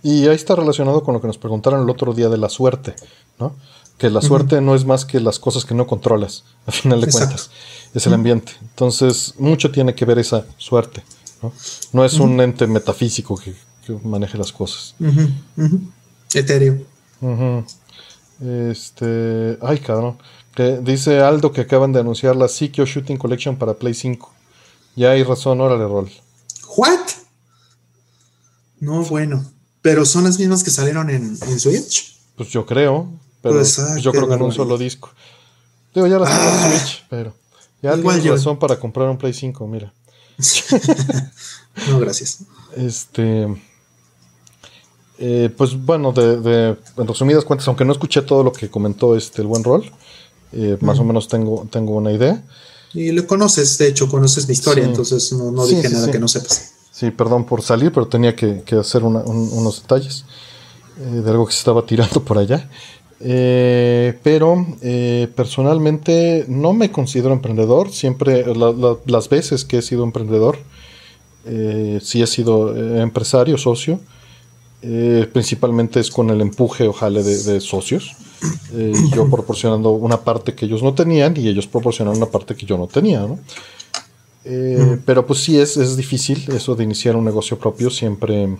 [0.02, 2.94] Y ahí está relacionado con lo que nos preguntaron el otro día de la suerte,
[3.38, 3.54] ¿no?
[3.98, 7.10] Que la suerte no es más que las cosas que no controlas, a final de
[7.10, 7.50] cuentas,
[7.94, 8.52] es el ambiente.
[8.60, 11.02] Entonces, mucho tiene que ver esa suerte,
[11.42, 11.52] ¿no?
[11.92, 13.54] No es un ente metafísico que,
[14.02, 14.94] maneje las cosas.
[16.34, 16.78] Etéreo.
[18.40, 20.18] Este, ay, cabrón.
[20.54, 24.32] Que dice Aldo que acaban de anunciar la Sikyo Shooting Collection para Play 5.
[24.96, 26.10] Ya hay razón, órale, rol.
[26.76, 27.00] ¿What?
[28.80, 29.44] No, bueno.
[29.82, 32.16] Pero son las mismas que salieron en, Switch.
[32.36, 33.08] Pues yo creo.
[33.42, 35.10] Pero pues, ah, yo creo que en un solo disco.
[35.94, 36.78] Digo, ya las tengo en ah.
[36.78, 37.34] Switch, pero.
[37.82, 39.92] Ya tienes razón para comprar un Play 5, mira.
[41.88, 42.40] no, gracias.
[42.76, 43.46] Este.
[45.18, 49.40] Eh, pues bueno, de, en resumidas cuentas, aunque no escuché todo lo que comentó este
[49.40, 49.90] el buen rol,
[50.52, 52.44] eh, más o menos tengo, tengo una idea.
[52.92, 56.72] Y lo conoces, de hecho, conoces mi historia, entonces no, dije nada que no sepas.
[56.92, 60.24] Sí, perdón por salir, pero tenía que, hacer unos detalles
[60.98, 62.70] eh, de algo que se estaba tirando por allá.
[63.20, 67.90] Eh, pero eh, personalmente no me considero emprendedor.
[67.92, 68.44] Siempre,
[69.06, 70.58] las veces que he sido emprendedor,
[72.02, 74.00] sí he sido empresario, socio.
[75.32, 78.16] principalmente es con el empuje, ojalá, de, de socios.
[79.14, 82.76] yo proporcionando una parte que ellos no tenían y ellos proporcionando una parte que yo
[82.76, 83.38] no tenía, ¿no?
[84.48, 87.90] Eh, pero pues sí es, es, difícil eso de iniciar un negocio propio.
[87.90, 88.56] Siempre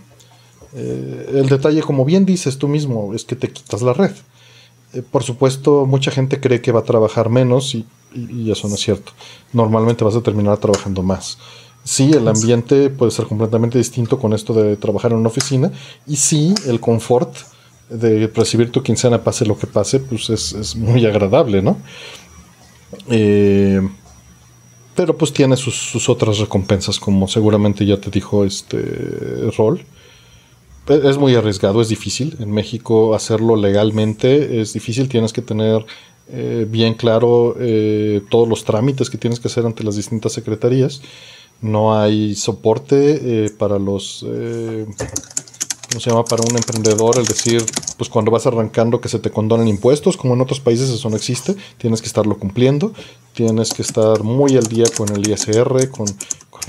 [0.73, 4.11] eh, el detalle, como bien dices tú mismo, es que te quitas la red.
[4.93, 7.85] Eh, por supuesto, mucha gente cree que va a trabajar menos y,
[8.49, 9.11] eso no es cierto.
[9.53, 11.37] Normalmente vas a terminar trabajando más.
[11.83, 15.71] Sí, el ambiente puede ser completamente distinto con esto de trabajar en una oficina
[16.05, 17.35] y sí, el confort
[17.89, 21.77] de recibir tu quincena pase lo que pase, pues es, es muy agradable, ¿no?
[23.09, 23.81] Eh,
[24.95, 29.85] pero pues tiene sus, otras recompensas, como seguramente ya te dijo este rol.
[30.87, 32.37] Es muy arriesgado, es difícil.
[32.39, 35.09] En México hacerlo legalmente es difícil.
[35.09, 35.85] Tienes que tener
[36.29, 41.01] eh, bien claro eh, todos los trámites que tienes que hacer ante las distintas secretarías.
[41.61, 44.25] No hay soporte eh, para los
[45.89, 46.25] ¿cómo se llama?
[46.25, 47.63] Para un emprendedor, el decir,
[47.97, 51.15] pues cuando vas arrancando que se te condonen impuestos, como en otros países eso no
[51.15, 52.93] existe, tienes que estarlo cumpliendo,
[53.33, 56.07] tienes que estar muy al día con el ISR, con,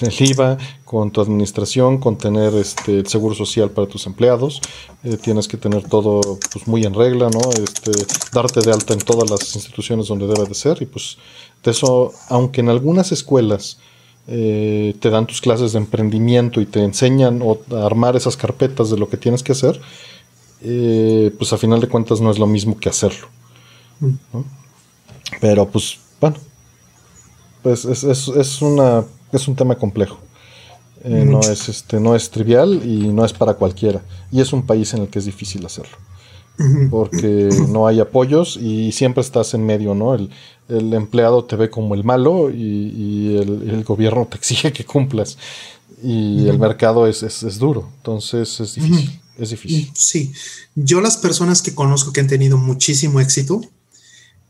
[0.06, 4.60] el IVA, con tu administración, con tener este, el seguro social para tus empleados,
[5.04, 7.40] eh, tienes que tener todo pues, muy en regla, ¿no?
[7.62, 7.90] Este,
[8.32, 11.18] darte de alta en todas las instituciones donde debe de ser y pues
[11.62, 13.78] de eso, aunque en algunas escuelas
[14.26, 18.98] eh, te dan tus clases de emprendimiento y te enseñan a armar esas carpetas de
[18.98, 19.80] lo que tienes que hacer,
[20.60, 23.28] eh, pues a final de cuentas no es lo mismo que hacerlo.
[25.40, 26.36] Pero pues bueno,
[27.62, 30.18] pues es, una, es un tema complejo.
[31.05, 34.02] Eh, no, es, este, no es trivial y no es para cualquiera.
[34.32, 35.97] Y es un país en el que es difícil hacerlo
[36.90, 40.15] porque no hay apoyos y siempre estás en medio, ¿no?
[40.15, 40.31] El,
[40.68, 45.39] empleado te ve como el malo y, el, gobierno te exige que cumplas
[46.02, 49.90] y el mercado es, duro, entonces es difícil, es difícil.
[49.94, 50.32] Sí,
[50.74, 53.60] yo las personas que conozco que han tenido muchísimo éxito,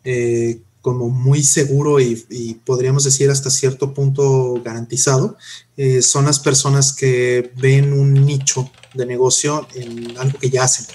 [0.04, 2.16] eh, como muy seguro y,
[2.64, 5.36] podríamos decir hasta cierto punto garantizado,
[5.76, 10.86] eh, son las personas que ven un nicho de negocio en algo que ya hacen.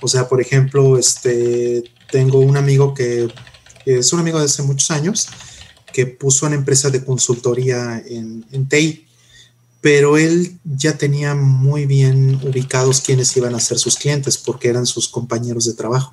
[0.00, 3.28] O sea, por ejemplo, este, tengo un amigo que,
[3.84, 5.28] es un amigo de hace muchos años,
[5.92, 8.68] que puso una empresa de consultoría en, en
[9.80, 14.86] pero él ya tenía muy bien ubicados quiénes iban a ser sus clientes porque eran
[14.86, 16.12] sus compañeros de trabajo.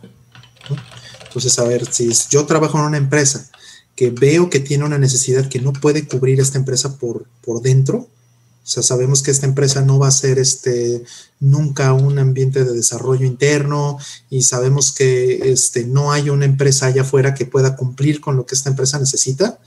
[1.36, 3.50] Entonces, a ver, si yo trabajo en una empresa
[3.94, 7.98] que veo que tiene una necesidad que no puede cubrir esta empresa por, por dentro,
[7.98, 11.04] o sea, sabemos que esta empresa no va a ser este,
[11.42, 14.00] nunca un ambiente de desarrollo interno
[14.30, 18.46] y sabemos que este, no hay una empresa allá afuera que pueda cumplir con lo
[18.46, 19.60] que esta empresa necesita.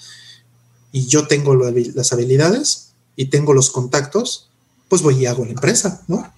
[0.91, 4.49] Y yo tengo las habilidades y tengo los contactos,
[4.89, 6.33] pues voy y hago la empresa, ¿no?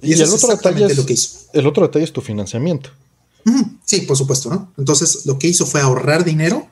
[0.00, 1.40] Y, eso el es otro exactamente lo que hizo.
[1.52, 2.90] El otro detalle es tu financiamiento.
[3.84, 4.72] Sí, por supuesto, ¿no?
[4.78, 6.68] Entonces, lo que hizo fue ahorrar dinero,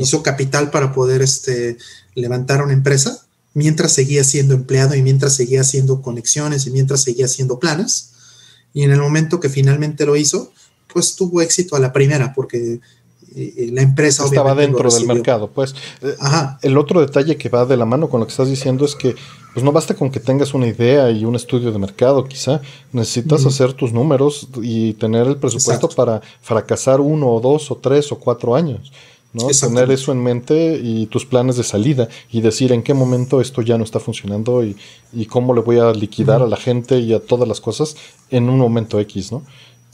[0.00, 1.76] hizo capital para poder este,
[2.14, 7.26] levantar una empresa mientras seguía siendo empleado y mientras seguía haciendo conexiones y mientras seguía
[7.26, 8.10] haciendo planes.
[8.72, 10.52] Y en el momento que finalmente lo hizo,
[10.92, 12.80] pues tuvo éxito a la primera, porque
[13.34, 15.48] la empresa estaba dentro del mercado.
[15.48, 16.14] Pues eh,
[16.62, 19.14] el otro detalle que va de la mano con lo que estás diciendo es que
[19.52, 22.60] pues no basta con que tengas una idea y un estudio de mercado, quizá
[22.92, 28.10] necesitas hacer tus números y tener el presupuesto para fracasar uno o dos o tres
[28.10, 28.92] o cuatro años.
[29.32, 29.48] ¿no?
[29.48, 33.62] Tener eso en mente y tus planes de salida y decir en qué momento esto
[33.62, 34.76] ya no está funcionando y,
[35.26, 37.96] cómo le voy a liquidar a la gente y a todas las cosas
[38.30, 39.42] en un momento X, ¿no?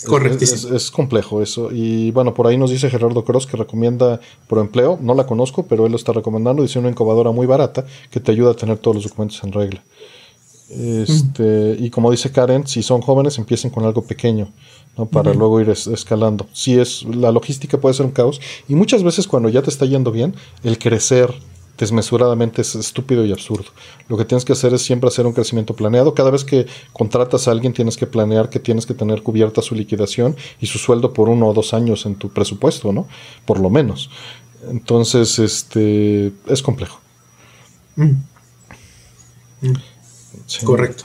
[0.06, 0.74] Correctísimo.
[0.74, 1.70] Es, complejo eso.
[1.72, 4.98] Y bueno, por ahí nos dice Gerardo Cross que recomienda por empleo.
[5.00, 6.62] No la conozco, pero él lo está recomendando.
[6.62, 9.82] Dice una incubadora muy barata que te ayuda a tener todos los documentos en regla.
[10.70, 14.48] Este, Y como dice Karen, si son jóvenes, empiecen con algo pequeño,
[14.96, 15.06] ¿no?
[15.06, 16.46] Para luego ir escalando.
[16.52, 18.40] Si es, la logística puede ser un caos.
[18.68, 21.34] Y muchas veces cuando ya te está yendo bien, el crecer
[21.80, 23.70] desmesuradamente es estúpido y absurdo.
[24.08, 26.14] Lo que tienes que hacer es siempre hacer un crecimiento planeado.
[26.14, 29.74] Cada vez que contratas a alguien tienes que planear que tienes que tener cubierta su
[29.74, 33.08] liquidación y su sueldo por uno o dos años en tu presupuesto, ¿no?
[33.46, 34.10] Por lo menos.
[34.68, 37.00] Entonces, este es complejo.
[37.96, 38.12] Mm.
[39.62, 39.74] Mm.
[40.64, 41.04] Correcto.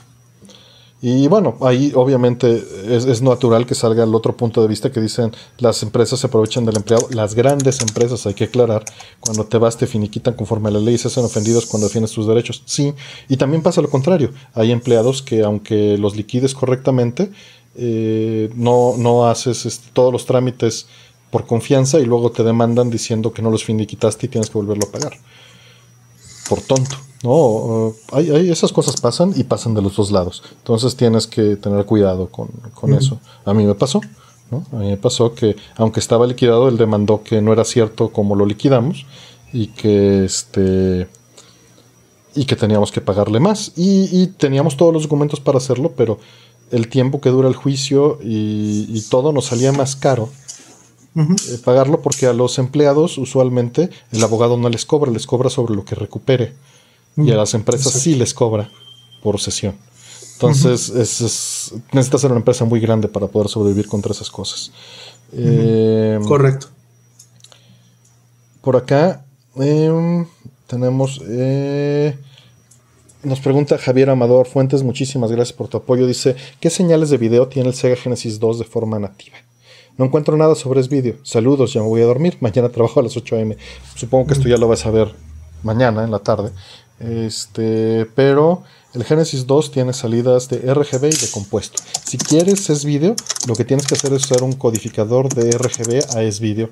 [1.02, 5.30] Y bueno, ahí obviamente es, natural que salga el otro punto de vista que dicen
[5.58, 7.06] las empresas se aprovechan del empleado.
[7.10, 8.84] Las grandes empresas, hay que aclarar,
[9.20, 12.12] cuando te vas te finiquitan conforme a la ley y se hacen ofendidos cuando defiendes
[12.12, 12.62] tus derechos.
[12.64, 12.94] Sí,
[13.28, 14.30] y también pasa lo contrario.
[14.54, 17.30] Hay empleados que aunque los liquides correctamente,
[17.74, 20.86] eh, no, no haces este, todos los trámites
[21.30, 24.86] por confianza y luego te demandan diciendo que no los finiquitaste y tienes que volverlo
[24.86, 25.12] a pagar.
[26.48, 26.96] Por tonto.
[27.22, 30.42] No, hay, esas cosas pasan y pasan de los dos lados.
[30.58, 32.48] Entonces tienes que tener cuidado con,
[32.92, 33.18] eso.
[33.44, 34.00] A mí me pasó,
[34.50, 34.64] ¿no?
[34.72, 38.36] A mí me pasó que, aunque estaba liquidado, él demandó que no era cierto como
[38.36, 39.06] lo liquidamos
[39.52, 41.08] y que este
[42.34, 43.72] y que teníamos que pagarle más.
[43.76, 46.18] Y, teníamos todos los documentos para hacerlo, pero
[46.70, 50.28] el tiempo que dura el juicio y, todo nos salía más caro
[51.16, 55.74] eh, pagarlo porque a los empleados usualmente el abogado no les cobra, les cobra sobre
[55.74, 56.52] lo que recupere
[57.16, 58.70] y a las empresas sí les cobra
[59.22, 59.74] por sesión.
[60.34, 64.70] Entonces, es, necesita ser una empresa muy grande para poder sobrevivir contra esas cosas.
[65.32, 66.68] Eh, Correcto.
[68.60, 69.24] Por acá
[69.56, 70.26] em,
[70.66, 71.22] tenemos.
[71.26, 72.18] Eh,
[73.22, 76.06] nos pregunta Javier Amador Fuentes, muchísimas gracias por tu apoyo.
[76.06, 79.38] Dice: ¿Qué señales de video tiene el Sega Genesis 2 de forma nativa?
[79.96, 81.16] No encuentro nada sobre ese video.
[81.22, 82.36] Saludos, ya me voy a dormir.
[82.40, 83.54] Mañana trabajo a las 8 am.
[83.94, 85.14] Supongo que esto ya lo vas a ver
[85.62, 86.50] mañana en la tarde.
[86.98, 88.62] Este, pero
[88.94, 91.82] el Genesis 2 tiene salidas de RGB y de compuesto.
[92.04, 93.14] Si quieres es video,
[93.46, 96.70] lo que tienes que hacer es usar un codificador de RGB a es video.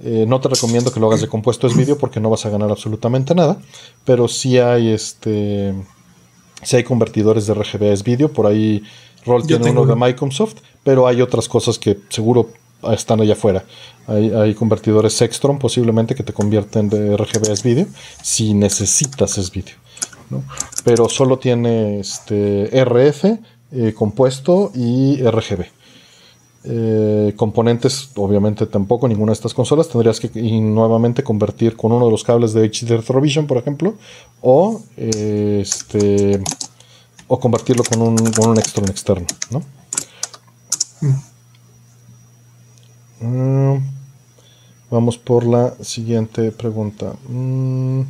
[0.00, 2.50] Eh, no te recomiendo que lo hagas de compuesto es video porque no vas a
[2.50, 3.58] ganar absolutamente nada,
[4.04, 5.74] pero si hay este
[6.62, 8.82] si hay convertidores de RGB a es video, por ahí
[9.24, 12.50] Roll tiene uno de Microsoft, pero hay otras cosas que seguro
[12.92, 13.64] están allá afuera.
[14.06, 17.86] Hay, convertidores Sextron posiblemente que te convierten de RGB a S-Video
[18.22, 19.74] si necesitas S-Video.
[20.84, 23.24] Pero solo tiene este RF,
[23.72, 25.66] eh, compuesto y RGB.
[26.68, 29.88] Eh, componentes, obviamente tampoco, ninguna de estas consolas.
[29.88, 30.28] Tendrías que
[30.60, 33.94] nuevamente convertir con uno de los cables de HD Retrovision, por ejemplo,
[34.40, 36.42] o, este,
[37.28, 39.26] o convertirlo con un, con un externo.
[39.50, 39.62] ¿no?
[41.00, 41.35] Mm,
[44.90, 47.14] vamos por la siguiente pregunta.
[47.28, 48.02] Mm,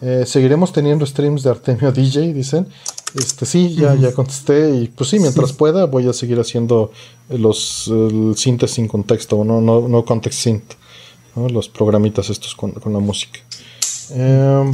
[0.00, 2.32] eh, ¿Seguiremos teniendo streams de Artemio DJ?
[2.32, 2.68] Dicen.
[3.14, 4.70] Este, sí, ya, ya contesté.
[4.74, 6.92] Y pues sí, mientras pueda, voy a seguir haciendo
[7.30, 10.74] los el synth sin contexto, no, no, no context synth.
[11.34, 13.38] Los programitas estos con, la música.
[14.10, 14.72] Em,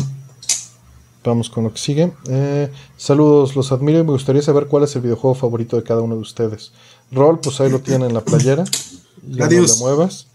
[1.22, 2.12] vamos con lo que sigue.
[2.28, 6.00] Eh, saludos, los admiro y me gustaría saber cuál es el videojuego favorito de cada
[6.00, 6.72] uno de ustedes.
[7.12, 8.64] Roll, pues ahí lo tienen en la playera.
[9.40, 9.78] Adiós.
[9.78, 10.28] muevas.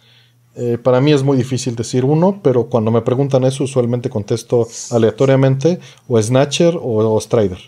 [0.55, 4.67] Eh, para mí es muy difícil decir uno, pero cuando me preguntan eso, usualmente contesto
[4.91, 7.59] aleatoriamente o Snatcher o, Strider.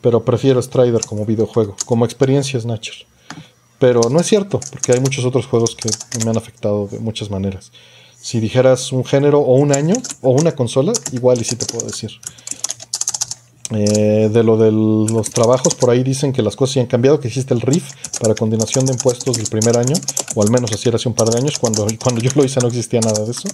[0.00, 2.94] Pero prefiero Strider como videojuego, como experiencia Snatcher.
[3.78, 5.88] Pero no es cierto, porque hay muchos otros juegos que
[6.24, 7.72] me han afectado de muchas maneras.
[8.20, 11.86] Si dijeras un género o un año o una consola, igual y sí te puedo
[11.86, 12.10] decir.
[13.76, 17.18] Eh, de lo de los trabajos, por ahí dicen que las cosas ya han cambiado,
[17.18, 17.84] que existe el RIF
[18.20, 19.94] para condenación de impuestos del primer año,
[20.34, 22.60] o al menos así era hace un par de años, cuando, cuando yo lo hice
[22.60, 23.48] no existía nada de eso.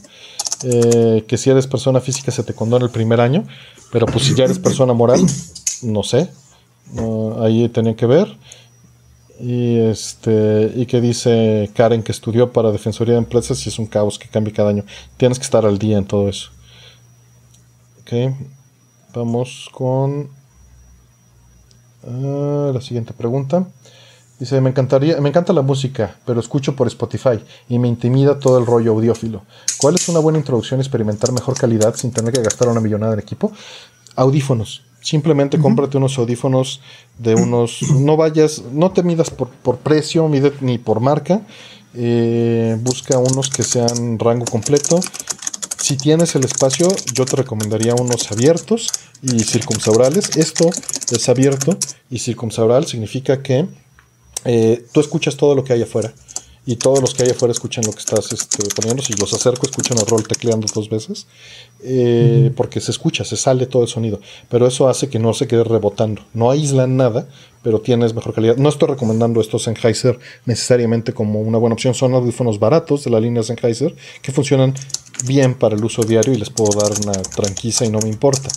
[0.62, 3.46] Eh, que si eres persona física se te condona el primer año,
[3.92, 5.20] pero pues si ya eres persona moral,
[5.82, 6.28] no sé,
[7.40, 8.36] ahí tenían que ver.
[9.42, 13.86] Y este y que dice Karen que estudió para Defensoría de Empresas y es un
[13.86, 14.84] caos que cambia cada año.
[15.16, 16.50] Tienes que estar al día en todo eso.
[18.02, 18.34] Okay.
[19.14, 20.30] Vamos con
[22.06, 23.66] Ah, la siguiente pregunta.
[24.38, 28.58] Dice, me encantaría, me encanta la música, pero escucho por Spotify y me intimida todo
[28.58, 29.42] el rollo audiófilo.
[29.78, 33.12] ¿Cuál es una buena introducción a experimentar mejor calidad sin tener que gastar una millonada
[33.12, 33.52] en equipo?
[34.16, 34.82] Audífonos.
[35.02, 36.80] Simplemente cómprate unos audífonos
[37.18, 37.82] de unos.
[38.00, 40.28] No vayas, no te midas por, precio
[40.60, 41.42] ni por marca.
[41.92, 45.00] Eh, busca unos que sean rango completo.
[45.80, 48.90] Si tienes el espacio, yo te recomendaría unos abiertos
[49.22, 50.36] y circunsaurales.
[50.36, 50.70] Esto
[51.10, 51.76] es abierto
[52.10, 53.66] y circunsaural significa que
[54.44, 56.12] eh, tú escuchas todo lo que hay afuera
[56.66, 59.02] y todos los que hay afuera escuchan lo que estás este, poniendo.
[59.02, 61.26] Si los acerco, escuchan el rol tecleando dos veces,
[61.82, 64.20] eh, porque se escucha, se sale todo el sonido.
[64.48, 66.22] Pero eso hace que no se quede rebotando.
[66.34, 67.26] No aíslan nada,
[67.62, 68.56] pero tienes mejor calidad.
[68.56, 71.94] No estoy recomendando estos Sennheiser necesariamente como una buena opción.
[71.94, 74.74] Son audífonos baratos de la línea Sennheiser que funcionan
[75.24, 78.48] bien para el uso diario y les puedo dar una tranquila y no me importa.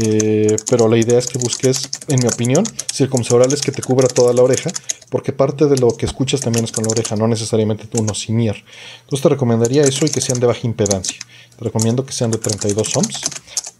[0.00, 4.34] Eh, pero la idea es que busques, en mi opinión, circunsaurales que te cubra toda
[4.34, 4.70] la oreja,
[5.10, 8.40] porque parte de lo que escuchas también es con la oreja, no necesariamente unos sin
[8.40, 11.18] Entonces te recomendaría eso y que sean de baja impedancia.
[11.56, 13.20] Te recomiendo que sean de 32 ohms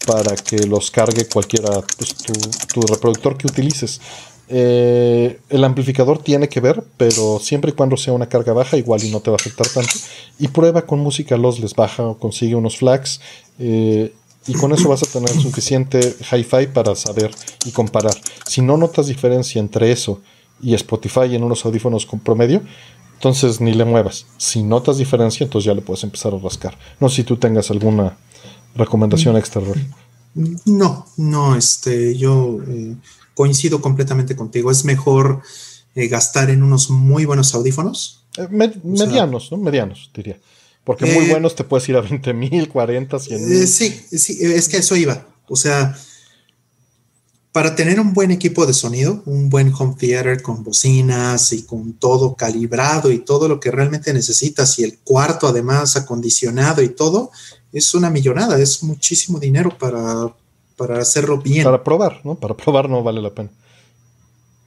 [0.06, 4.00] para que los cargue cualquiera, pues, tu, reproductor que utilices.
[4.50, 9.04] Eh, el amplificador tiene que ver, pero siempre y cuando sea una carga baja, igual
[9.04, 9.92] y no te va a afectar tanto.
[10.38, 13.20] Y prueba con música les baja o consigue unos flags.
[13.58, 14.12] Eh,
[14.46, 16.00] y con eso vas a tener suficiente
[16.32, 17.30] hi-fi para saber
[17.66, 18.14] y comparar.
[18.46, 20.20] Si no notas diferencia entre eso
[20.62, 22.62] y Spotify en unos audífonos con promedio,
[23.14, 24.26] entonces ni le muevas.
[24.38, 26.78] Si notas diferencia, entonces ya le puedes empezar a rascar.
[26.98, 28.16] No sé si tú tengas alguna
[28.74, 29.38] recomendación mm.
[29.38, 29.62] extra,
[30.64, 32.94] No, no, este, yo eh,
[33.38, 34.68] coincido completamente contigo.
[34.68, 35.42] Es mejor
[35.94, 38.24] eh, gastar en unos muy buenos audífonos.
[38.36, 38.48] Eh,
[38.82, 39.58] medianos, ¿no?
[39.58, 40.40] Medianos, diría.
[40.82, 43.68] Porque muy eh, buenos te puedes ir a 20 mil, 40, 100 mil.
[43.68, 45.24] sí, sí, es que eso iba.
[45.46, 45.96] O sea,
[47.52, 51.92] para tener un buen equipo de sonido, un buen home theater con bocinas y con
[51.92, 57.30] todo calibrado y todo lo que realmente necesitas y el cuarto además acondicionado y todo,
[57.72, 60.34] es una millonada, es muchísimo dinero para,
[60.78, 61.64] para hacerlo bien.
[61.64, 62.36] Para probar, ¿no?
[62.36, 63.50] Para probar no vale la pena.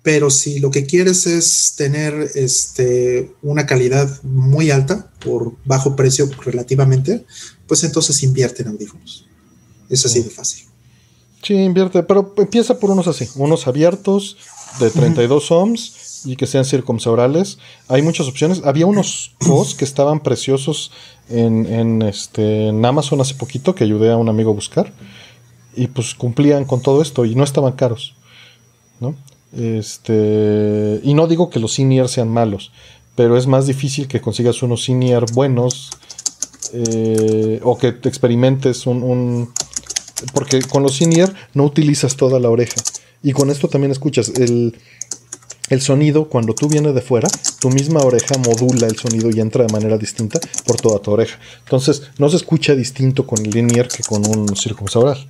[0.03, 6.29] Pero si lo que quieres es tener este, una calidad muy alta por bajo precio
[6.43, 7.25] relativamente,
[7.65, 9.25] pues entonces invierte en audífonos.
[9.89, 10.65] Es así de fácil.
[11.43, 14.37] Sí, invierte, pero empieza por unos así, unos abiertos
[14.79, 17.57] de 32 ohms y que sean circunsaurales.
[17.87, 18.61] Hay muchas opciones.
[18.63, 20.91] Había unos COS que estaban preciosos
[21.29, 24.93] en, en, este, en Amazon hace poquito que ayudé a un amigo a buscar
[25.75, 28.15] y pues cumplían con todo esto y no estaban caros.
[28.99, 29.15] ¿no?
[29.53, 32.71] Este, y no digo que los senior sean malos,
[33.15, 35.89] pero es más difícil que consigas unos senior buenos
[36.73, 39.51] eh, o que te experimentes un,
[40.33, 42.81] Porque con los senior no utilizas toda la oreja.
[43.23, 44.75] Y con esto también escuchas el,
[45.69, 47.27] el sonido cuando tú vienes de fuera,
[47.59, 51.37] tu misma oreja modula el sonido y entra de manera distinta por toda tu oreja.
[51.59, 55.27] Entonces no se escucha distinto con el linear que con un circunzaural.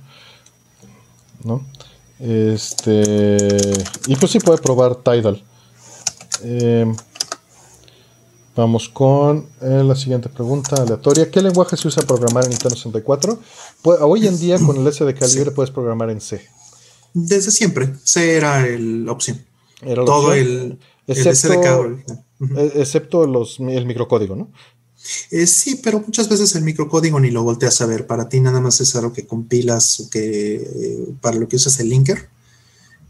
[1.44, 1.64] ¿No?
[2.18, 3.60] Este.
[4.06, 5.42] Y pues sí puede probar Tidal.
[6.44, 6.94] Em,
[8.54, 11.30] vamos con eh, la siguiente pregunta aleatoria.
[11.30, 13.38] ¿Qué lenguaje se usa para programar en Nintendo 64?
[13.82, 16.46] Pues, hoy en día con el S de calibre puedes programar en C.
[17.14, 17.92] Desde siempre.
[18.04, 19.44] C era la opción.
[19.80, 21.86] Era Todo el, excepto,
[22.56, 24.50] e, excepto los, el microcódigo, ¿no?
[25.30, 28.06] Eh, sí, pero muchas veces el microcódigo ni lo volteas a ver.
[28.06, 31.78] Para ti nada más es algo que compilas o que eh, para lo que usas
[31.80, 32.28] el linker.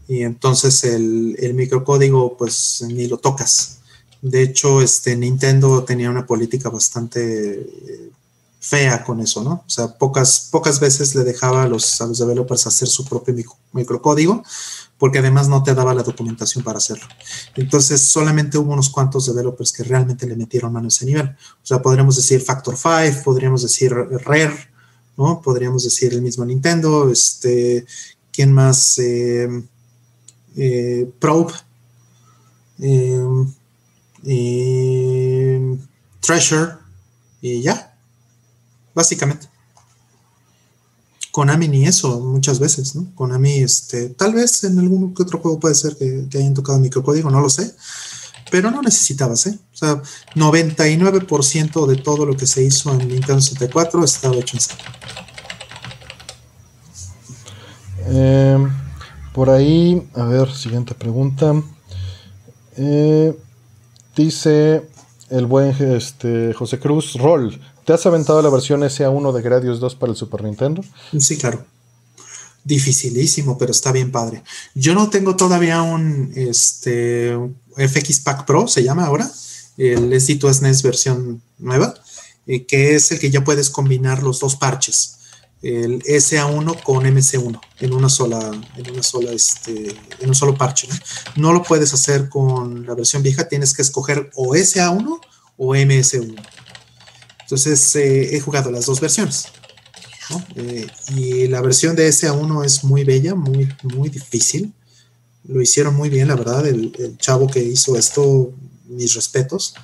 [0.07, 3.79] Y entonces el, microcódigo pues ni lo tocas.
[4.21, 8.11] De hecho, este Nintendo tenía una política bastante eh,
[8.59, 9.63] fea con eso, ¿no?
[9.65, 13.35] O sea, pocas, pocas veces le dejaba a los, a los developers hacer su propio
[13.73, 14.43] microcódigo
[15.03, 17.05] porque además no te daba la documentación para hacerlo.
[17.55, 21.27] Entonces, solamente hubo unos cuantos developers que realmente le metieron mano a ese nivel.
[21.27, 24.55] O sea, podríamos decir Factor 5, podríamos decir Rare,
[25.17, 25.41] ¿no?
[25.41, 27.85] Podríamos decir el mismo Nintendo, este,
[28.31, 28.97] ¿quién más?
[28.97, 29.49] Eh,
[30.55, 31.51] eh, Probe,
[32.79, 33.25] eh,
[36.21, 36.75] Treasure,
[37.41, 37.93] y ya,
[38.95, 39.52] básicamente.
[41.33, 43.07] Konami ni eso muchas veces, ¿no?
[43.15, 47.41] Konami, este, tal vez en algún otro juego puede ser que, hayan tocado microcódigo, no
[47.41, 47.73] lo sé,
[48.51, 49.57] pero no necesitabas, ¿eh?
[49.73, 49.99] O sea,
[50.35, 54.73] 99% de todo lo que se hizo en Nintendo 64 estaba hecho en C.
[58.09, 58.67] Eh,
[59.33, 61.55] por ahí, a ver, siguiente pregunta.
[62.77, 63.35] Eh,
[64.15, 64.87] dice
[65.31, 69.95] el buen este, José Cruz, Roll, ¿Te has aventado la versión SA1 de Gradius 2
[69.95, 70.83] para el Super Nintendo?
[71.19, 71.65] Sí, claro.
[72.63, 74.43] Dificilísimo, pero está bien padre.
[74.73, 77.37] Yo no tengo todavía un este,
[77.75, 79.29] FX Pack Pro, se llama ahora,
[79.77, 81.93] el SD2 SNES versión nueva,
[82.47, 85.17] eh, que es el que ya puedes combinar los dos parches,
[85.61, 90.87] el SA1 con MC1 en una sola, en una sola, este, en un solo parche.
[90.87, 90.95] ¿no?
[91.35, 95.19] no lo puedes hacer con la versión vieja, tienes que escoger o SA1
[95.57, 96.35] o MS1.
[97.43, 99.47] Entonces eh, he jugado las dos versiones.
[100.55, 104.73] Eh, y la versión de SA1 es muy bella, muy, muy difícil.
[105.45, 106.65] Lo hicieron muy bien, la verdad.
[106.65, 108.53] El, chavo que hizo esto,
[108.87, 109.75] mis respetos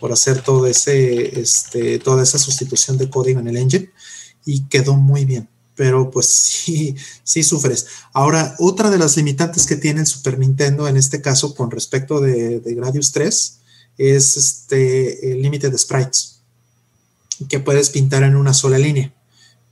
[0.00, 3.90] por hacer todo ese, este, toda esa sustitución de código en el engine
[4.44, 5.48] y quedó muy bien.
[5.76, 7.86] Pero pues sí, sí sufres.
[8.12, 12.20] Ahora, otra de las limitantes que tiene el Super Nintendo en este caso con respecto
[12.20, 13.58] de, de Gradius 3
[13.96, 16.33] es este, el límite de sprites
[17.48, 19.12] que puedes pintar en una sola línea.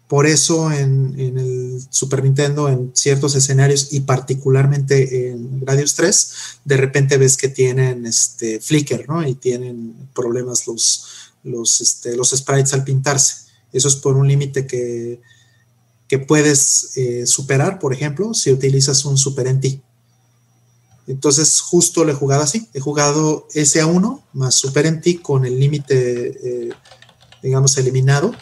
[0.09, 6.33] Por eso en, el Super Nintendo, en ciertos escenarios y particularmente en Gradius 3,
[6.67, 9.27] de repente ves que tienen este flicker, ¿no?
[9.27, 11.07] Y tienen problemas los,
[11.45, 13.47] los, este, los sprites al pintarse.
[13.73, 15.23] Eso es por un límite que,
[16.09, 19.81] que puedes eh, superar, por ejemplo, si utilizas un Super NT.
[21.07, 22.69] Entonces, justo le he jugado así.
[22.75, 26.73] He jugado SA1 más Super NT con el límite, eh,
[27.43, 28.33] digamos, eliminado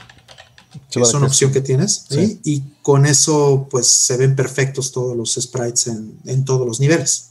[0.99, 2.07] es una opción que tienes.
[2.45, 7.31] Y con eso, pues se ven perfectos todos los sprites en, todos los niveles.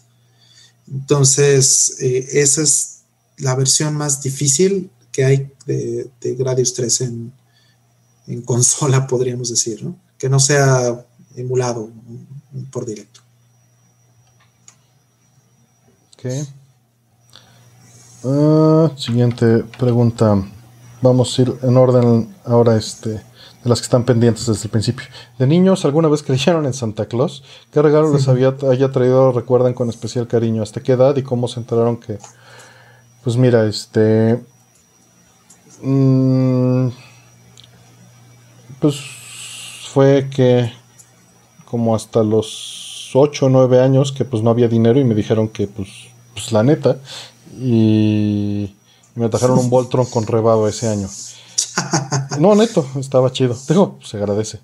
[0.92, 3.02] Entonces, eh, esa es
[3.38, 7.34] la versión más difícil que hay de, Gradius 3 en,
[8.46, 9.98] consola, podríamos decir, ¿no?
[10.18, 11.90] Que no sea emulado
[12.72, 13.22] por directo.
[16.14, 16.26] Ok.
[18.26, 20.44] Ah, siguiente pregunta.
[21.02, 23.10] Vamos a ir en orden ahora este
[23.64, 25.06] de las que están pendientes desde el principio.
[25.38, 27.44] De niños, ¿alguna vez creyeron en Santa Claus?
[27.72, 30.64] ¿Qué regalo les había haya traído, recuerdan con especial cariño?
[30.64, 32.20] ¿Hasta qué edad y cómo se enteraron que...
[33.24, 34.42] Pues mira, este...
[35.82, 36.90] Mm,
[38.80, 39.00] pues
[39.94, 40.72] fue que
[41.66, 45.48] como hasta los 8 o 9 años que pues no había dinero y me dijeron
[45.48, 45.90] que pues,
[46.34, 46.98] pues la neta
[47.58, 48.76] y
[49.20, 51.10] me trajeron un Voltron con rebado ese año.
[52.40, 53.56] no, neto, estaba chido.
[53.68, 54.60] Digo, se agradece.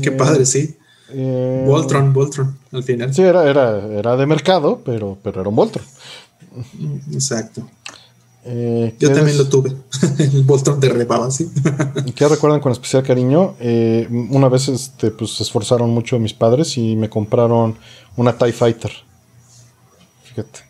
[0.00, 0.76] Qué padre, sí.
[1.12, 3.12] Eh, Voltron, Voltron, al final.
[3.12, 5.84] Sí, era, era, era de mercado, pero, pero era un Voltron.
[7.12, 7.68] Exacto.
[8.44, 9.76] Eh, Yo también lo tuve,
[10.18, 11.50] el Voltron de rebaba, sí.
[12.14, 13.54] ¿Qué recuerdan con especial cariño?
[13.60, 17.76] Eh, una vez este, pues, se esforzaron mucho mis padres y me compraron
[18.16, 18.92] una TIE Fighter.
[20.24, 20.60] Fíjate.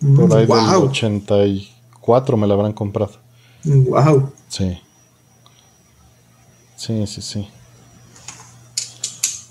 [0.00, 1.75] Por ahí del
[2.06, 3.12] 84 me la habrán comprado.
[3.64, 4.32] Wow.
[4.48, 4.78] Sí.
[6.76, 7.48] Sí, sí, sí.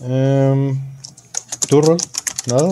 [0.01, 0.79] Eh,
[1.67, 1.97] ¿Tu rol?
[2.47, 2.69] ¿Nada?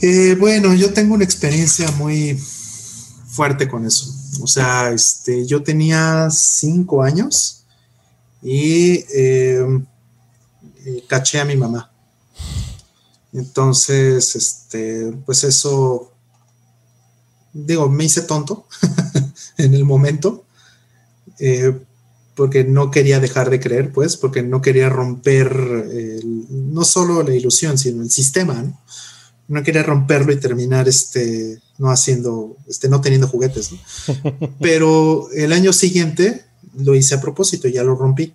[0.00, 2.34] Eh, bueno, yo tengo una experiencia muy
[3.28, 4.12] fuerte con eso.
[4.42, 7.64] O sea, este, yo tenía cinco años
[8.42, 9.84] y em,
[10.84, 11.90] eh, caché a mi mamá.
[13.32, 16.12] Entonces, este, pues eso,
[17.64, 18.66] digo, me hice tonto
[19.58, 20.44] en el momento.
[21.38, 21.72] Eh,
[22.34, 25.56] porque no quería dejar de creer, pues, porque no quería romper
[26.50, 28.78] no solo la ilusión, sino el sistema, ¿no?
[29.48, 33.78] No quería romperlo y terminar este, no haciendo, este, no teniendo juguetes, ¿no?
[34.60, 36.44] Pero el año siguiente
[36.76, 38.34] lo hice a propósito, ya lo rompí.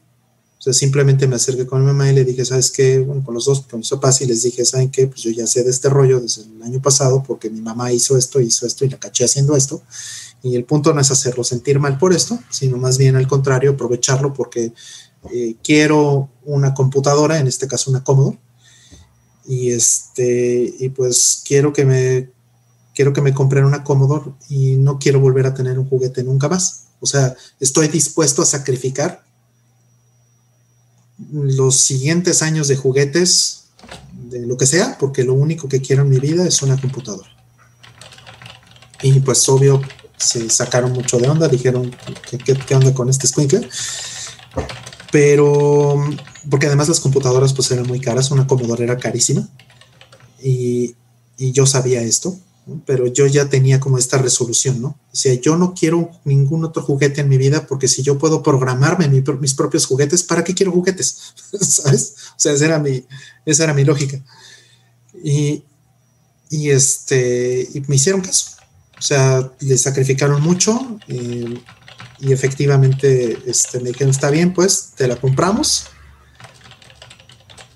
[0.61, 2.99] O sea, simplemente me acerqué con mi mamá y le dije, ¿sabes qué?
[2.99, 5.07] Bueno, con los dos, con mis papás, y les dije, ¿saben qué?
[5.07, 8.15] Pues yo ya sé de este rollo desde el año pasado, porque mi mamá hizo
[8.15, 9.81] esto, hizo esto y la caché haciendo esto.
[10.43, 13.72] Y el punto no es hacerlo sentir mal por esto, sino más bien al contrario,
[13.72, 14.72] aprovecharlo porque
[15.33, 18.38] eh, quiero una computadora, en este caso una Commodore,
[19.48, 22.30] y este, y pues quiero que me
[22.93, 26.48] quiero que me compren una Commodore y no quiero volver a tener un juguete nunca
[26.48, 26.90] más.
[26.99, 29.23] O sea, estoy dispuesto a sacrificar
[31.32, 33.66] los siguientes años de juguetes,
[34.30, 37.30] de lo que sea, porque lo único que quiero en mi vida es una computadora.
[39.01, 39.82] Y pues obvio,
[40.17, 41.95] se sacaron mucho de onda, dijeron,
[42.45, 43.67] ¿qué, onda con este squinkle?
[45.11, 45.95] Pero,
[46.50, 49.50] porque además las computadoras pues eran muy caras, una Commodore era carísima,
[50.41, 50.95] y,
[51.38, 52.38] yo sabía esto,
[52.85, 54.90] pero yo ya tenía como esta resolución, ¿no?
[54.90, 58.43] O sea, yo no quiero ningún otro juguete en mi vida porque si yo puedo
[58.43, 61.33] programarme mis propios juguetes, ¿para qué quiero juguetes?
[61.61, 62.15] ¿Sabes?
[62.31, 63.06] O sea, esa era mi,
[63.45, 64.23] esa era mi lógica.
[65.23, 65.64] Y,
[66.49, 68.51] y, este, y me hicieron caso.
[68.98, 70.99] O sea, le sacrificaron mucho
[72.22, 75.88] y efectivamente este, me dijeron, está bien, pues te la compramos.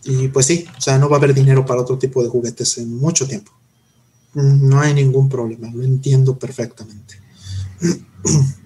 [0.03, 2.77] Y pues sí, o sea, no va a haber dinero para otro tipo de juguetes
[2.77, 3.51] en mucho tiempo.
[4.35, 7.19] No hay ningún problema, lo entiendo perfectamente.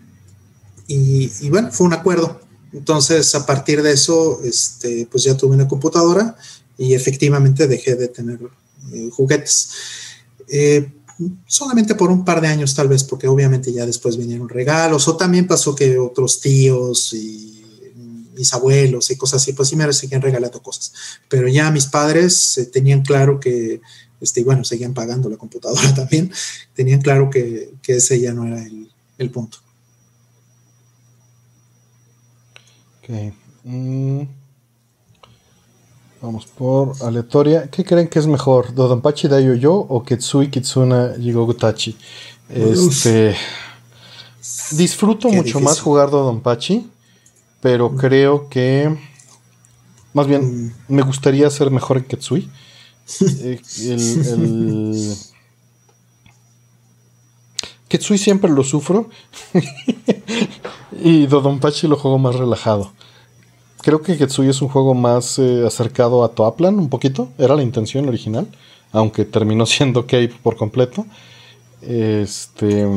[0.92, 2.42] Y, bueno, fue un acuerdo.
[2.74, 6.36] Entonces, a partir de eso, este, pues ya tuve una computadora
[6.80, 8.40] y efectivamente dejé de tener
[8.92, 9.70] eh, juguetes.
[10.48, 10.92] Eh,
[11.46, 15.16] solamente por un par de años tal vez, porque obviamente ya después vinieron regalos, o
[15.16, 17.64] también pasó que otros tíos y
[18.36, 20.94] mis abuelos y cosas así, pues sí me seguían regalando cosas.
[21.28, 23.82] Pero ya mis padres eh, tenían claro que,
[24.22, 26.32] este, bueno, seguían pagando la computadora también,
[26.74, 28.64] tenían claro que, ese ya no era
[29.18, 29.58] el, punto.
[33.02, 33.34] Ok.
[33.64, 34.22] Mm.
[36.22, 37.70] Vamos por aleatoria.
[37.70, 38.74] ¿Qué creen que es mejor?
[38.74, 41.98] ¿Dodonpachi Daioyo o Ketsui Kitsuna Jigogutachi?
[42.50, 43.36] Este.
[44.72, 46.90] Disfruto mucho más jugar Dodonpachi,
[47.62, 47.98] pero mm.
[47.98, 48.98] creo que.
[50.14, 50.74] Más bien, mm.
[50.90, 52.50] me gustaría ser mejor en Ketsui.
[53.22, 55.16] Eh, el,
[57.88, 59.10] Ketsui siempre lo sufro.
[61.04, 62.92] y Dodonpachi lo juego más relajado.
[63.82, 67.30] Creo que Ketsui es un juego más eh, acercado a Toaplan, un poquito.
[67.38, 68.48] Era la intención original.
[68.92, 71.06] Aunque terminó siendo Cape por completo.
[71.82, 72.88] Este.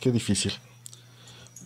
[0.00, 0.52] Qué difícil.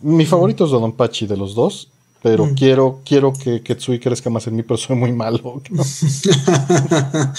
[0.01, 1.89] Mi favorito es Dodonpachi de los dos.
[2.25, 2.55] Pero mm.
[2.55, 5.61] quiero, quiero que Ketsui crezca más en mí, pero soy muy malo.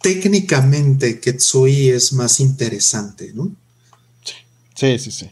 [0.00, 3.50] Técnicamente, Ketsui es más interesante, ¿no?
[4.22, 5.10] Sí, sí, sí.
[5.10, 5.30] sí.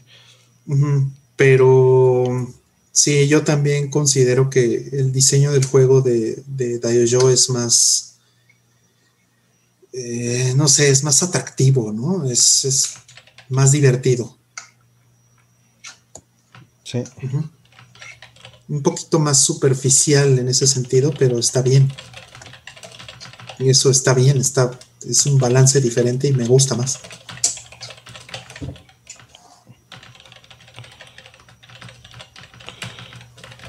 [1.37, 2.53] Pero
[2.91, 8.17] sí, yo también considero que el diseño del juego de, de Daiojo es más,
[9.93, 12.29] eh, no sé, es más atractivo, ¿no?
[12.29, 12.89] Es,
[13.47, 14.35] más divertido.
[16.83, 17.03] Sí.
[18.69, 21.91] Un poquito más superficial en ese sentido, pero está bien.
[23.59, 24.71] Y eso está bien, está,
[25.07, 26.99] es un balance diferente y me gusta más.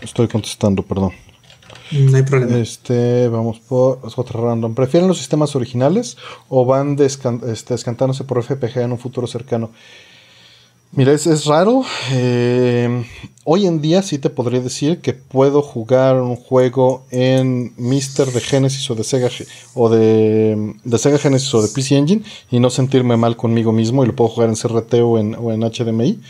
[0.03, 1.13] Estoy contestando, perdón.
[1.91, 2.59] No hay problema.
[2.59, 4.75] Este, vamos por otra random.
[4.75, 6.17] ¿Prefieren los sistemas originales
[6.49, 9.71] o van este, descantándose por FPG en un futuro cercano?
[10.93, 11.85] Mira, es, raro.
[12.13, 13.05] Eh,
[13.45, 18.41] hoy en día sí te podría decir que puedo jugar un juego en Mister de
[18.41, 19.29] Genesis o de Sega
[19.75, 24.07] o de, Sega Genesis o de PC Engine y no sentirme mal conmigo mismo y
[24.07, 26.21] lo puedo jugar en CRT o en, HDMI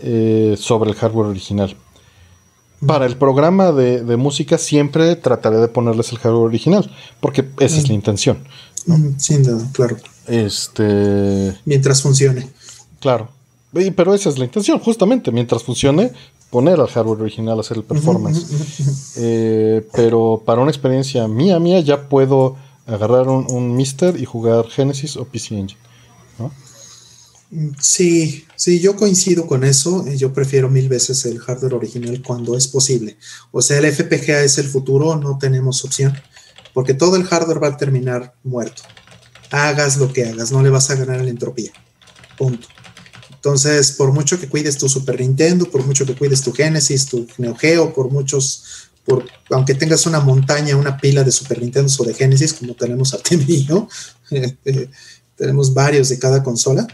[0.00, 1.76] eh, sobre el hardware original
[2.86, 7.88] para el programa de, música siempre trataré de ponerles el hardware original, porque esa es
[7.88, 8.38] la intención.
[9.16, 9.96] Sin duda, claro.
[10.26, 11.56] Este.
[11.64, 12.48] Mientras funcione.
[13.00, 13.28] Claro.
[13.74, 15.30] Pero esa es la intención, justamente.
[15.32, 16.12] Mientras funcione,
[16.50, 18.46] poner al hardware original, hacer el performance.
[19.16, 24.68] Eh, pero para una experiencia mía, mía, ya puedo agarrar un, un Mister y jugar
[24.68, 25.80] Genesis o PC Engine.
[27.78, 30.04] Sí, sí, yo coincido con eso.
[30.16, 33.16] Yo prefiero mil veces el hardware original cuando es posible.
[33.52, 36.14] O sea, el FPGA es el futuro, no tenemos opción,
[36.72, 38.82] porque todo el hardware va a terminar muerto.
[39.50, 41.70] Hagas lo que hagas, no le vas a ganar la entropía.
[42.36, 42.66] Punto.
[43.44, 47.26] Entonces, por mucho que cuides tu Super Nintendo, por mucho que cuides tu Genesis, tu
[47.36, 52.04] Neo Geo, por muchos, por, aunque tengas una montaña, una pila de Super Nintendo o
[52.04, 53.18] de Genesis, como tenemos a
[55.36, 56.86] tenemos varios de cada consola,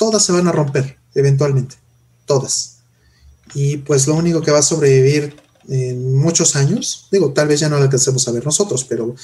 [0.00, 1.76] todas se van a romper eventualmente,
[2.26, 2.78] todas.
[3.54, 5.36] Y pues lo único que va a sobrevivir
[5.68, 9.14] en muchos años, digo, tal vez ya no lo alcancemos a ver nosotros, pero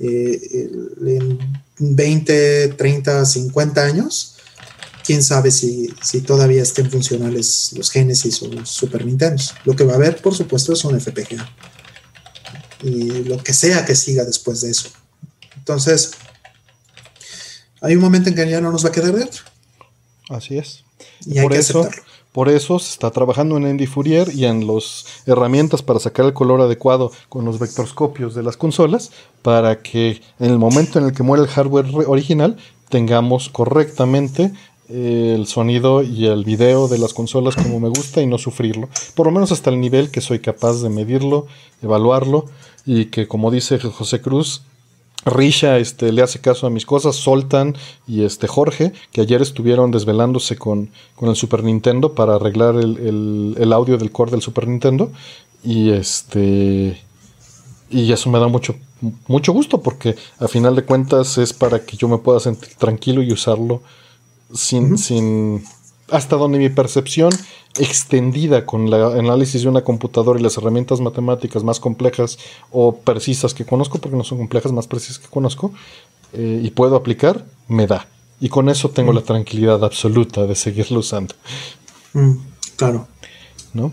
[0.00, 0.70] eh,
[1.04, 1.38] en
[1.78, 4.37] 20, 30, 50 años,
[5.08, 9.42] quién sabe si, si, todavía estén funcionales los Genesis o los Super Nintendo.
[9.64, 11.50] Lo que va a haber, por supuesto, es un FPGA.
[12.82, 14.90] Y lo que sea que siga después de eso.
[15.56, 16.10] Entonces,
[17.80, 19.44] hay un momento en que ya no nos va a quedar dentro.
[20.28, 20.84] Así es.
[21.40, 21.88] por, eso,
[22.32, 26.34] por eso se está trabajando en Andy Fourier y en las herramientas para sacar el
[26.34, 31.12] color adecuado con los vectorscopios de las consolas para que en el momento en el
[31.12, 32.58] que muera el hardware original
[32.90, 34.52] tengamos correctamente
[34.88, 38.88] el sonido y el video de las consolas como me gusta y no sufrirlo.
[39.14, 41.46] Por lo menos hasta el nivel que soy capaz de medirlo,
[41.82, 42.46] evaluarlo
[42.86, 44.62] y que como dice José Cruz,
[45.24, 47.76] Risha este, le hace caso a mis cosas, Soltan
[48.06, 53.98] y este Jorge, que ayer estuvieron desvelándose con, el Super Nintendo para arreglar el, audio
[53.98, 55.10] del core del Super Nintendo.
[55.62, 57.02] Y este.
[57.90, 58.76] Y eso me da mucho,
[59.26, 63.22] mucho gusto porque a final de cuentas es para que yo me pueda sentir tranquilo
[63.22, 63.82] y usarlo
[64.52, 65.64] sin, sin,
[66.10, 67.30] hasta donde mi percepción
[67.78, 72.38] extendida con el análisis de una computadora y las herramientas matemáticas más complejas
[72.70, 75.72] o precisas que conozco, porque no son complejas, más precisas que conozco,
[76.32, 78.06] eh, y puedo aplicar, me da.
[78.40, 81.34] Y con eso tengo la tranquilidad absoluta de seguirlo usando.
[82.12, 82.32] Mm,
[82.76, 83.08] claro.
[83.74, 83.92] ¿No?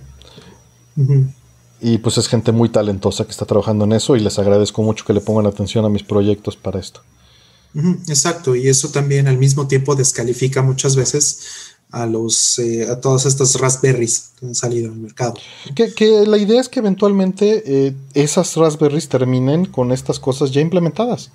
[1.81, 5.03] Y pues es gente muy talentosa que está trabajando en eso y les agradezco mucho
[5.05, 7.01] que le pongan atención a mis proyectos para esto.
[8.07, 13.25] Exacto, y eso también al mismo tiempo descalifica muchas veces a los eh, a todas
[13.25, 15.35] estas raspberries que han salido al mercado.
[15.75, 21.31] Que, la idea es que eventualmente eh, esas raspberries terminen con estas cosas ya implementadas.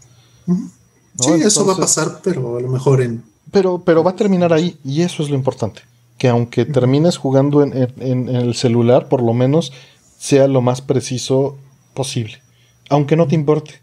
[1.18, 3.22] Sí, eso va a pasar, pero a lo mejor en.
[3.52, 5.82] Pero, pero va a terminar ahí, y eso es lo importante.
[6.18, 9.72] Que aunque termines jugando en, el celular, por lo menos
[10.18, 11.56] sea lo más preciso
[11.94, 12.42] posible.
[12.90, 13.80] Aunque no te importe.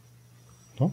[0.80, 0.92] ¿No?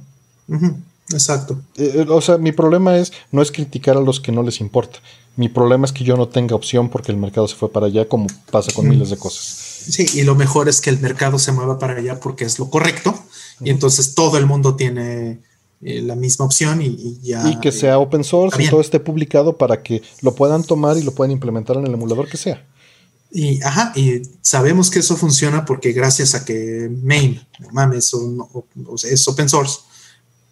[1.10, 1.60] Exacto.
[1.76, 4.60] Eh, eh, o sea, mi problema es no es criticar a los que no les
[4.60, 5.00] importa.
[5.36, 8.08] Mi problema es que yo no tenga opción porque el mercado se fue para allá,
[8.08, 9.42] como pasa con miles de cosas.
[9.88, 12.70] Sí, y lo mejor es que el mercado se mueva para allá porque es lo
[12.70, 13.14] correcto.
[13.60, 15.40] Y entonces todo el mundo tiene
[15.82, 17.48] eh, la misma opción y, ya.
[17.50, 21.02] Y que sea open source y todo esté publicado para que lo puedan tomar y
[21.02, 22.64] lo puedan implementar en el emulador que sea.
[23.30, 28.14] Y, ajá, y sabemos que eso funciona porque gracias a que MAME, mames,
[29.02, 29.80] es open source,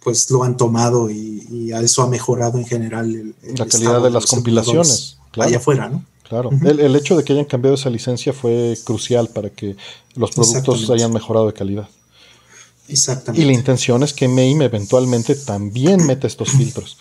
[0.03, 4.27] pues lo han tomado y, a eso ha mejorado en general la calidad de, las
[4.27, 5.17] compilaciones.
[5.31, 5.49] Claro.
[5.49, 6.05] Allá afuera, ¿no?
[6.29, 6.51] Claro.
[6.65, 9.77] el, hecho de que hayan cambiado esa licencia fue crucial para que
[10.15, 11.89] los productos hayan mejorado de calidad.
[12.89, 13.43] Exactamente.
[13.43, 16.99] Y la intención es que MAME eventualmente también meta estos filtros.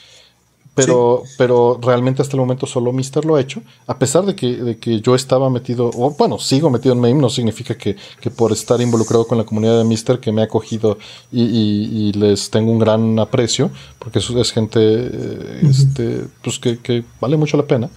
[0.74, 3.61] Pero, pero realmente hasta el momento solo Mister lo ha hecho.
[3.88, 7.16] A pesar de que, de que yo estaba metido, o bueno, sigo metido en MAME,
[7.16, 7.98] no significa que,
[8.35, 10.98] por estar involucrado con la comunidad de Mister que me ha acogido
[11.32, 13.69] y, les tengo un gran aprecio,
[14.00, 17.90] porque es, es gente eh, este, pues que, que, vale mucho la pena.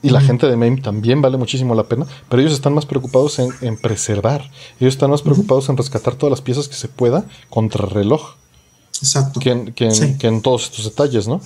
[0.00, 3.38] Y la gente de MAME también vale muchísimo la pena, pero ellos están más preocupados
[3.38, 4.50] en, preservar.
[4.78, 8.34] Ellos están más preocupados en rescatar todas las piezas que se pueda contra reloj.
[9.00, 9.40] Exacto.
[9.40, 11.40] Que en, que en, todos estos detalles, ¿no?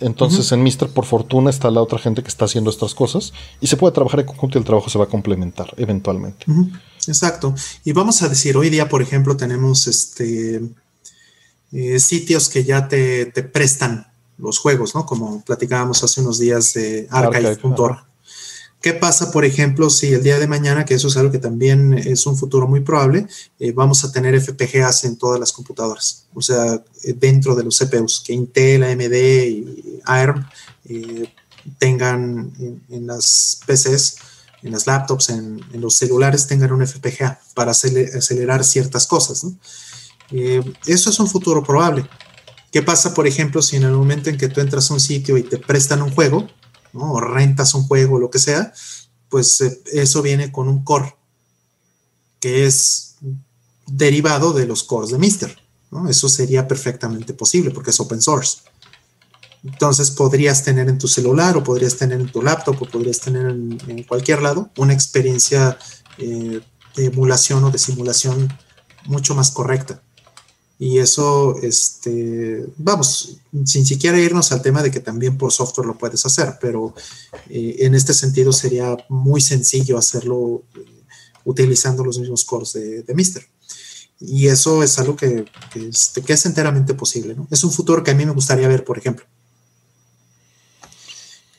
[0.00, 3.66] Entonces en Mister, por fortuna, está la otra gente que está haciendo estas cosas y
[3.66, 6.46] se puede trabajar en conjunto y el trabajo se va a complementar eventualmente.
[7.06, 7.54] Exacto.
[7.84, 10.62] Y vamos a decir, hoy día, por ejemplo, tenemos este
[11.72, 14.06] eh, sitios que ya te, te prestan
[14.38, 15.06] los juegos, ¿no?
[15.06, 18.09] Como platicábamos hace unos días de archive.org.
[18.80, 21.92] ¿Qué pasa, por ejemplo, si el día de mañana, que eso es algo que también
[21.92, 23.26] es un futuro muy probable,
[23.58, 26.24] eh, vamos a tener FPGAs en todas las computadoras?
[26.32, 30.46] O sea, eh, dentro de los CPUs, que Intel, AMD y ARM
[30.88, 31.30] eh,
[31.78, 32.52] tengan
[32.88, 34.16] en, las PCs,
[34.62, 39.44] en las laptops, en, los celulares, tengan un FPGA para acelerar ciertas cosas.
[40.86, 42.08] eso es un futuro probable.
[42.72, 45.36] ¿Qué pasa, por ejemplo, si en el momento en que tú entras a un sitio
[45.36, 46.48] y te prestan un juego,
[46.92, 47.12] ¿no?
[47.12, 48.72] o rentas un juego, lo que sea,
[49.28, 51.14] pues eh, eso viene con un core
[52.40, 53.16] que es
[53.86, 55.56] derivado de los cores de Mister.
[56.08, 58.58] Eso sería perfectamente posible porque es open source.
[59.64, 63.46] Entonces podrías tener en tu celular o podrías tener en tu laptop o podrías tener
[63.46, 65.78] en, cualquier lado una experiencia
[66.16, 66.60] eh,
[66.96, 68.48] de emulación o de simulación
[69.04, 70.00] mucho más correcta.
[70.82, 73.36] Y eso, este, vamos,
[73.66, 76.94] sin siquiera irnos al tema de que también por software lo puedes hacer, pero
[77.50, 81.02] eh, en este sentido sería muy sencillo hacerlo eh,
[81.44, 83.46] utilizando los mismos cores de, de Mister.
[84.20, 85.44] Y eso es algo que,
[85.74, 87.34] este, que, es enteramente posible.
[87.34, 87.46] ¿no?
[87.50, 89.26] Es un futuro que a mí me gustaría ver, por ejemplo.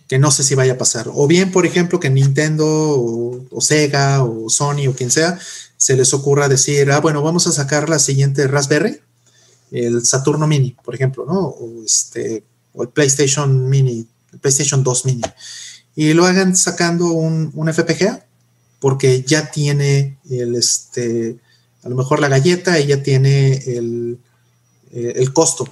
[0.08, 1.12] Que no sé si vaya a pasar.
[1.14, 5.38] O bien, por ejemplo, que Nintendo o Sega o Sony o quien sea
[5.78, 9.00] se les ocurra decir, ah, bueno, vamos a sacar la siguiente Raspberry
[9.72, 11.40] el Saturno Mini, por ejemplo, ¿no?
[11.40, 12.44] O, este,
[12.74, 15.22] o el PlayStation Mini, el PlayStation 2 Mini,
[15.96, 18.26] y lo hagan sacando un, un FPGA,
[18.80, 21.38] porque ya tiene el, este,
[21.84, 24.20] a lo mejor la galleta y ya tiene el,
[24.92, 25.68] eh, el costo,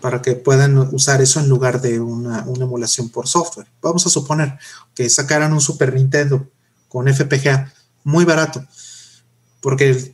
[0.00, 3.66] para que puedan usar eso en lugar de una, una, emulación por software.
[3.80, 4.58] Vamos a suponer
[4.94, 6.46] que sacaran un Super Nintendo
[6.88, 7.72] con FPGA
[8.02, 8.62] muy barato,
[9.62, 10.12] porque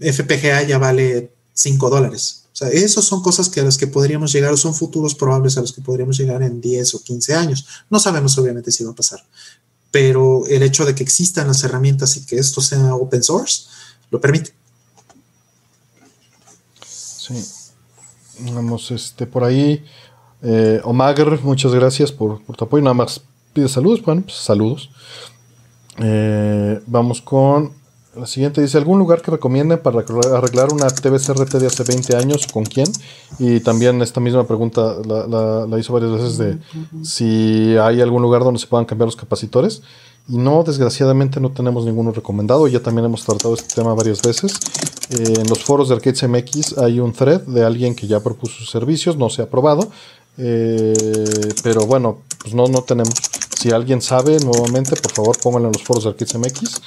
[0.00, 4.32] el FPGA ya vale 5 dólares sea, esas son cosas que a las que podríamos
[4.32, 7.66] llegar, son futuros probables a los que podríamos llegar en 10 o 15 años.
[7.88, 9.24] No sabemos obviamente si va a pasar,
[9.90, 13.64] pero el hecho de que existan las herramientas y que esto sea open source,
[14.10, 14.54] lo permite.
[16.86, 17.44] Sí.
[18.52, 19.84] Vamos, este, por ahí,
[20.42, 22.82] eh, Omagr, muchas gracias por, tu apoyo.
[22.82, 23.20] Nada más
[23.52, 24.90] pide saludos, bueno, pues saludos.
[25.98, 27.79] Eh, vamos con
[28.16, 32.48] La siguiente dice, ¿algún lugar que recomienden para arreglar una TVCRT de hace 20 años?
[32.52, 32.88] ¿Con quién?
[33.38, 36.58] Y también esta misma pregunta la, hizo varias veces de
[37.04, 39.82] si hay algún lugar donde se puedan cambiar los capacitores.
[40.28, 42.66] Y no, desgraciadamente no tenemos ninguno recomendado.
[42.66, 44.58] Ya también hemos tratado este tema varias veces.
[45.10, 48.70] En los foros de Arcades MX hay un thread de alguien que ya propuso sus
[48.70, 49.88] servicios, no se ha aprobado.
[50.36, 53.14] Eh, pero bueno, pues no, no tenemos.
[53.60, 56.80] Si alguien sabe nuevamente, por favor pónganlo en los foros de Arcades MX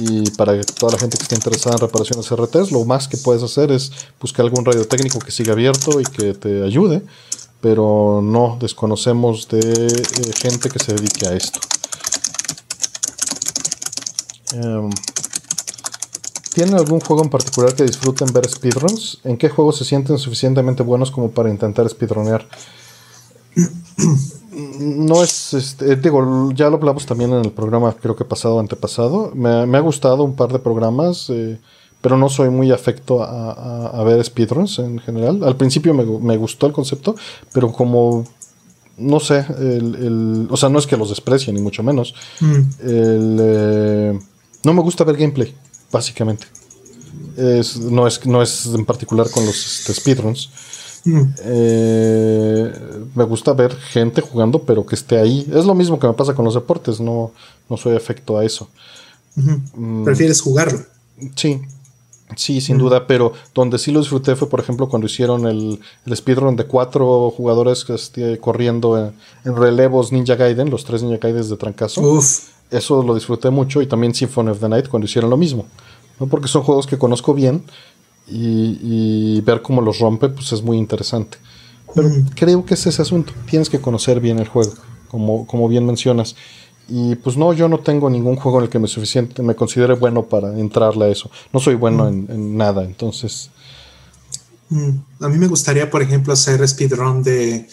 [0.00, 3.40] y para toda la gente que esté interesada en reparaciones RTs, lo más que puedes
[3.44, 7.02] hacer es buscar algún radio técnico que siga abierto y que te ayude,
[7.60, 11.60] pero no desconocemos de eh, gente que se dedique a esto.
[14.54, 14.90] Em,
[16.52, 19.20] ¿Tienen algún juego en particular que disfruten ver speedruns?
[19.22, 22.48] ¿En qué juegos se sienten suficientemente buenos como para intentar speedrunear?
[24.52, 29.32] No es, este, digo, ya lo hablamos también en el programa, creo que pasado, antepasado.
[29.34, 31.58] Me, ha gustado un par de programas, eh,
[32.00, 35.42] pero no soy muy afecto a, ver speedruns en general.
[35.44, 37.14] Al principio me, gustó el concepto,
[37.52, 38.24] pero como,
[38.98, 42.14] no sé, el, o sea, no es que los desprecie, ni mucho menos.
[42.40, 42.60] Mm.
[42.80, 44.18] Eh,
[44.64, 45.54] no me gusta ver gameplay,
[45.90, 46.46] básicamente.
[47.90, 50.50] no, es, no es en particular con los este, speedruns.
[51.04, 52.72] Eh,
[53.14, 55.46] me gusta ver gente jugando, pero que esté ahí.
[55.52, 57.32] Es lo mismo que me pasa con los deportes, no,
[57.68, 58.68] no soy afecto a eso.
[59.34, 60.04] Mm.
[60.04, 60.80] ¿Prefieres jugarlo?
[61.36, 61.60] Sí,
[62.36, 66.16] sí, sin duda, pero donde sí lo disfruté fue, por ejemplo, cuando hicieron el, el
[66.16, 68.98] speedrun de cuatro jugadores este, corriendo
[69.44, 72.20] en, relevos Ninja Gaiden, los tres Ninja Gaiden de trancazo.
[72.70, 75.66] Eso lo disfruté mucho y también Symphony of the Night cuando hicieron lo mismo.
[76.18, 76.26] ¿no?
[76.26, 77.64] Porque son juegos que conozco bien
[78.26, 81.38] y, ver cómo los rompe, pues es muy interesante.
[81.94, 83.32] Pero creo que es ese asunto.
[83.50, 84.72] Tienes que conocer bien el juego,
[85.08, 86.34] como, como bien mencionas.
[86.88, 89.94] Y pues no, yo no tengo ningún juego en el que me suficiente, me considere
[89.94, 91.30] bueno para entrarle a eso.
[91.52, 93.50] No soy bueno en, nada, entonces.
[95.20, 97.68] A mí me gustaría, por ejemplo, hacer speedrun de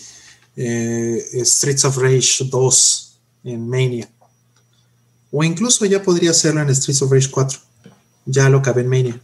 [0.55, 4.09] eh, Streets of Rage 2 en Mania.
[5.31, 7.59] O incluso ya podría hacerlo en Streets of Rage 4.
[8.25, 9.21] Ya lo acabé en Mania.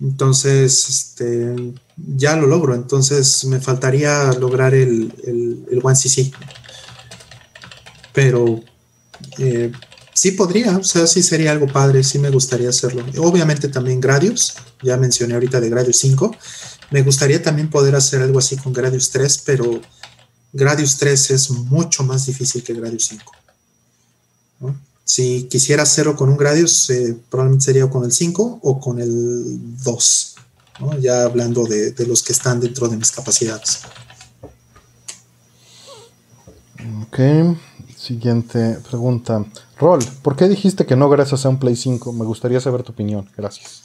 [0.00, 2.74] Entonces, este, ya lo logro.
[2.74, 5.12] Entonces, me faltaría lograr el,
[5.70, 6.32] el, One CC.
[8.12, 8.62] Pero
[9.38, 9.72] eh,
[10.12, 13.04] sí podría, o sea, sí sería algo padre, sí me gustaría hacerlo.
[13.18, 16.36] Obviamente también Gradius, ya mencioné ahorita de Gradius 5.
[16.90, 19.80] Me gustaría también poder hacer algo así con Gradius 3, pero
[20.52, 23.32] Gradius 3 es mucho más difícil que Gradius 5.
[24.60, 24.93] ¿no?
[25.04, 29.82] Si quisiera hacerlo con un Gradius, eh, probablemente sería con el 5 o con el
[29.84, 30.34] 2,
[31.00, 33.80] ya hablando de, los que están dentro de mis capacidades.
[37.02, 37.18] Ok,
[37.98, 39.44] siguiente pregunta.
[39.78, 42.14] Rol, ¿por qué dijiste que no gracias a un Play 5?
[42.14, 43.28] Me gustaría saber tu opinión.
[43.36, 43.82] Gracias.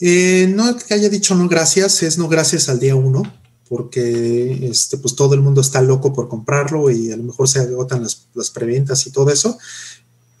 [0.00, 3.22] Eh, no que haya dicho no gracias, es no gracias al día 1,
[3.68, 7.58] porque este, pues todo el mundo está loco por comprarlo y a lo mejor se
[7.60, 9.58] agotan las, las preventas y todo eso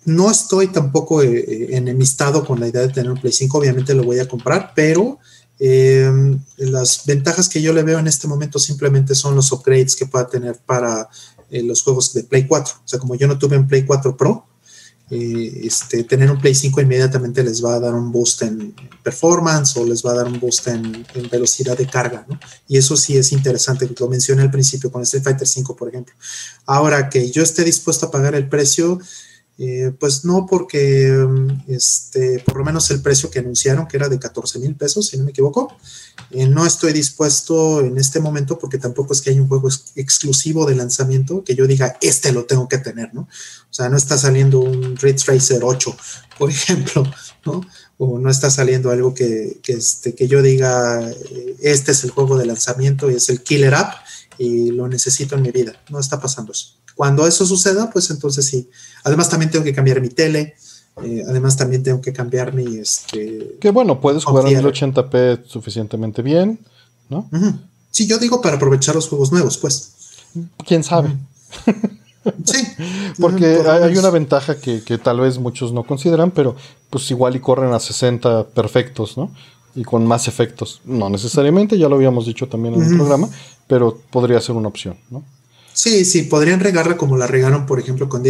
[0.04, 3.94] no estoy tampoco eh, eh, enemistado con la idea de tener un Play 5, obviamente
[3.94, 5.18] lo voy a comprar, pero
[5.58, 10.06] em, las ventajas que yo le veo en este momento simplemente son los upgrades que
[10.06, 11.08] pueda tener para
[11.50, 12.74] eh, los juegos de Play 4.
[12.76, 14.46] O sea, como yo no tuve un Play 4 Pro,
[15.10, 18.72] este, tener un Play 5 inmediatamente les va a dar un boost en
[19.02, 22.38] performance o les va a dar un boost en, velocidad de carga, ¿no?
[22.68, 26.14] Y eso sí es interesante, lo mencioné al principio con Street Fighter 5, por ejemplo.
[26.64, 29.00] Ahora que yo esté dispuesto a pagar el precio,
[29.62, 34.08] eh, pues no, porque mm, este, por lo menos el precio que anunciaron, que era
[34.08, 35.76] de 14 mil pesos, si no me equivoco,
[36.30, 40.64] eh, no estoy dispuesto en este momento porque tampoco es que haya un juego exclusivo
[40.64, 43.20] de lanzamiento que yo diga, este lo tengo que tener, ¿no?
[43.20, 45.94] O sea, no está saliendo un Ridge Racer 8,
[46.38, 47.04] por ejemplo,
[47.44, 47.60] ¿no?
[47.98, 51.06] O no está saliendo algo que, que, este, que yo diga,
[51.60, 53.92] este es el juego de lanzamiento y es el killer app
[54.40, 55.74] y lo necesito en mi vida.
[55.90, 56.68] No está pasando eso.
[56.94, 58.70] Cuando eso suceda, pues entonces sí.
[59.04, 60.54] Además también tengo que cambiar mi tele.
[61.04, 62.78] Eh, además también tengo que cambiar mi...
[62.78, 66.58] Este, que bueno, puedes jugar en 1080p suficientemente bien,
[67.10, 67.28] ¿no?
[67.90, 69.92] Sí, yo digo para aprovechar los juegos nuevos, pues.
[70.66, 71.14] ¿Quién sabe?
[72.46, 72.66] Sí.
[73.20, 76.56] Porque hay, una ventaja que, tal vez muchos no consideran, pero
[76.88, 79.30] pues igual y corren a 60 perfectos, ¿no?
[79.74, 80.80] Y con más efectos.
[80.86, 83.28] No necesariamente, ya lo habíamos dicho también en el programa,
[83.70, 85.24] pero podría ser una opción, ¿no?
[85.72, 88.26] Sí, sí, podrían regarla como la regaron, por ejemplo, con,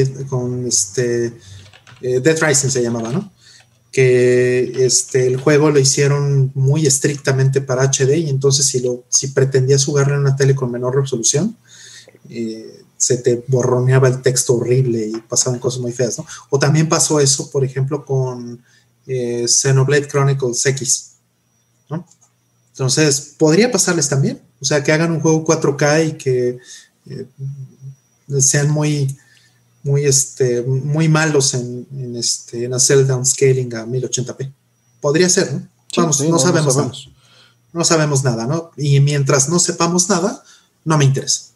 [0.67, 1.33] este
[2.03, 3.33] eh, Dead Rising se llamaba, ¿no?
[3.91, 9.29] Que este, el juego lo hicieron muy estrictamente para HD y entonces si, lo, si
[9.29, 11.57] pretendías jugarlo en una tele con menor resolución,
[12.29, 16.27] eh, se te borroneaba el texto horrible y pasaban cosas muy feas, ¿no?
[16.51, 18.63] O también pasó eso, por ejemplo, con
[19.07, 21.13] eh, Xenoblade Chronicles X,
[21.89, 22.07] ¿no?
[22.73, 26.59] Entonces, podría pasarles también, o sea, que hagan un juego 4K y que
[27.07, 27.27] eh,
[28.41, 29.17] sean muy,
[29.83, 34.53] muy, este, muy malos en, este, en hacer downscaling a 1080p.
[35.01, 35.67] Podría ser, ¿no?
[35.97, 36.93] Vamos, no, sabemos nada.
[37.73, 38.71] No sabemos nada, ¿no?
[38.77, 40.43] Y mientras no sepamos nada,
[40.85, 41.47] no me interesa.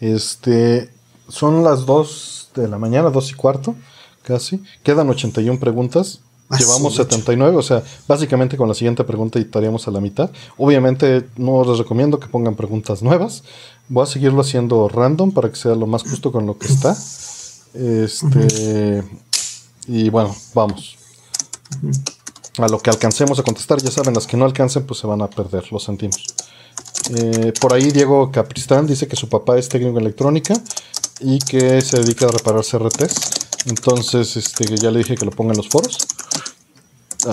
[0.00, 0.90] Este,
[1.28, 3.76] son las 2 de la mañana, 2 y cuarto,
[4.22, 4.62] casi.
[4.82, 6.20] Quedan 81 preguntas.
[6.48, 10.30] Ah, Llevamos 79, o sea, básicamente con la siguiente pregunta estaríamos a la mitad.
[10.56, 13.42] Obviamente no les recomiendo que pongan preguntas nuevas.
[13.88, 16.96] Voy a seguirlo haciendo random para que sea lo más justo con lo que está.
[17.74, 19.02] Este.
[19.88, 20.96] Y bueno, vamos.
[22.58, 25.22] A lo que alcancemos a contestar, ya saben, las que no alcancen, pues se van
[25.22, 26.24] a perder, lo sentimos.
[27.14, 30.54] Eh, por ahí Diego Capristán dice que su papá es técnico en electrónica
[31.20, 33.66] y que se dedica a reparar CRTs.
[33.66, 35.98] Entonces, este, ya le dije que lo ponga en los foros.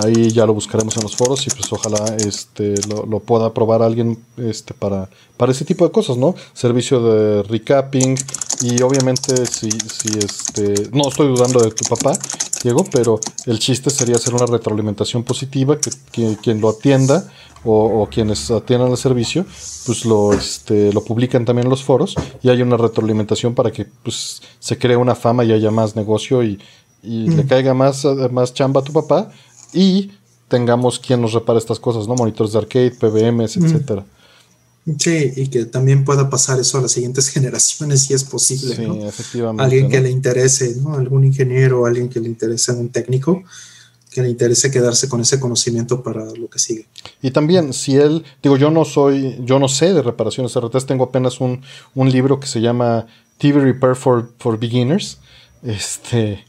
[0.02, 4.18] Ahí ya lo buscaremos en los foros y pues ojalá este, lo, pueda probar alguien
[4.36, 6.34] este, para, para ese tipo de cosas, ¿no?
[6.52, 8.16] Servicio de recapping
[8.62, 12.18] y obviamente si, si este, no estoy dudando de tu papá,
[12.62, 15.78] Diego, pero el chiste sería hacer una retroalimentación positiva,
[16.10, 17.30] que quien lo atienda
[17.64, 19.44] o, quienes atiendan el servicio,
[19.86, 23.86] pues lo, este, lo publican también en los foros y hay una retroalimentación para que
[24.02, 26.58] pues, se cree una fama y haya más negocio y,
[27.06, 29.30] le caiga más, más chamba a tu papá
[29.74, 30.12] y
[30.48, 32.14] tengamos quien nos repare estas cosas, ¿no?
[32.14, 34.04] Monitores de arcade, PBMs, etcétera.
[34.98, 38.76] Sí, y que también pueda pasar eso a las siguientes generaciones si es posible.
[38.76, 39.62] Sí, efectivamente.
[39.62, 40.94] Alguien que le interese, ¿no?
[40.94, 43.42] Algún ingeniero, alguien que le interese un técnico,
[44.10, 46.86] que le interese quedarse con ese conocimiento para lo que sigue.
[47.22, 51.04] Y también, si él, digo, yo no soy, yo no sé de reparaciones RTs, tengo
[51.04, 51.62] apenas un,
[51.94, 53.06] un libro que se llama
[53.38, 55.18] TV Repair for, for Beginners.
[55.62, 56.44] Este,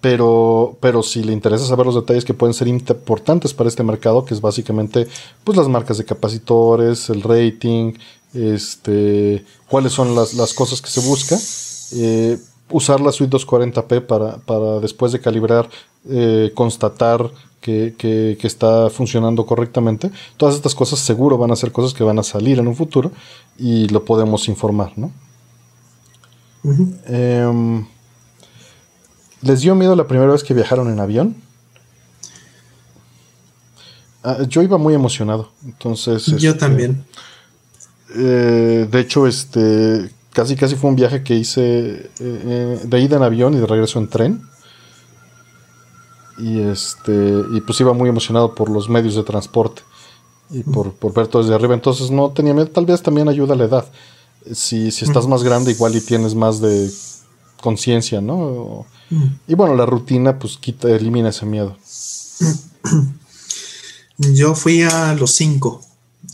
[0.00, 4.24] pero, pero si le interesa saber los detalles que pueden ser importantes para este mercado,
[4.24, 5.06] que es básicamente
[5.44, 7.92] pues las marcas de capacitores, el rating,
[8.32, 11.36] este, cuáles son las, las cosas que se busca,
[11.92, 12.38] eh,
[12.70, 15.68] usar la suite 240p para, para después de calibrar,
[16.08, 17.30] eh, constatar
[17.60, 20.10] que, que, está funcionando correctamente.
[20.36, 23.10] Todas estas cosas seguro van a ser cosas que van a salir en un futuro
[23.58, 25.12] y lo podemos informar, ¿no?
[27.06, 27.86] Em,
[29.42, 31.36] ¿Les dio miedo la primera vez que viajaron en avión?
[34.22, 36.26] Ah, yo iba muy emocionado, entonces...
[36.26, 37.04] Yo este, también.
[38.16, 43.16] Eh, de hecho, este casi casi fue un viaje que hice eh, eh, de ida
[43.16, 44.42] en avión y de regreso en tren.
[46.38, 49.82] Y este y pues iba muy emocionado por los medios de transporte
[50.48, 51.74] y por, ver todo desde arriba.
[51.74, 52.68] Entonces no tenía miedo.
[52.68, 53.84] Tal vez también ayuda a la edad.
[54.52, 56.90] Si, si estás más grande, igual y tienes más de
[57.60, 58.86] conciencia, ¿no?
[59.46, 61.76] Y bueno, la rutina pues quita, elimina ese miedo.
[64.18, 65.84] Yo fui a los cinco.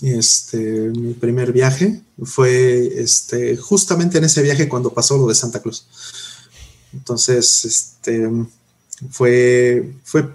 [0.02, 0.58] Este,
[0.90, 5.86] mi primer viaje fue este, justamente en ese viaje cuando pasó lo de Santa Cruz.
[6.92, 8.28] Entonces, este,
[9.10, 10.28] fue, fue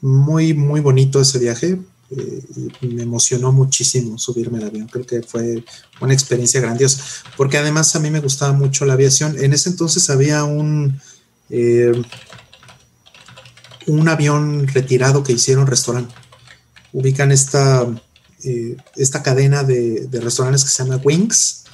[0.00, 1.78] muy, muy bonito ese viaje.
[2.10, 2.42] Eh,
[2.82, 4.88] me emocionó muchísimo subirme al avión.
[4.88, 5.64] Creo que fue
[6.00, 7.02] una experiencia grandiosa,
[7.36, 9.36] porque además a mí me gustaba mucho la aviación.
[9.42, 11.00] En ese entonces había un,
[11.50, 11.92] eh,
[13.86, 16.14] un avión retirado que hicieron restaurante.
[16.92, 17.86] Ubican esta,
[18.44, 21.64] eh, esta cadena de, restaurantes que se llama Wings.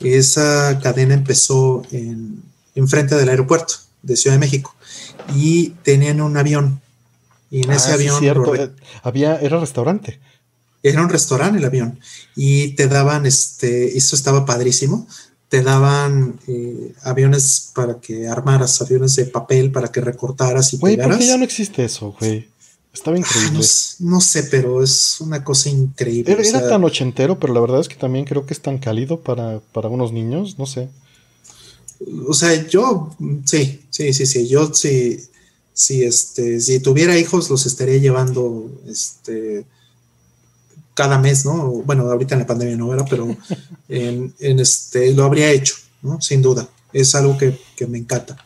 [0.00, 2.42] Esa cadena empezó en,
[2.86, 4.74] frente del aeropuerto de Ciudad de México
[5.34, 6.80] y tenían un avión.
[7.50, 8.24] Y en ese ah, avión.
[8.24, 8.70] Eh,
[9.02, 10.20] había, era restaurante.
[10.82, 11.98] Era un restaurante el avión.
[12.36, 15.08] Y te daban, este, eso estaba padrísimo
[15.48, 20.96] te daban eh, aviones para que armaras, aviones de papel para que recortaras y güey,
[20.96, 22.48] ¿por qué ya no existe eso, güey?
[22.92, 23.64] Estaba increíble.
[24.00, 26.36] no, sé, pero es una cosa increíble.
[26.40, 29.60] Era, tan ochentero, pero la verdad es que también creo que es tan cálido para,
[29.72, 30.88] para unos niños, no sé.
[32.26, 35.18] O sea, yo, sí, sí, sí, sí, yo sí,
[35.72, 39.64] sí, este, si tuviera hijos los estaría llevando, este,
[40.98, 41.70] cada mes, ¿no?
[41.86, 43.36] Bueno, ahorita en la pandemia no era, pero
[43.88, 46.20] en, este, lo habría hecho, ¿no?
[46.20, 46.68] Sin duda.
[46.92, 48.36] Es algo que, me encanta.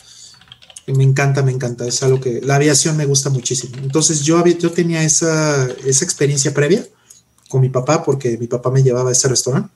[0.86, 1.86] Me encanta, me encanta.
[1.86, 3.78] Es algo que la aviación me gusta muchísimo.
[3.78, 6.86] Entonces yo, yo tenía esa, esa experiencia previa
[7.48, 9.72] con mi papá, porque mi papá me llevaba a ese restaurante.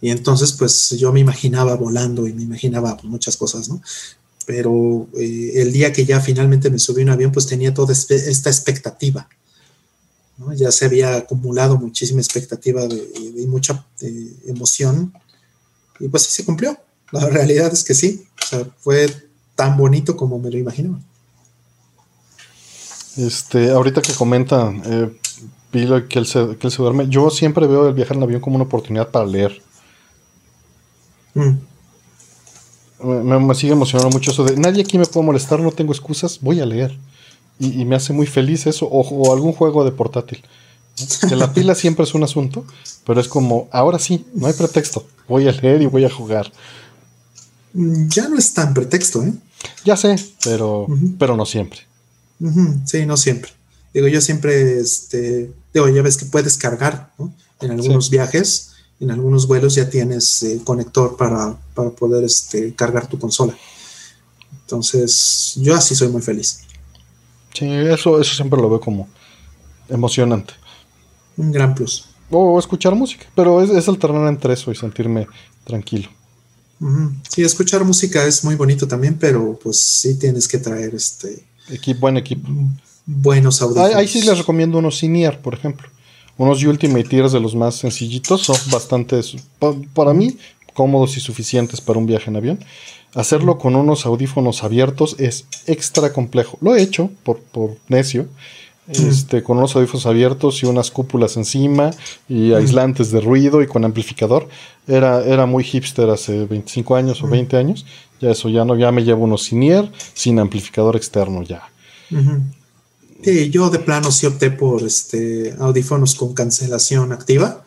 [0.00, 3.82] Y entonces, pues yo me imaginaba volando y me imaginaba muchas cosas, ¿no?
[4.46, 7.92] Pero eh, el día que ya finalmente me subí a un avión, pues tenía toda
[7.92, 9.28] esta expectativa
[10.56, 15.12] Ya se había acumulado muchísima expectativa y mucha eh, emoción.
[15.98, 16.78] Y pues sí se cumplió.
[17.12, 18.26] La realidad es que sí.
[18.42, 19.08] O sea, fue
[19.54, 20.98] tan bonito como me lo imaginaba.
[23.16, 25.10] Este, ahorita que comenta eh,
[25.72, 28.56] que él, se, que él se duerme, yo siempre veo el viajar en avión como
[28.56, 29.62] una oportunidad para leer.
[31.34, 31.58] Mm.
[33.02, 36.60] Me, sigue emocionando mucho eso de nadie aquí me puede molestar, no tengo excusas, voy
[36.60, 36.98] a leer.
[37.62, 40.42] Y, me hace muy feliz eso, o, algún juego de portátil.
[41.28, 42.64] Que la pila siempre es un asunto,
[43.06, 46.50] pero es como, ahora sí, no hay pretexto, voy a leer y voy a jugar.
[47.74, 49.34] Mm, ya no es tan pretexto, ¿eh?
[49.84, 50.86] Ya sé, pero,
[51.18, 51.80] pero no siempre.
[52.86, 53.52] Sí, no siempre.
[53.92, 57.34] Digo, yo siempre, este, digo, ya ves que puedes cargar, ¿no?
[57.60, 61.58] En algunos viajes, en algunos vuelos ya tienes eh, conector para,
[61.98, 63.56] poder este, cargar tu consola.
[64.62, 66.60] Entonces, yo así soy muy feliz.
[67.52, 69.08] Sí, eso, eso siempre lo veo como
[69.88, 70.54] emocionante.
[71.36, 72.06] Un gran plus.
[72.30, 75.26] O escuchar música, pero es, es alternar entre eso y sentirme
[75.64, 76.08] tranquilo.
[77.28, 81.44] Sí, escuchar música es muy bonito también, pero pues sí tienes que traer este...
[81.68, 82.48] Equipo, buen equipo.
[83.04, 83.94] Buenos audífonos.
[83.94, 85.88] Ahí, sí les recomiendo unos Sinier, por ejemplo.
[86.38, 89.20] Unos Ultimate Ears de los más sencillitos, son bastante,
[89.92, 90.38] para mí,
[90.72, 92.64] cómodos y suficientes para un viaje en avión.
[93.14, 96.58] Hacerlo con unos audífonos abiertos es extra complejo.
[96.60, 98.28] Lo he hecho por, por necio,
[98.88, 101.90] este, con unos audífonos abiertos y unas cúpulas encima
[102.28, 104.48] y aislantes de ruido y con amplificador.
[104.86, 107.86] Era, era muy hipster hace 25 años o 20 años.
[108.20, 111.68] Ya eso ya no, ya me llevo unos Sinier sin amplificador externo ya.
[113.50, 117.64] yo de plano sí opté por este audífonos con cancelación activa.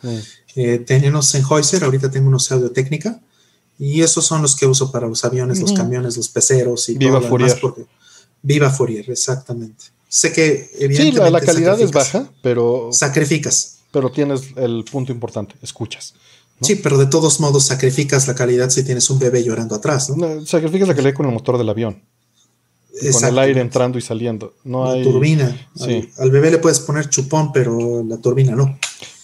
[0.56, 3.20] Eh, tenía unos Sennheiser, ahorita tengo unos Audio Técnica.
[3.78, 7.18] Y esos son los que uso para los aviones, los camiones, los peceros y Viva
[7.18, 7.60] todo Fourier.
[8.42, 9.86] Viva Fourier, exactamente.
[10.08, 11.26] Sé que evidentemente.
[11.26, 12.90] Sí, la, calidad es baja, pero.
[12.92, 13.78] Sacrificas.
[13.90, 16.14] Pero tienes el punto importante, escuchas.
[16.60, 20.46] Sí, pero de todos modos sacrificas la calidad si tienes un bebé llorando atrás, ¿no?
[20.46, 22.02] sacrificas la calidad con el motor del avión.
[23.12, 24.54] Con el aire entrando y saliendo.
[24.62, 25.02] No la hay.
[25.02, 25.68] turbina.
[25.74, 26.10] Sí.
[26.16, 28.78] Al, bebé le puedes poner chupón, pero la turbina no.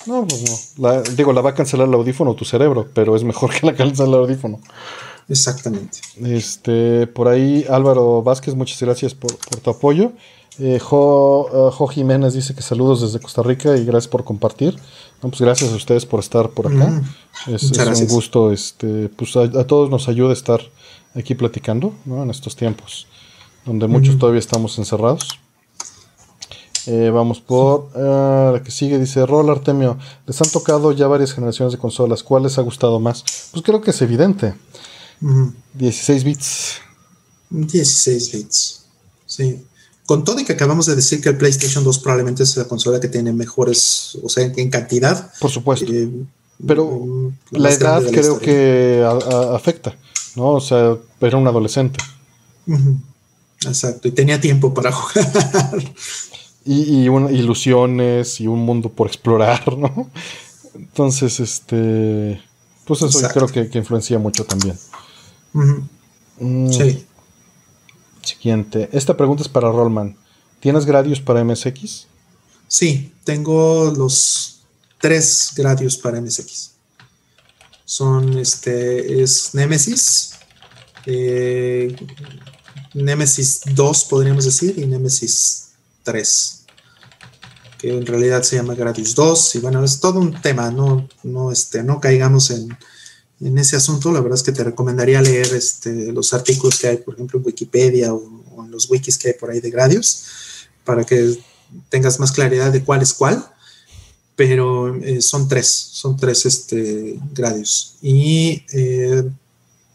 [0.07, 1.03] No, pues no.
[1.17, 4.09] digo, la va a cancelar el audífono tu cerebro, pero es mejor que la cancele
[4.11, 4.61] el audífono.
[5.29, 5.99] Exactamente.
[6.23, 10.13] Este, por ahí, Álvaro Vázquez, muchas gracias por, por tu apoyo.
[10.59, 14.77] Eh, jo, eh, jo, Jiménez dice que saludos desde Costa Rica y gracias por compartir.
[15.21, 16.89] pues gracias a ustedes por estar por acá.
[17.47, 20.61] Mm, es, un gusto, este, pues a, todos nos ayuda estar
[21.15, 22.23] aquí platicando ¿no?
[22.23, 23.07] en estos tiempos
[23.65, 25.39] donde muchos todavía estamos encerrados.
[26.87, 29.99] Eh, vamos por la que sigue, dice Rol Artemio.
[30.27, 32.23] Les han tocado ya varias generaciones de consolas.
[32.23, 33.25] ¿Cuál les ha gustado más?
[33.53, 34.55] Pues creo que es evidente.
[35.75, 36.81] 16 bits.
[37.51, 38.87] 16 bits.
[39.27, 39.65] Sí
[40.11, 42.99] con todo y que acabamos de decir que el PlayStation 2 probablemente es la consola
[42.99, 45.33] que tiene mejores, o sea, en cantidad.
[45.39, 45.87] Por supuesto.
[45.93, 46.11] Eh,
[46.67, 49.07] Pero mm, la edad creo que
[49.55, 49.97] afecta,
[50.35, 50.55] ¿no?
[50.55, 52.01] O sea, era un adolescente.
[53.65, 55.81] Exacto, y tenía tiempo para jugar.
[56.65, 60.11] Y, ilusiones y un mundo por explorar, ¿no?
[60.75, 62.43] Entonces, este.
[62.85, 64.79] Pues eso yo creo que, influencia mucho también.
[65.53, 66.71] Mm.
[66.71, 67.07] Sí.
[68.23, 68.89] Siguiente.
[68.93, 70.17] Esta pregunta es para Rollman.
[70.61, 72.07] ¿Tienes Gradius para MSX?
[72.69, 74.61] Sí, tengo los
[75.01, 76.73] tres Gradius para MSX.
[77.85, 80.35] Son este, es Nemesis,
[81.07, 81.97] eh,
[82.95, 85.70] Nemesis 2 podríamos decir, y Nemesis
[86.11, 86.61] 3,
[87.79, 91.53] que en realidad se llama Gradius 2, y bueno, es todo un tema, no, no,
[91.53, 92.77] este, no caigamos en,
[93.41, 96.97] en ese asunto, la verdad es que te recomendaría leer este, los artículos que hay,
[96.99, 100.25] por ejemplo, en Wikipedia o, en los wikis que hay por ahí de Gradius,
[100.85, 101.39] para que
[101.89, 103.47] tengas más claridad de cuál es cuál.
[104.37, 107.97] Pero eh, son tres, son tres este, Gradius.
[108.03, 109.23] Y eh,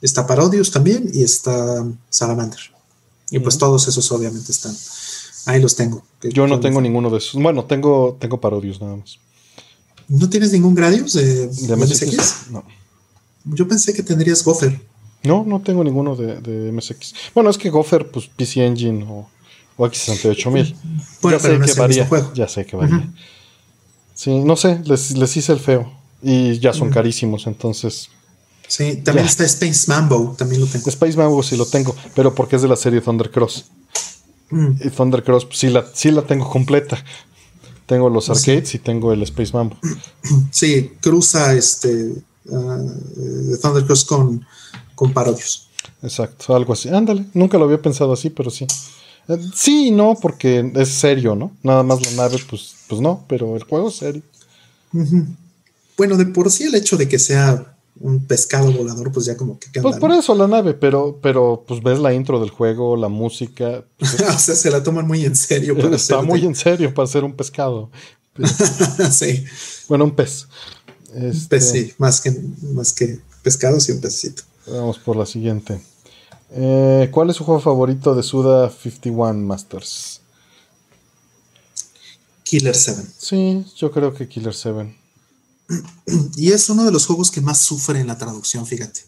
[0.01, 2.59] está Parodius también y está Salamander.
[3.29, 4.75] Y pues todos esos obviamente están.
[5.45, 6.03] Ahí los tengo.
[6.21, 7.41] Yo no tengo ninguno de esos.
[7.41, 9.19] Bueno, tengo, tengo Parodius nada más.
[10.07, 12.51] ¿No tienes ningún Gradius de, de MSX?
[12.51, 12.63] No.
[13.45, 14.79] Yo pensé que tendrías Gopher.
[15.23, 17.13] No, no tengo ninguno de, MSX.
[17.33, 19.27] Bueno, es que Gopher, pues PC Engine o,
[19.77, 20.75] o X68000.
[21.23, 23.09] ya, sé que varía, ya sé que varía.
[24.13, 25.91] Sí, no sé, les, les, hice el feo.
[26.21, 28.09] Y ya son carísimos, entonces.
[28.67, 30.89] Sí, también está Space Mambo, también lo tengo.
[30.89, 33.65] Space Mambo sí lo tengo, pero porque es de la serie Thunder Cross.
[34.55, 34.87] Mm.
[34.87, 37.03] Y Thunder Cross pues, sí, la, sí la tengo completa.
[37.85, 39.77] Tengo los arcades y tengo el Space Mambo.
[40.51, 41.93] Sí, cruza este
[42.45, 44.45] de Thundercross con,
[44.95, 45.67] con parodios.
[46.01, 46.89] Exacto, algo así.
[46.89, 48.65] Ándale, nunca lo había pensado así, pero sí.
[49.27, 51.51] Eh, sí y no, porque es serio, ¿no?
[51.61, 54.21] Nada más la nave, pues, pues no, pero el juego es serio.
[55.97, 59.57] Bueno, de por sí el hecho de que sea un pescado volador, pues ya como
[59.57, 59.81] que...
[59.81, 63.85] Pues por eso la nave, pero, pero pues ves la intro del juego, la música.
[63.97, 65.75] Pues, o sea, se la toman muy en serio.
[65.77, 67.89] Para está muy en serio para ser un pescado.
[69.11, 69.45] sí.
[69.87, 70.47] Bueno, un pez.
[71.13, 72.35] Un pez, sí, más que,
[72.73, 74.43] más que pescado, sí, un pececito.
[74.67, 75.79] Vamos por la siguiente.
[76.51, 80.21] Eh, ¿Cuál es su juego favorito de Suda 51 Masters?
[82.43, 83.01] Killer 7.
[83.17, 85.04] Sí, yo creo que Killer 7.
[86.35, 89.01] Y es uno de los juegos que más sufre en la traducción, fíjate.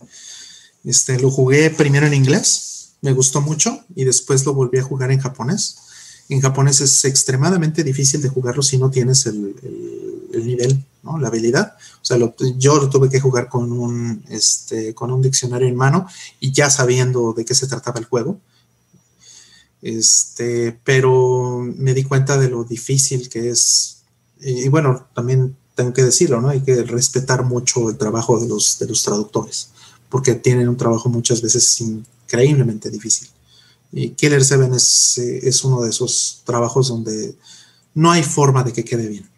[0.83, 5.11] Este, lo jugué primero en inglés, me gustó mucho, y después lo volví a jugar
[5.11, 5.77] en japonés.
[6.29, 9.55] En japonés es extremadamente difícil de jugarlo si no tienes el,
[10.33, 10.83] nivel,
[11.19, 11.75] la habilidad.
[12.01, 12.17] O sea,
[12.57, 16.07] yo lo tuve que jugar con un, este, con un diccionario en mano
[16.39, 18.39] y ya sabiendo de qué se trataba el juego.
[19.81, 23.99] Este, pero me di cuenta de lo difícil que es.
[24.41, 26.49] y bueno, también tengo que decirlo, ¿no?
[26.49, 29.69] Hay que respetar mucho el trabajo de los, de los traductores,
[30.09, 33.29] porque tienen un trabajo muchas veces increíblemente difícil.
[33.91, 37.35] Y Killer 7 es, eh, es uno de esos trabajos donde
[37.93, 39.29] no hay forma de que quede bien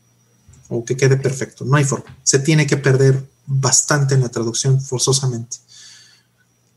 [0.69, 2.17] o que quede perfecto, no hay forma.
[2.23, 5.57] Se tiene que perder bastante en la traducción forzosamente.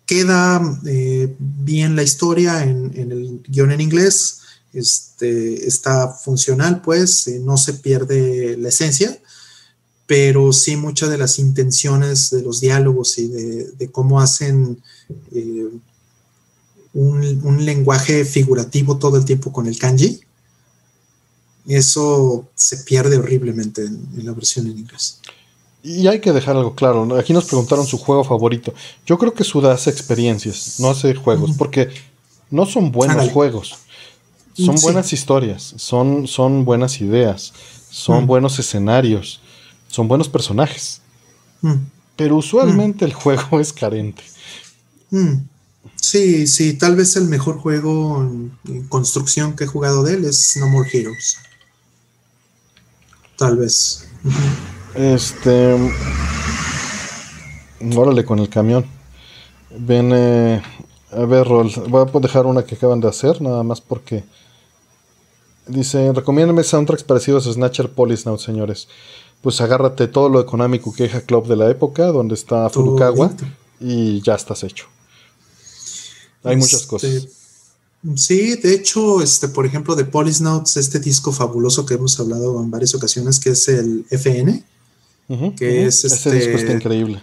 [0.07, 4.41] Queda eh, bien la historia en, en, el guion en inglés,
[4.73, 9.22] este, está funcional, pues eh, no se pierde la esencia,
[10.07, 14.83] pero sí muchas de las intenciones de los diálogos y de, cómo hacen
[15.33, 15.69] eh,
[16.95, 20.21] un, lenguaje figurativo todo el tiempo con el kanji,
[21.67, 25.21] eso se pierde horriblemente en, la versión en inglés.
[25.85, 28.73] Y hay que dejar algo claro, aquí nos preguntaron su juego favorito.
[29.07, 31.89] Yo creo que Suda hace experiencias, no hace juegos, porque
[32.51, 33.79] no son buenos juegos,
[34.55, 37.53] son buenas historias, son, son buenas ideas,
[37.91, 39.42] son buenos escenarios
[39.93, 41.03] son buenos personajes.
[41.61, 41.75] Mm.
[42.17, 43.09] Pero usualmente mm.
[43.09, 44.25] el juego es carente.
[45.11, 45.35] Mm.
[45.97, 50.57] Sí, sí, tal vez el mejor juego en, construcción que he jugado de él es
[50.57, 51.39] No More Heroes.
[53.37, 54.09] Tal vez.
[54.95, 55.77] Este.
[57.95, 58.87] Órale con el camión.
[59.79, 60.63] Ven, eh,
[61.11, 61.71] a ver, Rol.
[61.89, 64.25] Voy a dejar una que acaban de hacer, nada más porque.
[65.67, 68.89] Dice: Recomiéndame soundtracks parecidos a Snatcher Polisnaut, señores
[69.43, 73.33] pues agárrate todo lo económico que Club de la época, donde está Furukawa,
[73.81, 74.87] y ya estás hecho.
[76.45, 77.29] Hay muchas este, cosas.
[78.17, 82.71] Sí, de hecho, este, por ejemplo, de Polisnauts, este disco fabuloso que hemos hablado en
[82.71, 84.65] varias ocasiones, que es el FN,
[85.57, 86.29] que es este.
[86.29, 87.21] Ese disco está increíble.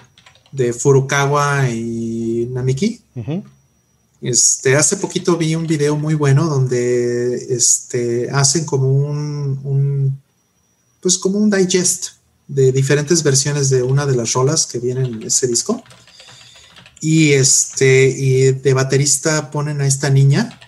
[0.51, 3.01] De Furukawa y Namiki.
[4.21, 10.19] Este, hace poquito vi un video muy bueno donde este, hacen como un
[11.01, 15.23] pues como un digest de diferentes versiones de una de las rolas que vienen en
[15.23, 15.81] ese disco.
[16.99, 20.59] Y este, y de baterista ponen a esta niña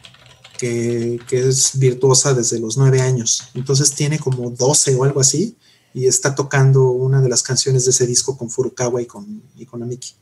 [0.58, 3.50] que, es virtuosa desde los nueve años.
[3.56, 5.58] Entonces tiene como 12 o algo así
[5.94, 9.66] y está tocando una de las canciones de ese disco con Furukawa y con, y
[9.66, 10.14] con Amiki,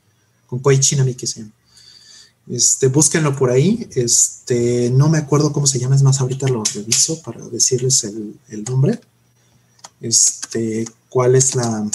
[0.46, 1.44] con Koichi Namiki se
[2.48, 3.86] Este, búsquenlo por ahí.
[3.94, 8.34] Este, no me acuerdo cómo se llama, es más, ahorita lo reviso para decirles el,
[8.48, 8.98] el nombre
[10.00, 11.86] este, cuál es la...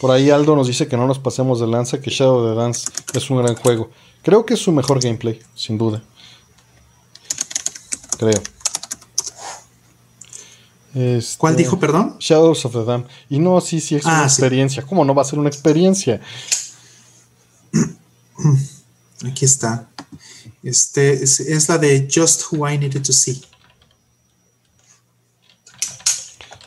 [0.00, 2.60] Por ahí Aldo nos dice que no nos pasemos de lanza, que Shadow of the
[2.60, 3.90] Dance es un gran juego.
[4.22, 6.02] Creo que es su mejor gameplay, sin duda.
[8.18, 8.42] Creo.
[10.96, 12.16] Este, ¿Cuál dijo, perdón?
[12.18, 13.04] Shadows of the Dam.
[13.28, 14.82] Y no, sí, sí, es una ah, experiencia.
[14.82, 16.22] ¿Cómo no va a ser una experiencia?
[19.26, 19.90] Aquí está.
[20.62, 23.42] Este es, es, la de Just Who I Needed to See.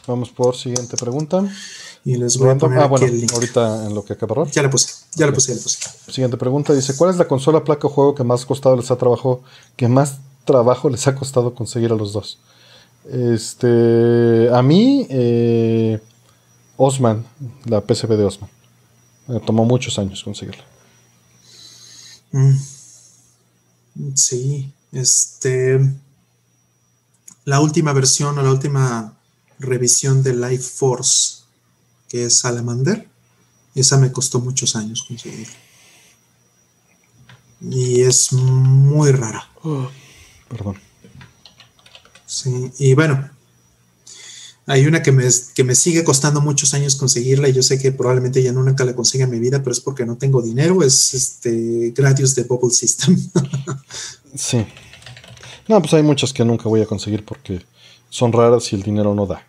[0.09, 1.47] Vamos por siguiente pregunta.
[2.03, 5.05] Y les voy a poner ah, bueno, ahorita en lo que acaba Ya la puse,
[5.15, 5.79] ya la puse, ya la puse.
[6.11, 8.97] Siguiente pregunta dice, ¿cuál es la consola, placa o juego que más costado les ha
[8.97, 9.43] trabajo,
[9.75, 12.39] que más trabajo les ha costado conseguir a los dos?
[13.07, 15.99] Este, a mí, eh,
[16.75, 17.23] Osman,
[17.65, 18.49] la PCB de Osman.
[19.27, 20.63] Me tomó muchos años conseguirla.
[22.31, 22.55] Mm.
[24.15, 25.79] Sí, este,
[27.45, 29.18] la última versión o la última
[29.59, 31.43] revisión de Life Force,
[32.07, 33.07] que es Salamander.
[33.75, 35.47] Esa me costó muchos años conseguir.
[37.61, 39.49] Y es muy rara.
[39.63, 39.89] Oh,
[40.47, 40.77] perdón.
[42.25, 43.29] Sí, y bueno,
[44.65, 47.91] hay una que me, que me, sigue costando muchos años conseguirla y yo sé que
[47.91, 50.83] probablemente ya nunca la consiga en mi vida, pero es porque no tengo dinero.
[50.83, 53.17] Es este Gradius de Bubble System.
[54.35, 54.65] sí.
[55.67, 57.65] No, pues hay muchas que nunca voy a conseguir porque
[58.09, 59.48] son raras y el dinero no da.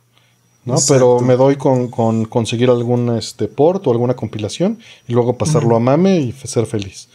[0.64, 0.76] ¿No?
[0.88, 1.88] Pero me doy con,
[2.26, 7.08] conseguir algún este, port o alguna compilación y luego pasarlo a Mame y ser feliz.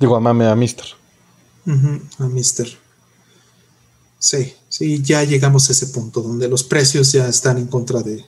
[0.00, 0.86] Digo, a Mame, a Mister.
[2.18, 2.68] a Mister.
[4.18, 8.24] Sí, sí, ya llegamos a ese punto donde los precios ya están en contra de,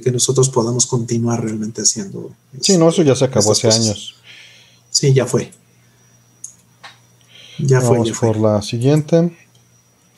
[0.00, 2.34] que nosotros podamos continuar realmente haciendo.
[2.60, 4.16] Sí, no, eso ya se acabó hace años.
[4.90, 5.52] Sí, ya fue.
[7.58, 9.36] Ya Vamos fue, por la siguiente.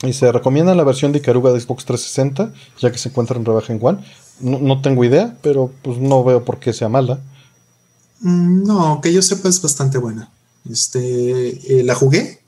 [0.02, 3.44] Y se recomienda la versión de Ikaruga de Xbox 360, ya que se encuentra en
[3.44, 4.05] rebaja en One.
[4.40, 7.20] No, tengo idea, pero pues no veo por qué sea mala.
[8.20, 10.31] Mm, no, que yo sepa es bastante buena.
[10.68, 12.40] Este, eh, la jugué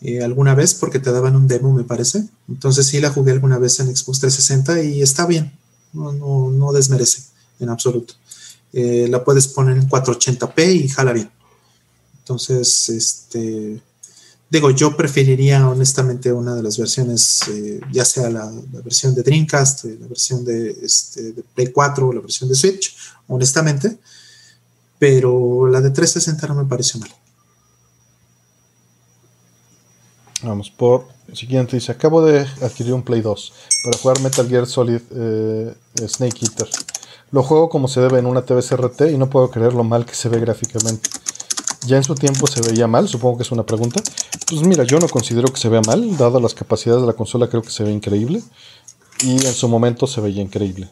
[0.00, 2.24] eh, alguna vez porque te daban un demo, me parece.
[2.48, 5.52] Entonces sí la jugué alguna vez en Xbox 360 y está bien.
[5.92, 7.22] No, no, no desmerece
[7.60, 8.14] en absoluto.
[8.72, 11.30] Eh, la puedes poner en 480p y jala bien.
[12.18, 13.80] Entonces, este,
[14.54, 18.48] Digo, yo preferiría honestamente una de las versiones, eh, ya sea la,
[18.84, 22.96] versión de Dreamcast, eh, la versión de, este, Play 4 o la versión de Switch,
[23.26, 23.98] honestamente,
[24.96, 27.10] pero la de 360 no me pareció mal.
[30.44, 31.74] Vamos por el siguiente.
[31.74, 33.52] Dice: Acabo de adquirir un Play 2
[33.86, 35.74] para jugar Metal Gear Solid eh,
[36.06, 36.68] Snake Eater.
[37.32, 40.06] Lo juego como se debe en una TV CRT y no puedo creer lo mal
[40.06, 41.10] que se ve gráficamente
[41.86, 44.02] ya en su tiempo se veía mal, supongo que es una pregunta.
[44.48, 47.48] Pues mira, yo no considero que se vea mal, dado las capacidades de la consola
[47.48, 48.42] creo que se ve increíble.
[49.22, 50.88] Y en su momento se veía increíble.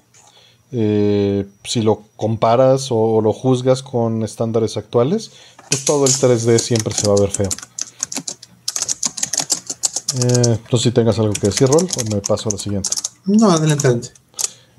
[0.71, 5.31] Eh, si lo comparas o lo juzgas con estándares actuales,
[5.69, 7.49] pues todo el 3D siempre se va a ver feo.
[10.15, 12.91] Eh, no sé si tengas algo que decir, Rol, o me paso a la siguiente.
[13.25, 14.13] No, adelante.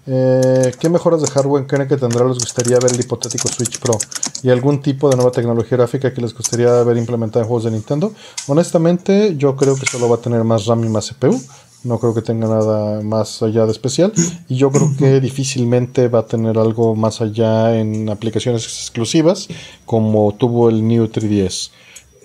[0.06, 3.98] Eh, ¿Qué mejoras de hardware creen que tendrá les gustaría ver el hipotético Switch Pro?
[4.42, 7.72] ¿Y algún tipo de nueva tecnología gráfica que les gustaría ver implementada en juegos de
[7.72, 8.14] Nintendo?
[8.48, 11.40] Honestamente, yo creo que solo va a tener más RAM y más CPU.
[11.86, 14.14] No creo que tenga nada más allá de especial.
[14.50, 19.48] Y yo creo que difícilmente va a tener algo más allá en aplicaciones exclusivas,
[19.86, 21.72] como tuvo el New 3DS.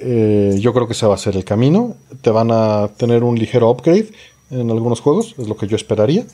[0.00, 1.94] Eh, yo creo que ese va a ser el camino.
[2.23, 4.10] Te van a tener un ligero upgrade
[4.50, 6.24] en algunos juegos, es lo que yo esperaría.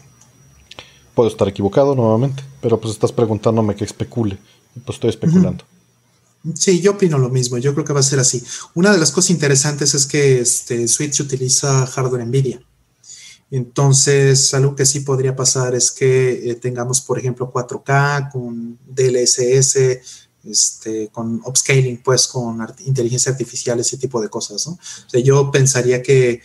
[1.15, 4.39] Puedo estar equivocado nuevamente, pero pues estás preguntándome que especule.
[4.85, 5.65] Pues estoy especulando.
[6.55, 7.57] Sí, yo opino lo mismo.
[7.59, 8.43] Yo creo que va a ser así.
[8.75, 12.61] Una de las cosas interesantes es que este Switch utiliza hardware NVIDIA.
[13.51, 19.77] Entonces, algo que sí podría pasar es que eh, tengamos, por ejemplo, 4K con DLSS,
[20.45, 24.67] este, con upscaling, pues con inteligencia artificial, ese tipo de cosas.
[24.67, 26.43] O sea, yo pensaría que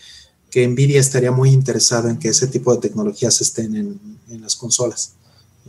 [0.49, 5.13] que Nvidia estaría muy interesado en que ese tipo de tecnologías estén en, las consolas.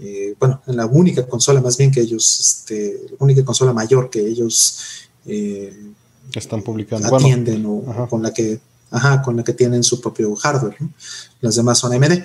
[0.00, 4.10] Eh, bueno, en la única consola más bien que ellos, este, la única consola mayor
[4.10, 4.78] que ellos
[5.26, 5.92] eh,
[6.34, 8.60] están publicando, atienden o, con la que,
[8.90, 10.76] ajá, con la que tienen su propio hardware.
[11.40, 12.22] Las demás son AMD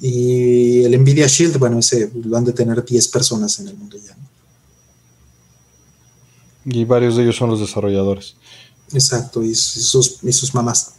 [0.00, 3.96] y el Nvidia Shield, bueno, ese lo han de tener 10 personas en el mundo
[3.96, 4.16] ya.
[6.66, 8.36] Y varios de ellos son los desarrolladores.
[8.92, 10.94] Exacto, y sus, y sus mamás.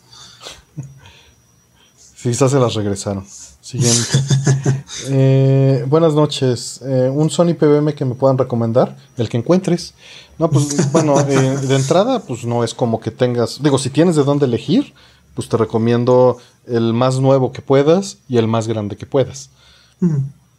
[2.25, 3.23] Quizás se las regresaron.
[3.61, 4.17] Siguiente.
[5.07, 6.79] Eh, buenas noches.
[6.83, 9.93] Eh, un Sony PBM que me puedan recomendar, el que encuentres.
[10.39, 13.61] No, pues bueno, eh, de entrada, pues no es como que tengas.
[13.61, 14.93] Digo, si tienes de dónde elegir,
[15.35, 19.51] pues te recomiendo el más nuevo que puedas y el más grande que puedas.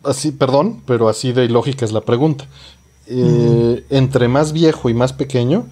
[0.04, 2.46] Así, perdón, pero así de lógica es la pregunta.
[3.08, 5.66] Entre más viejo y más pequeño,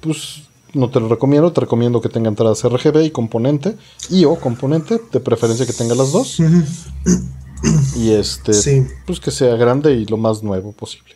[0.00, 0.42] pues
[0.74, 3.76] no te lo recomiendo, te recomiendo que tenga entradas RGB y componente,
[4.10, 6.38] y o componente, de preferencia que tenga las dos.
[7.96, 11.14] Y este, pues que sea grande y lo más nuevo posible.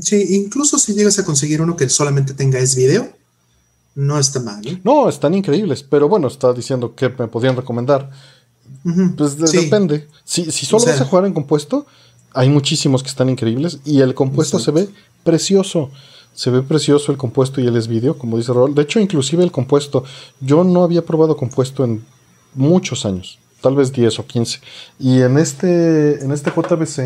[0.00, 3.08] Sí, incluso si llegas a conseguir uno que solamente tenga es video,
[3.94, 4.66] no está mal.
[4.66, 4.80] ¿eh?
[4.84, 8.10] No, están increíbles, pero bueno, está diciendo que me podrían recomendar.
[9.16, 10.08] Pues depende.
[10.24, 11.86] Si, si solo vas a jugar en compuesto,
[12.32, 14.88] hay muchísimos que están increíbles y el compuesto se ve
[15.22, 15.90] precioso.
[16.34, 18.74] Se ve precioso el compuesto y el es video, como dice Rol.
[18.74, 20.04] De hecho, inclusive el compuesto,
[20.40, 22.04] yo no había probado compuesto en
[22.54, 24.60] muchos años, tal vez 10 o 15.
[24.98, 26.98] Y en este, en este JBC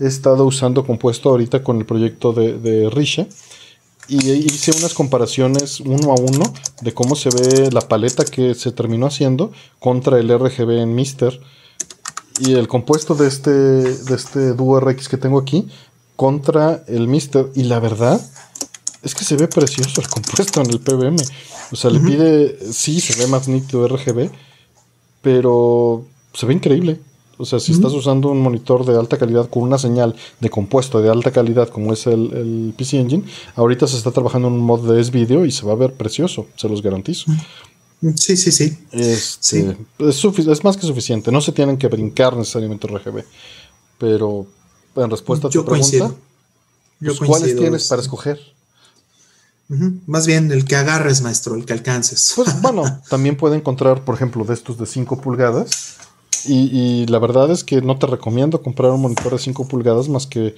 [0.00, 3.26] he estado usando compuesto ahorita con el proyecto de, de Risha.
[4.08, 6.52] Y hice unas comparaciones uno a uno
[6.82, 11.40] de cómo se ve la paleta que se terminó haciendo contra el RGB en Mister.
[12.40, 15.68] Y el compuesto de este, de este Duo RX que tengo aquí
[16.16, 17.50] contra el Mister.
[17.54, 18.20] Y la verdad,
[19.02, 21.16] es que se ve precioso el compuesto en el PBM.
[21.72, 24.30] O sea, le pide, sí, se ve más nítido RGB,
[25.22, 27.00] pero se ve increíble.
[27.38, 31.00] O sea, si estás usando un monitor de alta calidad con una señal de compuesto
[31.00, 33.24] de alta calidad como es el, PC Engine,
[33.56, 36.46] ahorita se está trabajando en un mod de S-Video y se va a ver precioso,
[36.56, 37.32] se los garantizo.
[38.16, 38.78] Sí, sí, sí.
[38.92, 41.32] Este, Es, más que suficiente.
[41.32, 43.24] No se tienen que brincar necesariamente RGB.
[43.98, 44.46] Pero
[44.96, 46.12] en respuesta a tu pregunta,
[47.00, 48.40] pues, ¿cuáles tienes para escoger?
[50.06, 52.32] Más bien el que agarres, maestro, el que alcances.
[52.36, 55.96] Pues bueno, también puede encontrar, por ejemplo, de estos de 5 pulgadas.
[56.44, 60.26] Y, la verdad es que no te recomiendo comprar un monitor de 5 pulgadas más
[60.26, 60.56] que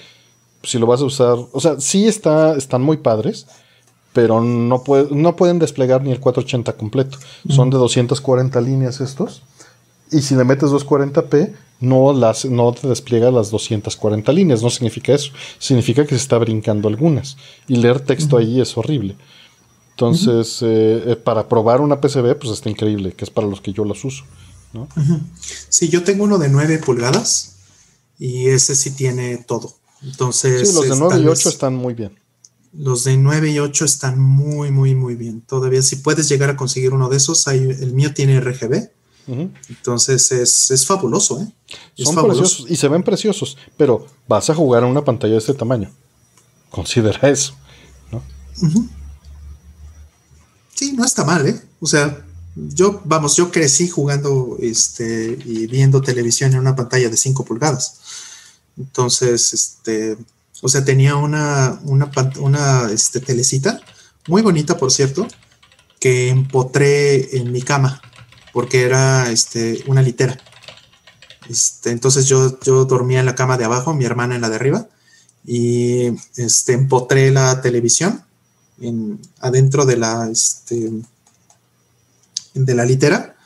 [0.63, 1.37] si lo vas a usar.
[1.53, 3.47] O sea, sí está, están muy padres,
[4.15, 7.19] pero no, no pueden desplegar ni el 480 completo.
[7.49, 9.43] Son de 240 líneas estos.
[10.11, 11.53] Y si le metes 240p,
[11.85, 14.63] no, las, no te despliega las 240 líneas.
[14.63, 15.33] No significa eso.
[15.59, 17.37] Significa que se está brincando algunas.
[17.69, 19.17] Y leer texto ahí es horrible.
[19.91, 23.73] Entonces, eh, eh, para probar una PCB, pues está increíble, que es para los que
[23.73, 24.25] yo los uso.
[24.73, 24.89] ¿no?
[25.69, 27.55] Sí, yo tengo uno de 9 pulgadas
[28.19, 29.77] y ese sí tiene todo.
[30.03, 32.19] Entonces, sí, los de 9 y 8 están muy bien.
[32.73, 35.41] Los de 9 y 8 están muy, muy, muy bien.
[35.43, 38.91] Todavía, si puedes llegar a conseguir uno de esos, el mío tiene RGB.
[39.27, 41.49] Entonces es, fabuloso, ¿eh?
[41.97, 45.55] Son preciosos y se ven preciosos, pero vas a jugar en una pantalla de este
[45.55, 45.91] tamaño.
[46.71, 47.55] Considera eso,
[48.11, 48.23] ¿no?
[50.75, 51.61] Sí, no está mal, ¿eh?
[51.81, 52.25] O sea,
[52.57, 58.01] yo, vamos, yo crecí jugando este, y viendo televisión en una pantalla de 5 pulgadas.
[58.77, 60.17] Entonces, este,
[60.61, 63.81] o sea, tenía una, una, una este, telecita,
[64.29, 65.27] muy bonita, por cierto,
[66.01, 68.01] que empotré en mi cama,
[68.55, 70.39] porque era este, una litera.
[71.51, 74.57] Este, entonces yo, yo dormía en la cama de abajo, mi hermana en la de
[74.57, 74.89] arriba,
[75.45, 78.25] y este, empotré la televisión
[78.81, 80.91] en, adentro de la, este,
[82.55, 83.37] de la litera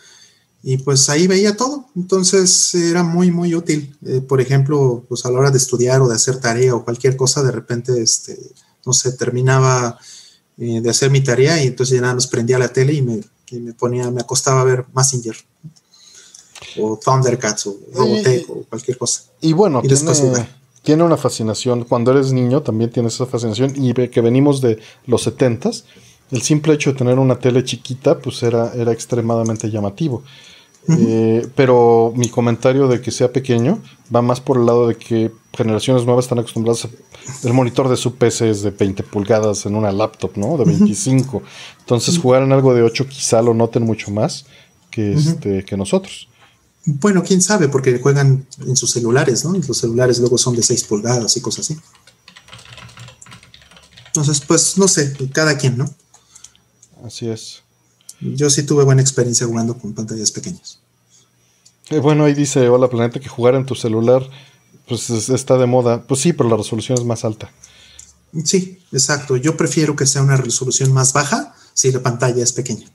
[0.63, 1.87] y pues ahí veía todo.
[1.97, 3.97] Entonces era muy, muy útil.
[4.05, 7.17] Eh, por ejemplo, pues a la hora de estudiar o de hacer tarea o cualquier
[7.17, 8.39] cosa, de repente, este,
[8.85, 9.99] no sé, terminaba
[10.59, 13.21] eh, de hacer mi tarea y entonces ya nada más prendía la tele y me,
[13.53, 15.37] me ponía, me acostaba a ver Messenger
[16.81, 19.23] o Thundercats o Robotech o cualquier cosa.
[19.41, 20.49] Y bueno, tiene,
[20.83, 21.85] tiene, una fascinación.
[21.85, 25.85] Cuando eres niño también tienes esa fascinación y que venimos de los setentas
[26.31, 30.23] el simple hecho de tener una tele chiquita, pues era, era extremadamente llamativo.
[30.91, 33.83] Eh, pero mi comentario de que sea pequeño
[34.15, 36.89] va más por el lado de que generaciones nuevas están acostumbradas a,
[37.47, 40.57] el monitor de su PC es de 20 pulgadas en una laptop, ¿no?
[40.57, 41.43] De 25.
[41.81, 44.47] Entonces jugar en algo de 8 quizá lo noten mucho más
[44.91, 46.29] que, este, que nosotros.
[46.87, 49.55] Bueno, quién sabe, porque juegan en sus celulares, ¿no?
[49.57, 51.79] Y los celulares luego son de 6 pulgadas y cosas así.
[54.07, 55.93] Entonces, pues no sé, cada quien, ¿no?
[57.05, 57.63] Así es.
[58.21, 60.81] Yo sí tuve buena experiencia jugando con pantallas pequeñas.
[61.91, 64.29] Eh, bueno, ahí dice, hola planeta, que jugar en tu celular
[64.89, 66.03] pues está de moda.
[66.03, 67.51] Pues sí, pero la resolución es más alta.
[68.45, 69.37] Sí, exacto.
[69.37, 72.87] Yo prefiero que sea una resolución más baja si la pantalla es pequeña.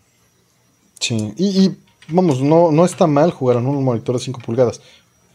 [1.00, 1.72] Sí, y,
[2.08, 4.82] vamos, no, no está mal jugar en un monitor de 5 pulgadas.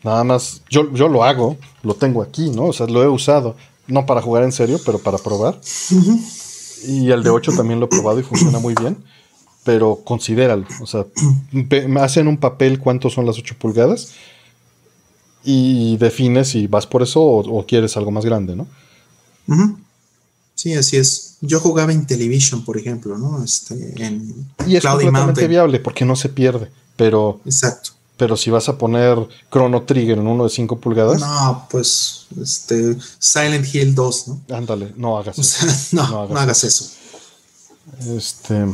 [0.03, 2.67] Nada más, yo, yo lo hago, lo tengo aquí, ¿no?
[2.67, 3.57] O sea, lo he usado,
[3.87, 5.61] no para jugar en serio, pero para probar.
[6.87, 8.97] Y el de 8 también lo he probado y funciona muy bien.
[9.65, 10.67] Pero considéralo.
[10.81, 11.07] O sea,
[11.53, 14.13] me hacen un papel cuántos son las 8 pulgadas.
[15.51, 18.67] Y defines si vas por eso o, quieres algo más grande, ¿no?
[20.55, 21.39] Sí, así es.
[21.41, 23.43] Yo jugaba en Television, por ejemplo, ¿no?
[23.43, 23.95] Este,
[24.67, 26.71] y es completamente viable porque no se pierde.
[26.97, 27.41] Pero.
[27.47, 27.93] Exacto.
[28.19, 29.17] Pero si vas a poner
[29.51, 31.19] Chrono Trigger en uno de 5 pulgadas.
[31.19, 34.41] No, pues este, Silent Hill 2, ¿no?
[34.55, 35.67] Ándale, no hagas eso.
[35.97, 36.91] no, no, hagas, eso.
[38.07, 38.67] Este.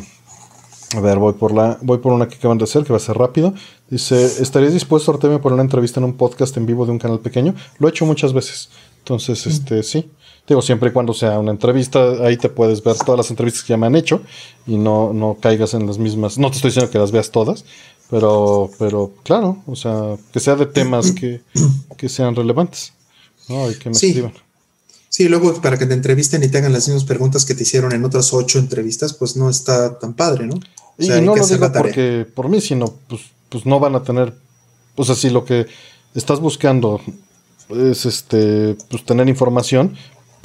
[0.97, 3.01] A ver, voy por la, voy por una que acaban de hacer, que va a
[3.01, 3.55] ser rápido.
[3.91, 7.21] Dice, ¿estarías dispuesto, Artemio, por una entrevista en un podcast en vivo de un canal
[7.21, 7.55] pequeño?
[7.79, 8.71] Lo he hecho muchas veces.
[8.99, 10.11] Entonces, este, sí.
[10.47, 13.71] Digo, siempre y cuando sea una entrevista, ahí te puedes ver todas las entrevistas que
[13.71, 14.21] ya me han hecho
[14.67, 16.39] y no, no caigas en las mismas.
[16.39, 17.65] No te estoy diciendo que las veas todas,
[18.11, 21.41] pero, pero claro, o sea, que sea de temas que,
[22.09, 22.93] sean relevantes,
[23.49, 23.71] ¿no?
[23.71, 24.23] Y que me sí.
[25.09, 27.93] Sí, luego para que te entrevisten y te hagan las mismas preguntas que te hicieron
[27.93, 30.59] en otras ocho entrevistas, pues no está tan padre, ¿no?
[30.99, 34.35] Y no lo digo porque por mí, sino pues, pues no van a tener,
[34.97, 35.67] o sea, si lo que
[36.15, 37.01] estás buscando
[37.71, 39.97] es este, pues tener información,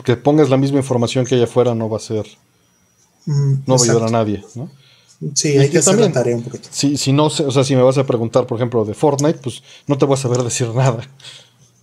[0.04, 2.26] que pongas la misma información que hay afuera no va a ser,
[3.26, 4.70] mm, no va a ayudar a nadie, ¿no?
[5.34, 6.70] Sí, hay que hacer la tarea un poquito.
[6.72, 9.62] Si, si no, o sea, si me vas a preguntar, por ejemplo, de Fortnite, pues
[9.86, 11.02] no te voy a saber decir nada.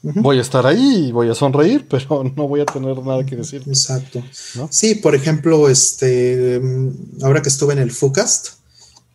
[0.02, 3.36] Voy a estar ahí y voy a sonreír, pero no voy a tener nada que
[3.36, 3.62] decir.
[3.66, 4.22] Exacto.
[4.70, 8.55] Sí, por ejemplo, este, mm, ahora que estuve en el FUCAST,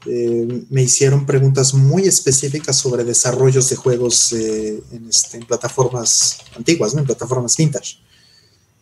[0.05, 6.39] eh, me hicieron preguntas muy específicas sobre desarrollos de juegos eh, en, este, en, plataformas
[6.55, 7.97] antiguas, en plataformas vintage.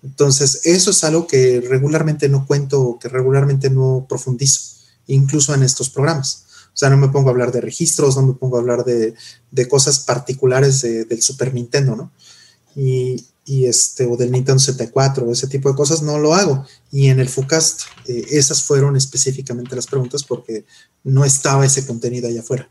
[0.01, 5.89] Entonces, eso es algo que regularmente no cuento, que regularmente no profundizo incluso en estos
[5.89, 8.85] programas, O sea, no me pongo a hablar de registros, no me pongo a hablar
[8.85, 9.15] de,
[9.67, 12.11] cosas particulares del Super Nintendo, ¿no?
[12.75, 13.25] Y,
[13.65, 16.65] este, o del Nintendo 74, ese tipo de cosas, no lo hago.
[16.91, 20.65] Y en el FUCAST, eh, esas fueron específicamente las preguntas porque
[21.03, 22.69] no estaba ese contenido allá afuera.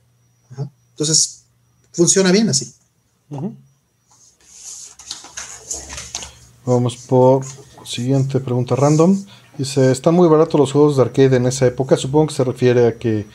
[0.90, 1.42] Entonces,
[1.92, 2.72] funciona bien así.
[6.64, 7.44] Vamos por
[7.84, 9.24] siguiente pregunta random.
[9.56, 11.96] Dice, ¿están muy baratos los juegos de arcade en esa época?
[11.96, 13.26] Supongo que se refiere a que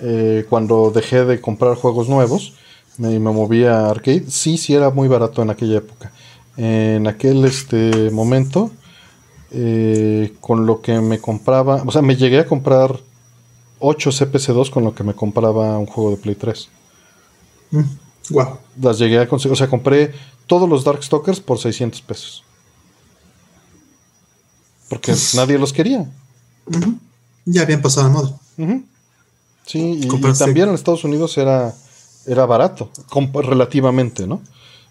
[0.00, 2.54] eh, cuando dejé de comprar juegos nuevos
[2.96, 4.24] me, me moví a arcade.
[4.30, 6.12] Sí, sí era muy barato en aquella época.
[6.56, 8.70] En aquel este, momento,
[9.50, 12.98] eh, con lo que me compraba, o sea, me llegué a comprar
[13.78, 16.68] 8 CPC2 con lo que me compraba un juego de Play 3.
[18.30, 18.44] wow.
[18.44, 20.12] Mm, Las llegué a conseguir, o sea, compré
[20.46, 22.44] todos los Darkstalkers por 600 pesos.
[24.88, 26.08] Porque nadie los quería.
[27.44, 28.38] Ya habían pasado de moda.
[29.66, 31.74] Sí, y, también en Estados Unidos era,
[32.26, 32.90] era barato,
[33.34, 34.40] relativamente, ¿no?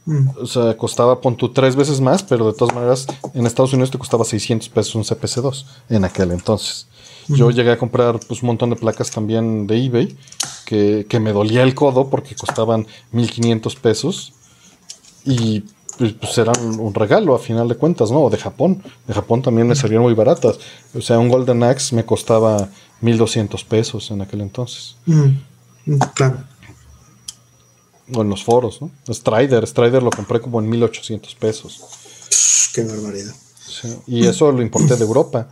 [0.06, 0.30] Mm.
[0.42, 3.92] O sea, costaba, pon tú, tres veces más, pero de todas maneras, en Estados Unidos
[3.92, 6.88] te costaba 600 pesos un CPC2 en aquel entonces.
[7.28, 10.16] Yo llegué a comprar pues, un montón de placas también de eBay,
[10.66, 14.34] que, que me dolía el codo porque costaban 1500 pesos.
[15.24, 15.64] Y
[15.98, 18.22] pues, pues eran un regalo a final de cuentas, ¿no?
[18.22, 18.84] O de Japón.
[19.08, 20.60] De Japón también me salieron muy baratas.
[20.94, 22.70] O sea, un Golden Axe me costaba
[23.02, 24.98] 1200 pesos en aquel entonces.
[25.06, 25.30] Mm,
[25.86, 26.44] mm, claro.
[28.14, 28.92] O en los foros, ¿no?
[29.12, 31.82] Strider, Strider lo compré como en 1800 pesos.
[32.74, 33.34] Qué barbaridad.
[34.06, 35.50] y eso lo importé de Europa.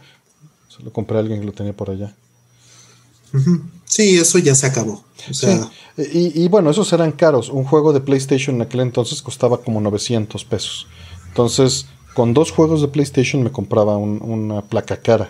[0.69, 2.15] Se lo compré a alguien que lo tenía por allá.
[3.85, 5.03] Sí, eso ya se acabó.
[5.97, 7.49] y, bueno, esos eran caros.
[7.49, 10.87] Un juego de PlayStation en aquel entonces costaba como 900 pesos.
[11.27, 15.27] Entonces, con dos juegos de PlayStation me compraba una placa cara.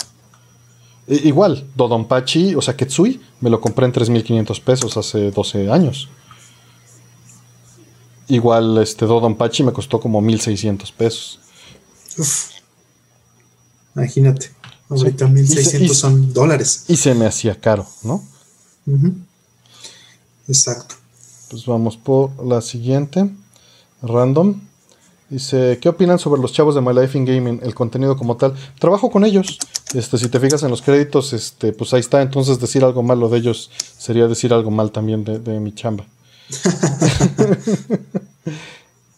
[1.07, 6.09] igual, Dodonpachi, o sea, Ketsui, me lo compré en 3.500 pesos hace 12 años.
[8.27, 11.39] Igual, este Dodonpachi me costó como 1.600 pesos.
[13.95, 14.51] Imagínate.
[14.89, 16.85] Ahorita 1.600 son dólares.
[16.87, 18.23] Y se me hacía caro, ¿no?
[20.47, 20.95] Exacto.
[21.49, 23.29] Pues vamos por la siguiente.
[24.01, 24.59] Random.
[25.29, 27.59] Dice, ¿qué opinan sobre los chavos de My Life in Gaming?
[27.63, 28.53] El contenido como tal.
[28.79, 29.57] Trabajo con ellos.
[29.93, 32.21] Este, si te fijas en los créditos, este, pues ahí está.
[32.21, 36.05] Entonces decir algo malo de ellos sería decir algo mal también de, de mi chamba.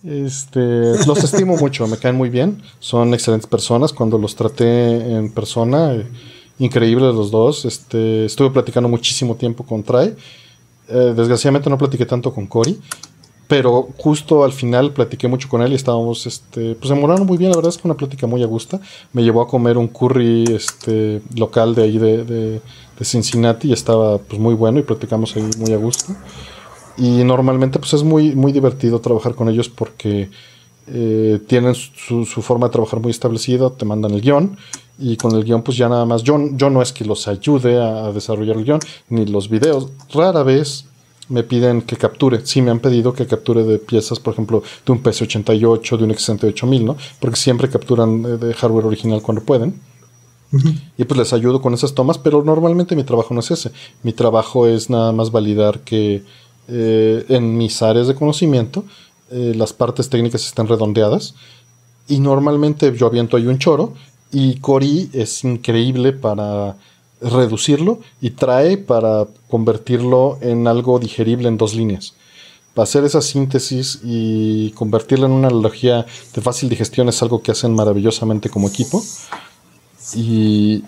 [0.04, 0.60] Este,
[1.08, 3.92] los estimo mucho, me caen muy bien, son excelentes personas.
[3.92, 6.06] Cuando los traté en persona, eh,
[6.60, 7.66] increíbles los dos.
[7.66, 10.16] Este, estuve platicando muchísimo tiempo con Trai.
[10.88, 12.80] Eh, desgraciadamente no platiqué tanto con Cory,
[13.48, 17.38] pero justo al final platiqué mucho con él y estábamos, este, pues se moraron muy
[17.38, 17.52] bien.
[17.52, 18.80] La verdad es que una plática muy a gusto.
[19.14, 22.62] Me llevó a comer un curry, este, local de ahí de, de,
[23.00, 26.14] de Cincinnati y estaba, pues muy bueno y platicamos ahí muy a gusto.
[26.98, 30.30] Y normalmente pues es muy, muy divertido trabajar con ellos porque
[30.88, 34.56] eh, tienen su, forma de trabajar muy establecida, te mandan el guion
[35.00, 37.82] y con el guion pues ya nada más, yo, yo no es que los ayude
[37.82, 40.86] a, desarrollar el guion, ni los videos, rara vez
[41.28, 44.92] me piden que capture, sí me han pedido que capture de piezas, por ejemplo, de
[44.92, 46.98] un PC88, de un X68000, ¿no?
[47.20, 49.82] Porque siempre capturan de, hardware original cuando pueden.
[50.98, 53.72] Y pues les ayudo con esas tomas, pero normalmente mi trabajo no es ese.
[54.04, 56.24] Mi trabajo es nada más validar que
[56.68, 58.84] eh, en mis áreas de conocimiento
[59.32, 61.36] eh, las partes técnicas están redondeadas
[62.08, 63.94] y normalmente yo aviento ahí un choro
[64.32, 66.78] y Cori es increíble para
[67.22, 72.14] reducirlo y trae para convertirlo en algo digerible en dos líneas.
[72.76, 77.74] Hacer esa síntesis y convertirla en una analogía de fácil digestión es algo que hacen
[77.74, 79.02] maravillosamente como equipo.
[80.14, 80.84] Y,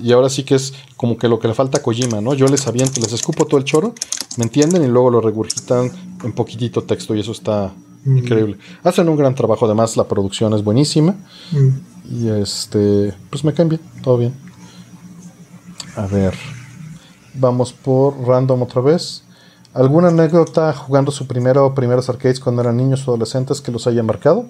[0.00, 2.34] y, ahora sí que es como que lo que le falta a Kojima, ¿no?
[2.34, 3.94] Yo les aviento, les escupo todo el choro,
[4.36, 5.90] me entienden y luego lo regurgitan
[6.22, 7.72] en poquitito texto y eso está
[8.04, 8.18] mm.
[8.18, 8.58] increíble.
[8.84, 11.16] Hacen un gran trabajo, además la producción es buenísima.
[11.50, 11.68] Mm.
[12.12, 14.34] Y este, pues me caen bien, todo bien.
[15.96, 16.34] A ver,
[17.34, 19.24] vamos por random otra vez.
[19.72, 23.86] ¿Alguna anécdota jugando su primera o primeros arcades cuando eran niños o adolescentes que los
[23.86, 24.46] haya marcado?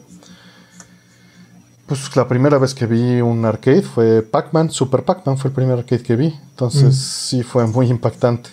[1.90, 5.76] Pues la primera vez que vi un arcade fue Pac-Man, Super Pac-Man fue el primer
[5.76, 6.26] arcade que vi.
[6.50, 6.92] Entonces mm.
[6.92, 8.48] sí fue muy impactante.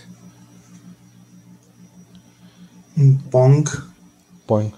[3.29, 3.69] Pong.
[4.47, 4.71] Pong.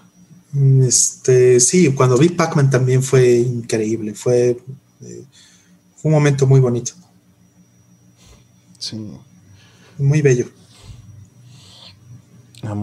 [0.82, 4.12] Este, sí, cuando vi Pac-Man también fue increíble.
[4.12, 5.24] Fue, eh,
[5.96, 6.92] fue un momento muy bonito.
[8.78, 9.10] Sí.
[9.96, 10.59] Muy bello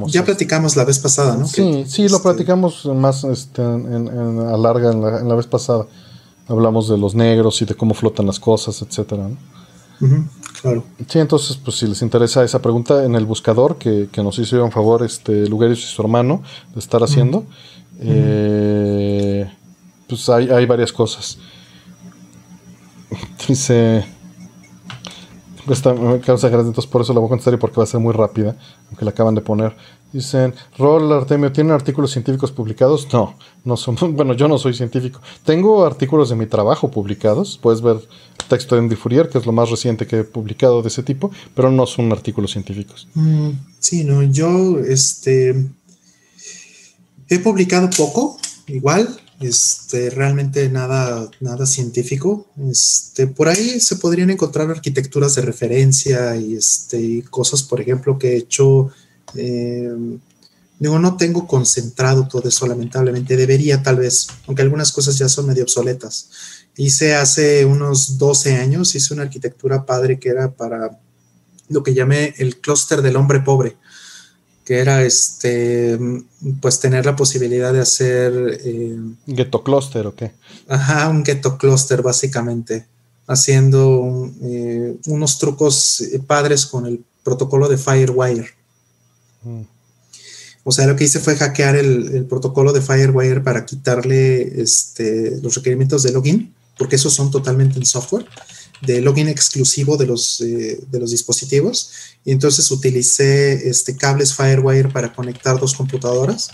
[0.07, 1.47] ya platicamos la vez pasada, ¿no?
[1.47, 5.85] Sí, sí, lo este, platicamos más este, en, en, a larga en la, vez pasada.
[6.47, 9.30] Hablamos de los negros y de cómo flotan las cosas, etcétera.
[10.61, 10.83] claro.
[11.07, 14.72] Sí, entonces, pues si les interesa esa pregunta, en el buscador que, nos hizo un
[14.72, 16.41] favor este Lugerius y su hermano
[16.73, 17.45] de estar haciendo,
[17.99, 19.51] eh,
[20.07, 21.38] pues hay, hay varias cosas.
[23.47, 24.16] Dice.
[25.69, 27.87] Esta me causa gracia, entonces por eso la voy a contestar y porque va a
[27.87, 28.55] ser muy rápida,
[28.89, 29.75] aunque la acaban de poner.
[30.13, 33.07] Dicen, Rol Artemio, ¿tienen artículos científicos publicados?
[33.11, 35.19] No, no son, bueno, yo no soy científico.
[35.43, 37.97] Tengo artículos de mi trabajo publicados, puedes ver
[38.47, 41.31] texto de Andy Fourier, que es lo más reciente que he publicado de ese tipo,
[41.53, 43.07] pero no son artículos científicos.
[43.13, 45.67] Mm, sí, no, yo este,
[47.29, 48.37] he publicado poco,
[48.67, 52.48] igual, este, realmente nada, nada científico.
[52.69, 58.33] Este, por ahí se podrían encontrar arquitecturas de referencia y este, cosas, por ejemplo, que
[58.33, 58.90] he hecho.
[59.35, 59.93] Eh,
[60.80, 63.38] digo, no tengo concentrado todo eso, lamentablemente.
[63.38, 66.30] Debería, tal vez, aunque algunas cosas ya son medio obsoletas.
[66.75, 70.99] Hice hace unos 12 años, hice una arquitectura padre que era para
[71.69, 73.77] lo que llamé el clúster del hombre pobre
[74.67, 75.97] que era este,
[76.59, 78.59] pues tener la posibilidad de hacer...
[78.65, 80.33] Eh, ¿Ghetto cluster o qué?
[80.67, 82.85] Ajá, un ghetto cluster básicamente,
[83.27, 88.49] haciendo eh, unos trucos padres con el protocolo de Firewire.
[89.43, 89.61] Mm.
[90.65, 95.55] O sea, lo que hice fue hackear el, protocolo de Firewire para quitarle este, los
[95.55, 98.25] requerimientos de login, porque esos son totalmente en software
[98.81, 101.91] de login exclusivo de los, eh, de los dispositivos.
[102.23, 106.49] Y entonces utilicé este, cables Firewire para conectar dos computadoras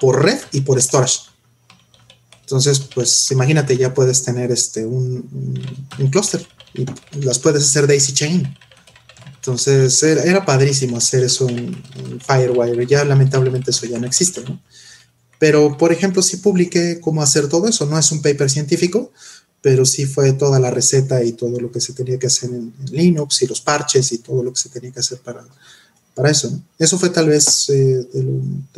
[0.00, 1.20] por red y por storage.
[2.40, 5.28] Entonces, pues imagínate, ya puedes tener este, un,
[5.98, 6.84] un, cluster y
[7.24, 8.54] las puedes hacer daisy chain.
[9.36, 11.76] Entonces, era, padrísimo hacer eso en,
[12.20, 12.86] Firewire.
[12.86, 14.42] Ya lamentablemente eso ya no existe,
[15.38, 17.86] Pero, por ejemplo, si publiqué cómo hacer todo eso.
[17.86, 19.12] No es un paper científico,
[19.64, 22.74] pero sí fue toda la receta y todo lo que se tenía que hacer en,
[22.90, 25.42] Linux y los parches y todo lo que se tenía que hacer para,
[26.14, 26.60] para eso.
[26.78, 28.22] Eso fue tal vez eh, de,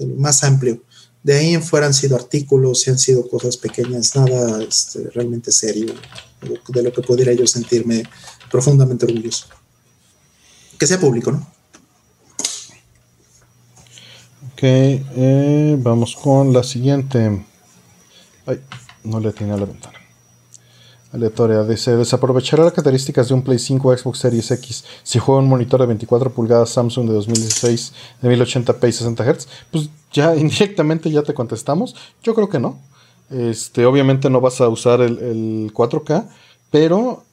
[0.06, 0.81] lo, más amplio.
[1.24, 5.50] De ahí en fuera han sido artículos y han sido cosas pequeñas, nada este, realmente
[5.50, 5.92] serio,
[6.68, 8.05] de lo que pudiera yo sentirme
[8.48, 9.47] profundamente orgulloso.
[10.78, 11.39] Que sea público, ¿no?
[14.52, 17.44] Ok, eh, vamos con la siguiente.
[18.47, 18.60] Ay,
[19.02, 19.95] no le tiene la ventana
[21.16, 21.62] aleatoria.
[21.64, 25.48] Dice, desaprovechará las características de un Play 5 o Xbox Series X si juega un
[25.48, 29.48] monitor de 24 pulgadas Samsung de 2016 de 1080p y 60 Hz.
[29.70, 31.94] Pues ya indirectamente ya te contestamos.
[32.22, 32.78] Yo creo que no.
[33.30, 36.28] Este, obviamente no vas a usar el, 4K,
[36.70, 37.24] pero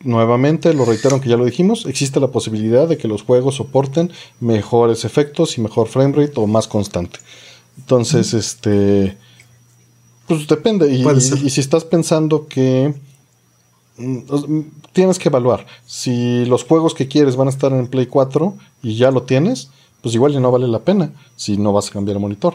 [0.00, 4.12] nuevamente lo reitero que ya lo dijimos, existe la posibilidad de que los juegos soporten
[4.38, 7.20] mejores efectos y mejor framerate o más constante.
[7.78, 9.16] Entonces, este
[10.28, 10.92] pues depende.
[10.92, 12.94] Y, si estás pensando que
[13.96, 14.60] mm,
[14.92, 15.66] tienes que evaluar.
[15.86, 19.70] Si los juegos que quieres van a estar en Play 4 y ya lo tienes,
[20.02, 22.54] pues igual ya no vale la pena si no vas a cambiar el monitor.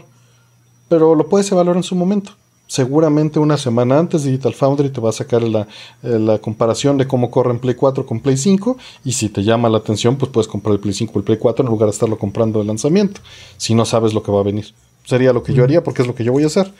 [0.87, 2.31] Pero lo puedes evaluar en su momento.
[2.67, 5.67] Seguramente una semana antes Digital Foundry te va a sacar la,
[6.01, 9.43] eh, la, comparación de cómo corre en Play 4 con Play 5 y si te
[9.43, 11.87] llama la atención pues puedes comprar el Play 5 o el Play 4 en lugar
[11.87, 13.19] de estarlo comprando de lanzamiento
[13.57, 14.73] si no sabes lo que va a venir.
[15.05, 16.73] Sería lo que yo haría porque es lo que yo voy a hacer.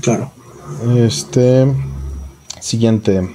[0.00, 0.30] Claro.
[0.96, 1.66] Este.
[2.60, 3.34] Siguiente.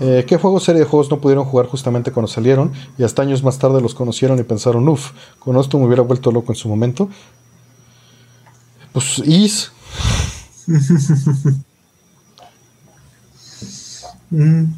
[0.00, 3.42] Eh, ¿Qué juegos, serie de juegos no pudieron jugar justamente cuando salieron y hasta años
[3.42, 6.68] más tarde los conocieron y pensaron, uff, con esto me hubiera vuelto loco en su
[6.68, 7.08] momento?
[8.92, 9.72] Pues Is.
[14.32, 14.72] Mm.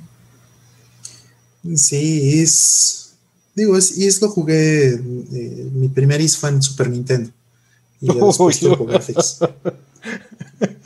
[1.76, 3.14] Sí, Is.
[3.54, 4.94] Digo, es, Is lo jugué.
[4.94, 7.30] Eh, mi primer Is fue en Super Nintendo.
[8.00, 8.60] Y después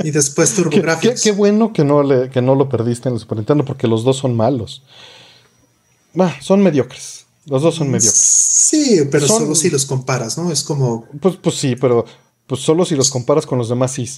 [0.03, 1.23] y después TurboGrafx.
[1.23, 4.05] Qué, bueno que no, le, que no lo perdiste en el Super Nintendo, porque los
[4.05, 4.83] dos son malos.
[6.41, 7.27] son mediocres.
[7.47, 8.15] Los dos son mediocres.
[8.15, 10.53] Sí, pero solo si los comparas, ¿no?
[10.53, 11.07] Es como.
[11.21, 12.05] Pues, pues sí, pero
[12.47, 14.09] pues solo si los comparas con los demás sí.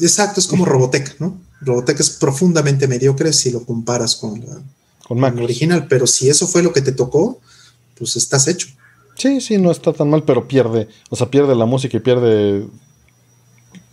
[0.00, 1.38] Exacto, es como Robotech, ¿no?
[1.60, 4.62] Robotech es profundamente mediocre si lo comparas con la,
[5.06, 7.40] con original, pero si eso fue lo que te tocó,
[7.98, 8.68] pues estás hecho.
[9.16, 12.66] Sí, sí, no está tan mal, pero pierde, o sea, pierde la música y pierde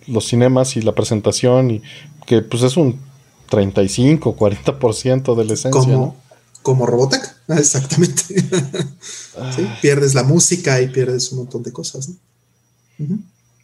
[0.07, 1.81] los cinemas y la presentación, y
[2.25, 2.99] que pues es un
[3.49, 5.81] 35, 40% de la esencia.
[5.81, 6.15] Como,
[6.61, 8.43] como Robotech, exactamente.
[9.81, 12.11] pierdes la música y pierdes un montón de cosas.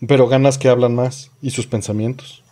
[0.08, 2.44] Pero ganas que hablan más y sus pensamientos.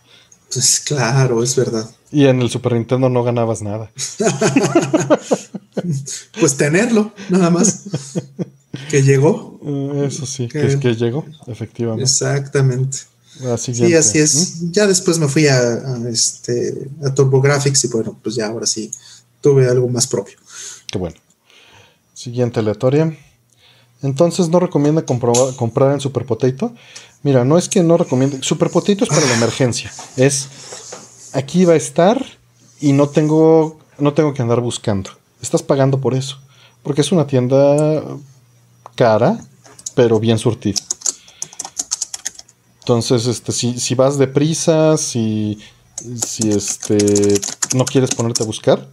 [0.52, 1.88] Pues claro, es verdad.
[2.10, 3.90] Y en el Super Nintendo no ganabas nada.
[6.38, 7.84] pues tenerlo, nada más.
[8.88, 9.60] Que llegó.
[10.06, 12.04] Eso sí, que, es que llegó, efectivamente.
[12.04, 13.00] Exactamente.
[13.56, 14.60] Sí, así es.
[14.62, 14.72] ¿Mm?
[14.72, 18.90] Ya después me fui a, este, a TurboGrafx y bueno, pues ya ahora sí
[19.40, 20.36] tuve algo más propio.
[20.90, 21.16] Qué bueno.
[22.14, 23.16] Siguiente aleatoria.
[24.02, 26.74] Entonces, ¿no recomienda comprar en Super Potato?
[27.22, 28.42] Mira, no es que no recomiende.
[28.42, 29.92] Super Potato es para la emergencia.
[30.16, 30.48] Es
[31.32, 32.24] aquí va a estar
[32.80, 35.10] y no tengo, no tengo que andar buscando.
[35.40, 36.38] Estás pagando por eso.
[36.82, 38.02] Porque es una tienda
[38.96, 39.38] cara,
[39.94, 40.80] pero bien surtida.
[42.82, 45.58] Entonces, este, si, si vas deprisa, si,
[45.94, 47.40] si este,
[47.76, 48.88] no quieres ponerte a buscar.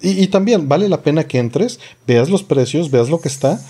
[0.00, 3.64] Y, también vale la pena que entres, veas los precios, veas lo que está.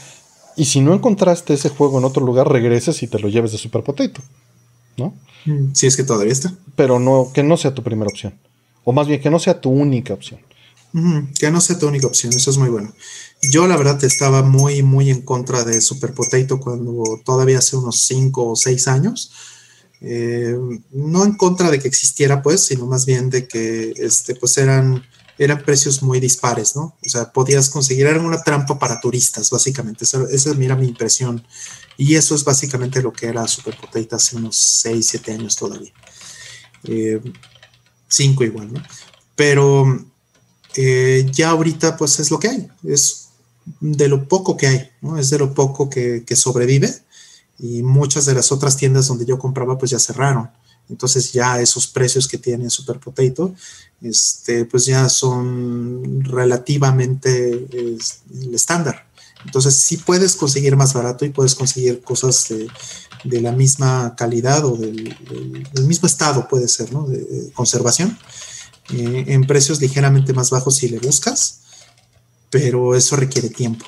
[0.56, 3.58] Y si no encontraste ese juego en otro lugar, regreses y te lo lleves de
[3.58, 4.22] Super Potato.
[4.96, 5.12] ¿No?
[5.44, 6.54] Mm, si es que todavía está.
[6.74, 8.32] Pero no, que no sea tu primera opción.
[8.84, 10.40] O más bien, que no sea tu única opción.
[11.38, 12.92] Que no sea tu única opción, eso es muy bueno.
[13.42, 18.00] Yo la verdad estaba muy, muy en contra de Super Potato cuando todavía hace unos
[18.02, 19.32] 5 o 6 años.
[20.00, 20.56] Eh,
[20.90, 25.02] no en contra de que existiera, pues, sino más bien de que este, pues eran,
[25.38, 26.96] eran precios muy dispares, ¿no?
[27.04, 30.04] O sea, podías conseguir, era una trampa para turistas, básicamente.
[30.04, 31.44] Esa, esa era mi impresión.
[31.96, 35.92] Y eso es básicamente lo que era Super Potato hace unos 6, 7 años todavía.
[36.84, 37.20] Eh,
[38.12, 38.82] cinco igual, ¿no?
[39.34, 40.04] Pero
[40.76, 43.28] eh, ya ahorita pues es lo que hay, es
[43.80, 45.18] de lo poco que hay, ¿no?
[45.18, 46.92] Es de lo poco que, sobrevive
[47.58, 50.50] y muchas de las otras tiendas donde yo compraba pues ya cerraron.
[50.88, 53.54] Entonces ya esos precios que tiene Super Potato,
[54.02, 59.06] este, pues ya son relativamente el estándar.
[59.44, 62.68] Entonces sí puedes conseguir más barato y puedes conseguir cosas de,
[63.24, 65.16] de la misma calidad o del,
[65.86, 67.06] mismo estado, puede ser, ¿no?
[67.06, 68.18] De, conservación,
[68.92, 71.60] en precios ligeramente más bajos si le buscas,
[72.50, 73.86] pero eso requiere tiempo.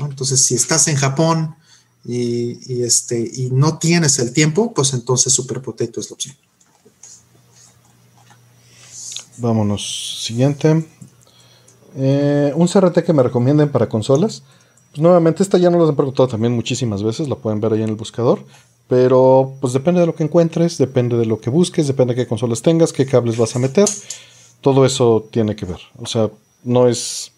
[0.00, 1.56] Entonces, si estás en Japón
[2.04, 6.36] y, este, y no tienes el tiempo, pues entonces Super Potato es la opción.
[9.38, 10.22] Vámonos.
[10.22, 10.86] Siguiente.
[11.96, 14.42] Eh, un CRT que me recomienden para consolas.
[14.90, 17.82] Pues nuevamente, esta ya no las han preguntado también muchísimas veces, la pueden ver ahí
[17.82, 18.44] en el buscador.
[18.92, 22.28] Pero pues depende de lo que encuentres, depende de lo que busques, depende de qué
[22.28, 23.88] consolas tengas, qué cables vas a meter.
[24.60, 25.78] Todo eso tiene que ver.
[25.96, 26.28] O sea,
[26.62, 27.32] no es.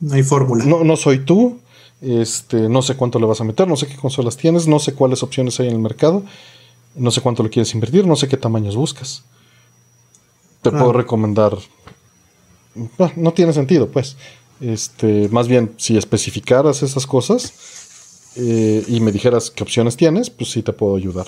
[0.00, 0.64] No hay fórmula.
[0.64, 1.58] No, no soy tú.
[2.00, 4.94] Este, no sé cuánto le vas a meter, no sé qué consolas tienes, no sé
[4.94, 6.22] cuáles opciones hay en el mercado,
[6.94, 9.24] no sé cuánto le quieres invertir, no sé qué tamaños buscas.
[10.62, 11.58] Te puedo recomendar.
[12.98, 14.16] Ah, no tiene sentido, pues.
[14.62, 17.52] Este, más bien, si especificaras esas cosas
[18.36, 21.26] eh, y me dijeras qué opciones tienes, pues sí te puedo ayudar.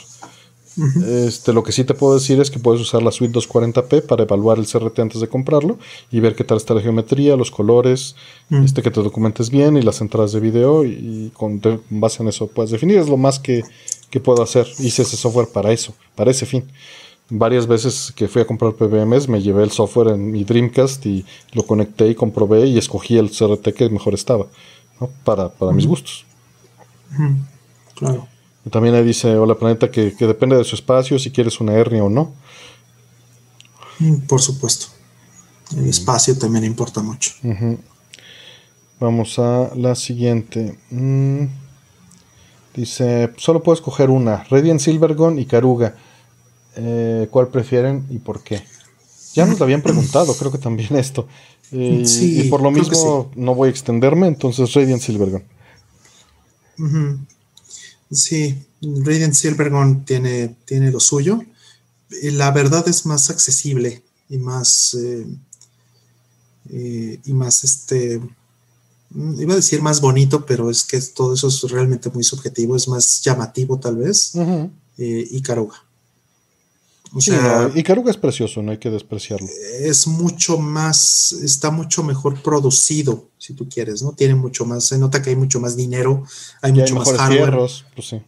[1.26, 4.22] Este, lo que sí te puedo decir es que puedes usar la suite 240p para
[4.22, 5.76] evaluar el CRT antes de comprarlo
[6.12, 8.14] y ver qué tal está la geometría, los colores,
[8.50, 12.46] este, que te documentes bien y las entradas de video y, con base en eso
[12.46, 12.98] puedes definir.
[12.98, 13.64] Es lo más que,
[14.10, 14.68] que puedo hacer.
[14.78, 16.64] Hice ese software para eso, para ese fin
[17.30, 21.24] varias veces que fui a comprar PBMs me llevé el software en mi Dreamcast y
[21.52, 24.46] lo conecté y comprobé y escogí el CRT que mejor estaba
[25.24, 26.24] para, mis gustos.
[27.94, 28.28] Claro.
[28.70, 32.08] también ahí dice Hola Planeta que, depende de su espacio si quieres una hernia o
[32.08, 32.32] no.
[33.98, 34.86] Mm, por supuesto.
[35.76, 37.32] El espacio también importa mucho.
[39.00, 40.78] Vamos a la siguiente.
[40.90, 41.44] Mm.
[42.74, 45.96] Dice, solo puedes escoger una, Radiant Silvergon y Caruga.
[46.76, 48.62] Eh, ¿Cuál prefieren y por qué?
[49.34, 51.26] Ya nos lo habían preguntado, creo que también esto.
[51.72, 55.02] Eh, y por lo mismo no voy a extenderme, entonces Radiant
[56.78, 57.26] Silvergun.
[58.10, 61.42] Sí, Radiant Silvergun tiene, tiene lo suyo.
[62.22, 64.96] La verdad es más accesible y más
[66.70, 68.20] eh, y más este
[69.14, 72.88] iba a decir más bonito, pero es que todo eso es realmente muy subjetivo, es
[72.88, 74.32] más llamativo tal vez,
[74.96, 75.82] y Caruga.
[77.12, 79.46] O sea, y Caruga es precioso, no hay que despreciarlo.
[79.80, 84.12] Es mucho más, está mucho mejor producido, si tú quieres, ¿no?
[84.12, 86.24] Tiene mucho más, se nota que hay mucho más dinero,
[86.60, 87.56] hay mucho más hardware.
[87.94, 88.20] pues sí.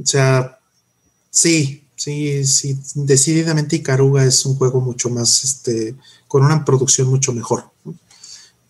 [0.00, 0.58] O sea,
[1.30, 5.96] sí, sí, sí, decididamente Icaruga es un juego mucho más, este,
[6.28, 7.70] con una producción mucho mejor.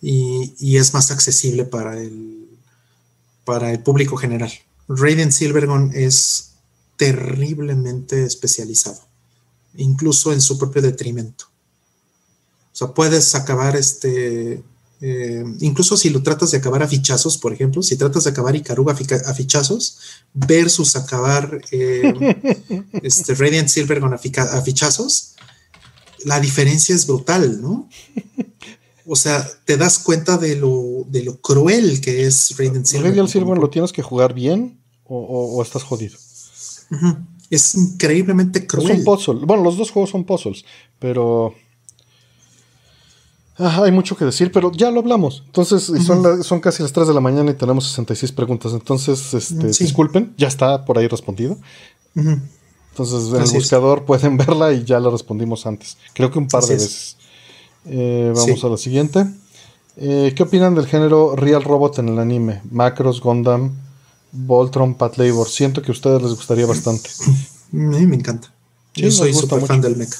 [0.00, 2.46] Y, y, es más accesible para el,
[3.44, 4.52] para el público general.
[4.88, 6.47] Raiden Silvergun es
[6.98, 9.00] terriblemente especializado,
[9.76, 11.46] incluso en su propio detrimento.
[12.72, 14.62] O sea, puedes acabar este,
[15.00, 18.56] eh, incluso si lo tratas de acabar a fichazos, por ejemplo, si tratas de acabar
[18.56, 19.98] Icaruga a fichazos
[20.34, 25.34] versus acabar eh, este Radiant Silver con a fichazos,
[26.24, 27.88] la diferencia es brutal, ¿no?
[29.06, 33.10] O sea, te das cuenta de lo, de lo cruel que es Radiant Silver.
[33.10, 36.18] Radiant Silver lo tienes que jugar bien o, estás jodido.
[37.50, 38.90] Es increíblemente cruel.
[38.90, 39.46] Es un puzzle.
[39.46, 40.64] Bueno, los dos juegos son puzzles,
[40.98, 41.54] pero
[43.60, 45.42] Ah, hay mucho que decir, pero ya lo hablamos.
[45.46, 48.72] Entonces, son, son casi las 3 de la mañana y tenemos 66 preguntas.
[48.72, 51.58] Entonces, este, disculpen, ya está por ahí respondido.
[52.14, 55.98] Entonces, en el buscador pueden verla y ya la respondimos antes.
[56.14, 57.16] Creo que un par de veces.
[57.86, 59.26] Eh, vamos a la siguiente.
[59.96, 62.62] Eh, ¿Qué opinan del género Real Robot en el anime?
[62.70, 63.72] Macros, Gundam,
[64.32, 65.48] Voltron, Pat Labor.
[65.48, 67.10] Siento que a ustedes les gustaría bastante.
[67.72, 68.52] A mí me encanta.
[68.94, 70.18] Yo soy súper fan del mecha.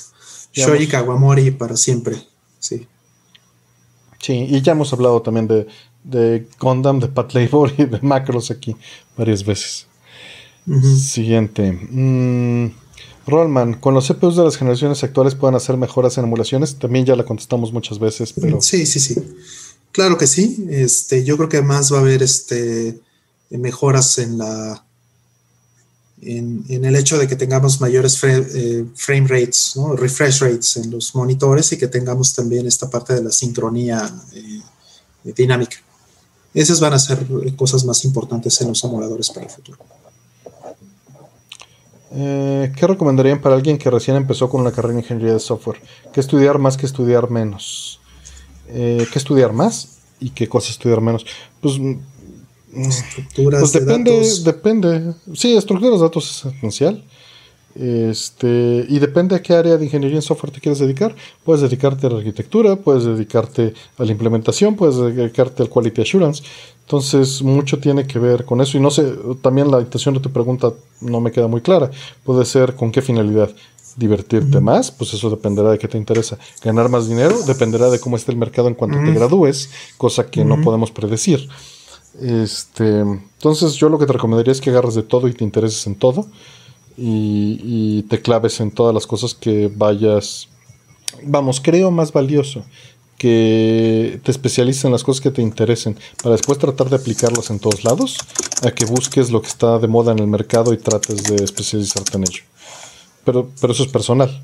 [0.53, 2.17] Shoji Kawamori para siempre.
[2.59, 2.87] Sí.
[4.19, 5.67] Sí, y ya hemos hablado también de,
[6.05, 8.77] de Gundam, de Pat Labor y de Macros aquí
[9.17, 9.87] varias veces.
[10.99, 11.73] Siguiente.
[11.73, 12.73] Mm,
[13.27, 16.79] Rollman, con los CPUs de las generaciones actuales pueden hacer mejoras en emulaciones.
[16.79, 18.61] También ya la contestamos muchas veces, pero.
[18.61, 19.17] Sí, sí, sí.
[19.93, 20.67] Claro que sí.
[20.69, 23.01] Este, yo creo que además va a haber este,
[23.51, 24.85] mejoras en la
[26.23, 31.73] en, el hecho de que tengamos mayores eh, frame rates, refresh rates en los monitores
[31.73, 35.77] y que tengamos también esta parte de la sincronía eh, dinámica.
[36.55, 37.25] Esas van a ser
[37.57, 39.79] cosas más importantes en los emuladores para el futuro.
[42.11, 45.81] Eh, ¿Qué recomendarían para alguien que recién empezó con una carrera en ingeniería de software?
[46.13, 48.01] ¿Qué estudiar más que estudiar menos?
[48.67, 51.25] ¿Qué estudiar más y qué cosas estudiar menos?
[51.61, 51.79] Pues
[52.75, 54.45] Estructuras pues depende, de datos.
[54.45, 55.15] depende.
[55.35, 57.05] Sí, estructuras de datos es esencial.
[57.75, 61.15] Este, y depende a qué área de ingeniería en software te quieres dedicar.
[61.45, 66.43] Puedes dedicarte a la arquitectura, puedes dedicarte a la implementación, puedes dedicarte al quality assurance.
[66.85, 68.77] Entonces, mucho tiene que ver con eso.
[68.77, 71.91] Y no sé, también la intención de tu pregunta no me queda muy clara.
[72.25, 73.51] Puede ser con qué finalidad.
[73.97, 76.39] Divertirte más, pues eso dependerá de qué te interesa.
[76.63, 80.45] Ganar más dinero dependerá de cómo esté el mercado en cuanto te gradúes, cosa que
[80.45, 81.49] no podemos predecir.
[82.21, 85.87] Este, entonces yo lo que te recomendaría es que agarres de todo y te intereses
[85.87, 86.27] en todo
[86.97, 90.49] y, te claves en todas las cosas que vayas,
[91.23, 92.65] vamos, creo más valioso
[93.19, 97.59] que te especialices en las cosas que te interesen para después tratar de aplicarlas en
[97.59, 98.17] todos lados
[98.63, 102.17] a que busques lo que está de moda en el mercado y trates de especializarte
[102.17, 102.43] en ello.
[103.25, 104.41] Pero, pero eso es personal.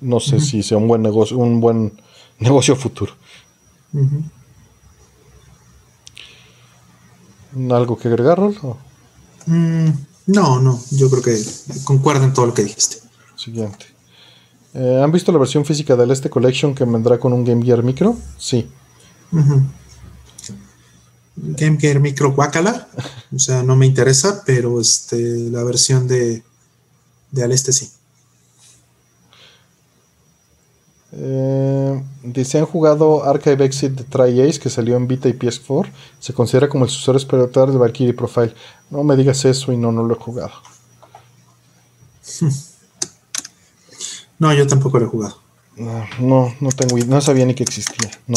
[0.00, 2.00] No sé si sea un buen negocio, un buen
[2.38, 3.12] negocio futuro.
[7.70, 8.40] ¿Algo que agregar?
[9.46, 9.88] Mm,
[10.26, 11.42] no, no, yo creo que
[11.84, 12.98] concuerdo en todo lo que dijiste.
[13.36, 13.86] Siguiente.
[14.74, 17.82] Eh, ¿Han visto la versión física del este Collection que vendrá con un Game Gear
[17.82, 18.16] Micro?
[18.36, 18.68] Sí.
[21.36, 22.88] Game Gear Micro Guacala.
[23.34, 26.42] o sea, no me interesa, pero este, la versión de,
[27.30, 27.90] de Aleste sí.
[31.12, 35.90] Eh, dice, han jugado Archive Exit de Try Ace que salió en Vita y PS4.
[36.18, 38.54] Se considera como el sucesor espiritual de Valkyrie Profile.
[38.90, 40.52] No me digas eso y no, no lo he jugado.
[44.40, 45.36] No, yo tampoco lo he jugado.
[45.76, 48.08] No, no, tengo, no sabía ni que existía.
[48.28, 48.36] No.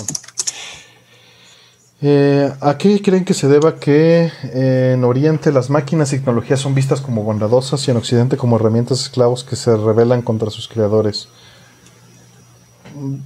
[2.01, 6.59] Eh, ¿A qué creen que se deba que eh, en Oriente las máquinas y tecnologías
[6.59, 10.67] son vistas como bondadosas y en Occidente como herramientas esclavos que se rebelan contra sus
[10.67, 11.27] creadores?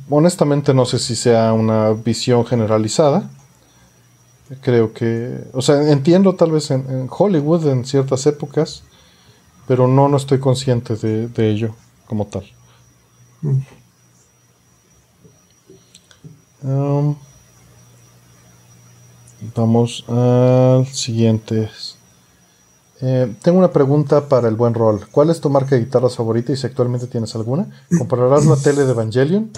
[0.10, 3.30] Honestamente no sé si sea una visión generalizada.
[4.62, 8.84] Creo que, o sea, entiendo tal vez en, Hollywood en ciertas épocas,
[9.68, 11.76] pero no, no estoy consciente de, ello
[12.08, 12.46] como tal.
[16.62, 17.16] Um,
[19.56, 21.70] vamos al siguiente.
[23.02, 25.08] Eh, tengo una pregunta para el buen rol.
[25.12, 27.68] ¿Cuál es tu marca de guitarras favorita y si actualmente tienes alguna?
[27.98, 29.52] ¿Compararás la tele de Evangelion?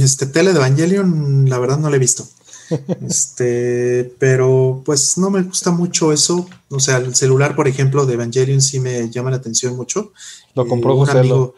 [0.00, 2.26] Este tele de Evangelion, la verdad no la he visto.
[3.06, 6.48] Este, pero pues no me gusta mucho eso.
[6.68, 10.12] O sea, el celular, por ejemplo, de Evangelion sí me llama la atención mucho.
[10.54, 11.54] Lo compró eh, un amigo,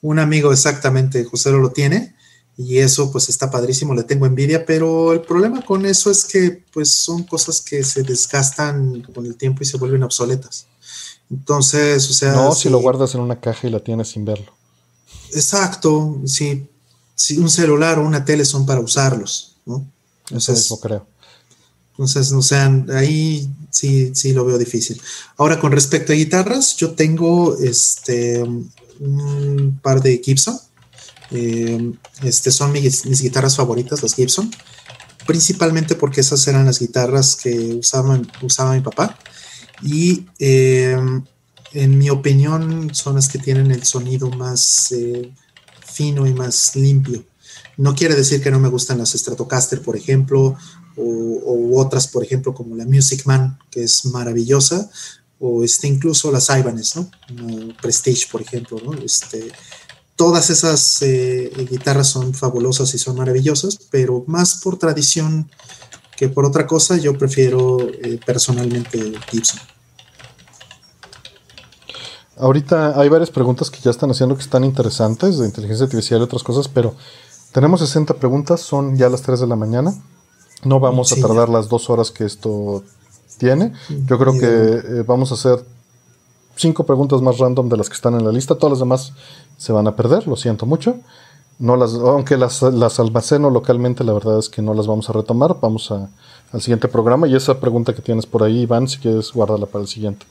[0.00, 2.14] un amigo exactamente, José lo tiene
[2.62, 6.62] y eso pues está padrísimo, le tengo envidia, pero el problema con eso es que
[6.74, 10.66] pues son cosas que se desgastan con el tiempo y se vuelven obsoletas.
[11.30, 12.32] Entonces, o sea...
[12.32, 14.52] No, si, lo guardas en una caja y la tienes sin verlo.
[15.32, 16.68] Exacto, sí.
[17.14, 19.86] Si un celular o una tele son para usarlos, ¿no?
[20.24, 21.06] Entonces, eso creo.
[21.92, 25.00] Entonces, o sea, ahí sí, sí lo veo difícil.
[25.38, 30.60] Ahora, con respecto a guitarras, yo tengo este un par de Gibson
[31.30, 31.92] eh,
[32.22, 34.50] este son mis, guitarras favoritas, las Gibson,
[35.26, 39.18] principalmente porque esas eran las guitarras que usaba, usaba mi papá.
[39.82, 40.96] Y eh,
[41.72, 45.32] en mi opinión son las que tienen el sonido más eh,
[45.84, 47.24] fino y más limpio.
[47.76, 50.56] No quiere decir que no me gustan las Stratocaster, por ejemplo,
[50.96, 54.90] o, otras, por ejemplo, como la Music Man, que es maravillosa,
[55.38, 57.10] o este, incluso las Ibanez, ¿no?
[57.80, 58.92] Prestige, por ejemplo, ¿no?
[58.94, 59.50] Este,
[60.20, 65.50] todas esas eh, guitarras son fabulosas y son maravillosas, pero más por tradición
[66.14, 69.58] que por otra cosa, yo prefiero eh, personalmente Gibson.
[72.36, 76.24] Ahorita hay varias preguntas que ya están haciendo que están interesantes de inteligencia artificial y
[76.24, 76.94] otras cosas, pero
[77.52, 79.94] tenemos 60 preguntas, son ya las 3 de la mañana.
[80.64, 82.84] No vamos a tardar las dos horas que esto
[83.38, 83.72] tiene.
[83.88, 85.64] Yo creo que eh, vamos a hacer
[86.60, 88.54] cinco preguntas más random de las que están en la lista.
[88.54, 89.12] Todas las demás
[89.56, 90.96] se van a perder, lo siento mucho.
[91.58, 95.12] No las, aunque las, las almaceno localmente, la verdad es que no las vamos a
[95.12, 95.56] retomar.
[95.60, 96.08] Vamos a,
[96.52, 97.26] al siguiente programa.
[97.28, 100.26] Y esa pregunta que tienes por ahí, Iván, si quieres, guárdala para el siguiente.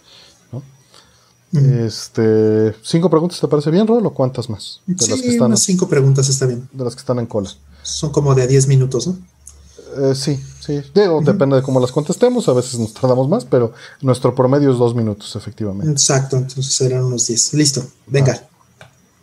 [1.51, 4.81] Este, ¿Cinco preguntas te parece bien, Rol, o cuántas más?
[4.85, 6.69] De sí, las que están, unas cinco preguntas está bien.
[6.71, 7.49] De las que están en cola.
[7.81, 9.17] Son como de 10 minutos, ¿no?
[9.97, 10.81] Eh, sí, sí.
[10.93, 12.47] Depende de cómo las contestemos.
[12.47, 15.91] A veces nos tardamos más, pero nuestro promedio es dos minutos, efectivamente.
[15.91, 17.53] Exacto, entonces serán unos 10.
[17.53, 18.48] Listo, venga.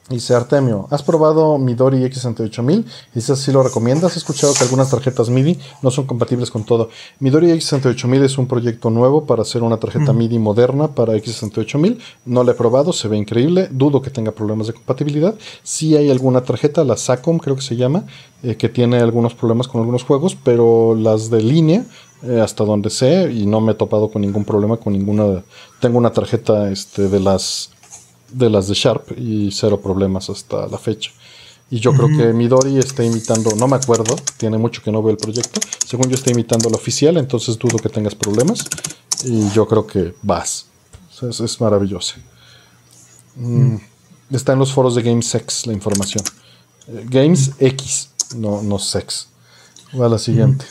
[0.09, 2.85] Dice Artemio, ¿has probado Midori X68000?
[3.13, 4.15] Dice si lo recomiendas.
[4.15, 6.91] He escuchado que algunas tarjetas MIDI no son compatibles con todo.
[7.19, 11.99] Midori X68000 es un proyecto nuevo para hacer una tarjeta MIDI moderna para X68000.
[12.25, 13.69] No la he probado, se ve increíble.
[13.73, 15.35] Dudo que tenga problemas de compatibilidad.
[15.65, 18.05] Si hay alguna tarjeta, la SACOM creo que se llama,
[18.45, 21.85] eh, que tiene algunos problemas con algunos juegos, pero las de línea
[22.23, 25.43] eh, hasta donde sé y no me he topado con ningún problema con ninguna
[25.81, 27.71] tengo una tarjeta este, de las
[28.31, 31.11] de las de Sharp y cero problemas hasta la fecha.
[31.69, 35.11] Y yo creo que Midori está imitando, no me acuerdo, tiene mucho que no veo
[35.11, 35.61] el proyecto.
[35.85, 38.65] Según yo está imitando la oficial, entonces dudo que tengas problemas.
[39.25, 40.67] Y yo creo que vas.
[41.23, 42.15] es, maravilloso.
[43.35, 43.77] Mm,
[44.31, 46.23] está en los foros de GameSex la información.
[46.87, 49.29] Eh, Games X, no, no Sex.
[49.99, 50.67] Va a la siguiente.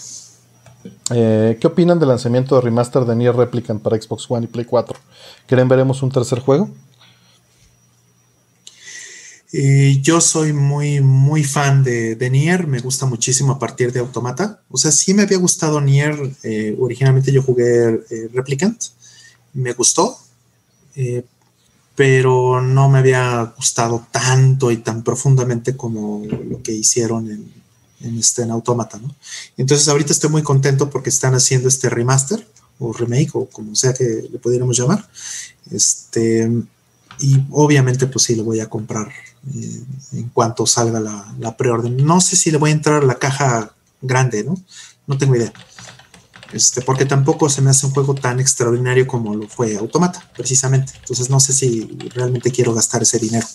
[1.10, 4.66] Eh, ¿Qué opinan del lanzamiento de remaster de Nier Replicant para Xbox One y Play
[4.66, 4.98] 4?
[5.48, 6.70] ¿Creen veremos un tercer juego?
[9.52, 14.62] Yo soy muy, muy fan de, Nier, me gusta muchísimo a partir de Automata.
[14.70, 18.82] O sea, sí me había gustado Nier, eh, originalmente yo jugué eh, Replicant,
[19.54, 20.18] me gustó,
[20.96, 21.24] eh,
[21.96, 27.54] pero no me había gustado tanto y tan profundamente como lo que hicieron en,
[28.02, 29.00] en, este, en Automata.
[29.56, 32.46] Entonces ahorita estoy muy contento porque están haciendo este remaster
[32.80, 35.08] o remake o como sea que le pudiéramos llamar.
[35.72, 36.52] Este,
[37.20, 39.10] y obviamente pues sí lo voy a comprar
[39.54, 39.84] eh,
[40.14, 41.98] en cuanto salga la, la, preorden.
[41.98, 44.56] No sé si le voy a entrar la caja grande, ¿no?
[45.08, 45.54] No tengo idea.
[46.56, 50.94] Este, porque tampoco se me hace un juego tan extraordinario como lo fue Automata, precisamente.
[51.00, 53.46] Entonces no sé si realmente quiero gastar ese dinero,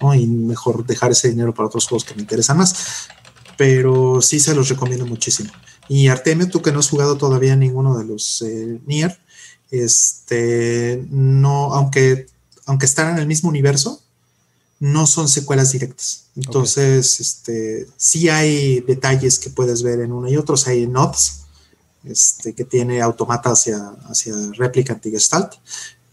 [0.00, 0.14] ¿no?
[0.14, 3.08] Y mejor dejar ese dinero para otros juegos que me interesan más.
[3.56, 5.50] Pero sí se los recomiendo muchísimo.
[5.88, 9.18] Y Artemio, tú que no has jugado todavía ninguno de los eh, Nier,
[9.70, 12.26] este, no, aunque,
[12.66, 14.01] aunque están en el mismo universo,
[14.82, 16.24] no son secuelas directas.
[16.34, 20.56] Entonces, este, sí hay detalles que puedes ver en uno y otro.
[20.66, 21.44] hay nods,
[22.02, 25.52] este, que tiene automata hacia, hacia Replicant y Gestalt,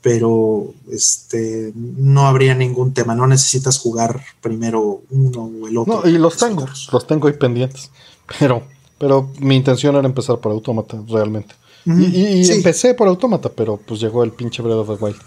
[0.04, 3.16] pero este, no habría ningún tema.
[3.16, 6.04] No necesitas jugar primero uno o el otro.
[6.04, 7.90] No, y los tengo, los tengo ahí pendientes.
[8.38, 8.62] Pero,
[9.00, 11.56] pero mi intención era empezar por automata, realmente.
[11.88, 15.20] y, empecé por automata, pero pues llegó el pinche Breath of the Wild.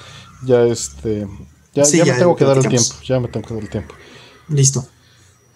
[0.47, 1.27] Ya este
[1.75, 2.94] ya, me tengo que dar el tiempo.
[3.05, 3.94] Ya me tengo que dar el tiempo.
[4.49, 4.86] Listo.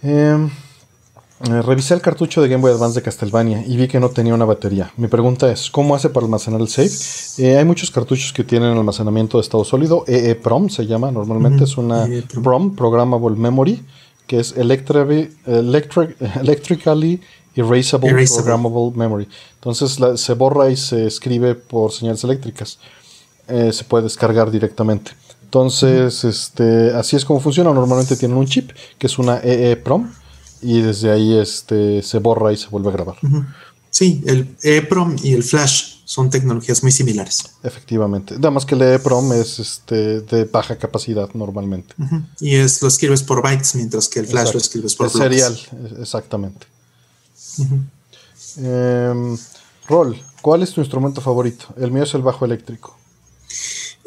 [0.03, 4.09] Em, eh, revisé el cartucho de Game Boy Advance de Castlevania y vi que no
[4.09, 4.93] tenía una batería.
[4.97, 6.91] Mi pregunta es, ¿cómo hace para almacenar el save?
[7.39, 10.05] Eh, hay muchos cartuchos que tienen almacenamiento de estado sólido.
[10.07, 11.65] EEPROM se llama normalmente.
[11.65, 13.85] Es una e PROM, Programmable Memory,
[14.27, 17.21] que es electric, Electrically
[17.55, 19.29] Erasable, Programmable Memory.
[19.55, 22.79] Entonces se borra y se escribe por señales eléctricas.
[23.49, 25.13] Eh, se puede descargar directamente.
[25.47, 27.73] Entonces, este, así es como funciona.
[27.73, 30.11] Normalmente tienen un chip, que es una EEPROM,
[30.61, 33.17] y desde ahí este, se borra y se vuelve a grabar.
[33.91, 37.45] Sí, el EEPROM y el Flash son tecnologías muy similares.
[37.63, 38.35] Efectivamente.
[38.35, 41.95] Nada más que el EEPROM es este, de baja capacidad normalmente.
[42.41, 45.57] Y es, lo escribes por bytes, mientras que el Flash lo escribes por es serial,
[46.01, 46.67] exactamente.
[48.59, 49.39] Em,
[49.89, 51.67] Rol, ¿cuál es tu instrumento favorito?
[51.77, 52.99] El mío es el bajo eléctrico.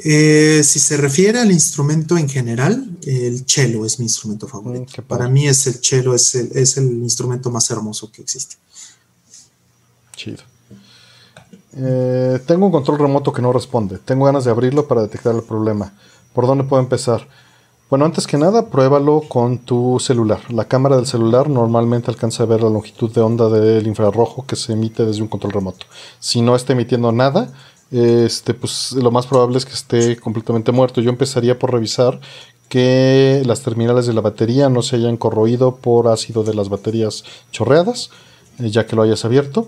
[0.01, 5.01] Eh, si se refiere al instrumento en general, el cello es mi instrumento favorito.
[5.01, 8.55] Mm, Para mí es el cello, es el, es el instrumento más hermoso que existe.
[10.15, 10.43] Chido.
[11.75, 13.97] Eh, tengo un control remoto que no responde.
[13.97, 15.93] Tengo ganas de abrirlo para detectar el problema.
[16.33, 17.27] ¿Por dónde puedo empezar?
[17.89, 20.39] Bueno, antes que nada, pruébalo con tu celular.
[20.53, 24.55] La cámara del celular normalmente alcanza a ver la longitud de onda del infrarrojo que
[24.55, 25.87] se emite desde un control remoto.
[26.19, 27.51] Si no está emitiendo nada,
[27.91, 31.01] este, pues lo más probable es que esté completamente muerto.
[31.01, 32.19] Yo empezaría por revisar
[32.69, 37.23] que las terminales de la batería no se hayan corroído por ácido de las baterías
[37.51, 38.11] chorreadas,
[38.59, 39.67] eh, ya que lo hayas abierto.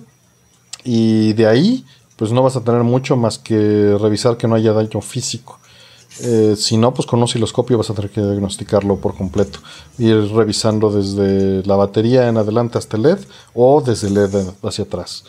[0.83, 1.85] Y de ahí,
[2.15, 5.59] pues no vas a tener mucho más que revisar que no haya daño físico.
[6.19, 9.59] Eh, si no, pues con un osciloscopio vas a tener que diagnosticarlo por completo.
[9.97, 13.19] Ir revisando desde la batería en adelante hasta el LED
[13.55, 15.23] o desde el LED hacia atrás.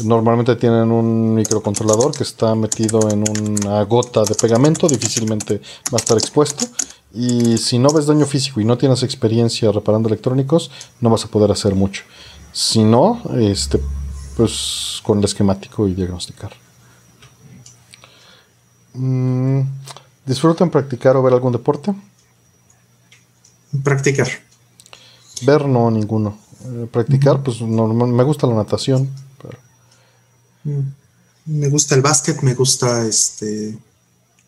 [0.00, 5.60] Normalmente tienen un microcontrolador que está metido en una gota de pegamento, difícilmente
[5.92, 6.64] va a estar expuesto.
[7.14, 11.28] Y si no ves daño físico y no tienes experiencia reparando electrónicos, no vas a
[11.28, 12.04] poder hacer mucho.
[12.52, 13.80] Si no, este,
[14.36, 16.52] pues con el esquemático y diagnosticar.
[18.94, 19.60] Mm,
[20.24, 21.94] ¿Disfrutan practicar o ver algún deporte?
[23.84, 24.28] Practicar.
[25.42, 26.38] Ver no, ninguno.
[26.64, 29.10] Eh, practicar, pues me gusta la natación.
[30.64, 30.80] Mm,
[31.46, 33.78] me gusta el básquet, me gusta este...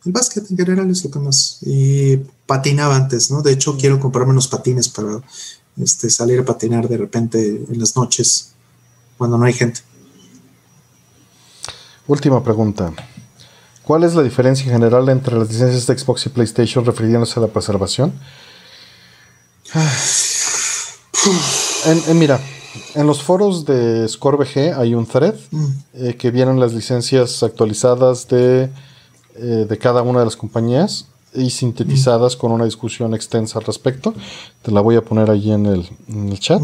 [0.04, 1.58] El básquet en general es lo que más...
[1.62, 3.42] Y patinaba antes, ¿no?
[3.42, 5.20] De hecho, quiero comprarme unos patines para
[5.80, 8.52] este, salir a patinar de repente en las noches,
[9.16, 9.80] cuando no hay gente.
[12.06, 12.92] Última pregunta.
[13.82, 17.48] ¿Cuál es la diferencia general entre las licencias de Xbox y PlayStation refiriéndose a la
[17.48, 18.12] preservación?
[21.86, 22.40] En, mira,
[22.94, 25.66] en los foros de ScoreBG hay un thread mm.
[25.94, 28.70] eh, que vienen las licencias actualizadas de,
[29.36, 32.38] eh, de, cada una de las compañías y sintetizadas mm.
[32.40, 34.14] con una discusión extensa al respecto.
[34.62, 36.62] Te la voy a poner allí en el, chat.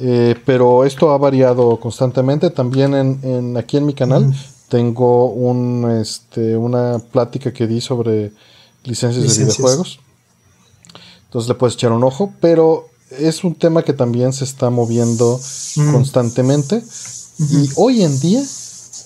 [0.00, 2.50] Eh, pero esto ha variado constantemente.
[2.50, 4.32] También en, aquí en mi canal
[4.68, 8.32] tengo un, este, una plática que di sobre
[8.84, 10.00] licencias, de videojuegos.
[11.24, 15.40] Entonces le puedes echar un ojo, pero es un tema que también se está moviendo
[15.76, 15.92] mm.
[15.92, 16.82] constantemente.
[17.38, 18.42] Y hoy en día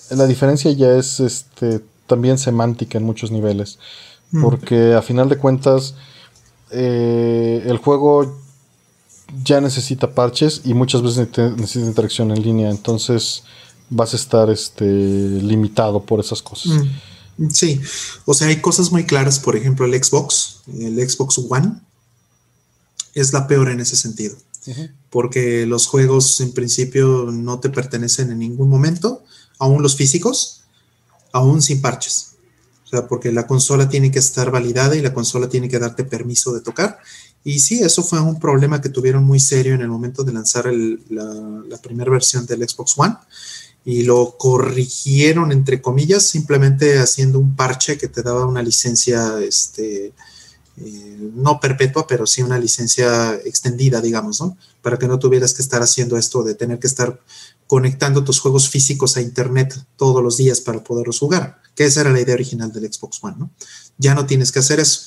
[0.09, 3.79] la diferencia ya es este, también semántica en muchos niveles.
[4.31, 4.41] Mm.
[4.41, 5.95] Porque a final de cuentas
[6.71, 8.35] eh, el juego
[9.43, 12.69] ya necesita parches y muchas veces necesita interacción en línea.
[12.69, 13.43] Entonces
[13.89, 16.73] vas a estar este, limitado por esas cosas.
[17.37, 17.79] Mm, sí,
[18.25, 21.73] o sea, hay cosas muy claras, por ejemplo, el Xbox, el Xbox One,
[23.13, 24.35] es la peor en ese sentido,
[25.09, 29.23] porque los juegos en principio no te pertenecen en ningún momento,
[29.59, 30.63] aún los físicos,
[31.31, 32.31] aún sin parches.
[32.85, 36.03] O sea, porque la consola tiene que estar validada y la consola tiene que darte
[36.03, 36.99] permiso de tocar.
[37.43, 40.71] Y sí, eso fue un problema que tuvieron muy serio en el momento de lanzar
[41.09, 43.15] la, la primera versión del Xbox One
[43.85, 50.13] y lo corrigieron entre comillas simplemente haciendo un parche que te daba una licencia este
[50.77, 55.61] eh, no perpetua pero sí una licencia extendida digamos no para que no tuvieras que
[55.61, 57.19] estar haciendo esto de tener que estar
[57.67, 62.11] conectando tus juegos físicos a internet todos los días para poderlos jugar que esa era
[62.11, 63.51] la idea original del Xbox One no
[63.97, 65.01] ya no tienes que hacer eso.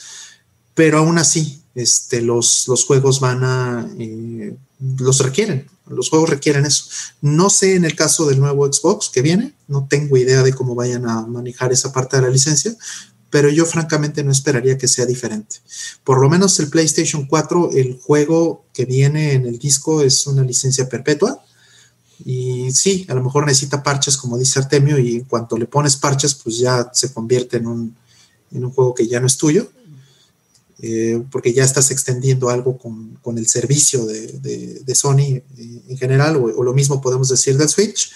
[0.75, 4.57] Pero aún así este, los, los juegos van a, eh,
[4.99, 6.85] los requieren, los juegos requieren eso.
[7.21, 10.75] No sé en el caso del nuevo Xbox que viene, no tengo idea de cómo
[10.75, 12.75] vayan a manejar esa parte de la licencia,
[13.37, 15.57] pero yo francamente no esperaría que sea diferente.
[16.05, 20.43] Por lo menos el PlayStation 4, el juego que viene en el disco es una
[20.43, 21.45] licencia perpetua.
[22.25, 25.97] Y sí, a lo mejor necesita parches, como dice Artemio, y en cuanto le pones
[25.97, 27.95] parches, pues ya se convierte en un,
[28.75, 29.71] juego que ya no es tuyo
[30.81, 35.43] eh, porque ya estás extendiendo algo con, el servicio de, Sony eh,
[35.89, 38.11] en general, o, lo mismo podemos decir del Switch,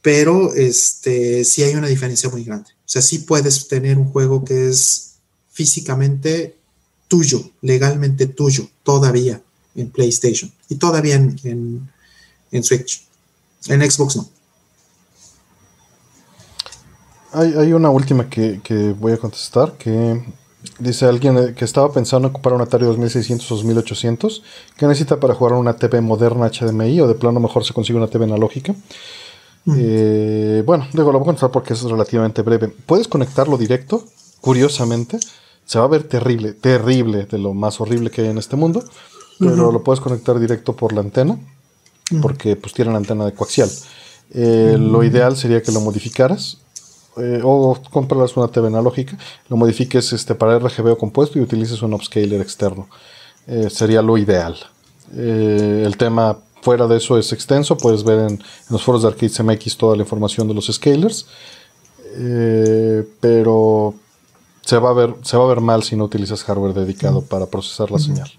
[0.00, 2.70] pero este, sí hay una diferencia muy grande.
[2.90, 5.12] O sea, sí puedes tener un juego que es
[5.52, 6.56] físicamente
[7.06, 9.40] tuyo, legalmente tuyo, todavía
[9.76, 11.88] en PlayStation y todavía en,
[12.64, 13.06] Switch.
[13.68, 14.28] En Xbox no.
[17.32, 20.20] Hay, una última que, que, voy a contestar, que
[20.78, 24.42] Dice alguien eh, que estaba pensando en ocupar un Atari 2600 o 2800.
[24.76, 28.08] ¿Qué necesita para jugar una TV moderna HDMI o de plano mejor se consigue una
[28.08, 28.74] TV analógica?
[29.64, 29.74] Mm.
[29.76, 32.68] Eh, bueno, digo, lo voy a contar porque es relativamente breve.
[32.68, 34.04] Puedes conectarlo directo,
[34.40, 35.18] curiosamente.
[35.64, 38.82] Se va a ver terrible, terrible, de lo más horrible que hay en este mundo.
[39.38, 41.38] Pero lo puedes conectar directo por la antena,
[42.10, 42.20] mm.
[42.20, 43.70] porque pues tiene la antena de coaxial.
[44.32, 45.04] Eh, lo mm.
[45.04, 46.58] ideal sería que lo modificaras
[47.16, 51.82] eh, o comprarlas una TV analógica, lo modifiques este, para RGB o compuesto y utilices
[51.82, 52.88] un upscaler externo.
[53.46, 54.56] Eh, sería lo ideal.
[55.16, 59.42] Eh, el tema fuera de eso es extenso, puedes ver en, los foros de Arcades
[59.42, 61.26] MX toda la información de los scalers,
[63.20, 63.94] pero
[64.62, 67.46] se va a ver, se va a ver mal si no utilizas hardware dedicado para
[67.46, 68.30] procesar la señal.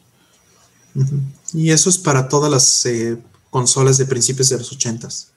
[1.53, 3.17] Y eso es para todas las eh,
[3.49, 5.27] consolas de principios de los 80s.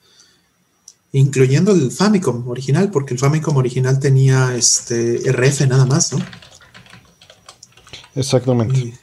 [1.13, 6.19] Incluyendo el Famicom original, porque el Famicom original tenía este RF nada más, ¿no?
[8.17, 8.79] Exactamente.
[8.79, 8.95] y,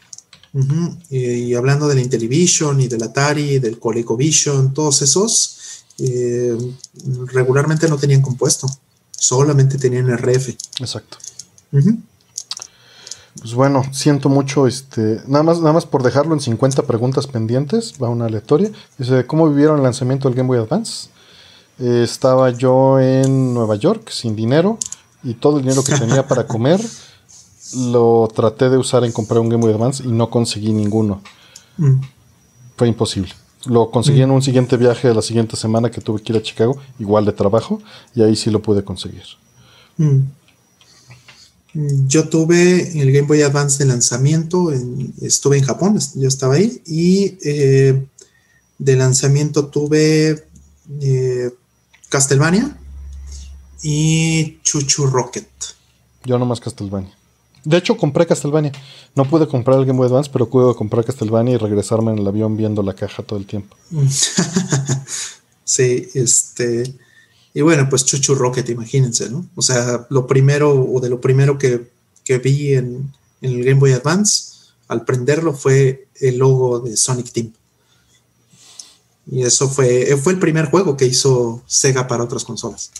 [1.55, 5.57] hablando del Intellivision y del Atari, del ColecoVision, todos esos,
[5.97, 6.57] eh,
[7.27, 8.67] regularmente no tenían compuesto,
[9.11, 10.57] solamente tenían RF.
[10.79, 11.17] Exacto.
[13.39, 17.95] Pues bueno, siento mucho, este, nada más, nada más por dejarlo en 50 preguntas pendientes,
[18.01, 18.71] va una aleatoria.
[18.97, 21.09] Dice, ¿cómo vivieron el lanzamiento del Game Boy Advance?
[21.79, 24.77] Eh, estaba yo en Nueva York sin dinero
[25.23, 26.81] y todo el dinero que tenía para comer
[27.75, 31.21] lo traté de usar en comprar un Game Boy Advance y no conseguí ninguno.
[31.77, 32.01] Mm.
[32.77, 33.33] Fue imposible.
[33.65, 34.23] Lo conseguí mm.
[34.23, 37.25] en un siguiente viaje de la siguiente semana que tuve que ir a Chicago, igual
[37.25, 37.81] de trabajo,
[38.15, 39.23] y ahí sí lo pude conseguir.
[39.97, 40.21] Mm.
[42.07, 44.71] Yo tuve el Game Boy Advance de lanzamiento,
[45.21, 48.05] estuve en Japón, yo estaba ahí, y eh,
[48.77, 50.43] de lanzamiento tuve
[50.99, 51.51] eh,
[52.09, 52.77] Castlevania
[53.83, 55.47] y Chuchu Rocket.
[56.25, 57.15] Yo nomás Castlevania.
[57.63, 58.71] De hecho, compré Castlevania.
[59.15, 62.27] No pude comprar el Game Boy Advance, pero pude comprar Castlevania y regresarme en el
[62.27, 63.75] avión viendo la caja todo el tiempo.
[65.63, 66.95] sí, este.
[67.53, 69.45] Y bueno, pues Chuchu Rocket, imagínense, ¿no?
[69.55, 71.91] O sea, lo primero, o de lo primero que,
[72.43, 77.53] vi en, el Game Boy Advance, al prenderlo, fue el logo de Sonic Team.
[79.29, 82.91] Y eso fue, fue el primer juego que hizo Sega para otras consolas.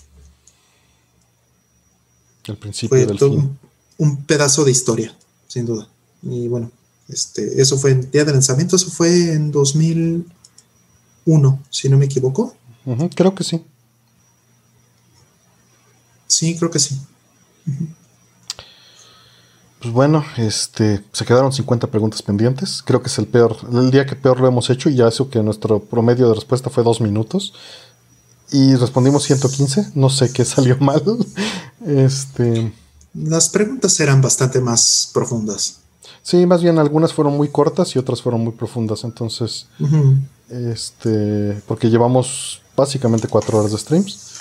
[2.46, 3.58] El principio del fin.
[4.02, 5.16] Un pedazo de historia,
[5.48, 5.88] sin duda.
[6.24, 6.72] Y bueno,
[7.08, 12.56] este, eso fue en día de lanzamiento, eso fue en 2001, si no me equivoco.
[13.16, 13.64] creo que sí.
[16.28, 17.00] Sí, creo que sí.
[19.82, 22.82] Pues bueno, este, se quedaron 50 preguntas pendientes.
[22.84, 25.30] Creo que es el peor, el día que peor lo hemos hecho y ya eso
[25.30, 27.54] que nuestro promedio de respuesta fue dos minutos.
[28.52, 29.92] Y respondimos 115.
[29.96, 31.04] No sé qué salió mal.
[31.86, 32.72] Este.
[33.14, 35.80] Las preguntas eran bastante más profundas.
[36.24, 39.04] Sí, más bien algunas fueron muy cortas y otras fueron muy profundas.
[39.04, 39.68] Entonces,
[40.50, 44.32] este, porque llevamos básicamente cuatro horas de streams.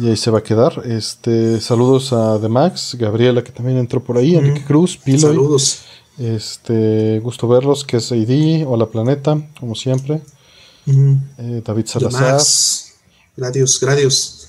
[0.00, 0.82] Y ahí se va a quedar.
[0.86, 5.28] Este, saludos a The Max, Gabriela que también entró por ahí, Enrique Cruz, Pilo.
[5.28, 5.80] Saludos.
[6.18, 10.20] Este, gusto verlos, que es ID, Hola Planeta, como siempre.
[10.86, 12.40] Eh, David Salazar.
[13.36, 14.39] Gradius, gradius.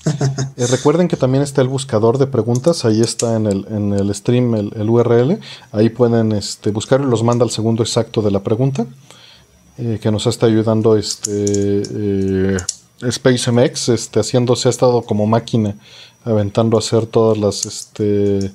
[0.56, 4.14] Eh, recuerden que también está el buscador de preguntas, ahí está en el, en el
[4.14, 5.38] stream el, URL,
[5.72, 8.86] ahí pueden este, buscarlo y los manda al segundo exacto de la pregunta,
[9.78, 11.82] eh, que nos está ayudando este
[13.10, 15.76] SpaceMX, este, haciéndose, ha estado como máquina,
[16.24, 18.52] aventando a hacer todas las, este,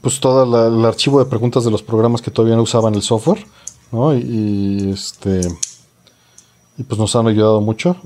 [0.00, 3.46] pues todo el archivo de preguntas de los programas que todavía no usaban el software,
[3.92, 4.14] ¿no?
[4.14, 5.40] Y, este,
[6.76, 7.96] y pues nos han ayudado mucho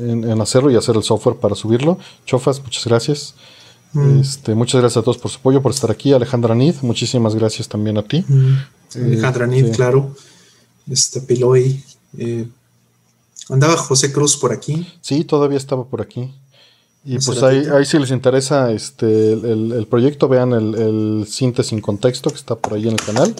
[0.00, 1.98] en, hacerlo y hacer el software para subirlo.
[2.26, 3.34] Chofas, muchas gracias.
[3.92, 4.20] Mm.
[4.20, 6.12] Este, muchas gracias a todos por su apoyo, por estar aquí.
[6.12, 8.24] Alejandra Nid, muchísimas gracias también a ti.
[8.26, 8.56] Mm.
[8.96, 10.14] Alejandra Nid, claro.
[10.90, 11.82] Este Piloy,
[12.16, 12.48] eh,
[13.50, 14.86] Andaba José Cruz por aquí.
[15.00, 16.30] Sí, todavía estaba por aquí.
[17.04, 21.80] Y pues ahí, ahí, si les interesa este el, proyecto, vean el, el síntesis sin
[21.80, 23.34] contexto que está por ahí en el canal.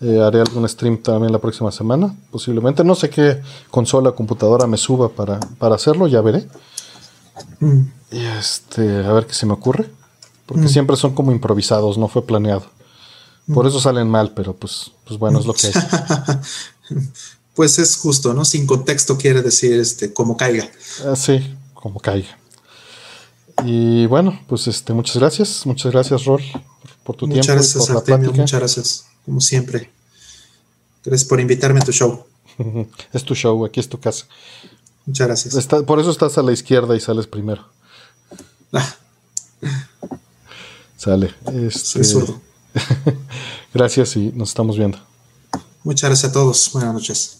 [0.00, 2.84] Eh, haré algún stream también la próxima semana, posiblemente.
[2.84, 6.46] No sé qué consola, computadora me suba para, para hacerlo, ya veré.
[7.60, 7.80] Mm.
[8.12, 9.90] Y este, a ver qué se me ocurre.
[10.46, 10.68] Porque mm.
[10.68, 12.66] siempre son como improvisados, no fue planeado.
[13.52, 13.68] Por mm.
[13.68, 15.74] eso salen mal, pero pues, pues bueno, es lo que es.
[17.54, 18.44] pues es justo, ¿no?
[18.44, 20.68] Sin contexto quiere decir este, como caiga.
[21.04, 22.38] Ah, sí, como caiga.
[23.64, 26.42] Y bueno, pues este, muchas gracias, muchas gracias, Rol,
[27.02, 27.62] por tu muchas tiempo.
[27.62, 29.90] Gracias, por Artemio, muchas gracias, como siempre.
[31.04, 32.24] Gracias por invitarme a tu show.
[33.12, 34.26] es tu show, aquí es tu casa.
[35.04, 35.66] Muchas gracias.
[35.84, 37.68] por eso estás a la izquierda y sales primero.
[38.72, 38.96] Ah.
[40.96, 41.34] Sale.
[41.52, 42.34] Este, Soy
[43.74, 44.98] gracias y nos estamos viendo.
[45.84, 46.70] Muchas gracias a todos.
[46.72, 47.35] Buenas noches.